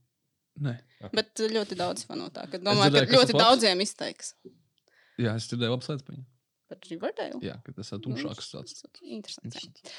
Nē, 0.64 0.76
Bet 1.18 1.42
ļoti 1.50 1.74
daudz 1.80 2.06
fano 2.06 2.28
tā, 2.30 2.46
ka 2.52 2.60
domāju, 2.62 2.94
ka 2.94 3.10
ļoti 3.10 3.34
labs. 3.34 3.42
daudziem 3.42 3.80
izteiks 3.82 4.36
jā, 5.22 5.34
es 5.38 5.50
dzirdēju 5.50 5.76
labas 5.76 5.90
lietas 5.92 6.06
par 6.08 6.16
viņu. 6.18 6.28
Par 6.74 6.92
Riverdale. 6.92 7.40
Jā, 7.46 7.58
ka 7.66 7.74
tas 7.78 7.92
ir 7.94 8.02
tumšāks. 8.04 8.52
Tāds. 8.54 8.86
Interesants. 9.04 9.60
jā. 9.62 9.94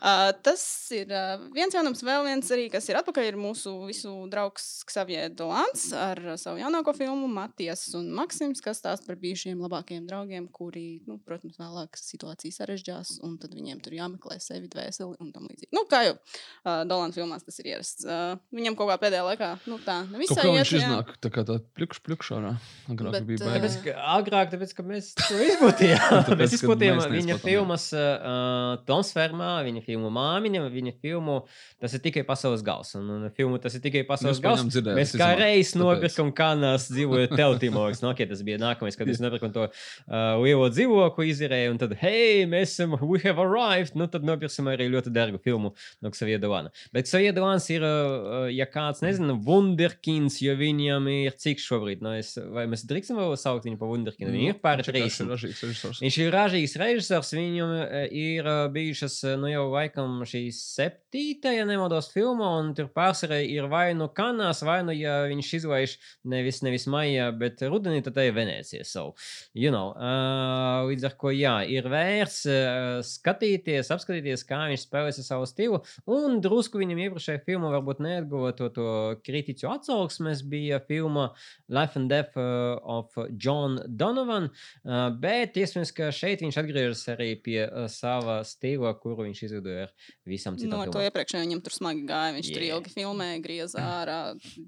Uh, 0.00 0.30
tas 0.40 0.62
ir 0.96 1.10
uh, 1.12 1.42
viens 1.52 1.74
jaunums, 1.76 2.00
vēl 2.06 2.24
viens 2.24 2.52
arī, 2.54 2.70
kas 2.72 2.86
ir 2.88 2.96
atpakaļ. 3.00 3.26
Ir 3.30 3.36
mūsu 3.36 3.74
visu 3.84 4.12
draugs 4.32 4.80
Xavier 4.88 5.28
Dolans 5.36 5.90
ar 5.92 6.20
savu 6.40 6.62
jaunāko 6.62 6.94
filmu 6.96 7.28
Matijas 7.30 7.82
un 7.98 8.08
Maksims, 8.16 8.62
kas 8.64 8.80
stāsta 8.80 9.10
par 9.10 9.18
bijušiem 9.20 9.60
labākajiem 9.60 10.06
draugiem, 10.08 10.46
kuri, 10.48 11.02
nu, 11.08 11.18
protams, 11.26 11.58
vēlāk 11.60 12.00
situācija 12.00 12.56
sarežģās, 12.56 13.18
un 13.26 13.36
tad 13.42 13.52
viņiem 13.58 13.82
tur 13.84 13.98
jāmeklē 13.98 14.38
sevi 14.40 14.70
dvēseli 14.72 15.20
un 15.20 15.34
tam 15.34 15.50
līdzīgi. 15.50 15.68
Nu, 15.76 15.84
kā 15.90 16.02
jau 16.06 16.16
uh, 16.16 16.80
Dolans 16.88 17.18
filmās 17.18 17.44
tas 17.44 17.60
ir 17.60 17.70
ierasts. 17.74 18.08
Uh, 18.08 18.40
viņam 18.56 18.78
kaut 18.80 18.94
kā 18.94 18.98
pēdējā 19.04 19.26
laikā, 19.28 19.50
nu, 19.68 19.78
tā 19.84 20.00
nevisai 20.08 20.46
iet, 20.46 20.62
viņš 20.62 20.74
iznāk 20.80 21.12
tā 21.20 21.32
kā 21.34 21.44
tā 21.44 21.58
plikš, 21.76 22.00
plikšārā. 22.08 22.54
Agrāk 22.92 23.18
Bet, 23.18 23.28
bija. 23.28 23.44
Tāpēc, 23.44 23.78
ka 23.84 23.96
agrāk, 24.16 24.50
tāpēc, 24.54 24.74
ka 24.78 24.86
mēs 24.86 25.12
to 25.20 25.38
izplatījām. 25.44 26.19
Tāpēc, 26.26 26.44
mēs 26.44 26.54
ka 26.54 26.60
izplatījām 26.60 27.00
mēs 27.00 27.10
viņa 27.14 27.38
filmas 27.42 27.88
uh, 27.96 28.78
Toms 28.88 29.14
Fermā, 29.16 29.52
viņa 29.66 29.84
filmu 29.86 30.12
Māmiņa, 30.14 30.66
viņa 30.70 30.96
filmu 31.00 31.40
Tas 31.80 31.94
ir 31.96 32.02
tikai 32.04 32.22
pasaules 32.28 32.60
gals. 32.64 32.92
Un, 32.98 33.06
un 33.14 33.30
filmu 33.32 33.58
Tas 33.62 33.72
ir 33.76 33.80
tikai 33.80 34.02
pasaules 34.08 34.40
gals. 34.44 34.66
Mēs 34.84 35.14
es 35.14 35.20
kā 35.20 35.30
reiz 35.38 35.70
tāpēc. 35.72 35.80
nopirkām 35.80 36.32
kanāls 36.36 36.90
dzīvojot 36.92 37.32
Teltimos. 37.38 38.02
No, 38.04 38.10
okay, 38.12 38.28
tas 38.28 38.42
bija 38.44 38.58
nākamais, 38.60 38.98
kad 39.00 39.08
mēs 39.08 39.22
nopirkām 39.22 39.54
to 39.54 39.64
uh, 39.64 40.36
lielo 40.42 40.68
dzīvokli, 40.68 41.30
izirēju, 41.32 41.72
un 41.72 41.80
tad, 41.80 41.94
hei, 42.02 42.44
mēs 42.50 42.74
esam, 42.74 42.98
we 43.00 43.22
have 43.24 43.40
arrived. 43.40 43.96
Nu, 43.96 44.10
tad 44.12 44.26
nopirksim 44.28 44.68
arī 44.68 44.90
ļoti 44.92 45.12
dārgu 45.14 45.40
filmu 45.40 45.72
no 46.04 46.12
Xavier 46.12 46.42
Dolana. 46.42 46.72
Bet 46.92 47.08
Xavier 47.08 47.32
Dolans 47.36 47.70
ir, 47.72 47.86
uh, 47.86 48.44
ja 48.52 48.68
kāds 48.68 49.00
nezina, 49.04 49.38
Wunderkins, 49.48 50.36
jo 50.44 50.52
viņam 50.60 51.08
ir 51.14 51.40
cik 51.40 51.64
šobrīd, 51.64 52.04
nu, 52.04 52.12
es, 52.20 52.34
vai 52.52 52.66
mēs 52.68 52.84
drīkstam 52.90 53.22
vēl 53.22 53.32
saukt 53.40 53.64
viņu 53.70 53.80
par 53.80 53.88
Wunderkinu? 53.94 54.34
Viņam 54.36 54.52
ir 54.52 54.60
vienkārši 54.60 55.56
30. 55.56 55.99
Viņš 56.00 56.16
ir 56.16 56.30
ražīgs 56.32 56.74
režisors. 56.80 57.30
Viņam 57.36 57.72
eh, 57.76 58.06
ir 58.16 58.46
eh, 58.48 58.60
bijušas, 58.72 59.18
eh, 59.28 59.36
nu 59.40 59.50
jau 59.50 59.66
laikam, 59.68 60.22
šī 60.24 60.46
septītā, 60.56 61.52
ja 61.52 61.66
nemaldos, 61.68 62.08
filma, 62.14 62.48
un 62.60 62.70
tur 62.76 62.88
pārsvarā 62.94 63.42
ir 63.44 63.68
vai 63.68 63.90
nu 63.96 64.08
kanās, 64.16 64.62
vai 64.64 64.78
nu, 64.86 64.94
ja 64.96 65.18
viņš 65.28 65.50
izlaiž 65.60 65.96
nevis, 66.32 66.62
nevis 66.64 66.86
maijā, 66.90 67.28
bet 67.36 67.60
rudenī, 67.68 68.00
tad 68.04 68.16
ir 68.22 68.32
Venecija. 68.36 68.86
So, 68.88 69.10
you 69.52 69.68
know, 69.74 69.92
uh, 69.92 70.88
līdz 70.88 71.10
ar 71.10 71.16
ko, 71.20 71.34
jā, 71.36 71.58
ir 71.68 71.90
vērts 71.92 72.38
uh, 72.48 73.02
skatīties, 73.04 73.92
apskatīties, 73.92 74.46
kā 74.48 74.62
viņš 74.70 74.86
spēlēs 74.86 75.20
ar 75.20 75.28
savu 75.28 75.50
stilu, 75.50 75.82
un 76.08 76.40
drusku 76.40 76.80
viņam 76.80 77.04
iepriekšējā 77.04 77.44
filmā 77.44 77.74
varbūt 77.76 78.00
neatguva 78.06 78.54
to, 78.56 78.70
to 78.72 78.88
kritiķu 79.26 79.68
atsauksmes, 79.74 80.46
bija 80.48 80.80
filma 80.88 81.28
Life 81.68 82.00
and 82.00 82.08
Death 82.08 82.40
of 82.40 83.12
John 83.36 83.76
Donovan, 84.00 84.48
uh, 84.48 85.10
bet 85.20 85.60
iespējams, 85.60 85.89
ka 85.96 86.10
šeit 86.14 86.42
viņš 86.44 86.58
atgriežas 86.62 87.02
arī 87.12 87.28
pie 87.42 87.58
uh, 87.66 87.86
sava 87.90 88.40
stila, 88.46 88.92
kuru 89.00 89.26
viņš 89.26 89.42
izveidoja 89.48 89.86
ar 89.88 89.94
visam 90.28 90.56
Nu, 90.56 90.62
citām 90.62 90.82
ar 90.82 90.90
to 90.90 90.98
filmām. 90.98 91.10
iepriekšējā 91.10 91.42
viņam 91.44 91.62
tur 91.66 91.76
smagi 91.76 92.04
gāja. 92.08 92.34
Viņš 92.36 92.50
yeah. 92.50 92.58
tur 92.58 92.66
ilgi 92.68 92.94
filmēja, 92.94 93.42
griezā 93.44 93.86
ārā 94.00 94.18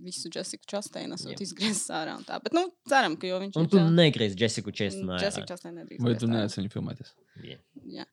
visu 0.02 0.32
Jessiku 0.32 0.68
Chasteinu, 0.70 1.18
esot 1.18 1.34
Jā. 1.34 1.40
izgriezis 1.46 1.88
ārā 1.94 2.16
un 2.18 2.26
tā. 2.28 2.40
Bet, 2.44 2.56
nu, 2.56 2.66
ceram, 2.90 3.16
ka 3.20 3.30
jo 3.30 3.42
viņš 3.42 3.60
Un 3.60 3.70
tu 3.72 3.82
negriez 3.92 4.36
Jessiku 4.38 4.74
Chestnu. 4.74 5.18
Jessica 5.22 5.54
Chastain 5.54 5.78
nedrīkst. 5.80 6.04
Vai 6.04 6.16
tu 6.18 6.30
neaicini 6.30 6.66
viņu 6.66 6.74
filmēties? 6.76 7.14
Jā. 7.42 8.06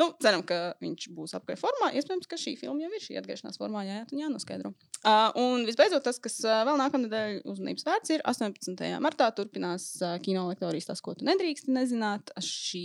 Nu, 0.00 0.08
ceram, 0.22 0.42
ka 0.46 0.58
viņš 0.80 1.10
būs 1.16 1.36
apgājis 1.36 1.60
formā. 1.60 1.90
Iespējams, 1.98 2.28
ka 2.30 2.38
šī 2.40 2.54
filma 2.60 2.86
jau 2.86 2.90
ir 2.96 3.04
šī 3.04 3.18
atgriešanās 3.20 3.60
formā, 3.60 3.84
jā, 3.84 4.00
jā, 4.00 4.22
jānoskaidro. 4.22 4.72
Uh, 5.00 5.28
un 5.42 5.66
visbeidzot, 5.68 6.04
tas, 6.06 6.20
kas 6.22 6.38
uh, 6.46 6.62
vēl 6.68 6.80
nākamnedēļ 6.80 7.40
uzmanības 7.50 7.86
vērts, 7.88 8.14
ir 8.16 8.24
18. 8.30 8.84
martā 9.04 9.28
turpinās 9.36 9.92
uh, 10.00 10.16
kino 10.24 10.46
lektorijas 10.48 10.88
tas, 10.88 11.04
ko 11.04 11.16
tu 11.18 11.28
nedrīksti 11.28 11.74
nezināt. 11.76 12.32
Šī 12.40 12.84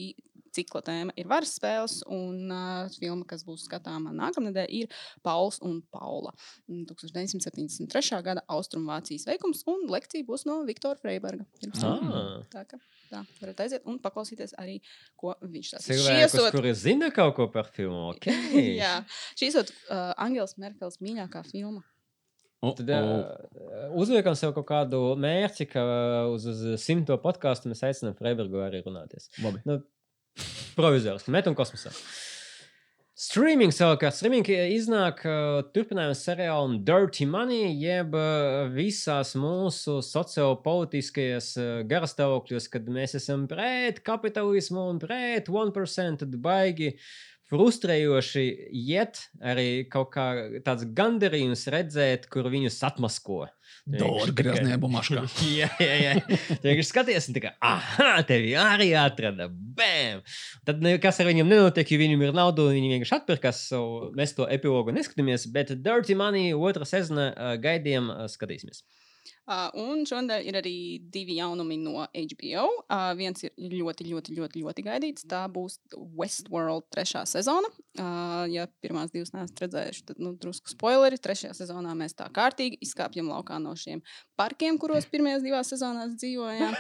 cikla 0.55 0.81
tēma 0.87 1.15
ir 1.19 1.27
varas 1.29 1.55
spēles, 1.57 1.99
un 2.11 2.51
uh, 2.53 2.91
filma, 2.99 3.25
kas 3.27 3.43
būs 3.47 3.65
skatāma 3.67 4.13
nākamnedēļ, 4.15 4.69
ir 4.79 5.07
Pauls 5.25 5.59
un 5.65 5.81
Paula. 5.93 6.33
Mm, 6.69 6.85
1973. 6.91 8.21
gada 8.25 8.43
Austrumvācijas 8.51 9.27
veikums, 9.29 9.65
un 9.71 9.87
lekcija 9.91 10.27
būs 10.27 10.47
no 10.49 10.61
Viktora 10.67 10.99
Freiberga. 10.99 11.47
Ah. 11.83 12.39
Tā 12.51 12.65
kā 12.69 12.79
tā 13.10 13.23
varat 13.40 13.64
aiziet 13.65 13.88
un 13.90 13.98
paklausīties 14.03 14.56
arī, 14.61 14.77
ko 15.19 15.34
viņš 15.41 15.73
tās 15.76 15.90
Cilvēkus, 15.90 16.52
kuri 16.56 16.76
zina 16.77 17.11
kaut 17.15 17.36
ko 17.40 17.49
par 17.53 17.69
filmu. 17.76 18.14
Okay. 18.15 18.64
Jā, 18.82 18.99
šī 19.40 19.52
ir 19.52 19.60
uh, 19.64 20.14
Angela 20.26 20.61
Merkels 20.61 21.02
mīļākā 21.03 21.45
filma. 21.49 21.84
Oh, 22.65 22.72
Tad 22.73 22.90
uh, 22.90 23.26
uzliekam 23.99 24.38
sev 24.38 24.56
kaut 24.56 24.65
kādu 24.69 25.02
mērķi, 25.22 25.68
ka 25.69 25.82
uh, 25.86 26.34
uz, 26.34 26.48
uz 26.49 26.64
simto 26.82 27.18
podkāstu 27.22 27.69
mēs 27.69 27.84
aicinām 27.86 28.15
Freibergu 28.18 28.64
arī 28.65 28.82
runāties. 28.86 29.30
Labi. 29.44 29.61
Nu, 29.68 29.82
provizoriski, 30.77 31.34
metam 31.36 31.57
kosmosā. 31.57 31.94
Streaming 33.15 33.71
savukārt, 33.71 34.11
streaming 34.17 34.43
iznāk 34.75 35.21
uh, 35.23 35.61
turpinājums 35.71 36.19
seriālam 36.27 36.73
Dirty 36.83 37.23
Money, 37.23 37.69
jeb 37.79 38.11
uh, 38.11 38.65
visās 38.73 39.29
mūsu 39.39 40.01
sociopolitiskajās 40.03 41.47
uh, 41.55 41.69
garastāvokļos, 41.87 42.67
kad 42.73 42.89
mēs 42.91 43.15
esam 43.21 43.45
pret 43.47 44.01
kapitalismu 44.03 44.83
un 44.91 44.99
pret 44.99 45.47
1%, 45.47 46.25
tad 46.25 46.35
baigi 46.43 46.91
frustrējoši 47.51 48.45
iet 48.73 49.22
arī 49.43 49.85
kaut 49.91 50.11
kā 50.15 50.26
tāds 50.65 50.88
gandarījums 50.97 51.67
redzēt, 51.73 52.26
kur 52.31 52.49
viņus 52.51 52.80
atmasko. 52.88 53.45
Greznē 53.85 54.80
bumaškā. 54.81 55.23
jā, 55.59 55.69
jā, 55.81 55.95
jā. 56.01 56.13
Tu 56.26 56.65
vienkārši 56.65 56.89
skaties, 56.89 57.30
un 57.30 57.38
tā 57.38 57.43
kā, 57.43 57.53
ah, 57.65 58.17
tevi 58.26 58.55
arī 58.57 58.91
atrada. 58.97 59.49
Bam! 59.49 60.23
Tad 60.65 60.81
nekas 60.85 61.22
ar 61.22 61.30
viņiem 61.30 61.49
nenotiek, 61.51 61.93
jo 61.93 62.01
viņiem 62.01 62.26
ir 62.26 62.35
nauda, 62.38 62.65
un 62.65 62.77
viņi 62.77 62.93
vienkārši 62.95 63.17
atpirkās. 63.19 63.61
So 63.69 64.11
mēs 64.17 64.34
to 64.38 64.49
epilogu 64.49 64.95
neskatāmies, 64.95 65.45
bet 65.53 65.76
Dirty 65.85 66.17
Money 66.17 66.53
otrā 66.57 66.88
sezona 66.89 67.31
gaidījām, 67.61 68.09
skatīsimies. 68.34 68.81
Uh, 69.45 69.67
un 69.77 69.99
šodien 70.09 70.41
ir 70.41 70.55
arī 70.57 70.76
divi 71.13 71.35
jaunumi 71.38 71.77
no 71.77 72.07
HBO. 72.09 72.65
Uh, 72.89 73.11
viens 73.17 73.43
ir 73.45 73.51
ļoti, 73.53 74.07
ļoti, 74.09 74.34
ļoti, 74.39 74.61
ļoti 74.63 74.85
gaidīts. 74.88 75.27
Tā 75.30 75.43
būs 75.53 75.77
Westworld 76.17 76.88
trešā 76.89 77.22
sezona. 77.30 77.69
Uh, 77.95 78.47
ja 78.49 78.65
pirmās 78.81 79.13
divas 79.13 79.35
neesat 79.35 79.61
redzējuši, 79.61 80.01
tad 80.09 80.22
nu, 80.23 80.34
drusku 80.41 80.73
spoileri. 80.73 81.19
Trešajā 81.22 81.53
sezonā 81.59 81.93
mēs 81.97 82.17
tā 82.17 82.26
kārtīgi 82.34 82.80
izkāpjam 82.84 83.30
laukā 83.30 83.59
no 83.61 83.76
šiem 83.77 84.01
parkiem, 84.39 84.80
kuros 84.81 85.05
pirmajās 85.11 85.45
divās 85.45 85.69
sezonās 85.72 86.17
dzīvojām. 86.17 86.73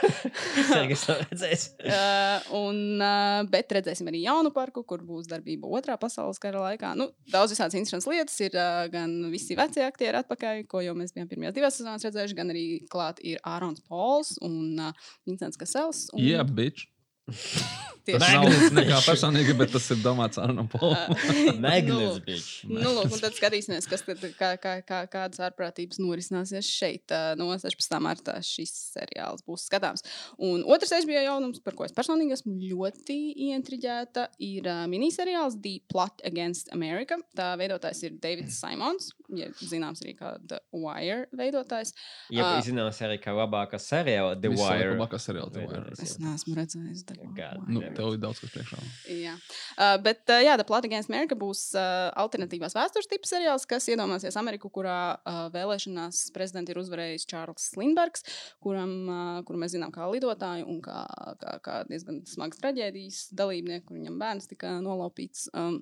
Sergejs 0.71 1.05
nav 1.11 1.21
redzējis. 1.27 1.67
Uh, 1.85 2.49
un, 2.63 2.81
uh, 2.97 3.43
bet 3.51 3.77
redzēsim 3.77 4.09
arī 4.09 4.23
jaunu 4.25 4.49
parku, 4.55 4.81
kur 4.89 5.05
būs 5.05 5.29
darbība 5.29 5.69
otrā 5.69 5.99
pasaules 6.01 6.41
kara 6.41 6.65
laikā. 6.65 6.95
Nu, 6.97 7.11
daudz 7.29 7.53
visādas 7.53 7.77
interesantas 7.77 8.09
lietas. 8.09 8.41
Ir 8.41 8.57
uh, 8.57 8.81
gan 8.89 9.13
visi 9.29 9.53
vecie 9.59 9.85
aktieri 9.85 10.23
atpakaļ, 10.23 10.65
ko 10.71 10.81
jau 10.81 10.97
mēs 10.97 11.13
bijām 11.13 11.29
pirmajās 11.29 11.55
divās 11.55 11.77
sezonās 11.77 12.09
redzējuši, 12.09 12.39
gan 12.41 12.51
arī 12.51 12.54
klāt 12.91 13.21
ir 13.23 13.41
Ārons 13.47 13.83
Pols 13.89 14.35
un 14.45 14.79
uh, 14.89 15.09
Vincents 15.27 15.59
Kasels. 15.59 16.07
Un, 16.13 16.23
Jā, 16.25 16.45
bitch. 16.47 16.87
Tas 18.05 18.21
Tieši 18.21 18.35
nav 18.37 18.75
nekā 18.77 18.97
personīga, 19.01 19.53
bet 19.57 19.71
tas 19.73 19.85
ir 19.89 19.97
domāts 20.03 20.37
ar 20.37 20.51
no 20.53 20.67
Paula. 20.69 21.07
Magnets, 21.63 21.89
Nu, 21.89 22.09
bitch. 22.21 22.49
Nu, 22.69 22.91
lūk, 22.99 23.15
un 23.15 23.21
tad 23.23 23.33
skatīsimies, 23.33 23.87
kas 23.89 24.03
tad, 24.05 24.21
kā, 24.37 24.51
kā, 24.61 24.75
kā, 24.85 24.99
kādas 25.09 25.41
ārprātības 25.47 25.97
norisināsies 25.97 26.69
šeit. 26.69 27.15
No 27.39 27.47
16. 27.49 27.97
martā 28.05 28.37
šis 28.45 28.75
seriāls 28.93 29.41
būs 29.47 29.65
skatāms. 29.65 30.05
Un 30.37 30.61
otrs 30.69 30.93
HBO 30.99 31.23
jaunums, 31.25 31.63
par 31.65 31.73
ko 31.77 31.87
es 31.87 31.95
personīgi 31.97 32.37
esmu 32.37 32.53
ļoti 32.61 33.17
ieintriģēta, 33.47 34.27
ir 34.45 34.69
miniseriāls 34.91 35.57
The 35.65 35.79
Plot 35.89 36.21
Against 36.29 36.69
America. 36.77 37.17
Tā 37.33 37.55
veidotājs 37.57 38.05
ir 38.05 38.19
Davids 38.21 38.61
Simons, 38.61 39.15
ja 39.39 39.49
zināms 39.59 40.01
arī 40.03 40.15
kā 40.17 40.33
The 40.47 40.59
Wire 40.75 41.25
veidotājs. 41.35 41.93
Ja 42.33 42.47
Ā. 42.55 42.63
zināms 42.65 42.99
arī, 43.05 43.17
kā 43.23 43.33
labākā 43.35 43.79
seriāla 43.81 44.35
The 44.41 44.51
Wire. 44.53 44.93
Labākā 44.95 45.19
seriāla 45.21 45.51
The 45.53 45.65
Wire. 45.65 45.93
Es 45.95 46.15
jā. 46.15 46.25
neesmu 46.25 46.55
redzējis 46.59 47.05
The 47.09 47.17
God 47.21 47.69
Nu, 47.69 47.81
Wire. 47.81 47.93
tev 47.97 48.13
ir 48.15 48.21
daudz 48.23 48.41
kas 48.43 48.53
priekšā. 48.55 48.81
Jā, 49.15 49.35
uh, 49.77 49.95
bet 50.05 50.23
uh, 50.33 50.41
jā, 50.43 50.57
The 50.59 50.67
Plot 50.67 50.87
Against 50.89 51.11
America 51.11 51.37
būs 51.39 51.67
uh, 51.77 52.11
alternatīvās 52.25 52.75
vēstures 52.77 53.09
tips 53.11 53.33
seriāls, 53.35 53.67
kas 53.69 53.89
iedomāsies 53.91 54.37
Ameriku, 54.39 54.71
kurā 54.73 54.99
uh, 55.17 55.41
vēlēšanās 55.55 56.25
prezidents 56.35 56.71
ir 56.73 56.81
uzvarējis 56.81 57.27
Čārlis 57.31 57.71
Lindbergs, 57.79 58.25
kuram, 58.63 58.93
uh, 59.09 59.41
kuru 59.47 59.61
mēs 59.61 59.75
zinām 59.75 59.93
kā 59.95 60.07
lidotāju 60.11 60.67
un 60.69 60.81
kā, 60.85 61.03
kā, 61.41 61.57
kā 61.65 61.81
diezgan 61.89 62.23
smagas 62.29 62.61
traģēdijas 62.61 63.27
dalībnieku, 63.35 63.89
kur 63.89 63.99
viņam 63.99 64.21
bērns 64.21 64.49
tika 64.51 64.77
nolaupīts. 64.83 65.49
Um, 65.53 65.81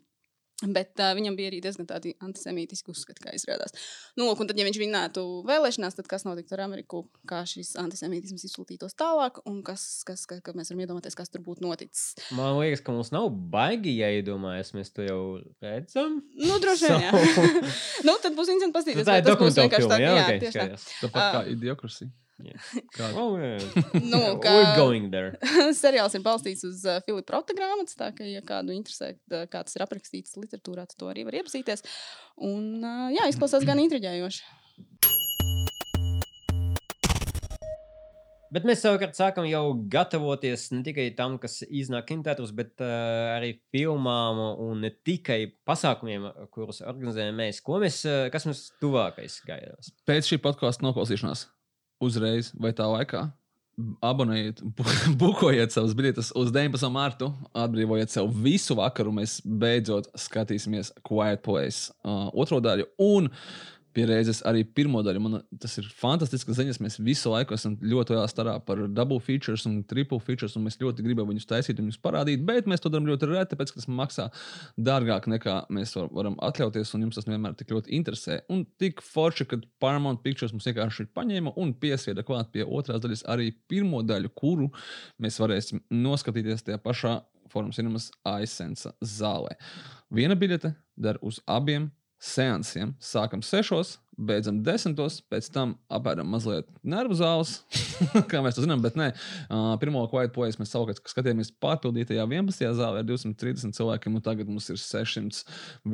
Bet 0.62 1.00
uh, 1.02 1.12
viņam 1.18 1.36
bija 1.36 1.50
arī 1.50 1.60
diezgan 1.64 1.88
tādi 1.90 2.14
antisemītiski 2.24 2.94
uzskati, 2.94 3.24
kā 3.26 3.34
izrādās. 3.36 3.74
Nu, 4.16 4.28
lūk, 4.30 4.44
un 4.44 4.48
tad, 4.48 4.60
ja 4.60 4.68
viņš 4.68 4.80
vinnētu 4.80 5.24
vēlēšanās, 5.50 5.98
tad 5.98 6.08
kas 6.12 6.24
notiktu 6.28 6.56
ar 6.56 6.64
Ameriku, 6.68 7.04
kā 7.28 7.42
šis 7.50 7.74
antisemītisms 7.82 8.46
izplatītos 8.48 8.96
tālāk, 9.00 9.42
un 9.50 9.60
kas, 9.66 10.06
kas, 10.08 10.24
kas, 10.30 10.40
kas 10.46 10.56
mēs 10.56 10.72
varam 10.72 10.86
iedomāties, 10.86 11.18
kas 11.20 11.34
tur 11.34 11.44
būtu 11.44 11.66
noticis. 11.66 12.14
Man 12.38 12.62
liekas, 12.62 12.86
ka 12.86 12.96
mums 12.96 13.12
nav 13.16 13.28
baigi 13.34 13.98
jāiedomājas. 13.98 14.72
Mēs 14.78 14.94
to 14.96 15.04
jau 15.04 15.22
redzam. 15.64 16.22
Nu, 16.40 16.62
droši 16.64 16.94
vien, 16.94 17.08
jā. 17.10 17.14
nu, 18.08 18.18
tad 18.24 18.38
būs 18.38 18.54
interesanti 18.54 18.78
paskatīties, 18.78 19.10
ir 19.10 19.28
tas 19.28 19.42
būs 19.42 19.60
vienkārši 19.66 19.92
tā, 19.92 20.02
Jā, 20.04 20.14
jā, 20.16 20.28
okay, 20.28 20.44
tieši 20.46 20.60
tā. 20.62 20.84
Tāpat 21.04 21.24
kā 21.34 21.42
Ā. 21.44 21.48
idiokrasija. 21.58 22.14
Kāda? 22.96 23.14
Oh. 23.20 23.38
Nu, 24.02 24.22
kā 24.42 24.56
We're 24.58 24.76
going 24.78 25.12
there. 25.14 25.38
seriāls 25.84 26.16
ir 26.18 26.26
balstīts 26.26 26.66
uz 26.68 26.84
uh, 26.88 27.00
Filipa 27.06 27.38
Rota 27.38 27.56
grāmatas, 27.58 27.98
tā 28.00 28.10
ka, 28.16 28.26
ja 28.28 28.42
kādu 28.46 28.76
interesē, 28.76 29.14
uh, 29.32 29.46
kā 29.52 29.64
tas 29.64 29.78
ir 29.78 29.86
aprakstīts 29.86 30.38
literatūrā, 30.42 30.88
tad 30.90 31.00
to 31.00 31.12
arī 31.12 31.28
var 31.28 31.40
iepazīties. 31.40 31.86
Un, 32.42 32.76
uh, 32.82 33.08
jā, 33.14 33.30
izklausās 33.32 33.66
gan 33.68 33.82
intriģējoši. 33.86 34.62
Bet 38.54 38.68
mēs 38.70 38.84
savukārt 38.84 39.18
sākam 39.18 39.48
jau 39.50 39.64
gatavoties 39.90 40.68
ne 40.76 40.84
tikai 40.86 41.08
tam, 41.18 41.40
kas 41.42 41.64
iznāk 41.66 42.06
kinotētos, 42.12 42.52
bet 42.54 42.84
uh, 42.86 43.32
arī 43.34 43.56
filmām 43.74 44.42
un 44.62 44.84
ne 44.86 44.92
tikai 44.94 45.40
pasākumiem, 45.66 46.28
kurus 46.54 46.84
organizējam 46.86 47.40
mēs. 47.40 47.64
Ko 47.66 47.80
mēs, 47.82 48.04
uh, 48.06 48.28
kas 48.34 48.46
mums 48.46 48.68
tuvākais 48.84 49.40
gaidās? 49.48 49.90
Pēc 50.06 50.30
šī 50.30 50.38
podkāstu 50.44 50.86
noklausīšanās, 50.86 51.48
uzreiz 52.04 52.52
vai 52.60 52.72
tā 52.76 52.86
laikā, 52.90 53.26
abonējiet, 54.06 54.62
bu- 54.78 55.16
bukojiet 55.18 55.74
savus 55.74 55.96
biļetes 55.98 56.32
uz 56.38 56.52
19. 56.54 56.90
martu, 56.94 57.32
atbrīvojiet 57.58 58.14
sev 58.14 58.30
visu 58.46 58.78
vakaru. 58.78 59.16
Mēs 59.18 59.40
beidzot 59.46 60.12
skatīsimies 60.20 60.92
Quiet 61.08 61.42
Place 61.46 61.90
uh, 62.06 62.28
otro 62.34 62.60
daļu. 62.64 62.86
Un 63.02 63.32
pie 63.34 63.73
reizes 64.02 64.42
arī 64.50 64.64
pirmo 64.66 65.04
daļu. 65.06 65.22
Man 65.22 65.42
tas 65.62 65.78
ir 65.78 65.86
fantastisks 65.98 66.58
ziņas. 66.58 66.80
Mēs 66.84 66.98
visu 67.04 67.30
laiku 67.30 67.54
esam 67.54 67.76
ļoti 67.78 68.16
lielā 68.16 68.26
starā 68.32 68.56
par 68.66 68.82
double 68.90 69.22
features 69.24 69.68
un 69.70 69.82
triple 69.90 70.20
features, 70.24 70.56
un 70.58 70.66
mēs 70.66 70.80
ļoti 70.82 71.06
gribam 71.06 71.30
viņus 71.30 71.50
taisīt 71.50 71.80
un 71.80 71.90
viņus 71.90 72.02
parādīt, 72.04 72.46
bet 72.48 72.70
mēs 72.70 72.82
to 72.84 72.92
darām 72.94 73.08
ļoti 73.12 73.30
reti, 73.30 73.54
tāpēc, 73.54 73.74
ka 73.74 73.82
tas 73.82 73.90
maksā 74.02 74.28
dārgāk 74.90 75.30
nekā 75.32 75.58
mēs 75.74 75.94
to 75.96 76.08
varam 76.16 76.40
atļauties, 76.44 76.94
un 76.98 77.06
jums 77.08 77.20
tas 77.20 77.30
nevienmēr 77.30 77.58
tik 77.60 77.76
ļoti 77.76 77.94
interesē. 78.00 78.40
Un 78.54 78.66
tik 78.82 79.04
forši, 79.06 79.48
ka 79.50 79.62
Paramount 79.84 80.24
Pictures 80.26 80.56
mums 80.56 80.68
vienkārši 80.70 81.10
paņēma 81.14 81.54
un 81.62 81.76
piesvieda 81.78 82.26
klāt 82.26 82.50
pie 82.56 82.66
otrās 82.66 83.04
daļas 83.04 83.28
arī 83.30 83.52
pirmo 83.70 84.02
daļu, 84.06 84.34
kuru 84.34 84.72
mēs 85.22 85.38
varēsim 85.44 85.84
noskatīties 85.94 86.66
tajā 86.66 86.82
pašā 86.82 87.20
Forums 87.54 87.78
Cinemas 87.78 88.10
Aisensa 88.26 88.94
zālē. 89.06 89.54
Viena 90.14 90.38
biļete 90.40 90.74
der 90.98 91.20
uz 91.22 91.40
abiem 91.50 91.92
seansiem. 92.24 92.94
Sākam 93.04 93.42
sešos, 93.44 93.98
beidzam 94.18 94.60
desmitos, 94.64 95.18
pēc 95.32 95.50
tam 95.54 95.74
apēdam 95.92 96.30
mazliet 96.32 96.70
nervu 96.86 97.16
zāles, 97.18 97.56
kā 98.32 98.42
mēs 98.46 98.58
to 98.58 98.64
zinām, 98.64 98.82
bet 98.84 98.98
nē. 99.00 99.10
Pirmo 99.82 100.04
quiet 100.12 100.34
place 100.36 100.60
mēs 100.62 100.74
savukārt 100.74 101.02
skatījāmies 101.10 101.52
pārpildītajā 101.64 102.24
11. 102.24 102.70
zālē 102.80 103.02
ar 103.04 103.08
230 103.10 103.76
cilvēkiem, 103.78 104.18
un 104.18 104.26
tagad 104.26 104.52
mums 104.52 104.70
ir 104.72 104.80
600 104.80 105.44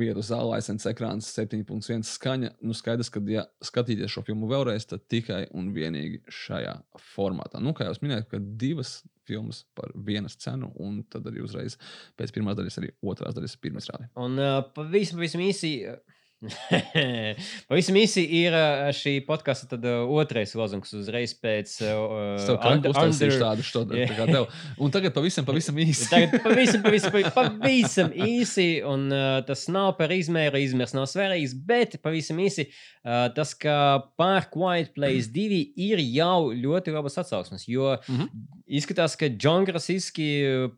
vietu 0.00 0.24
zālē, 0.26 0.58
aizsens 0.58 0.86
ekrāns, 0.90 1.30
7.1 1.34 2.06
skaņa. 2.06 2.52
Nu, 2.62 2.76
skaidrs, 2.76 3.10
ka, 3.12 3.22
ja 3.30 3.46
skatīties 3.64 4.14
šo 4.14 4.24
filmu 4.28 4.50
vēlreiz, 4.50 4.86
tad 4.90 5.06
tikai 5.10 5.46
un 5.56 5.72
vienīgi 5.74 6.22
šajā 6.44 6.76
formātā. 7.14 7.62
Nu, 7.62 7.74
kā 7.76 7.88
jau 7.88 7.96
minēju, 8.04 8.28
ka 8.30 8.42
divas 8.60 9.00
filmas 9.30 9.64
par 9.78 9.92
vienas 9.94 10.34
cenu, 10.40 10.72
un 10.82 11.02
tad 11.10 11.28
arī 11.30 11.42
uzreiz 11.44 11.76
pēc 12.18 12.32
pirmās 12.34 12.56
daļas 12.58 12.80
arī 12.80 12.94
otrās 13.06 13.36
daļas 13.36 13.58
pirmizrāde. 13.62 14.10
Un 14.18 14.40
uh, 14.40 14.62
pavisam, 14.74 15.22
īsi. 15.46 15.76
Pavisam 17.70 17.96
īsi 18.00 18.22
ir 18.40 18.54
uh, 18.56 18.88
šī 18.96 19.18
podkāsta 19.26 19.66
tad, 19.74 19.84
uh, 19.84 20.08
otrais 20.20 20.54
lozungs 20.56 20.92
uzreiz 20.96 21.34
pēc 21.36 21.74
uh, 21.84 22.40
under- 22.70 22.94
under- 22.96 23.34
tādu 23.42 23.66
šo 23.66 23.82
Jā. 23.92 24.06
tā 24.16 24.26
tev. 24.34 24.46
Un 24.80 24.94
tagad 24.94 25.12
pavisam, 25.16 25.44
pavisam 25.48 25.76
īsi. 25.82 26.08
Tagad 26.10 26.38
pavisam, 26.44 26.80
pavisam, 26.86 27.34
pavisam, 27.36 28.14
īsi, 28.26 28.68
un 28.88 29.08
uh, 29.12 29.40
tas 29.48 29.66
nav 29.72 29.92
par 30.00 30.14
izmēru, 30.16 30.60
izmērs 30.64 30.96
nav 30.96 31.08
svarīgs, 31.12 31.52
bet 31.68 31.98
pavisam 32.04 32.40
īsi 32.40 32.68
uh, 32.70 33.28
tas, 33.36 33.52
ka 33.60 33.76
pār 34.20 34.48
Quiet 34.52 34.94
Place 34.96 35.28
2 35.36 35.60
ir 35.90 36.02
jau 36.16 36.50
ļoti 36.56 36.96
labas 36.96 37.20
atsauksmes, 37.20 37.68
jo 37.70 37.92
Mhm. 38.10 38.26
izskatās, 38.80 39.12
ka 39.18 39.26
John 39.34 39.64
Grasiski 39.68 40.26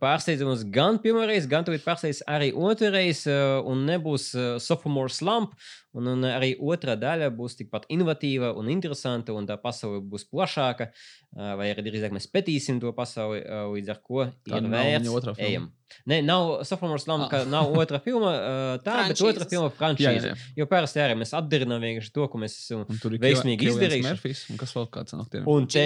pārsteidzams 0.01 0.62
gan 0.74 0.98
pirmoreiz, 1.02 1.47
gan 1.48 1.64
tagad 1.66 1.82
pārsteidz 1.84 2.22
arī 2.30 2.51
otrreiz, 2.56 3.22
uh, 3.30 3.60
un 3.68 3.84
nebūs 3.89 4.30
uh, 4.34 4.47
sophomore 4.62 5.12
slump, 5.12 5.51
un, 5.98 6.08
un 6.14 6.24
arī 6.28 6.54
otrā 6.58 6.96
daļa 7.00 7.30
būs 7.36 7.58
tikpat 7.60 7.86
inovatīva 7.92 8.52
un 8.58 8.70
interesanta, 8.72 9.34
un 9.36 9.46
tā 9.48 9.58
pasaule 9.60 10.00
būs 10.00 10.26
plašāka, 10.32 10.90
uh, 10.92 11.52
vai 11.60 11.70
arī 11.74 11.86
drīzāk 11.90 12.14
mēs 12.16 12.28
pētīsim 12.32 12.80
to 12.82 12.92
pasauli, 12.96 13.42
uh, 13.44 13.68
līdz 13.74 13.94
ar 13.94 14.02
ko 14.02 14.26
Tā 14.48 14.58
ir 14.60 14.68
vērts 14.72 15.14
otrā 15.18 15.36
ejam. 15.38 15.70
Nē, 16.08 16.22
nav 16.24 16.62
slump, 16.64 17.26
Ah. 17.26 17.28
ka 17.28 17.38
nav 17.44 17.74
otra 17.76 17.98
filma, 18.00 18.30
uh, 18.32 18.78
tā, 18.80 18.94
bet 19.10 19.20
otra 19.20 19.44
Franšīzes. 19.44 19.50
filma 19.50 19.68
Jā, 19.68 19.72
jā, 19.72 19.76
franšīze. 19.76 20.30
jā. 20.30 20.36
Jo 20.56 20.66
parasti 20.70 21.02
arī 21.04 21.18
mēs 21.20 21.34
atdarinām 21.36 21.82
vienkārši 21.84 22.12
to, 22.16 22.28
ko 22.32 22.38
mēs 22.40 22.54
esam 22.56 22.86
ir 22.88 23.18
veiksmīgi 23.20 23.68
izdarījuši. 23.68 24.06
Murphys, 24.08 24.40
un 24.48 24.56
kas 24.62 24.72
vēl 24.72 24.88
kāds 24.88 25.12
no 25.12 25.26
tiem? 25.28 25.44
Un 25.52 25.66
te. 25.68 25.84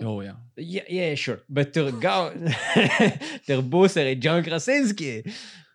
Jo, 0.00 0.14
jā. 0.24 0.32
jā, 0.56 0.86
jā, 0.88 1.10
sure. 1.20 1.42
bet 1.52 1.74
tur, 1.76 1.92
gau... 2.00 2.30
tur 3.46 3.60
būs 3.74 3.98
arī 4.00 4.16
John 4.24 4.40
Krasinski. 4.46 5.20
Nu, 5.26 5.32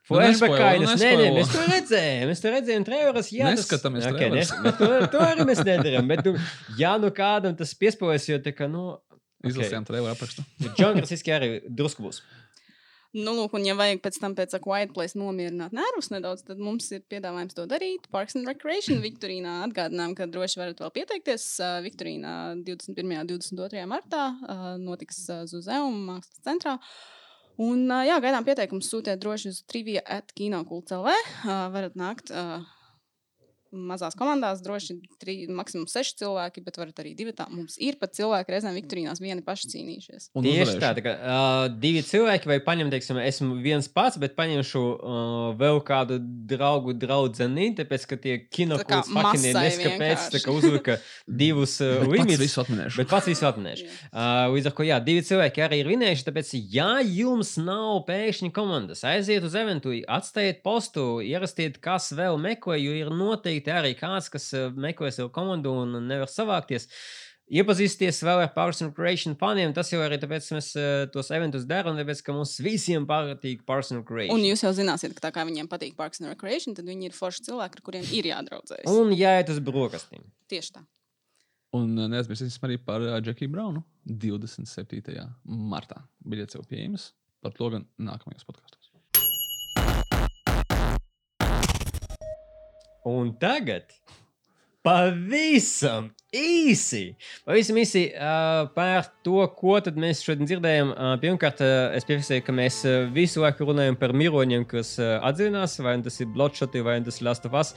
Es, 0.08 1.02
nē, 1.02 1.10
nē, 1.20 1.28
mēs 1.36 1.50
to 1.52 1.64
redzējām. 1.68 2.30
Mēs 2.32 2.42
to 2.44 2.52
redzējām, 2.54 2.86
traileros. 2.88 3.32
Jā, 3.36 3.50
tas- 3.52 3.66
Neskatāmies 3.66 4.08
Ok, 4.08 4.16
trailerus. 4.22 4.54
nes- 4.64 4.78
to, 4.80 4.88
to 5.12 5.20
arī 5.20 5.46
mēs 5.50 5.64
nedarām. 5.68 6.08
Bet, 6.08 6.24
nu, 6.26 6.38
ja 6.80 6.96
nu 6.98 7.10
kādam 7.12 7.58
tas 7.60 7.74
piespojas, 7.76 8.30
jo 8.32 8.40
tā 8.40 8.56
kā, 8.56 8.70
nu, 8.72 8.98
Izlasījām 9.46 9.84
traileru 9.86 10.16
aprakstu. 10.16 10.44
John 10.80 10.96
Krasinski 10.98 11.30
arī 11.36 11.50
drusku 11.70 12.02
būs. 12.08 12.22
Nu, 13.18 13.32
lūk, 13.34 13.54
un 13.56 13.64
ja 13.66 13.74
vajag 13.78 14.02
pēc 14.04 14.18
tam 14.20 14.34
pēc 14.36 14.56
Quiet 14.62 14.92
Place 14.94 15.16
nomierināt 15.18 15.72
nervus 15.74 16.10
nedaudz, 16.12 16.44
tad 16.46 16.60
mums 16.60 16.90
ir 16.92 17.02
piedāvājums 17.10 17.56
to 17.56 17.66
darīt. 17.66 18.08
Parks 18.12 18.36
and 18.36 18.46
Recreation 18.50 19.00
Viktorīnā 19.02 19.54
atgādinām, 19.68 20.14
ka 20.18 20.28
droši 20.28 20.60
varat 20.60 20.82
vēl 20.84 20.92
pieteikties. 20.98 21.46
Uh, 21.64 21.78
Viktorīnā 21.86 22.34
21. 22.68 23.16
un 23.24 23.30
22. 23.32 23.86
martā 23.90 24.26
uh, 24.36 24.76
notiks 24.82 25.24
uh, 25.34 25.46
Zuzeuma 25.50 26.18
mākslas 26.20 26.44
centrā. 26.46 26.76
Un, 27.58 27.88
jā, 28.06 28.20
gaidām 28.22 28.46
pieteikumus 28.46 28.90
sūtiet 28.92 29.22
droši 29.22 29.50
uz 29.50 29.62
trivia 29.66 30.04
at 30.06 30.30
kinokults.lv. 30.38 31.10
Uh, 31.10 31.68
varat 31.74 31.98
nākt 31.98 32.30
mazās 33.72 34.16
komandās, 34.18 34.62
droši 34.66 34.98
tri, 35.22 35.36
maksimums 35.52 35.94
seši 35.96 36.16
cilvēki, 36.22 36.64
bet 36.66 36.80
varat 36.80 37.02
arī 37.04 37.14
divi. 37.18 37.34
Tā. 37.38 37.48
Mums 37.52 37.78
ir 37.84 37.98
pat 38.02 38.16
cilvēki 38.18 38.54
reizēm 38.54 38.78
Viktorīnās 38.78 39.22
vieni 39.22 39.44
paši 39.46 39.72
cīnījušies. 39.74 40.30
Un 40.38 40.46
Tieši 40.46 40.62
uzvarējuši. 40.64 40.82
tā, 40.84 40.92
tā 40.98 41.04
kā, 41.06 41.14
uh, 41.18 41.66
divi 41.84 42.04
cilvēki, 42.08 42.50
vai 42.50 42.58
paņem, 42.64 42.92
teiksim, 42.94 43.20
esmu 43.22 43.58
viens 43.64 43.90
pats, 43.92 44.20
bet 44.22 44.38
paņemšu 44.38 44.82
uh, 44.82 45.36
vēl 45.60 45.82
kādu 45.88 46.20
draugu, 46.50 46.96
draudzeni, 46.98 47.70
tāpēc, 47.78 48.08
ka 48.10 48.20
tie 48.24 48.38
Tā 48.38 48.46
kā 48.46 48.54
kinokults 48.58 49.12
fucking 49.12 49.46
ir 49.50 49.54
masai 49.54 49.66
neskapēc, 49.68 50.28
tā 50.34 50.44
kā 50.44 50.56
uzlika 50.56 50.98
divus 51.44 51.78
uh, 51.84 52.08
limitus. 52.08 52.42
visu 52.46 52.64
atminēšu. 52.64 53.02
Bet 53.04 53.12
pats 53.12 53.30
visu 53.30 53.48
atminēšu. 53.50 53.88
Uh, 54.08 54.48
līdz 54.56 54.72
ar 54.72 54.78
to, 54.80 54.88
jā, 54.88 55.00
divi 55.04 55.26
cilvēki 55.28 55.66
arī 55.68 55.82
ir 55.84 55.92
vinējuši. 55.92 56.28
Tāpēc, 56.28 56.54
ja 56.74 56.90
jums 57.04 57.56
nav 57.62 58.04
pēkšņi 58.08 58.52
komandas, 58.56 59.04
aiziet 59.08 59.46
uz 59.46 59.56
eventu, 59.60 59.94
atstājiet 60.18 60.64
postu, 60.66 61.20
ierastiet, 61.26 61.82
kas 61.84 62.10
vēl 62.18 62.40
meklē, 62.42 62.80
jo 62.82 62.96
ir 62.98 63.12
noteikti 63.14 63.57
arī 63.66 63.96
kāds, 63.98 64.30
kas 64.30 64.52
uh, 64.54 64.70
meklē 64.74 65.10
savu 65.14 65.32
komandu 65.34 65.74
un 65.82 65.98
nevar 66.06 66.30
savākties. 66.30 66.86
iepazīsties 67.48 68.22
vēl 68.28 68.44
ar 68.44 68.52
Parks 68.54 68.82
and 68.84 68.92
Recreation 68.92 69.36
faniem. 69.40 69.74
Tas 69.74 69.90
jau 69.92 70.02
arī 70.04 70.20
tāpēc 70.22 70.50
mēs 70.54 70.70
uh, 70.78 71.06
tos 71.14 71.32
eventus 71.32 71.66
darām, 71.66 71.98
tāpēc, 71.98 72.22
ka 72.22 72.36
mums 72.36 72.58
visiem 72.62 73.08
patīk 73.10 73.66
Parks 73.66 73.92
and 73.92 74.04
Recreation. 74.04 74.36
Un 74.36 74.46
jūs 74.46 74.64
jau 74.66 74.74
zināsiet, 74.78 75.16
ka 75.18 75.28
tā 75.30 75.34
kā 75.34 75.48
viņiem 75.48 75.70
patīk 75.72 75.96
Parks 75.98 76.22
and 76.22 76.30
Recreation, 76.30 76.78
tad 76.78 76.86
viņi 76.86 77.10
ir 77.10 77.18
forši 77.18 77.48
cilvēki, 77.50 77.80
ar 77.80 77.86
kuriem 77.90 78.06
ir 78.14 78.30
jādraudzējas. 78.34 78.92
Un 78.94 79.16
jāiet 79.18 79.50
uz 79.54 79.62
brokastīm. 79.64 80.28
Tieši 80.52 80.78
tā. 80.78 80.86
Un 81.78 81.98
uh, 81.98 82.10
neaizmirsīsim 82.12 82.70
arī 82.70 82.78
par 82.80 83.04
Džekiju 83.24 83.52
Braunu 83.52 83.82
27. 84.08 85.26
martā. 85.46 86.04
Biļets 86.28 86.60
jau 86.60 86.64
pieejamas. 86.68 87.12
Par 87.44 87.54
to 87.56 87.70
gan 87.74 87.86
nākamajos 88.02 88.48
podkāstos. 88.48 88.77
Un 93.08 93.32
tagad 93.40 93.94
pavisam 94.88 96.10
īsi, 96.36 97.02
pavisam 97.48 97.80
īsi 97.80 98.04
uh, 98.12 98.68
par 98.76 99.10
to, 99.26 99.42
ko 99.60 99.78
tad 99.84 100.00
mēs 100.00 100.24
šodien 100.26 100.48
dzirdējām. 100.50 100.92
Uh, 100.94 101.14
pirmkārt, 101.22 101.64
uh, 101.64 101.96
es 101.98 102.08
piefiksēju, 102.08 102.46
ka 102.48 102.56
mēs 102.56 102.82
uh, 102.88 103.06
visu 103.14 103.44
laiku 103.44 103.68
runājam 103.70 103.98
par 104.00 104.16
miroņiem, 104.18 104.68
kas 104.70 104.96
uh, 105.02 105.18
atzīnās, 105.28 105.78
vai 105.84 105.98
nu 106.00 106.08
tas 106.08 106.20
ir 106.24 106.32
Bloodshot, 106.36 106.76
vai 106.88 107.00
nu 107.02 107.08
tas 107.10 107.20
ir 107.22 107.28
Last 107.30 107.48
of 107.48 107.58
Us. 107.58 107.74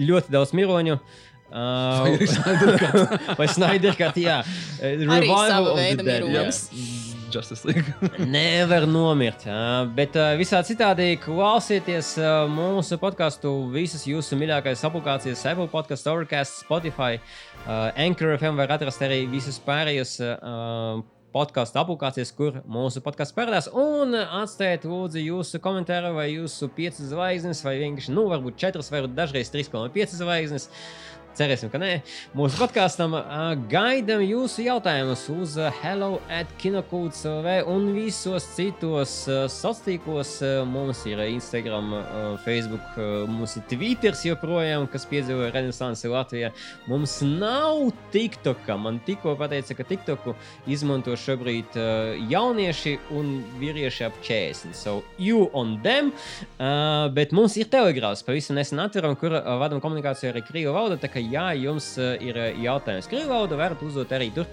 Ļoti 0.00 0.34
daudz 0.34 0.54
miroņu. 0.56 0.98
Uh, 1.52 2.06
Vai 2.06 2.12
arī 2.16 2.28
Snyder 2.32 2.78
Cut? 2.80 3.26
vai 3.36 3.48
Snyder 3.52 3.98
Cut, 3.98 4.20
jā. 4.20 4.38
Revival 4.80 5.74
of 5.74 5.82
the 5.82 6.06
Dead, 6.06 6.30
jā. 6.32 7.20
Justice 7.32 7.64
League. 7.68 7.94
Nevar 8.34 8.86
nomirt. 8.86 9.46
ā, 9.48 9.86
Bet 9.96 10.16
uh, 10.18 10.34
visā 10.40 10.60
citādi 10.66 11.14
klausieties 11.22 12.14
uh, 12.20 12.44
mūsu 12.50 12.98
podkāstu 13.02 13.54
visas 13.72 14.04
jūsu 14.08 14.38
mīļākās 14.40 14.84
aplikācijas, 14.88 15.46
Apple 15.52 15.70
podkāstu, 15.72 16.12
Overcast, 16.12 16.60
Spotify, 16.66 17.16
uh, 17.64 17.90
Anchor 17.96 18.36
FM 18.36 18.60
var 18.60 18.76
atrast 18.76 19.02
arī 19.06 19.24
visus 19.32 19.60
pārējos. 19.62 20.18
Uh, 20.20 21.02
Podkāstu 21.32 21.78
aplikācijas, 21.80 22.28
kur 22.36 22.58
mūsu 22.68 23.00
podkāsts 23.00 23.32
parādās. 23.32 23.64
Un 23.72 24.12
atstājiet, 24.20 24.82
lūdzu, 24.84 25.16
jūsu 25.30 25.62
komentāru, 25.64 26.10
vai 26.18 26.26
jūsu 26.28 26.68
piecas 26.76 27.08
zvaigznes, 27.08 27.62
vai 27.64 27.78
vienkārši, 27.80 28.12
nu, 28.12 28.26
varbūt 28.28 28.58
četras, 28.60 28.90
vai 28.92 29.00
dažreiz 29.08 29.48
3,5 29.54 30.12
zvaigznes. 30.18 30.68
Cerēsim, 31.32 31.70
ka 31.72 31.78
nē. 31.80 32.02
Mūsu 32.36 32.58
podkāstam 32.60 33.14
gaidām 33.72 34.20
jūsu 34.20 34.66
jautājumus 34.66 35.22
uz 35.32 35.54
hello 35.78 36.18
at 36.28 36.50
kinokūts 36.60 37.22
LV 37.24 37.54
un 37.72 37.86
visos 37.96 38.44
citos 38.52 39.14
sociālos 39.24 39.80
tīklos. 39.86 40.32
Mums 40.68 41.00
ir 41.08 41.22
Instagram, 41.24 41.94
Facebook, 42.44 42.98
mums 43.32 43.56
ir 43.56 43.64
Twitter 43.70 44.12
joprojām, 44.28 44.84
kas 44.92 45.08
piedzīvo 45.08 45.48
renesansi 45.54 46.10
Latvijā. 46.12 46.50
Mums 46.90 47.14
nav 47.24 47.80
TikToka. 48.12 48.76
Man 48.76 49.00
tikko 49.06 49.32
pateica, 49.40 49.78
ka 49.78 49.88
TikToku 49.88 50.36
izmanto 50.68 51.16
šobrīd 51.16 51.80
jaunieši 52.28 52.94
un 53.16 53.38
vīrieši 53.56 54.04
ap 54.10 54.20
40. 54.20 54.76
So 54.76 55.00
you 55.16 55.48
on 55.56 55.78
them. 55.80 56.12
Bet 57.16 57.32
mums 57.32 57.56
ir 57.56 57.72
telegrāfs, 57.72 58.20
pavisam 58.28 58.60
nesen 58.60 58.84
atveram, 58.84 59.16
kur 59.16 59.32
vadām 59.32 59.80
komunikāciju 59.80 60.34
arī 60.34 60.44
krievu 60.44 60.76
valodā. 60.76 61.00
Jā, 61.30 61.50
jums 61.58 61.94
uh, 62.00 62.14
ir 62.22 62.38
uh, 62.38 62.48
jautājums 62.64 63.08
krievu 63.10 63.30
valodā, 63.30 63.58
varat 63.60 63.82
uzdot 63.84 64.12
arī 64.14 64.30
tur. 64.34 64.48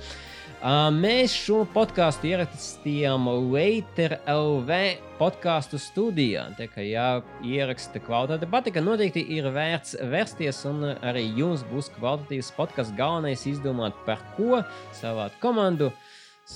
Uh, 0.59 0.89
mēs 0.91 1.31
šo 1.31 1.61
podkāstu 1.71 2.27
ierakstījām 2.33 3.29
Later 3.47 4.17
LV 4.27 4.79
podkāstu 5.19 5.79
studijā. 5.79 6.49
Tā 6.57 6.67
kā 6.67 6.83
jā, 6.83 7.07
ieraksta 7.47 8.01
kvalitāte 8.03 8.49
patika, 8.51 8.83
noteikti 8.83 9.23
ir 9.37 9.47
vērts 9.55 9.95
vērsties, 10.11 10.59
un 10.67 10.83
uh, 10.91 10.97
arī 11.07 11.23
jums 11.39 11.63
būs 11.71 11.87
kvalitatīvs 11.95 12.51
podkāsts. 12.59 12.95
Galvenais 12.99 13.47
izdomāt, 13.47 13.95
par 14.03 14.19
ko 14.35 14.59
savāt 14.99 15.37
komandu 15.39 15.93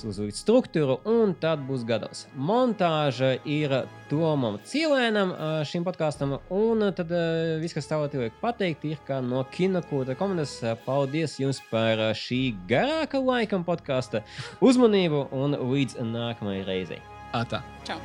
uzlikt 0.07 0.39
struktūru, 0.39 0.97
un 1.09 1.35
tad 1.39 1.63
būs 1.67 1.85
gatavs. 1.87 2.25
Montāža 2.35 3.35
ir 3.45 3.75
Tomam 4.09 4.59
Cilēnam 4.67 5.33
šim 5.69 5.85
podkāstam, 5.85 6.37
un 6.53 6.87
tad 6.97 7.13
viss, 7.61 7.75
kas 7.77 7.89
tālāk 7.89 8.17
vajag 8.17 8.39
pateikt, 8.41 8.87
ir, 8.89 9.01
ka 9.07 9.21
no 9.23 9.45
kinokūta 9.53 10.17
komandas 10.19 10.57
paldies 10.87 11.37
jums 11.41 11.61
par 11.71 12.01
šī 12.17 12.41
garāka 12.69 13.21
laikam 13.21 13.65
podkāsta 13.67 14.23
uzmanību 14.63 15.27
un 15.33 15.59
līdz 15.73 16.01
nākamajai 16.09 16.65
reizei. 16.69 17.03
Ata. 17.33 17.63
Čau! 17.87 18.01